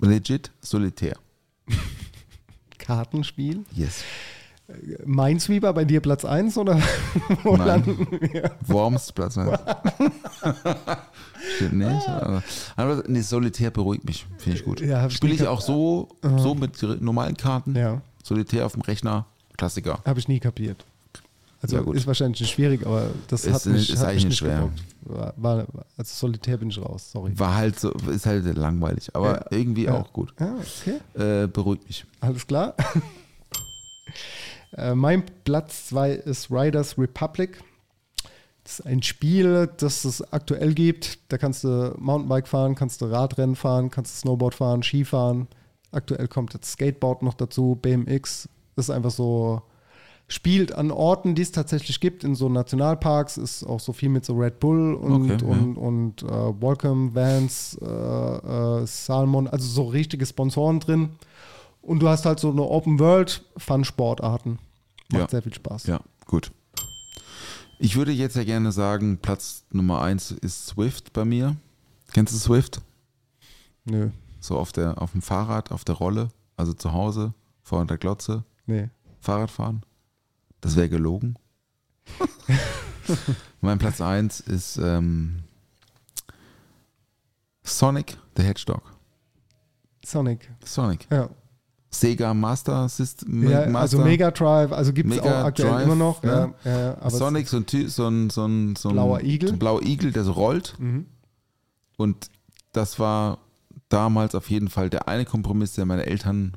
legit 0.00 0.50
solitär. 0.60 1.16
Kartenspiel. 2.78 3.64
Yes. 3.72 4.04
Minesweeper 5.04 5.72
bei 5.74 5.84
dir 5.84 6.00
Platz 6.00 6.24
1 6.24 6.56
oder 6.56 6.80
wo 7.42 7.56
Nein. 7.56 7.66
landen 7.66 8.06
wir? 8.20 8.50
Worms, 8.66 9.12
Platz 9.12 9.36
eins. 9.36 9.58
Stimmt 11.56 11.74
nicht. 11.74 12.08
Aber, 12.08 12.42
aber 12.76 13.04
nee, 13.06 13.20
solitär 13.20 13.70
beruhigt 13.70 14.04
mich. 14.04 14.26
Finde 14.38 14.58
ich 14.58 14.64
gut. 14.64 14.80
Ja, 14.80 15.08
Spiele 15.10 15.34
ich 15.34 15.46
auch 15.46 15.60
so, 15.60 16.08
so 16.38 16.54
mit 16.54 16.82
normalen 17.02 17.36
Karten. 17.36 17.74
Ja, 17.76 18.00
Solitär 18.22 18.64
auf 18.66 18.72
dem 18.72 18.82
Rechner. 18.82 19.26
Klassiker. 19.56 20.00
habe 20.04 20.18
ich 20.18 20.26
nie 20.28 20.40
kapiert. 20.40 20.84
Also 21.62 21.76
Ja, 21.76 21.92
ist 21.94 22.06
wahrscheinlich 22.06 22.40
nicht 22.40 22.50
schwierig, 22.52 22.84
aber 22.84 23.06
das 23.28 23.44
Ist 23.44 23.54
hat 23.54 23.66
mich, 23.66 23.76
nicht- 23.82 23.90
ist 23.90 24.00
hat 24.00 24.08
eigentlich 24.08 24.24
mich 24.24 24.30
nicht 24.30 24.38
schwer. 24.38 24.68
War, 25.02 25.32
war, 25.36 25.58
also 25.96 26.12
Solitär 26.26 26.56
bin 26.56 26.70
ich 26.70 26.78
raus, 26.78 27.10
sorry. 27.12 27.38
War 27.38 27.54
halt 27.54 27.78
so, 27.78 27.90
ist 27.92 28.26
halt 28.26 28.44
langweilig, 28.56 29.14
aber 29.14 29.34
Ja. 29.36 29.46
irgendwie 29.50 29.84
Ja. 29.84 29.94
auch 29.94 30.12
gut. 30.12 30.34
Ja, 30.40 30.54
okay. 30.56 31.42
Äh, 31.44 31.46
beruhigt 31.46 31.86
mich. 31.86 32.04
Alles 32.20 32.46
klar. 32.46 32.74
Äh, 34.76 34.94
mein 34.94 35.24
Platz 35.44 35.86
2 35.88 36.12
ist 36.12 36.50
Riders 36.50 36.98
Republic. 36.98 37.62
Das 38.64 38.80
ist 38.80 38.86
ein 38.86 39.02
Spiel, 39.02 39.68
das 39.76 40.04
es 40.04 40.32
aktuell 40.32 40.72
gibt. 40.72 41.18
Da 41.30 41.36
kannst 41.36 41.64
du 41.64 41.94
Mountainbike 41.98 42.48
fahren, 42.48 42.74
kannst 42.74 43.02
du 43.02 43.06
Radrennen 43.06 43.56
fahren, 43.56 43.90
kannst 43.90 44.14
du 44.14 44.20
Snowboard 44.20 44.54
fahren, 44.54 44.82
Skifahren. 44.82 45.48
Aktuell 45.92 46.28
kommt 46.28 46.54
jetzt 46.54 46.72
Skateboard 46.72 47.22
noch 47.22 47.34
dazu, 47.34 47.78
BMX. 47.80 48.48
Das 48.74 48.86
ist 48.86 48.90
einfach 48.90 49.10
so, 49.10 49.62
spielt 50.28 50.74
an 50.74 50.90
Orten, 50.90 51.34
die 51.34 51.42
es 51.42 51.52
tatsächlich 51.52 52.00
gibt, 52.00 52.24
in 52.24 52.34
so 52.34 52.48
Nationalparks, 52.48 53.36
ist 53.36 53.64
auch 53.64 53.80
so 53.80 53.92
viel 53.92 54.08
mit 54.08 54.24
so 54.24 54.34
Red 54.34 54.60
Bull 54.60 54.94
und, 54.94 55.30
Okay, 55.30 55.44
ja. 55.44 55.52
und, 55.52 55.76
und 55.76 56.22
äh, 56.22 56.26
Welcome, 56.26 57.14
Vans, 57.14 57.78
äh, 57.80 57.86
äh, 57.86 58.86
Salmon, 58.86 59.46
also 59.46 59.68
so 59.68 59.84
richtige 59.84 60.24
Sponsoren 60.24 60.80
drin. 60.80 61.10
Und 61.82 62.00
du 62.00 62.08
hast 62.08 62.24
halt 62.24 62.40
so 62.40 62.50
eine 62.50 62.62
Open 62.62 62.98
World 62.98 63.44
Fun-Sportarten. 63.58 64.58
Macht 65.12 65.20
Ja. 65.22 65.28
sehr 65.28 65.42
viel 65.42 65.54
Spaß. 65.54 65.86
Ja, 65.86 66.00
gut. 66.26 66.50
Ich 67.78 67.96
würde 67.96 68.12
jetzt 68.12 68.36
ja 68.36 68.44
gerne 68.44 68.72
sagen, 68.72 69.18
Platz 69.18 69.64
Nummer 69.70 70.00
eins 70.00 70.30
ist 70.30 70.66
Swift 70.66 71.12
bei 71.12 71.24
mir. 71.24 71.56
Kennst 72.12 72.32
du 72.32 72.38
Swift? 72.38 72.80
Nö, 73.84 74.10
So 74.40 74.56
auf, 74.58 74.72
der, 74.72 75.00
auf 75.02 75.12
dem 75.12 75.20
Fahrrad, 75.22 75.70
auf 75.72 75.84
der 75.84 75.96
Rolle, 75.96 76.30
also 76.56 76.72
zu 76.72 76.92
Hause, 76.92 77.34
vor 77.62 77.84
der 77.84 77.98
Glotze, 77.98 78.44
nee. 78.66 78.88
Fahrrad 79.20 79.50
fahren. 79.50 79.84
Das 80.60 80.76
wäre 80.76 80.88
gelogen. 80.88 81.36
mein 83.60 83.78
Platz 83.78 84.00
eins 84.00 84.40
ist 84.40 84.76
ähm, 84.78 85.42
Sonic 87.62 88.16
the 88.36 88.42
Hedgehog. 88.42 88.82
Sonic. 90.04 90.50
Sonic. 90.64 91.06
Ja. 91.10 91.28
Sega 91.94 92.34
Master 92.34 92.88
System. 92.88 93.48
ja 93.48 93.60
Master. 93.66 93.78
also 93.78 93.98
Mega 93.98 94.30
Drive, 94.30 94.72
also 94.72 94.92
gibt 94.92 95.12
es 95.12 95.20
auch 95.20 95.26
aktuell 95.26 95.70
Drive, 95.70 95.82
immer 95.84 95.94
noch. 95.94 96.22
ne? 96.22 96.54
Ja, 96.64 96.70
ja, 96.70 96.98
ja, 97.02 97.10
Sonic, 97.10 97.48
so 97.48 97.58
ein, 97.58 97.66
so 97.88 98.08
ein, 98.08 98.30
so 98.30 98.44
ein, 98.44 98.76
so 98.76 98.88
ein 98.90 98.94
Blauer 98.94 99.22
Igel. 99.22 99.48
So 99.48 99.54
ein 99.54 99.58
blauer 99.58 99.82
Igel, 99.82 100.12
der 100.12 100.24
so 100.24 100.32
rollt. 100.32 100.74
Mhm. 100.78 101.06
Und 101.96 102.28
das 102.72 102.98
war 102.98 103.38
damals 103.88 104.34
auf 104.34 104.50
jeden 104.50 104.68
Fall 104.68 104.90
der 104.90 105.08
eine 105.08 105.24
Kompromiss, 105.24 105.74
der 105.74 105.86
meine 105.86 106.06
Eltern 106.06 106.56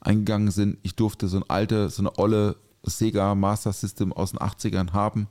eingegangen 0.00 0.50
sind. 0.50 0.78
Ich 0.82 0.96
durfte 0.96 1.28
so 1.28 1.36
ein 1.36 1.44
alte, 1.48 1.90
so 1.90 2.02
eine 2.02 2.18
olle 2.18 2.56
Sega 2.82 3.34
Master 3.34 3.72
System 3.72 4.12
aus 4.12 4.30
den 4.30 4.40
80ern 4.40 4.92
haben 4.92 5.28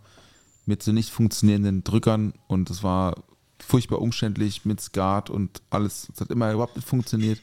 mit 0.65 0.83
so 0.83 0.91
nicht 0.91 1.09
funktionierenden 1.09 1.83
Drückern 1.83 2.33
und 2.47 2.69
es 2.69 2.83
war 2.83 3.15
furchtbar 3.59 4.01
umständlich 4.01 4.65
mit 4.65 4.79
Skat 4.79 5.29
und 5.29 5.61
alles. 5.69 6.09
Es 6.13 6.21
hat 6.21 6.29
immer 6.29 6.51
überhaupt 6.51 6.75
nicht 6.75 6.87
funktioniert. 6.87 7.41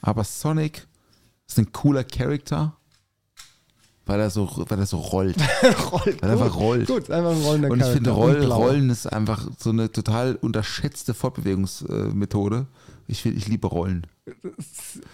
Aber 0.00 0.24
Sonic 0.24 0.86
ist 1.48 1.58
ein 1.58 1.72
cooler 1.72 2.04
Charakter, 2.04 2.74
weil 4.06 4.20
er 4.20 4.30
so, 4.30 4.48
weil 4.68 4.78
er 4.78 4.86
so 4.86 4.98
rollt. 4.98 5.36
rollt. 5.92 6.22
Weil 6.22 6.30
er 6.30 6.42
einfach 6.42 6.56
rollt. 6.56 6.86
Gut, 6.86 7.10
einfach 7.10 7.32
ein 7.32 7.42
rollender 7.42 7.70
Und 7.70 7.80
ich 7.80 7.86
finde, 7.86 8.10
Charakter. 8.10 8.32
Roll, 8.38 8.46
blau. 8.46 8.56
Rollen 8.56 8.90
ist 8.90 9.06
einfach 9.12 9.48
so 9.58 9.70
eine 9.70 9.90
total 9.92 10.36
unterschätzte 10.36 11.12
Fortbewegungsmethode. 11.14 12.66
Ich, 13.10 13.22
find, 13.22 13.36
ich 13.38 13.48
liebe 13.48 13.66
Rollen. 13.66 14.06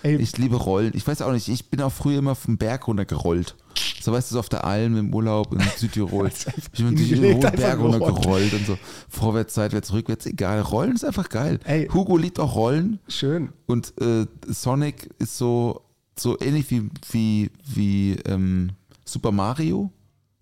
Ey, 0.02 0.16
Ich 0.16 0.36
liebe 0.36 0.56
Rollen. 0.56 0.92
Ich 0.96 1.06
weiß 1.06 1.22
auch 1.22 1.30
nicht, 1.32 1.48
ich 1.48 1.70
bin 1.70 1.80
auch 1.80 1.92
früher 1.92 2.18
immer 2.18 2.34
vom 2.34 2.56
Berg 2.58 2.88
runtergerollt. 2.88 3.54
So 4.00 4.12
weißt 4.12 4.30
du, 4.30 4.34
so 4.34 4.38
auf 4.40 4.48
der 4.48 4.64
Alm 4.64 4.96
im 4.96 5.14
Urlaub 5.14 5.52
in 5.52 5.60
Südtirol. 5.76 6.28
Ich 6.72 6.84
bin 6.84 6.96
durch 6.96 7.08
den 7.08 7.22
hohen 7.34 7.40
Berg 7.40 7.56
gerollt. 7.78 8.00
runtergerollt 8.00 8.52
und 8.54 8.66
so. 8.66 8.78
Vorwärts, 9.08 9.54
seitwärts, 9.54 9.92
rückwärts, 9.92 10.26
egal. 10.26 10.60
Rollen 10.60 10.94
ist 10.94 11.04
einfach 11.04 11.28
geil. 11.28 11.60
Ey. 11.64 11.88
Hugo 11.88 12.16
liebt 12.16 12.38
auch 12.40 12.54
Rollen. 12.56 12.98
schön. 13.08 13.52
Und 13.66 13.92
äh, 14.00 14.26
Sonic 14.48 15.08
ist 15.20 15.38
so, 15.38 15.82
so 16.18 16.38
ähnlich 16.40 16.70
wie, 16.70 16.90
wie, 17.10 17.50
wie 17.64 18.12
ähm, 18.26 18.70
Super 19.04 19.32
Mario. 19.32 19.90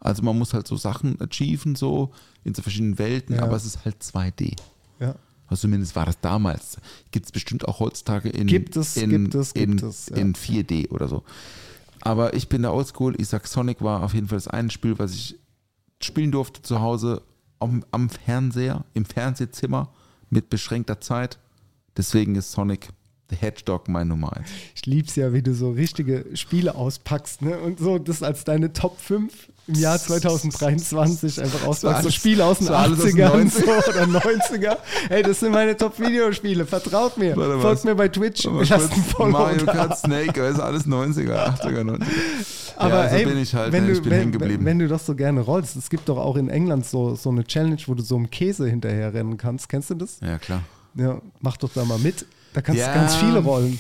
Also 0.00 0.22
man 0.22 0.36
muss 0.38 0.52
halt 0.52 0.66
so 0.66 0.76
Sachen 0.76 1.20
achieven, 1.20 1.76
so 1.76 2.10
in 2.44 2.54
so 2.54 2.62
verschiedenen 2.62 2.98
Welten, 2.98 3.36
Ja. 3.36 3.42
aber 3.44 3.56
es 3.56 3.64
ist 3.64 3.84
halt 3.84 4.02
2D. 4.02 4.56
Ja. 4.98 5.14
Also 5.46 5.62
zumindest 5.62 5.94
war 5.96 6.06
das 6.06 6.18
damals. 6.20 6.78
Gibt 7.10 7.26
es 7.26 7.32
bestimmt 7.32 7.68
auch 7.68 7.78
heutzutage 7.78 8.28
in, 8.28 8.46
Gibt 8.46 8.76
es, 8.76 8.96
in, 8.96 9.10
gibt 9.10 9.34
es, 9.34 9.52
in, 9.52 9.70
gibt 9.72 9.82
es, 9.82 10.08
ja. 10.08 10.16
in 10.16 10.34
4D 10.34 10.90
oder 10.90 11.08
so. 11.08 11.22
Aber 12.00 12.34
ich 12.34 12.48
bin 12.48 12.62
da 12.62 12.72
oldschool. 12.72 13.14
Ich 13.20 13.28
sag, 13.28 13.46
Sonic 13.46 13.80
war 13.82 14.02
auf 14.02 14.14
jeden 14.14 14.28
Fall 14.28 14.38
das 14.38 14.48
eine 14.48 14.70
Spiel, 14.70 14.98
was 14.98 15.12
ich 15.14 15.38
spielen 16.02 16.32
durfte 16.32 16.62
zu 16.62 16.80
Hause 16.80 17.22
am, 17.60 17.84
am 17.92 18.10
Fernseher, 18.10 18.84
im 18.94 19.04
Fernsehzimmer 19.04 19.88
mit 20.30 20.50
beschränkter 20.50 21.00
Zeit. 21.00 21.38
Deswegen 21.96 22.34
ist 22.34 22.50
Sonic 22.50 22.88
the 23.32 23.46
Hedgehog 23.46 23.88
mein 23.88 24.08
Nummer 24.08 24.36
1. 24.36 24.48
Ich 24.74 24.86
lieb's 24.86 25.16
ja, 25.16 25.32
wie 25.32 25.42
du 25.42 25.54
so 25.54 25.70
richtige 25.70 26.24
Spiele 26.34 26.74
auspackst, 26.74 27.42
ne? 27.42 27.58
Und 27.58 27.78
so 27.78 27.98
das 27.98 28.22
als 28.22 28.44
deine 28.44 28.72
Top 28.72 29.00
5 29.00 29.32
im 29.68 29.74
Jahr 29.74 29.98
2023 29.98 31.40
einfach 31.40 31.66
auspackst. 31.66 32.02
So 32.02 32.10
Spiele 32.10 32.44
aus 32.44 32.58
den 32.58 32.66
das 32.66 32.74
war 32.74 32.82
alles 32.82 33.00
aus 33.00 33.12
den 33.12 33.20
80ern 33.20 33.50
so, 33.50 33.90
oder 33.90 34.04
90er. 34.04 34.76
Hey, 35.08 35.22
das 35.22 35.40
sind 35.40 35.52
meine 35.52 35.76
Top-Videospiele. 35.76 36.66
Vertraut 36.66 37.16
mir. 37.16 37.36
Warte? 37.36 37.60
Folgt 37.60 37.84
mir 37.84 37.94
bei 37.94 38.08
Twitch. 38.08 38.44
Lasst 38.44 38.92
ein 38.92 39.04
Follow 39.04 39.30
Mario 39.30 39.64
da. 39.64 39.72
Kart, 39.72 39.98
Snake, 39.98 40.40
das 40.40 40.54
ist 40.54 40.60
alles 40.60 40.86
90er, 40.86 41.60
80er, 41.60 41.82
90er. 41.82 42.04
Aber 42.76 43.04
ja, 43.04 43.08
so 43.10 43.16
ey, 43.16 43.24
bin 43.24 43.38
ich 43.38 43.54
halt, 43.54 43.72
wenn, 43.72 43.84
ne? 43.84 43.92
du, 43.92 43.98
ich 43.98 44.02
bin 44.02 44.10
wenn, 44.10 44.32
geblieben. 44.32 44.64
wenn 44.64 44.78
du 44.80 44.88
das 44.88 45.06
so 45.06 45.14
gerne 45.14 45.40
rollst, 45.40 45.76
es 45.76 45.90
gibt 45.90 46.08
doch 46.08 46.18
auch 46.18 46.36
in 46.36 46.48
England 46.48 46.84
so, 46.84 47.14
so 47.14 47.30
eine 47.30 47.44
Challenge, 47.44 47.80
wo 47.86 47.94
du 47.94 48.02
so 48.02 48.16
einem 48.16 48.30
Käse 48.30 48.68
hinterher 48.68 49.14
rennen 49.14 49.36
kannst. 49.36 49.68
Kennst 49.68 49.90
du 49.90 49.94
das? 49.94 50.18
ja, 50.20 50.38
klar. 50.38 50.62
Ja, 50.94 51.22
mach 51.40 51.56
doch 51.56 51.70
da 51.72 51.84
mal 51.84 51.98
mit. 51.98 52.26
Da 52.54 52.60
kannst 52.62 52.80
Ja. 52.80 52.92
du 52.92 53.00
ganz 53.00 53.16
viele 53.16 53.38
rollen. 53.38 53.78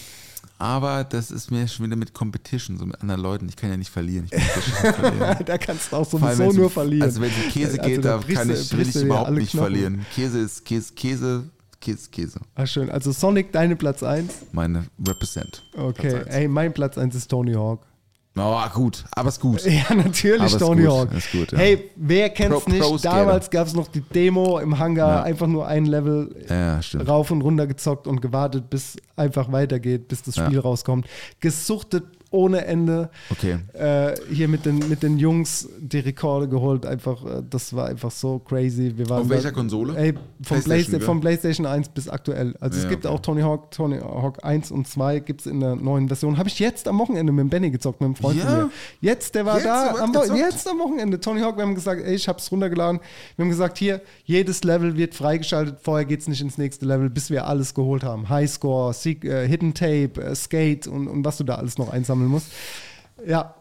Aber 0.58 1.02
das 1.02 1.32
ist 1.32 1.50
mir 1.50 1.66
schon 1.66 1.86
wieder 1.86 1.96
mit 1.96 2.14
Competition, 2.14 2.78
so 2.78 2.86
mit 2.86 3.00
anderen 3.00 3.20
Leuten. 3.20 3.48
Ich 3.48 3.56
kann 3.56 3.70
ja 3.70 3.76
nicht 3.76 3.90
verlieren. 3.90 4.28
Verlieren. 4.80 5.36
da 5.44 5.58
kannst 5.58 5.90
du 5.90 5.96
auch 5.96 6.12
allem, 6.22 6.36
sowieso 6.36 6.52
nur 6.52 6.70
verlieren. 6.70 7.02
Also 7.02 7.20
wenn 7.20 7.30
es 7.30 7.44
um 7.46 7.50
Käse 7.50 7.80
Also 7.80 7.88
geht, 7.88 8.04
da 8.04 8.08
da 8.10 8.16
brichst 8.18 8.36
kann 8.36 8.50
ich, 8.50 8.72
will 8.76 8.88
ich 8.88 8.96
überhaupt 8.96 9.30
nicht 9.32 9.50
Knochen. 9.50 9.60
verlieren. 9.66 10.06
Käse 10.14 10.38
ist 10.38 10.64
Käse, 10.64 10.92
Käse, 10.94 11.44
Käse, 11.80 12.10
Käse. 12.10 12.40
Ah, 12.54 12.64
schön. 12.64 12.90
Also 12.90 13.10
Sonic, 13.10 13.50
deine 13.50 13.74
Platz 13.74 14.04
1. 14.04 14.32
Meine 14.52 14.84
Represent. 15.04 15.64
Okay. 15.76 16.10
Platz 16.10 16.26
eins. 16.26 16.34
Ey, 16.36 16.46
mein 16.48 16.72
Platz 16.72 16.96
1 16.96 17.14
ist 17.16 17.28
Tony 17.28 17.54
Hawk. 17.54 17.80
Oh, 18.34 18.58
gut, 18.72 19.04
aber 19.14 19.28
ist 19.28 19.40
gut. 19.40 19.62
Ja, 19.66 19.94
natürlich 19.94 20.56
Tony 20.56 20.82
gut, 20.84 20.90
Hawk. 20.90 21.12
ist 21.14 21.30
gut, 21.32 21.52
ja. 21.52 21.58
Hey, 21.58 21.90
wer 21.96 22.30
kennt's 22.30 22.64
Pro- 22.64 22.70
nicht? 22.70 23.04
Damals 23.04 23.50
gab 23.50 23.66
es 23.66 23.74
noch 23.74 23.88
die 23.88 24.00
Demo 24.00 24.58
im 24.58 24.78
Hangar, 24.78 25.16
Ja. 25.18 25.22
einfach 25.22 25.46
nur 25.46 25.66
ein 25.66 25.84
Level 25.84 26.34
Ja, 26.48 26.80
rauf 27.06 27.30
und 27.30 27.42
runter 27.42 27.66
gezockt 27.66 28.06
und 28.06 28.22
gewartet, 28.22 28.70
bis 28.70 28.96
einfach 29.16 29.52
weitergeht, 29.52 30.08
bis 30.08 30.22
das. 30.22 30.36
Spiel 30.36 30.58
rauskommt. 30.60 31.06
Gesuchtet 31.40 32.04
ohne 32.32 32.64
Ende. 32.66 33.10
Okay. 33.30 33.58
Äh, 33.74 34.14
hier 34.32 34.48
mit 34.48 34.66
den, 34.66 34.88
mit 34.88 35.02
den 35.02 35.18
Jungs 35.18 35.68
die 35.78 36.00
Rekorde 36.00 36.48
geholt. 36.48 36.84
Einfach, 36.86 37.24
äh, 37.24 37.42
das 37.48 37.74
war 37.74 37.86
einfach 37.86 38.10
so 38.10 38.38
crazy. 38.40 38.92
Wir 38.96 39.08
waren 39.08 39.22
Auf 39.22 39.28
da- 39.28 39.34
welcher 39.36 39.52
Konsole? 39.52 39.96
Ey, 39.96 40.14
vom 40.42 40.60
PlayStation, 40.62 40.98
gell? 40.98 41.00
vom 41.06 41.20
PlayStation 41.20 41.66
1 41.66 41.90
bis 41.90 42.08
aktuell. 42.08 42.54
Also 42.60 42.78
es 42.78 42.84
Ja, 42.84 42.90
gibt 42.90 43.06
okay. 43.06 43.14
auch 43.14 43.20
Tony 43.20 43.42
Hawk, 43.42 43.70
Tony 43.70 43.98
Hawk 43.98 44.44
1 44.44 44.70
und 44.72 44.88
2 44.88 45.20
gibt 45.20 45.42
es 45.42 45.46
in 45.46 45.60
der 45.60 45.76
neuen 45.76 46.08
Version. 46.08 46.38
Habe 46.38 46.48
ich 46.48 46.58
jetzt 46.58 46.88
am 46.88 46.98
Wochenende 46.98 47.32
mit 47.32 47.40
dem 47.42 47.50
Benny 47.50 47.70
gezockt, 47.70 48.00
mit 48.00 48.06
einem 48.06 48.16
Freund 48.16 48.38
Ja? 48.38 48.46
von 48.46 48.56
mir. 48.64 48.70
Jetzt, 49.00 49.34
der 49.34 49.46
war 49.46 49.56
Jetzt? 49.56 49.66
da, 49.66 49.94
am 50.02 50.12
gezockt? 50.12 50.38
jetzt 50.38 50.68
am 50.68 50.78
Wochenende. 50.78 51.20
Tony 51.20 51.40
Hawk, 51.42 51.56
wir 51.56 51.62
haben 51.64 51.74
gesagt, 51.74 52.02
ey, 52.02 52.14
ich 52.14 52.26
habe 52.28 52.38
es 52.38 52.50
runtergeladen. 52.50 53.00
Wir 53.36 53.44
haben 53.44 53.50
gesagt, 53.50 53.78
hier, 53.78 54.00
jedes 54.24 54.64
Level 54.64 54.96
wird 54.96 55.14
freigeschaltet. 55.14 55.76
Vorher 55.82 56.06
geht 56.06 56.20
es 56.20 56.28
nicht 56.28 56.40
ins 56.40 56.56
nächste 56.58 56.86
Level, 56.86 57.10
bis 57.10 57.28
wir 57.30 57.46
alles 57.46 57.74
geholt 57.74 58.02
haben. 58.04 58.28
Highscore, 58.28 58.94
Seek, 58.94 59.24
äh, 59.24 59.46
Hidden 59.46 59.74
Tape, 59.74 60.12
äh, 60.22 60.34
Skate 60.34 60.86
und, 60.86 61.08
und 61.08 61.24
was 61.24 61.36
du 61.36 61.44
da 61.44 61.56
alles 61.56 61.76
noch 61.78 61.92
einsammeln 62.22 62.30
musst. 62.30 62.52
Ja, 63.26 63.54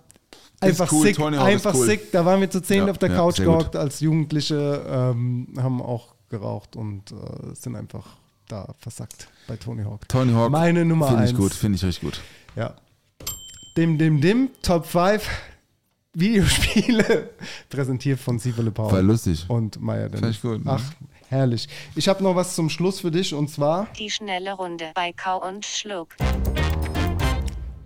einfach 0.59 0.91
cool, 0.91 1.07
sick, 1.07 1.19
einfach 1.19 1.73
cool. 1.73 1.85
sick. 1.85 2.11
Da 2.11 2.25
waren 2.25 2.39
wir 2.41 2.49
zu 2.49 2.61
zehn 2.61 2.85
Ja, 2.85 2.91
auf 2.91 2.97
der 2.97 3.09
ja, 3.09 3.15
Couch 3.15 3.37
gehockt 3.37 3.75
als 3.75 3.99
Jugendliche, 3.99 4.83
ähm, 4.87 5.47
haben 5.57 5.81
auch 5.81 6.15
geraucht 6.29 6.75
und 6.75 7.11
äh, 7.11 7.53
sind 7.53 7.75
einfach 7.75 8.05
da 8.47 8.73
versackt 8.79 9.27
bei 9.47 9.55
Tony 9.55 9.83
Hawk. 9.83 10.07
Tony 10.07 10.33
Hawk. 10.33 10.51
Meine 10.51 10.85
Nummer 10.85 11.07
Finde 11.07 11.23
ich 11.25 11.29
eins. 11.31 11.39
gut, 11.39 11.53
finde 11.53 11.77
ich 11.77 11.83
richtig 11.83 12.03
gut. 12.03 12.21
Ja. 12.55 12.75
Dim, 13.77 13.97
dim, 13.97 14.19
dim, 14.19 14.49
Top 14.61 14.85
5 14.85 15.27
Videospiele, 16.13 17.29
präsentiert 17.69 18.19
von 18.19 18.37
Sievele 18.37 18.71
Paul. 18.71 18.91
War 18.91 19.01
lustig. 19.01 19.45
Und 19.47 19.75
Fand 19.77 20.13
Dennis. 20.13 20.41
gut, 20.41 20.65
ne? 20.65 20.71
Ach, 20.71 20.83
herrlich. 21.29 21.69
Ich 21.95 22.09
habe 22.09 22.21
noch 22.21 22.35
was 22.35 22.53
zum 22.55 22.69
Schluss 22.69 22.99
für 22.99 23.11
dich 23.11 23.33
und 23.33 23.49
zwar, 23.49 23.87
Die 23.97 24.09
schnelle 24.09 24.51
Runde 24.53 24.91
bei 24.93 25.13
Kau 25.13 25.41
und 25.47 25.65
Schluck. 25.65 26.09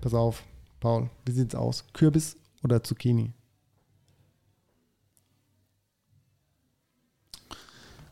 pass 0.02 0.16
auf, 0.16 0.42
Paul, 0.80 1.10
wie 1.26 1.32
sieht's 1.32 1.56
aus? 1.56 1.86
Kürbis 1.94 2.38
oder 2.64 2.84
Zucchini? 2.84 3.34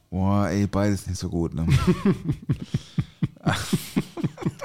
Boah, 0.09 0.47
ey, 0.49 0.67
beides 0.67 1.07
nicht 1.07 1.17
so 1.17 1.27
gut, 1.27 1.55
ne? 1.55 1.65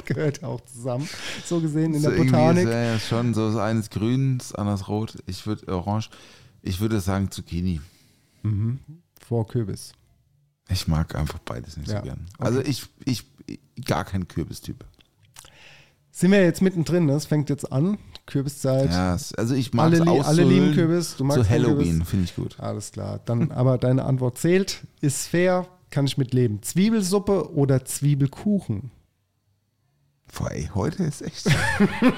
Gehört 0.04 0.44
auch 0.44 0.60
zusammen. 0.62 1.08
So 1.44 1.60
gesehen 1.60 1.94
in 1.94 2.02
so 2.02 2.10
der 2.10 2.18
Botanik. 2.18 2.64
Ist, 2.64 2.72
ja, 2.72 2.98
schon 2.98 3.32
so, 3.34 3.50
so 3.50 3.58
eines 3.58 3.88
grün, 3.88 4.38
das 4.38 4.54
anderes 4.54 4.88
rot. 4.88 5.16
Ich 5.26 5.46
würde 5.46 5.72
orange. 5.74 6.10
Ich 6.62 6.80
würde 6.80 7.00
sagen 7.00 7.30
Zucchini. 7.30 7.80
Vor 9.26 9.46
Kürbis. 9.46 9.92
Ich 10.68 10.86
mag 10.86 11.14
einfach 11.14 11.38
beides 11.38 11.76
nicht 11.76 11.90
Ja, 11.90 11.98
so 11.98 12.04
gern. 12.04 12.26
Also 12.38 12.60
ich, 12.60 12.86
ich, 13.04 13.24
gar 13.84 14.04
kein 14.04 14.28
Kürbistyp. 14.28 14.84
Sind 16.18 16.32
wir 16.32 16.42
jetzt 16.42 16.62
mittendrin, 16.62 17.06
ne? 17.06 17.12
Es 17.12 17.26
fängt 17.26 17.48
jetzt 17.48 17.70
an. 17.70 17.96
Kürbiszeit. 18.26 18.90
Ja, 18.90 19.16
also 19.36 19.54
ich 19.54 19.72
mag 19.72 19.92
alle, 19.92 20.24
alle 20.24 20.42
lieben. 20.42 20.74
Kürbis. 20.74 21.14
Du 21.16 21.22
magst 21.22 21.44
Zu 21.44 21.48
keinen 21.48 21.64
Halloween, 21.64 22.04
finde 22.04 22.24
ich 22.24 22.34
gut. 22.34 22.58
Alles 22.58 22.90
klar. 22.90 23.20
Dann 23.24 23.52
aber 23.52 23.78
deine 23.78 24.04
Antwort 24.04 24.36
zählt, 24.36 24.84
ist 25.00 25.28
fair, 25.28 25.68
kann 25.90 26.06
ich 26.06 26.18
mit 26.18 26.34
leben. 26.34 26.60
Zwiebelsuppe 26.60 27.54
oder 27.54 27.84
Zwiebelkuchen? 27.84 28.90
Boah, 30.36 30.50
ey, 30.52 30.68
heute 30.74 31.04
ist 31.04 31.22
echt. 31.22 31.46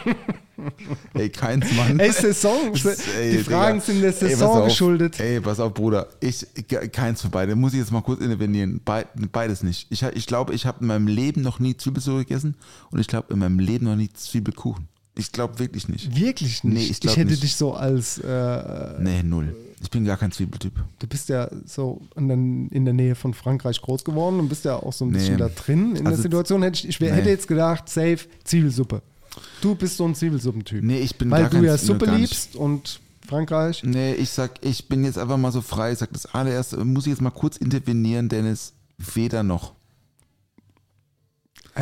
ey, 1.15 1.31
keins, 1.31 1.73
Mann. 1.75 1.99
Ey, 1.99 2.13
Saison. 2.13 2.73
Ey, 3.17 3.39
die 3.39 3.45
Fragen 3.45 3.81
Digga. 3.81 3.85
sind 3.87 4.01
der 4.03 4.11
Ey, 4.11 4.15
Saison 4.17 4.59
auf. 4.59 4.65
geschuldet. 4.69 5.19
Ey, 5.21 5.41
pass 5.41 5.61
auf, 5.61 5.73
Bruder. 5.75 6.09
Ich, 6.21 6.47
keins 6.93 7.23
von 7.23 7.31
beiden. 7.31 7.59
Muss 7.59 7.73
ich 7.73 7.79
jetzt 7.79 7.93
mal 7.93 8.03
kurz 8.03 8.21
intervenieren. 8.21 8.81
Be 8.85 9.07
beides 9.33 9.63
nicht. 9.63 9.87
Ich, 9.91 10.05
ha- 10.05 10.11
ich 10.15 10.27
glaube, 10.27 10.53
ich 10.55 10.67
habe 10.67 10.79
in 10.81 10.87
meinem 10.89 11.07
Leben 11.07 11.41
noch 11.43 11.61
nie 11.61 11.77
Zwiebelsuppe 11.77 12.19
gegessen 12.21 12.57
und 12.91 12.99
ich 13.01 13.07
glaube, 13.07 13.33
in 13.33 13.39
meinem 13.39 13.59
Leben 13.59 13.87
noch 13.87 13.97
nie 13.97 14.11
Zwiebelkuchen. 14.13 14.89
Ich 15.17 15.33
glaube 15.33 15.59
wirklich 15.59 15.89
nicht. 15.89 16.15
Wirklich 16.19 16.65
nicht. 16.65 16.75
Nee, 16.75 16.85
ich 16.91 17.05
ich, 17.05 17.17
hätte 17.17 17.31
nicht. 17.31 17.43
dich 17.43 17.57
so 17.57 17.75
als, 17.75 18.19
äh, 18.19 18.95
Nee, 19.01 19.23
null. 19.23 19.55
Ich 19.83 19.91
bin 19.91 20.05
gar 20.05 20.17
kein 20.19 20.31
Zwiebeltyp. 20.31 20.75
du 20.99 21.07
bist 21.07 21.31
ja 21.31 21.49
so 21.67 22.03
in 22.17 22.29
der, 22.29 22.37
in 22.37 22.85
der 22.85 22.93
Nähe 22.95 23.15
von 23.15 23.33
Frankreich 23.35 23.81
groß 23.81 24.05
geworden 24.05 24.39
und 24.39 24.49
bist 24.49 24.65
ja 24.67 24.77
auch 24.77 24.93
so 24.93 25.05
ein 25.07 25.11
Nee. 25.11 25.19
bisschen 25.19 25.39
da 25.39 25.49
drin 25.49 25.97
in 25.97 26.05
der 26.05 26.13
Also, 26.13 26.23
Situation. 26.23 26.63
Hätte 26.63 26.79
ich, 26.81 26.89
ich 26.89 27.01
wär, 27.01 27.11
nee. 27.13 27.19
hätte 27.19 27.31
jetzt 27.31 27.49
gedacht, 27.49 27.89
safe, 27.89 28.19
Zwiebelsuppe. 28.45 29.03
Du 29.63 29.75
bist 29.75 29.97
so 29.97 30.05
ein 30.05 30.15
Zwiebelsuppentyp. 30.15 30.83
Nee, 30.85 30.99
ich 31.01 31.17
bin 31.17 31.31
Weil 31.31 31.43
gar 31.43 31.51
du 31.51 31.57
kein 31.57 31.65
ja 31.65 31.79
Suppe 31.79 32.07
liebst 32.07 32.57
und 32.57 33.01
Frankreich. 33.27 33.83
Nee, 33.85 34.15
ich 34.15 34.31
sag, 34.31 34.53
ich 34.65 34.89
bin 34.89 35.05
jetzt 35.05 35.17
einfach 35.19 35.37
mal 35.39 35.53
so 35.53 35.61
frei. 35.63 35.93
Ich 35.93 35.99
sag 35.99 36.13
das 36.13 36.27
allererste, 36.27 36.85
muss 36.85 37.07
ich 37.07 37.11
jetzt 37.13 37.23
mal 37.23 37.31
kurz 37.31 37.57
intervenieren, 37.57 38.29
Dennis. 38.29 38.73
Weder 39.15 39.43
noch. 39.43 39.73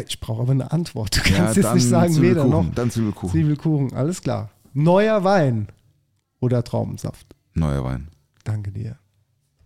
Ich 0.06 0.20
brauche 0.20 0.42
aber 0.42 0.52
eine 0.52 0.70
Antwort. 0.72 1.16
Du 1.16 1.30
Ja, 1.30 1.36
kannst 1.36 1.56
jetzt 1.56 1.64
dann 1.66 1.74
nicht 1.76 1.88
sagen, 1.88 2.20
weder 2.22 2.44
noch. 2.44 2.64
Dann 2.74 2.90
Zwiebelkuchen. 2.90 3.30
Zwiebelkuchen, 3.30 3.92
alles 3.94 4.22
klar. 4.22 4.50
Neuer 4.74 5.24
Wein 5.24 5.68
oder 6.40 6.62
Traubensaft? 6.62 7.26
Neuer 7.54 7.84
Wein. 7.84 8.08
Danke 8.44 8.70
dir. 8.70 8.98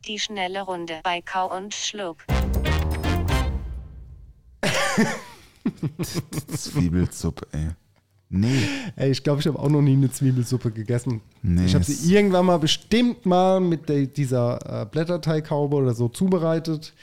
Die 0.07 0.19
schnelle 0.19 0.63
Runde 0.63 0.95
bei 1.05 1.21
Kau 1.21 1.55
und 1.57 1.75
Schluck. 1.75 2.25
Zwiebelsuppe, 6.49 7.47
ey. 7.53 7.69
Nee. 8.29 8.63
Ey, 8.97 9.11
ich 9.11 9.23
glaube, 9.23 9.41
ich 9.41 9.47
habe 9.47 9.59
auch 9.59 9.69
noch 9.69 9.83
nie 9.83 9.93
eine 9.93 10.11
Zwiebelsuppe 10.11 10.71
gegessen. 10.71 11.21
Nee, 11.43 11.67
ich 11.67 11.75
habe 11.75 11.85
sie 11.85 12.15
irgendwann 12.15 12.47
mal 12.47 12.59
bestimmt 12.59 13.27
mal 13.27 13.61
mit 13.61 13.89
der, 13.91 14.07
dieser 14.07 14.83
äh, 14.83 14.87
Blätterteighaube 14.87 15.77
oder 15.77 15.95
so 15.95 16.09
zubereitet 16.09 16.95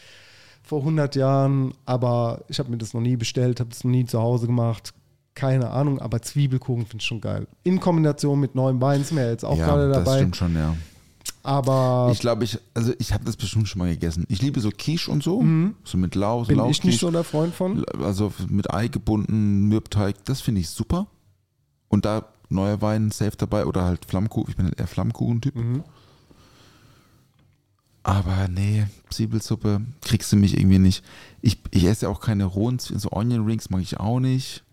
vor 0.69 0.79
100 0.81 1.15
Jahren, 1.15 1.73
aber 1.85 2.43
ich 2.47 2.59
habe 2.59 2.69
mir 2.69 2.77
das 2.77 2.93
noch 2.93 3.01
nie 3.01 3.17
bestellt, 3.17 3.59
habe 3.59 3.71
das 3.71 3.83
noch 3.83 3.91
nie 3.91 4.05
zu 4.05 4.19
Hause 4.21 4.45
gemacht. 4.47 4.93
Keine 5.33 5.69
Ahnung, 5.71 5.99
aber 5.99 6.21
Zwiebelkuchen 6.21 6.85
finde 6.85 7.01
ich 7.01 7.07
schon 7.07 7.21
geil. 7.21 7.47
In 7.63 7.79
Kombination 7.79 8.39
mit 8.39 8.53
neuem 8.55 8.79
Wein 8.81 9.03
wir 9.09 9.23
ja 9.23 9.29
jetzt 9.31 9.45
auch 9.45 9.57
ja, 9.57 9.65
gerade 9.65 9.89
das 9.89 10.03
dabei. 10.03 10.17
stimmt 10.17 10.35
schon, 10.35 10.55
ja. 10.55 10.75
Aber 11.41 12.09
Ich 12.11 12.19
glaube, 12.19 12.43
ich, 12.43 12.59
also 12.73 12.93
ich 12.99 13.13
habe 13.13 13.23
das 13.25 13.35
bestimmt 13.37 13.67
schon 13.67 13.79
mal 13.79 13.89
gegessen. 13.89 14.25
Ich 14.29 14.41
liebe 14.41 14.59
so 14.59 14.69
Quiche 14.69 15.09
und 15.09 15.23
so, 15.23 15.43
so 15.83 15.97
mit 15.97 16.15
Lau, 16.15 16.43
so 16.43 16.51
Mhm. 16.51 16.57
bin 16.57 16.65
ich 16.69 16.83
nicht 16.83 16.99
so 16.99 17.09
der 17.09 17.23
Freund 17.23 17.55
von. 17.55 17.83
Also 18.03 18.31
mit 18.49 18.71
Ei 18.73 18.87
gebunden, 18.89 19.67
Mürbteig, 19.69 20.15
das 20.25 20.41
finde 20.41 20.61
ich 20.61 20.69
super. 20.69 21.07
Und 21.87 22.05
da 22.05 22.25
neuer 22.49 22.81
Wein 22.81 23.09
safe 23.11 23.37
dabei 23.37 23.65
oder 23.65 23.83
halt 23.85 24.05
Flammkuchen. 24.05 24.49
Ich 24.51 24.57
bin 24.57 24.65
halt 24.65 24.79
eher 24.79 24.87
Flammkuchen-Typ. 24.87 25.55
Mhm. 25.55 25.83
Aber 28.09 28.47
nee, 28.47 28.87
Zwiebelsuppe 29.11 29.81
kriegst 30.01 30.31
du 30.31 30.35
mich 30.35 30.57
irgendwie 30.57 30.79
nicht. 30.79 31.03
Ich, 31.41 31.61
ich 31.69 31.83
esse 31.83 32.07
ja 32.07 32.09
auch 32.11 32.21
keine 32.21 32.45
rohen 32.45 32.79
Zwiebeln, 32.79 33.01
so 33.01 33.11
Onion 33.11 33.45
Rings 33.45 33.69
mag 33.69 33.83
ich 33.83 33.99
auch 33.99 34.19
nicht. 34.19 34.63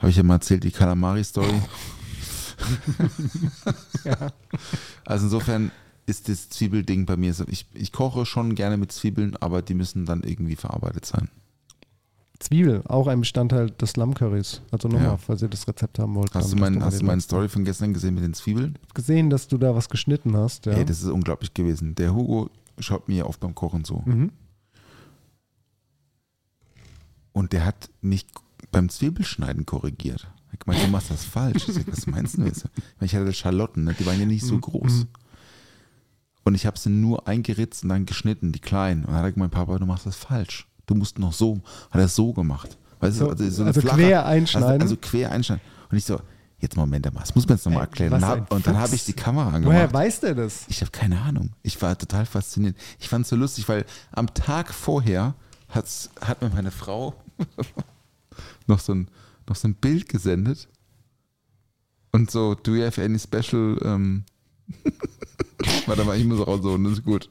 Habe 0.00 0.10
ich 0.10 0.16
ja 0.16 0.24
mal 0.24 0.34
erzählt, 0.34 0.64
die 0.64 0.72
Calamari-Story. 0.72 1.62
Also 5.04 5.26
insofern 5.26 5.70
ist 6.06 6.28
das 6.28 6.48
Zwiebelding 6.48 7.06
bei 7.06 7.16
mir 7.16 7.32
so. 7.32 7.44
Ich, 7.46 7.66
ich 7.72 7.92
koche 7.92 8.26
schon 8.26 8.56
gerne 8.56 8.76
mit 8.76 8.90
Zwiebeln, 8.90 9.36
aber 9.36 9.62
die 9.62 9.74
müssen 9.74 10.04
dann 10.04 10.24
irgendwie 10.24 10.56
verarbeitet 10.56 11.06
sein. 11.06 11.28
Zwiebel, 12.40 12.82
auch 12.86 13.08
ein 13.08 13.18
Bestandteil 13.20 13.70
des 13.70 13.96
Lammcurrys. 13.96 14.62
Also 14.70 14.86
nochmal, 14.88 15.04
Ja. 15.04 15.16
falls 15.16 15.42
ihr 15.42 15.48
das 15.48 15.66
Rezept 15.66 15.98
haben 15.98 16.14
wollt. 16.14 16.32
Hast 16.34 16.52
du, 16.52 16.56
mein, 16.56 16.82
hast 16.84 17.00
du 17.00 17.04
meine 17.04 17.20
Story 17.20 17.48
von 17.48 17.64
gestern 17.64 17.92
gesehen 17.94 18.14
mit 18.14 18.22
den 18.22 18.34
Zwiebeln? 18.34 18.78
Ich 18.86 18.94
gesehen, 18.94 19.28
dass 19.28 19.48
du 19.48 19.58
da 19.58 19.74
was 19.74 19.88
geschnitten 19.88 20.36
hast. 20.36 20.66
Ja. 20.66 20.72
Ey, 20.74 20.84
das 20.84 21.02
ist 21.02 21.08
unglaublich 21.10 21.52
gewesen. 21.52 21.94
Der 21.96 22.14
Hugo 22.14 22.48
schaut 22.78 23.08
mir 23.08 23.26
oft 23.26 23.40
beim 23.40 23.54
Kochen 23.56 23.82
zu. 23.84 24.02
Mhm. 24.06 24.30
Und 27.32 27.52
der 27.52 27.64
hat 27.64 27.90
mich 28.00 28.26
beim 28.72 28.88
Zwiebelschneiden 28.88 29.66
korrigiert. 29.66 30.28
Er 30.48 30.52
hat 30.52 30.60
gemeint, 30.64 30.82
du 30.84 30.88
machst 30.90 31.10
das 31.10 31.24
falsch. 31.24 31.68
Ich 31.68 31.74
sag, 31.74 31.86
was 31.90 32.06
meinst 32.06 32.38
du 32.38 32.42
jetzt? 32.42 32.68
Ich 33.00 33.14
hatte 33.14 33.32
Schalotten, 33.32 33.84
ne? 33.84 33.94
die 33.98 34.06
waren 34.06 34.18
ja 34.18 34.26
nicht 34.26 34.44
Mhm. 34.44 34.48
so 34.48 34.58
groß. 34.58 35.06
Und 36.44 36.54
ich 36.54 36.66
habe 36.66 36.78
sie 36.78 36.88
nur 36.90 37.28
eingeritzt 37.28 37.82
und 37.82 37.90
dann 37.90 38.06
geschnitten, 38.06 38.52
die 38.52 38.60
kleinen. 38.60 39.00
Und 39.04 39.08
dann 39.08 39.16
hat 39.16 39.24
er 39.24 39.32
gemeint, 39.32 39.52
Papa, 39.52 39.78
du 39.78 39.86
machst 39.86 40.06
das 40.06 40.16
falsch. 40.16 40.66
Du 40.88 40.94
musst 40.94 41.18
noch 41.18 41.32
so. 41.32 41.60
Hat 41.90 42.00
er 42.00 42.08
so 42.08 42.32
gemacht. 42.32 42.76
Weißt 42.98 43.18
So, 43.18 43.32
du, 43.32 43.44
eine 43.44 43.66
also 43.66 43.80
quer 43.82 44.26
einschneiden? 44.26 44.82
Also, 44.82 44.94
also 44.94 44.96
quer 44.96 45.30
einschneiden. 45.30 45.62
Und 45.90 45.98
ich 45.98 46.04
so, 46.04 46.20
jetzt 46.58 46.76
Moment 46.76 47.04
mal, 47.12 47.20
das 47.20 47.34
muss 47.34 47.46
man 47.46 47.56
jetzt 47.56 47.66
nochmal 47.66 47.82
erklären. 47.82 48.14
Und, 48.14 48.24
hab, 48.24 48.52
und 48.52 48.66
dann 48.66 48.78
habe 48.78 48.94
ich 48.94 49.04
die 49.04 49.12
Kamera 49.12 49.50
angemacht. 49.50 49.66
Woher 49.66 49.92
weiß 49.92 50.20
der 50.20 50.34
das? 50.34 50.64
Ich 50.68 50.80
habe 50.80 50.90
keine 50.90 51.20
Ahnung. 51.20 51.50
Ich 51.62 51.80
war 51.80 51.96
total 51.96 52.26
fasziniert. 52.26 52.74
Ich 52.98 53.08
fand 53.08 53.24
es 53.24 53.28
so 53.28 53.36
lustig, 53.36 53.68
weil 53.68 53.84
am 54.12 54.32
Tag 54.34 54.72
vorher 54.72 55.34
hat's, 55.68 56.10
hat 56.20 56.40
mir 56.42 56.48
meine 56.48 56.70
Frau 56.70 57.14
noch, 58.66 58.80
so 58.80 58.94
ein, 58.94 59.08
noch 59.46 59.56
so 59.56 59.68
ein 59.68 59.74
Bild 59.74 60.08
gesendet. 60.08 60.68
Und 62.10 62.30
so, 62.30 62.54
do 62.54 62.74
you 62.74 62.84
have 62.84 63.00
any 63.02 63.18
special. 63.18 63.78
Ähm 63.84 64.24
Warte 65.86 66.04
mal, 66.04 66.16
ich 66.16 66.24
muss 66.24 66.44
rausholen, 66.44 66.84
das 66.84 66.94
ist 66.94 67.04
gut. 67.04 67.28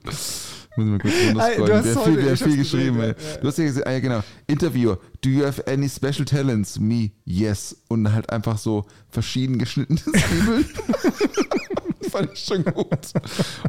Ich 0.85 0.89
mal 0.91 0.99
kurz 0.99 1.13
runterscrollen. 1.27 1.73
hast 1.73 1.85
Der 1.85 1.95
hat 1.95 2.05
heute- 2.05 2.21
viel, 2.37 2.37
viel 2.37 2.57
geschrieben, 2.57 2.97
gesehen, 2.97 3.15
ja. 3.33 3.37
Du 3.41 3.47
hast 3.47 3.57
ja 3.57 3.63
gesagt, 3.65 3.87
ah, 3.87 3.91
ja 3.91 3.99
genau. 3.99 4.23
Interviewer, 4.47 4.99
do 5.21 5.29
you 5.29 5.45
have 5.45 5.65
any 5.67 5.89
special 5.89 6.25
talents? 6.25 6.79
Me, 6.79 7.11
yes. 7.25 7.75
Und 7.87 8.11
halt 8.11 8.29
einfach 8.29 8.57
so 8.57 8.85
verschieden 9.09 9.57
geschnittene 9.57 9.99
Zwiebeln. 10.01 10.65
fand 12.11 12.31
ich 12.33 12.39
schon 12.39 12.63
gut. 12.63 13.11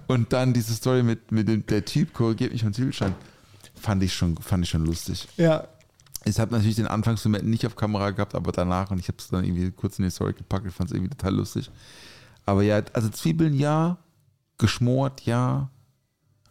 Und 0.06 0.32
dann 0.32 0.52
diese 0.52 0.74
Story 0.74 1.02
mit, 1.02 1.32
mit 1.32 1.48
dem, 1.48 1.66
der 1.66 1.84
Typ 1.84 2.12
korrigiert 2.12 2.52
mich 2.52 2.62
vom 2.62 2.72
Zwiebelschein. 2.72 3.14
Fand 3.74 4.02
ich 4.02 4.12
schon, 4.14 4.36
fand 4.36 4.64
ich 4.64 4.70
schon 4.70 4.84
lustig. 4.84 5.26
Ja. 5.36 5.66
Ich 6.24 6.38
habe 6.38 6.52
natürlich 6.52 6.76
den 6.76 6.86
Anfangsmoment 6.88 7.46
nicht 7.46 7.64
auf 7.64 7.76
Kamera 7.76 8.10
gehabt, 8.10 8.34
aber 8.34 8.52
danach 8.52 8.90
und 8.90 8.98
ich 8.98 9.08
habe 9.08 9.18
es 9.18 9.28
dann 9.28 9.44
irgendwie 9.44 9.70
kurz 9.70 9.98
in 9.98 10.04
die 10.04 10.10
Story 10.10 10.32
gepackt. 10.34 10.66
Ich 10.66 10.74
fand 10.74 10.90
es 10.90 10.94
irgendwie 10.96 11.10
total 11.16 11.34
lustig. 11.34 11.70
Aber 12.44 12.62
ja, 12.62 12.82
also 12.92 13.08
Zwiebeln 13.08 13.54
ja, 13.54 13.98
geschmort 14.58 15.22
ja, 15.22 15.70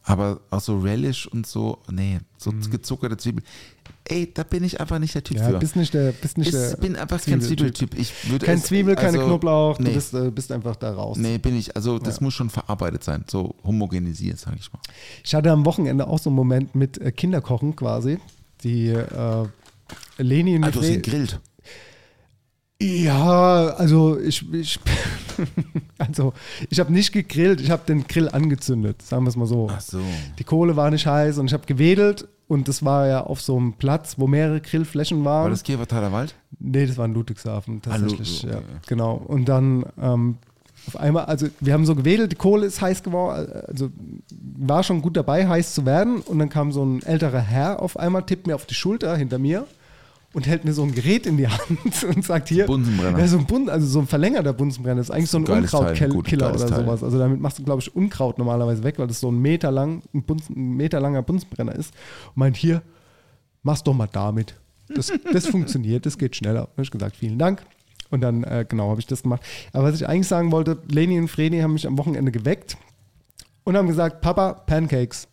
aber 0.07 0.39
auch 0.49 0.61
so 0.61 0.79
Relish 0.79 1.27
und 1.27 1.45
so, 1.45 1.79
nee, 1.91 2.19
so 2.37 2.51
gezuckerte 2.71 3.17
Zwiebeln. 3.17 3.45
Ey, 4.09 4.31
da 4.33 4.43
bin 4.43 4.63
ich 4.63 4.79
einfach 4.79 4.99
nicht 4.99 5.13
der 5.13 5.23
Typ 5.23 5.37
Mhm. 5.37 5.43
Ja, 5.43 5.49
für. 5.49 5.59
bist 5.59 5.75
nicht 5.75 5.93
der, 5.93 6.13
bist 6.13 6.37
nicht 6.37 6.47
ich 6.47 6.53
der 6.53 6.77
bin 6.77 6.95
einfach 6.95 7.21
kein 7.23 7.41
Zwiebeltyp. 7.41 7.93
Ich 7.99 8.13
würde 8.29 8.45
Kein 8.45 8.57
es- 8.57 8.63
Zwiebel, 8.63 8.95
keine 8.95 9.17
also, 9.17 9.25
Knoblauch, 9.25 9.79
Nee, 9.79 9.89
du 9.89 9.93
bist, 9.95 10.13
äh, 10.13 10.31
bist 10.31 10.51
einfach 10.53 10.77
da 10.77 10.93
raus. 10.93 11.17
nee, 11.17 11.37
bin 11.37 11.57
ich. 11.57 11.75
Also 11.75 11.99
das 11.99 12.17
Ja. 12.17 12.23
muss 12.23 12.33
schon 12.33 12.49
verarbeitet 12.49 13.03
sein, 13.03 13.25
so 13.29 13.55
homogenisiert, 13.65 14.39
sage 14.39 14.57
ich 14.59 14.71
mal. 14.71 14.79
Ich 15.25 15.35
hatte 15.35 15.51
am 15.51 15.65
Wochenende 15.65 16.07
auch 16.07 16.19
so 16.19 16.29
einen 16.29 16.37
Moment 16.37 16.73
mit 16.73 16.97
äh, 16.99 17.11
Kinderkochen 17.11 17.75
quasi. 17.75 18.17
Die 18.63 18.87
äh, 18.89 19.45
Leni 20.17 20.55
und 20.55 20.63
ihn 20.65 20.71
Fre- 20.71 20.93
gegrillt. 21.01 21.39
Ja, 22.81 23.69
also 23.75 24.17
ich, 24.19 24.45
ich 24.53 24.79
also 25.97 26.33
ich 26.69 26.79
habe 26.79 26.91
nicht 26.93 27.11
gegrillt, 27.11 27.61
ich 27.61 27.71
habe 27.71 27.83
den 27.87 28.07
Grill 28.07 28.29
angezündet, 28.29 29.01
sagen 29.01 29.23
wir 29.23 29.29
es 29.29 29.35
mal 29.35 29.45
so. 29.45 29.69
Ach 29.71 29.81
so. 29.81 29.99
Die 30.39 30.43
Kohle 30.43 30.75
war 30.75 30.91
nicht 30.91 31.05
heiß 31.05 31.37
und 31.37 31.47
ich 31.47 31.53
habe 31.53 31.65
gewedelt 31.65 32.27
und 32.47 32.67
das 32.67 32.83
war 32.83 33.07
ja 33.07 33.23
auf 33.23 33.41
so 33.41 33.57
einem 33.57 33.73
Platz, 33.73 34.15
wo 34.17 34.27
mehrere 34.27 34.61
Grillflächen 34.61 35.23
waren. 35.25 35.43
War 35.43 35.49
das 35.49 35.63
Kiewertaler 35.63 36.11
Wald? 36.11 36.35
Nee, 36.59 36.85
das 36.85 36.97
war 36.97 37.05
in 37.05 37.13
Ludwigshafen 37.13 37.81
tatsächlich. 37.81 38.43
Lu- 38.43 38.49
ja, 38.49 38.57
okay. 38.57 38.65
genau. 38.87 39.15
Und 39.15 39.45
dann 39.45 39.85
ähm, 40.01 40.37
auf 40.87 40.95
einmal, 40.95 41.25
also 41.25 41.47
wir 41.59 41.73
haben 41.73 41.85
so 41.85 41.95
gewedelt, 41.95 42.31
die 42.31 42.37
Kohle 42.37 42.65
ist 42.65 42.79
heiß 42.79 43.03
geworden, 43.03 43.51
also 43.67 43.89
war 44.57 44.83
schon 44.83 45.01
gut 45.01 45.17
dabei, 45.17 45.47
heiß 45.47 45.73
zu 45.73 45.85
werden. 45.85 46.21
Und 46.21 46.39
dann 46.39 46.49
kam 46.49 46.71
so 46.71 46.85
ein 46.85 47.03
älterer 47.03 47.41
Herr 47.41 47.81
auf 47.81 47.97
einmal, 47.97 48.23
tippt 48.23 48.47
mir 48.47 48.55
auf 48.55 48.65
die 48.65 48.75
Schulter 48.75 49.17
hinter 49.17 49.39
mir 49.39 49.67
und 50.37 50.45
hält 50.45 50.65
mir 50.65 50.73
so 50.73 50.83
ein 50.83 50.93
Gerät 50.93 51.25
in 51.25 51.35
die 51.35 51.47
Hand 51.47 52.03
und 52.15 52.23
sagt 52.23 52.49
hier. 52.49 52.67
Bunsenbrenner. 52.67 53.17
Ja, 53.17 53.27
so 53.27 53.39
ein 53.39 53.47
Bund, 53.47 53.71
also 53.71 53.87
so 53.87 53.99
ein 54.01 54.05
verlängerter 54.05 54.53
Bunsenbrenner. 54.53 54.97
Das 54.97 55.09
ist 55.09 55.15
eigentlich 55.15 55.31
so 55.31 55.39
ein 55.39 55.47
Unkrautkiller 55.47 56.53
oder 56.53 56.67
Teil. 56.67 56.85
sowas. 56.85 57.03
Also 57.03 57.17
damit 57.17 57.41
machst 57.41 57.57
du, 57.57 57.63
glaube 57.63 57.81
ich, 57.81 57.95
Unkraut 57.95 58.37
normalerweise 58.37 58.83
weg, 58.83 58.99
weil 58.99 59.07
das 59.07 59.19
so 59.19 59.31
ein 59.31 59.41
Meter 59.41 59.71
lang, 59.71 60.03
ein, 60.13 60.21
Bunsen, 60.21 60.55
ein 60.55 60.77
Meter 60.77 60.99
langer 60.99 61.23
Bunsenbrenner 61.23 61.73
ist. 61.73 61.91
Und 62.27 62.37
meint 62.37 62.55
hier, 62.55 62.83
mach's 63.63 63.81
doch 63.83 63.95
mal 63.95 64.07
damit. 64.11 64.53
Das, 64.89 65.11
das 65.33 65.47
funktioniert, 65.49 66.05
das 66.05 66.19
geht 66.19 66.35
schneller. 66.35 66.61
Habe 66.61 66.83
ich 66.83 66.91
gesagt, 66.91 67.15
vielen 67.15 67.39
Dank. 67.39 67.63
Und 68.11 68.21
dann, 68.21 68.43
äh, 68.43 68.63
genau, 68.69 68.91
habe 68.91 68.99
ich 68.99 69.07
das 69.07 69.23
gemacht. 69.23 69.41
Aber 69.73 69.85
was 69.85 69.95
ich 69.95 70.07
eigentlich 70.07 70.27
sagen 70.27 70.51
wollte, 70.51 70.77
Leni 70.87 71.17
und 71.17 71.29
Fredi 71.29 71.61
haben 71.61 71.73
mich 71.73 71.87
am 71.87 71.97
Wochenende 71.97 72.31
geweckt 72.31 72.77
und 73.63 73.75
haben 73.75 73.87
gesagt, 73.87 74.21
Papa, 74.21 74.53
Pancakes. 74.53 75.27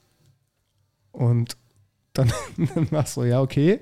Und 1.13 1.59
dann, 2.15 2.33
dann 2.75 2.91
war 2.91 3.05
es 3.05 3.13
so, 3.13 3.23
ja, 3.23 3.43
okay. 3.43 3.81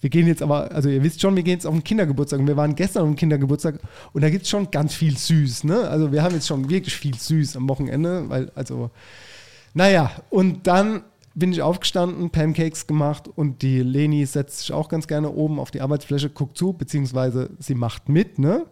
Wir 0.00 0.10
gehen 0.10 0.26
jetzt 0.26 0.42
aber, 0.42 0.70
also 0.72 0.88
ihr 0.88 1.02
wisst 1.02 1.20
schon, 1.20 1.34
wir 1.36 1.42
gehen 1.42 1.54
jetzt 1.54 1.66
auf 1.66 1.74
den 1.74 1.84
Kindergeburtstag. 1.84 2.40
Und 2.40 2.46
wir 2.46 2.56
waren 2.56 2.74
gestern 2.74 3.02
auf 3.02 3.08
dem 3.08 3.16
Kindergeburtstag 3.16 3.80
und 4.12 4.22
da 4.22 4.30
gibt 4.30 4.44
es 4.44 4.50
schon 4.50 4.70
ganz 4.70 4.94
viel 4.94 5.16
süß, 5.16 5.64
ne? 5.64 5.88
Also 5.88 6.12
wir 6.12 6.22
haben 6.22 6.34
jetzt 6.34 6.46
schon 6.46 6.68
wirklich 6.70 6.94
viel 6.94 7.14
süß 7.14 7.56
am 7.56 7.68
Wochenende, 7.68 8.28
weil, 8.28 8.50
also, 8.54 8.90
naja, 9.74 10.10
und 10.30 10.66
dann 10.66 11.02
bin 11.34 11.52
ich 11.52 11.62
aufgestanden, 11.62 12.30
Pancakes 12.30 12.86
gemacht 12.86 13.28
und 13.32 13.62
die 13.62 13.80
Leni 13.80 14.26
setzt 14.26 14.60
sich 14.60 14.72
auch 14.72 14.88
ganz 14.88 15.06
gerne 15.06 15.30
oben 15.30 15.60
auf 15.60 15.70
die 15.70 15.80
Arbeitsfläche, 15.80 16.30
guckt 16.30 16.58
zu, 16.58 16.72
beziehungsweise 16.72 17.50
sie 17.58 17.74
macht 17.74 18.08
mit, 18.08 18.38
ne? 18.38 18.66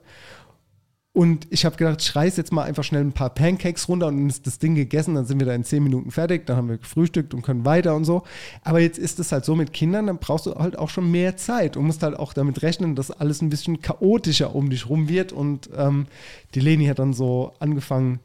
Und 1.16 1.46
ich 1.48 1.64
habe 1.64 1.76
gedacht, 1.76 2.02
ich 2.02 2.14
reiß 2.14 2.36
jetzt 2.36 2.52
mal 2.52 2.64
einfach 2.64 2.84
schnell 2.84 3.00
ein 3.00 3.14
paar 3.14 3.30
Pancakes 3.30 3.88
runter 3.88 4.08
und 4.08 4.18
dann 4.18 4.28
ist 4.28 4.46
das 4.46 4.58
Ding 4.58 4.74
gegessen, 4.74 5.14
dann 5.14 5.24
sind 5.24 5.40
wir 5.40 5.46
da 5.46 5.54
in 5.54 5.64
10 5.64 5.82
Minuten 5.82 6.10
fertig, 6.10 6.44
dann 6.44 6.58
haben 6.58 6.68
wir 6.68 6.76
gefrühstückt 6.76 7.32
und 7.32 7.40
können 7.40 7.64
weiter 7.64 7.96
und 7.96 8.04
so. 8.04 8.22
Aber 8.64 8.80
jetzt 8.80 8.98
ist 8.98 9.18
es 9.18 9.32
halt 9.32 9.46
so 9.46 9.56
mit 9.56 9.72
Kindern, 9.72 10.08
dann 10.08 10.18
brauchst 10.18 10.44
du 10.44 10.54
halt 10.56 10.78
auch 10.78 10.90
schon 10.90 11.10
mehr 11.10 11.38
Zeit 11.38 11.78
und 11.78 11.86
musst 11.86 12.02
halt 12.02 12.18
auch 12.18 12.34
damit 12.34 12.60
rechnen, 12.60 12.96
dass 12.96 13.10
alles 13.10 13.40
ein 13.40 13.48
bisschen 13.48 13.80
chaotischer 13.80 14.54
um 14.54 14.68
dich 14.68 14.90
rum 14.90 15.08
wird. 15.08 15.32
Und 15.32 15.70
ähm, 15.74 16.04
die 16.54 16.60
Leni 16.60 16.84
hat 16.84 16.98
dann 16.98 17.14
so 17.14 17.54
angefangen, 17.60 18.20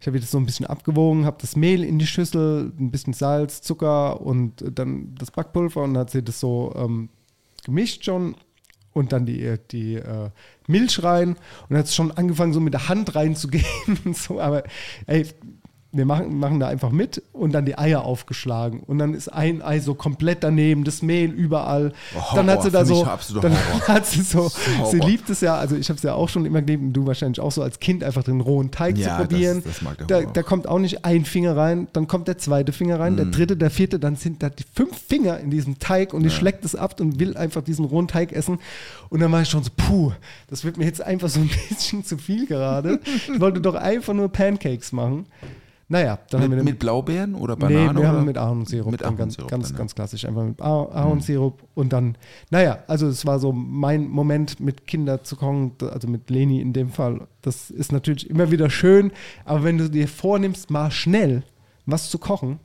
ich 0.00 0.06
habe 0.06 0.20
das 0.20 0.30
so 0.30 0.38
ein 0.38 0.46
bisschen 0.46 0.66
abgewogen, 0.66 1.24
habe 1.24 1.38
das 1.40 1.56
Mehl 1.56 1.82
in 1.82 1.98
die 1.98 2.06
Schüssel, 2.06 2.72
ein 2.78 2.92
bisschen 2.92 3.14
Salz, 3.14 3.62
Zucker 3.62 4.20
und 4.20 4.62
dann 4.78 5.16
das 5.18 5.32
Backpulver 5.32 5.82
und 5.82 5.94
dann 5.94 6.02
hat 6.02 6.10
sie 6.10 6.22
das 6.22 6.38
so 6.38 6.72
ähm, 6.76 7.08
gemischt 7.64 8.04
schon 8.04 8.36
und 8.98 9.12
dann 9.12 9.24
die, 9.26 9.56
die 9.70 9.94
äh, 9.94 10.30
Milch 10.66 11.02
rein. 11.02 11.36
Und 11.68 11.76
hat 11.76 11.86
es 11.86 11.94
schon 11.94 12.10
angefangen, 12.12 12.52
so 12.52 12.60
mit 12.60 12.74
der 12.74 12.88
Hand 12.88 13.14
reinzugehen 13.14 13.64
so, 14.12 14.40
aber 14.40 14.64
ey, 15.06 15.26
wir 15.90 16.04
machen, 16.04 16.38
machen 16.38 16.60
da 16.60 16.68
einfach 16.68 16.90
mit 16.90 17.22
und 17.32 17.52
dann 17.52 17.64
die 17.64 17.78
Eier 17.78 18.04
aufgeschlagen 18.04 18.80
und 18.80 18.98
dann 18.98 19.14
ist 19.14 19.28
ein 19.32 19.62
Ei 19.62 19.80
so 19.80 19.94
komplett 19.94 20.44
daneben, 20.44 20.84
das 20.84 21.00
Mehl 21.00 21.30
überall. 21.30 21.92
Oh, 22.14 22.34
dann 22.36 22.50
hat 22.50 22.62
sie 22.62 22.70
da 22.70 22.84
so, 22.84 23.04
dann 23.40 23.52
Horror. 23.52 23.88
hat 23.88 24.04
sie 24.04 24.20
so, 24.20 24.50
Horror. 24.78 24.90
sie 24.90 24.98
liebt 24.98 25.30
es 25.30 25.40
ja, 25.40 25.56
also 25.56 25.76
ich 25.76 25.88
habe 25.88 25.96
es 25.96 26.02
ja 26.02 26.12
auch 26.12 26.28
schon 26.28 26.44
immer 26.44 26.60
geliebt 26.60 26.82
und 26.82 26.92
du 26.92 27.06
wahrscheinlich 27.06 27.40
auch 27.40 27.50
so 27.52 27.62
als 27.62 27.80
Kind 27.80 28.04
einfach 28.04 28.22
den 28.22 28.42
rohen 28.42 28.70
Teig 28.70 28.98
Ja, 28.98 29.16
zu 29.16 29.22
probieren. 29.22 29.62
das- 29.64 29.72
das 29.76 29.82
mag 29.82 29.96
der 29.96 30.06
da, 30.06 30.16
Horror. 30.16 30.32
da 30.34 30.42
kommt 30.42 30.68
auch 30.68 30.78
nicht 30.78 31.06
ein 31.06 31.24
Finger 31.24 31.56
rein, 31.56 31.88
dann 31.94 32.06
kommt 32.06 32.28
der 32.28 32.36
zweite 32.36 32.72
Finger 32.72 33.00
rein, 33.00 33.14
Mhm. 33.14 33.16
der 33.16 33.24
dritte, 33.26 33.56
der 33.56 33.70
vierte, 33.70 33.98
dann 33.98 34.16
sind 34.16 34.42
da 34.42 34.50
die 34.50 34.64
fünf 34.74 34.94
Finger 35.08 35.40
in 35.40 35.50
diesem 35.50 35.78
Teig 35.78 36.12
und 36.12 36.22
die 36.22 36.30
schleckt 36.30 36.66
es 36.66 36.74
ab 36.74 37.00
und 37.00 37.18
will 37.18 37.34
einfach 37.36 37.62
diesen 37.62 37.86
rohen 37.86 38.08
Teig 38.08 38.32
essen. 38.32 38.58
Und 39.08 39.20
dann 39.20 39.32
war 39.32 39.40
ich 39.40 39.48
schon 39.48 39.62
so, 39.62 39.70
puh, 39.74 40.12
das 40.48 40.64
wird 40.64 40.76
mir 40.76 40.84
jetzt 40.84 41.00
einfach 41.00 41.30
so 41.30 41.40
ein 41.40 41.48
bisschen 41.70 42.04
zu 42.04 42.18
viel 42.18 42.46
gerade. 42.46 43.00
Ich 43.06 43.40
wollte 43.40 43.62
doch 43.62 43.74
einfach 43.74 44.12
nur 44.12 44.28
Pancakes 44.28 44.92
machen. 44.92 45.24
Naja, 45.90 46.18
dann 46.30 46.42
haben 46.42 46.50
wir 46.50 46.56
Mit, 46.56 46.66
den 46.66 46.72
mit 46.72 46.78
Blaubeeren 46.80 47.34
oder 47.34 47.54
Nee, 47.56 47.60
Banane? 47.60 47.94
wir 47.94 48.00
oder? 48.00 48.08
haben 48.08 48.24
mit 48.26 48.36
Ahornsirup. 48.36 48.90
Mit 48.90 49.00
dann 49.00 49.16
ganz, 49.16 49.38
Ahornsirup 49.38 49.50
ganz, 49.50 49.70
ja. 49.70 49.76
ganz 49.76 49.94
klassisch. 49.94 50.24
Einfach 50.26 50.44
mit 50.44 50.60
Ah- 50.60 50.84
Ahornsirup. 50.92 51.62
Und 51.74 51.92
dann, 51.94 52.18
naja, 52.50 52.80
also 52.88 53.06
es 53.08 53.24
war 53.24 53.38
so 53.38 53.52
mein 53.52 54.06
Moment 54.08 54.60
mit 54.60 54.86
Kindern 54.86 55.20
zu 55.24 55.36
kochen, 55.36 55.72
also 55.90 56.06
mit 56.06 56.28
Leni 56.28 56.60
in 56.60 56.74
dem 56.74 56.90
Fall. 56.90 57.26
Das 57.40 57.70
ist 57.70 57.90
natürlich 57.90 58.28
immer 58.28 58.50
wieder 58.50 58.68
schön, 58.68 59.12
aber 59.46 59.64
wenn 59.64 59.78
du 59.78 59.88
dir 59.88 60.08
vornimmst, 60.08 60.70
mal 60.70 60.90
schnell 60.90 61.42
was 61.86 62.10
zu 62.10 62.18
kochen, 62.18 62.58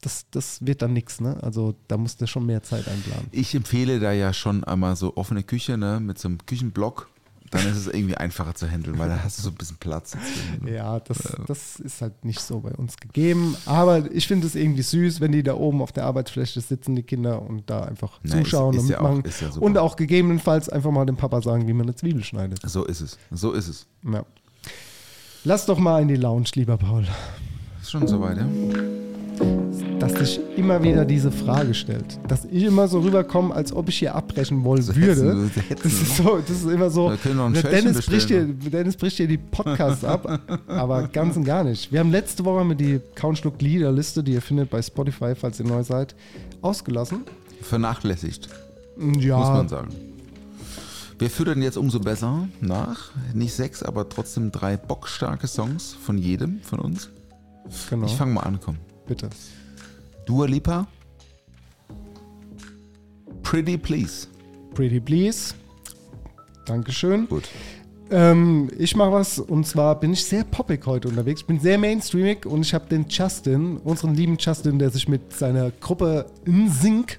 das, 0.00 0.26
das 0.30 0.64
wird 0.66 0.82
dann 0.82 0.92
nichts, 0.92 1.20
ne? 1.20 1.36
Also 1.42 1.74
da 1.88 1.96
musst 1.96 2.20
du 2.20 2.26
schon 2.26 2.46
mehr 2.46 2.62
Zeit 2.62 2.86
einplanen. 2.88 3.26
Ich 3.32 3.54
empfehle 3.54 3.98
da 4.00 4.12
ja 4.12 4.32
schon 4.32 4.62
einmal 4.64 4.94
so 4.96 5.16
offene 5.16 5.42
Küche, 5.44 5.76
ne, 5.76 6.00
mit 6.00 6.18
so 6.18 6.28
einem 6.28 6.38
Küchenblock. 6.44 7.08
Dann 7.50 7.66
ist 7.66 7.76
es 7.76 7.86
irgendwie 7.86 8.14
einfacher 8.16 8.54
zu 8.54 8.70
handeln, 8.70 8.98
weil 8.98 9.08
da 9.08 9.22
hast 9.24 9.38
du 9.38 9.42
so 9.42 9.48
ein 9.50 9.54
bisschen 9.54 9.76
Platz. 9.78 10.10
dazwischen. 10.12 10.68
Ja, 10.74 11.00
das, 11.00 11.18
das 11.46 11.80
ist 11.80 12.02
halt 12.02 12.24
nicht 12.24 12.40
so 12.40 12.60
bei 12.60 12.72
uns 12.72 12.96
gegeben. 12.96 13.56
Aber 13.66 14.10
ich 14.12 14.26
finde 14.26 14.46
es 14.46 14.54
irgendwie 14.54 14.82
süß, 14.82 15.20
wenn 15.20 15.32
die 15.32 15.42
da 15.42 15.54
oben 15.54 15.80
auf 15.82 15.92
der 15.92 16.04
Arbeitsfläche 16.04 16.60
sitzen, 16.60 16.94
die 16.96 17.02
Kinder, 17.02 17.40
und 17.42 17.68
da 17.70 17.84
einfach 17.84 18.20
Na, 18.22 18.34
ist- 18.36 18.44
zuschauen 18.44 18.74
ist 18.76 18.82
und 18.82 18.88
ja 18.90 18.98
auch- 19.00 19.14
mitmachen. 19.14 19.24
ist 19.24 19.40
ja 19.40 19.48
und 19.60 19.78
auch 19.78 19.96
gegebenenfalls 19.96 20.68
einfach 20.68 20.90
mal 20.90 21.06
dem 21.06 21.16
Papa 21.16 21.40
sagen, 21.42 21.66
wie 21.66 21.72
man 21.72 21.86
eine 21.86 21.94
Zwiebel 21.94 22.22
schneidet. 22.24 22.60
So 22.64 22.84
ist 22.84 23.00
es. 23.00 23.18
So 23.30 23.52
ist 23.52 23.68
es. 23.68 23.86
Ja. 24.04 24.24
Lass 25.44 25.66
doch 25.66 25.78
mal 25.78 26.02
in 26.02 26.08
die 26.08 26.16
Lounge, 26.16 26.48
lieber 26.54 26.76
Paul. 26.76 27.06
Ist 27.80 27.90
schon 27.90 28.06
soweit, 28.06 28.36
ja? 28.38 28.46
Dass 29.98 30.12
sich 30.14 30.40
immer 30.56 30.82
wieder 30.82 31.04
diese 31.04 31.32
Frage 31.32 31.74
stellt. 31.74 32.18
Dass 32.28 32.44
ich 32.44 32.62
immer 32.62 32.86
so 32.86 33.00
rüberkomme, 33.00 33.52
als 33.54 33.72
ob 33.72 33.88
ich 33.88 33.98
hier 33.98 34.14
abbrechen 34.14 34.62
wollen 34.62 34.86
würde. 34.94 35.50
Das 35.82 35.92
ist, 35.92 36.16
so, 36.16 36.38
das 36.38 36.50
ist 36.62 36.66
immer 36.70 36.88
so. 36.88 37.10
Dennis, 37.10 38.06
bricht 38.06 38.28
hier, 38.28 38.44
bestellen. 38.46 38.58
Dennis 38.70 38.96
bricht 38.96 39.16
hier 39.16 39.26
die 39.26 39.38
Podcasts 39.38 40.04
ab, 40.04 40.40
aber 40.68 41.08
ganz 41.08 41.36
und 41.36 41.44
gar 41.44 41.64
nicht. 41.64 41.90
Wir 41.90 41.98
haben 42.00 42.12
letzte 42.12 42.44
Woche 42.44 42.64
mit 42.64 42.78
die 42.80 43.00
Countschluck 43.16 43.60
Liederliste, 43.60 44.22
die 44.22 44.32
ihr 44.34 44.42
findet 44.42 44.70
bei 44.70 44.80
Spotify, 44.80 45.34
falls 45.34 45.58
ihr 45.58 45.66
neu 45.66 45.82
seid, 45.82 46.14
ausgelassen. 46.62 47.22
Vernachlässigt, 47.62 48.48
Ja, 49.18 49.38
muss 49.38 49.48
man 49.48 49.68
sagen. 49.68 49.88
Wir 51.18 51.28
füttern 51.30 51.60
jetzt 51.60 51.76
umso 51.76 51.98
besser 51.98 52.46
nach. 52.60 53.10
Nicht 53.34 53.52
sechs, 53.52 53.82
aber 53.82 54.08
trotzdem 54.08 54.52
drei 54.52 54.76
bockstarke 54.76 55.48
Songs 55.48 55.96
von 56.00 56.16
jedem 56.18 56.60
von 56.62 56.78
uns. 56.78 57.08
genau. 57.90 58.06
Ich 58.06 58.14
fange 58.14 58.34
mal 58.34 58.42
an, 58.42 58.60
komm. 58.64 58.76
Bitte. 59.08 59.28
Dua 60.28 60.46
Lipa. 60.46 60.86
Pretty 63.42 63.78
Please. 63.78 64.26
Pretty 64.74 65.00
Please. 65.00 65.54
Dankeschön. 66.66 67.26
Gut. 67.28 67.48
Ähm, 68.10 68.70
ich 68.78 68.94
mache 68.94 69.12
was 69.12 69.38
und 69.38 69.66
zwar 69.66 69.98
bin 69.98 70.12
ich 70.12 70.22
sehr 70.24 70.44
poppig 70.44 70.84
heute 70.84 71.08
unterwegs. 71.08 71.40
Ich 71.40 71.46
bin 71.46 71.58
sehr 71.60 71.78
mainstreamig 71.78 72.44
und 72.44 72.60
ich 72.60 72.74
habe 72.74 72.86
den 72.90 73.06
Justin, 73.08 73.78
unseren 73.78 74.14
lieben 74.14 74.36
Justin, 74.38 74.78
der 74.78 74.90
sich 74.90 75.08
mit 75.08 75.32
seiner 75.32 75.70
Gruppe 75.70 76.26
InSync 76.44 77.18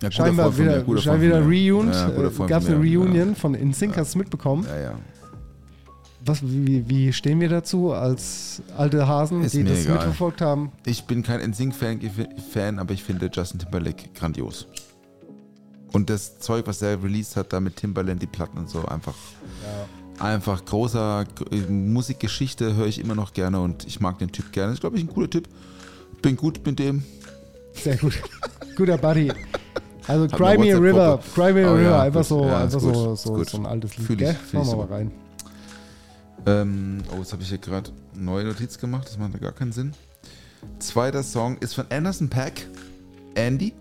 Ja, 0.00 0.12
scheinbar 0.12 0.56
wieder, 0.56 0.84
scheinbar 1.00 1.20
wieder 1.20 1.38
von 1.40 1.48
mir. 1.48 1.72
reuned. 1.74 1.94
Ja, 1.94 2.08
äh, 2.08 2.46
Gab 2.48 2.62
es 2.62 2.68
eine 2.68 2.76
Reunion 2.76 3.34
von 3.34 3.54
InSync, 3.54 3.96
hast 3.96 4.14
du 4.14 4.18
es 4.18 4.22
mitbekommen? 4.24 4.64
Ja, 4.68 4.80
ja. 4.80 4.98
Was, 6.26 6.42
wie, 6.42 6.88
wie 6.88 7.12
stehen 7.12 7.40
wir 7.40 7.48
dazu 7.50 7.92
als 7.92 8.62
alte 8.76 9.06
Hasen, 9.06 9.42
Ist 9.42 9.54
die 9.54 9.64
das 9.64 9.82
egal. 9.82 9.96
mitverfolgt 9.96 10.40
haben? 10.40 10.72
Ich 10.86 11.04
bin 11.04 11.22
kein 11.22 11.40
NSYNC-Fan, 11.50 12.00
Fan, 12.50 12.78
aber 12.78 12.94
ich 12.94 13.02
finde 13.04 13.30
Justin 13.32 13.60
Timberlake 13.60 14.08
grandios. 14.14 14.66
Und 15.92 16.08
das 16.10 16.38
Zeug, 16.38 16.66
was 16.66 16.80
er 16.82 17.02
released 17.02 17.36
hat, 17.36 17.52
da 17.52 17.60
mit 17.60 17.76
Timberland, 17.76 18.22
die 18.22 18.26
Platten 18.26 18.58
und 18.58 18.70
so, 18.70 18.84
einfach, 18.86 19.14
einfach 20.18 20.64
großer 20.64 21.24
Musikgeschichte, 21.68 22.74
höre 22.74 22.86
ich 22.86 22.98
immer 23.00 23.14
noch 23.14 23.32
gerne 23.34 23.60
und 23.60 23.86
ich 23.86 24.00
mag 24.00 24.18
den 24.18 24.32
Typ 24.32 24.50
gerne. 24.50 24.72
Ist, 24.72 24.80
glaube 24.80 24.96
ich, 24.96 25.04
ein 25.04 25.08
cooler 25.08 25.28
Typ. 25.30 25.46
Bin 26.22 26.36
gut 26.36 26.64
mit 26.64 26.78
dem. 26.78 27.04
Sehr 27.74 27.96
gut. 27.96 28.14
Guter 28.76 28.96
Buddy. 28.98 29.30
Also 30.06 30.24
a 30.24 30.36
River, 30.36 31.18
WhatsApp-Gruppe. 31.18 31.22
Cry 31.34 31.52
Me 31.52 31.66
a 31.66 31.70
Oh 31.70 31.74
River, 31.74 31.82
ja, 31.82 32.02
einfach 32.02 32.20
gut. 32.20 32.28
so, 32.28 32.44
Ja, 32.44 32.62
einfach 32.62 32.80
so, 32.80 33.14
so, 33.14 33.44
so 33.44 33.56
ein 33.58 33.66
altes 33.66 33.96
Lied. 33.96 34.06
Fühl 34.06 34.16
ich, 34.16 34.26
gell? 34.26 34.34
fühl 34.34 34.60
ich 34.60 34.66
so. 34.66 34.76
mal 34.76 34.86
rein. 34.86 35.10
Ähm, 36.46 37.02
oh, 37.12 37.18
jetzt 37.18 37.32
habe 37.32 37.42
ich 37.42 37.48
hier 37.48 37.58
gerade 37.58 37.90
eine 38.14 38.22
neue 38.24 38.44
Notiz 38.44 38.78
gemacht, 38.78 39.08
das 39.08 39.18
macht 39.18 39.32
ja 39.34 39.38
gar 39.40 39.52
keinen 39.52 39.72
Sinn. 39.72 39.92
Zweiter 40.78 41.22
Song 41.22 41.56
ist 41.58 41.74
von 41.74 41.86
Anderson 41.90 42.28
Pack. 42.28 42.66
Andy. 43.34 43.72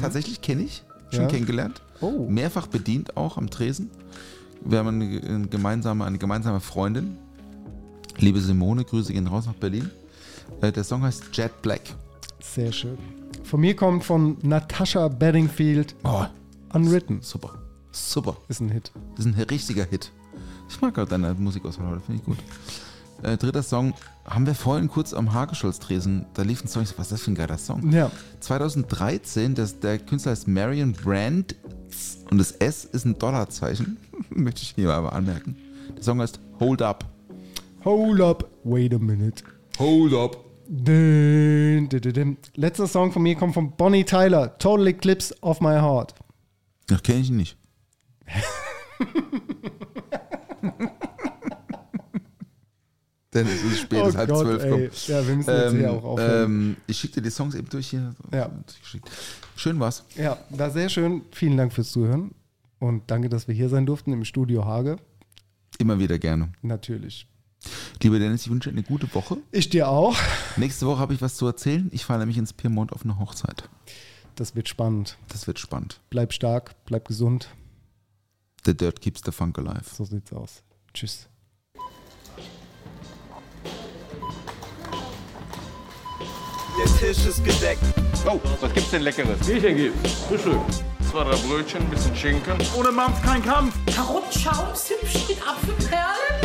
Tatsächlich 0.00 0.40
kenne 0.42 0.62
ich. 0.62 0.82
Schon 1.10 1.22
Ja. 1.22 1.28
kennengelernt. 1.28 1.80
Oh. 2.00 2.26
Mehrfach 2.28 2.66
bedient 2.66 3.16
auch 3.16 3.38
am 3.38 3.48
Tresen. 3.50 3.90
Wir 4.64 4.78
haben 4.78 4.88
eine, 4.88 5.20
eine, 5.22 5.46
gemeinsame, 5.48 6.04
eine 6.04 6.18
gemeinsame 6.18 6.60
Freundin. 6.60 7.16
Liebe 8.18 8.40
Simone, 8.40 8.84
Grüße 8.84 9.12
gehen 9.12 9.26
raus 9.26 9.46
nach 9.46 9.54
Berlin. 9.54 9.90
Äh, 10.60 10.72
der 10.72 10.84
Song 10.84 11.02
heißt 11.02 11.24
Jet 11.32 11.62
Black. 11.62 11.80
Sehr 12.40 12.72
schön. 12.72 12.98
Von 13.44 13.60
mir 13.60 13.74
kommt 13.76 14.04
von 14.04 14.36
Natasha 14.42 15.08
Bedingfield 15.08 15.94
Oh, 16.04 16.24
Unwritten. 16.72 17.20
super. 17.22 17.54
Super. 17.92 18.36
Ist 18.48 18.60
ein 18.60 18.68
Hit. 18.70 18.92
Ist 19.16 19.24
ein 19.26 19.34
richtiger 19.34 19.84
Hit. 19.84 20.12
Ich 20.68 20.80
mag 20.80 20.94
gerade 20.94 21.10
deine 21.10 21.34
Musikauswahl 21.34 21.90
heute, 21.90 22.00
finde 22.00 22.20
ich 22.20 22.26
gut. 22.26 22.38
Äh, 23.22 23.36
dritter 23.36 23.62
Song 23.62 23.94
haben 24.24 24.46
wir 24.46 24.54
vorhin 24.54 24.88
kurz 24.88 25.12
am 25.12 25.32
Hagescholz-Tresen. 25.32 26.26
Da 26.34 26.42
lief 26.42 26.62
ein 26.62 26.68
Song. 26.68 26.82
Ich 26.82 26.90
so, 26.90 26.98
was 26.98 27.06
ist 27.06 27.12
das 27.12 27.22
für 27.22 27.32
ein 27.32 27.34
geiler 27.34 27.58
Song? 27.58 27.90
Ja. 27.90 28.10
2013, 28.40 29.54
das, 29.54 29.80
der 29.80 29.98
Künstler 29.98 30.32
heißt 30.32 30.46
Marion 30.46 30.92
Brand 30.92 31.56
und 32.30 32.38
das 32.38 32.52
S 32.52 32.84
ist 32.84 33.04
ein 33.06 33.18
Dollarzeichen. 33.18 33.96
Möchte 34.30 34.62
ich 34.62 34.74
hier 34.76 34.92
aber 34.92 35.12
anmerken. 35.12 35.56
Der 35.96 36.02
Song 36.02 36.20
heißt 36.20 36.38
Hold 36.60 36.82
Up. 36.82 37.04
Hold 37.84 38.20
up, 38.20 38.48
wait 38.64 38.92
a 38.92 38.98
minute. 38.98 39.42
Hold 39.78 40.12
Up. 40.12 40.44
Dün, 40.68 41.88
dün, 41.88 42.00
dün, 42.02 42.12
dün. 42.12 42.36
Letzter 42.54 42.86
Song 42.86 43.10
von 43.10 43.22
mir 43.22 43.34
kommt 43.34 43.54
von 43.54 43.72
Bonnie 43.72 44.04
Tyler. 44.04 44.58
Total 44.58 44.88
Eclipse 44.88 45.34
of 45.40 45.60
My 45.60 45.80
Heart. 45.80 46.14
Das 46.88 47.02
kenne 47.02 47.20
ich 47.20 47.30
nicht. 47.30 47.56
Denn 53.34 53.46
es 53.46 53.62
ist 53.62 53.80
spät, 53.80 54.02
es 54.02 54.08
ist 54.08 54.16
halb 54.16 54.30
zwölf. 54.30 54.62
komm. 54.62 54.72
Oh 54.72 54.76
ey. 54.76 54.90
Ja, 55.06 55.26
wir 55.28 55.36
müssen 55.36 55.50
jetzt 55.50 55.72
hier 55.74 55.92
auch 55.92 56.04
aufhören. 56.04 56.44
ähm, 56.44 56.76
ich 56.86 56.98
schicke 56.98 57.14
dir 57.16 57.22
die 57.22 57.30
Songs 57.30 57.54
eben 57.54 57.68
durch 57.68 57.88
hier. 57.88 58.14
Ja. 58.32 58.50
Schön 59.56 59.78
war's. 59.80 60.04
Ja, 60.16 60.38
war 60.50 60.70
sehr 60.70 60.88
schön. 60.88 61.22
Vielen 61.32 61.56
Dank 61.58 61.72
fürs 61.74 61.92
Zuhören. 61.92 62.34
Und 62.78 63.10
danke, 63.10 63.28
dass 63.28 63.46
wir 63.48 63.54
hier 63.54 63.68
sein 63.68 63.84
durften 63.84 64.12
im 64.12 64.24
Studio 64.24 64.64
Hage. 64.64 64.96
Immer 65.78 65.98
wieder 65.98 66.18
gerne. 66.18 66.52
Natürlich. 66.62 67.26
Lieber 68.02 68.18
Dennis, 68.18 68.42
ich 68.42 68.50
wünsche 68.50 68.70
dir 68.70 68.76
eine 68.76 68.84
gute 68.86 69.12
Woche. 69.14 69.36
Ich 69.50 69.68
dir 69.68 69.88
auch. 69.88 70.16
Nächste 70.56 70.86
Woche 70.86 71.00
habe 71.00 71.12
ich 71.12 71.20
was 71.20 71.36
zu 71.36 71.46
erzählen. 71.46 71.88
Ich 71.92 72.04
fahre 72.04 72.20
nämlich 72.20 72.38
ins 72.38 72.52
Piemont 72.52 72.92
auf 72.92 73.04
eine 73.04 73.18
Hochzeit. 73.18 73.68
Das 74.36 74.54
wird 74.54 74.68
spannend. 74.68 75.18
Das 75.28 75.46
wird 75.48 75.58
spannend. 75.58 76.00
Bleib 76.10 76.32
stark, 76.32 76.76
bleib 76.86 77.08
gesund. 77.08 77.48
The 78.64 78.76
Dirt 78.76 79.00
keeps 79.00 79.20
the 79.24 79.32
funk 79.32 79.58
alive. 79.58 79.82
So 79.92 80.04
sieht's 80.04 80.32
aus. 80.32 80.62
Tschüss. 80.94 81.28
Der 86.78 86.86
Tisch 86.96 87.26
ist 87.26 87.44
gedeckt. 87.44 87.82
Oh, 88.24 88.38
was 88.60 88.72
gibt's 88.72 88.90
denn 88.90 89.02
Leckeres? 89.02 89.38
Bierchen 89.44 89.76
gibt's. 89.76 90.12
Frühstück. 90.28 90.60
Zwei, 91.10 91.24
drei 91.24 91.36
Brötchen, 91.36 91.80
ein 91.80 91.90
bisschen 91.90 92.14
Schinken. 92.14 92.56
Ohne 92.76 92.92
Mampf 92.92 93.20
kein 93.22 93.44
Kampf. 93.44 93.74
Karottenschaums 93.94 94.90
hübsch 94.90 95.28
mit 95.28 95.38
Apfelperlen. 95.42 96.38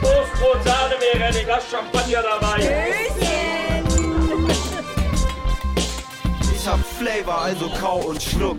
Toastbrot, 0.00 0.64
Sahne, 0.64 0.94
ein 1.24 1.44
Glas 1.44 1.64
Champagner 1.70 2.22
dabei. 2.22 2.94
Ich 6.54 6.68
hab 6.68 6.78
Flavor, 6.98 7.40
also 7.42 7.70
kau 7.80 7.98
und 7.98 8.22
schluck. 8.22 8.58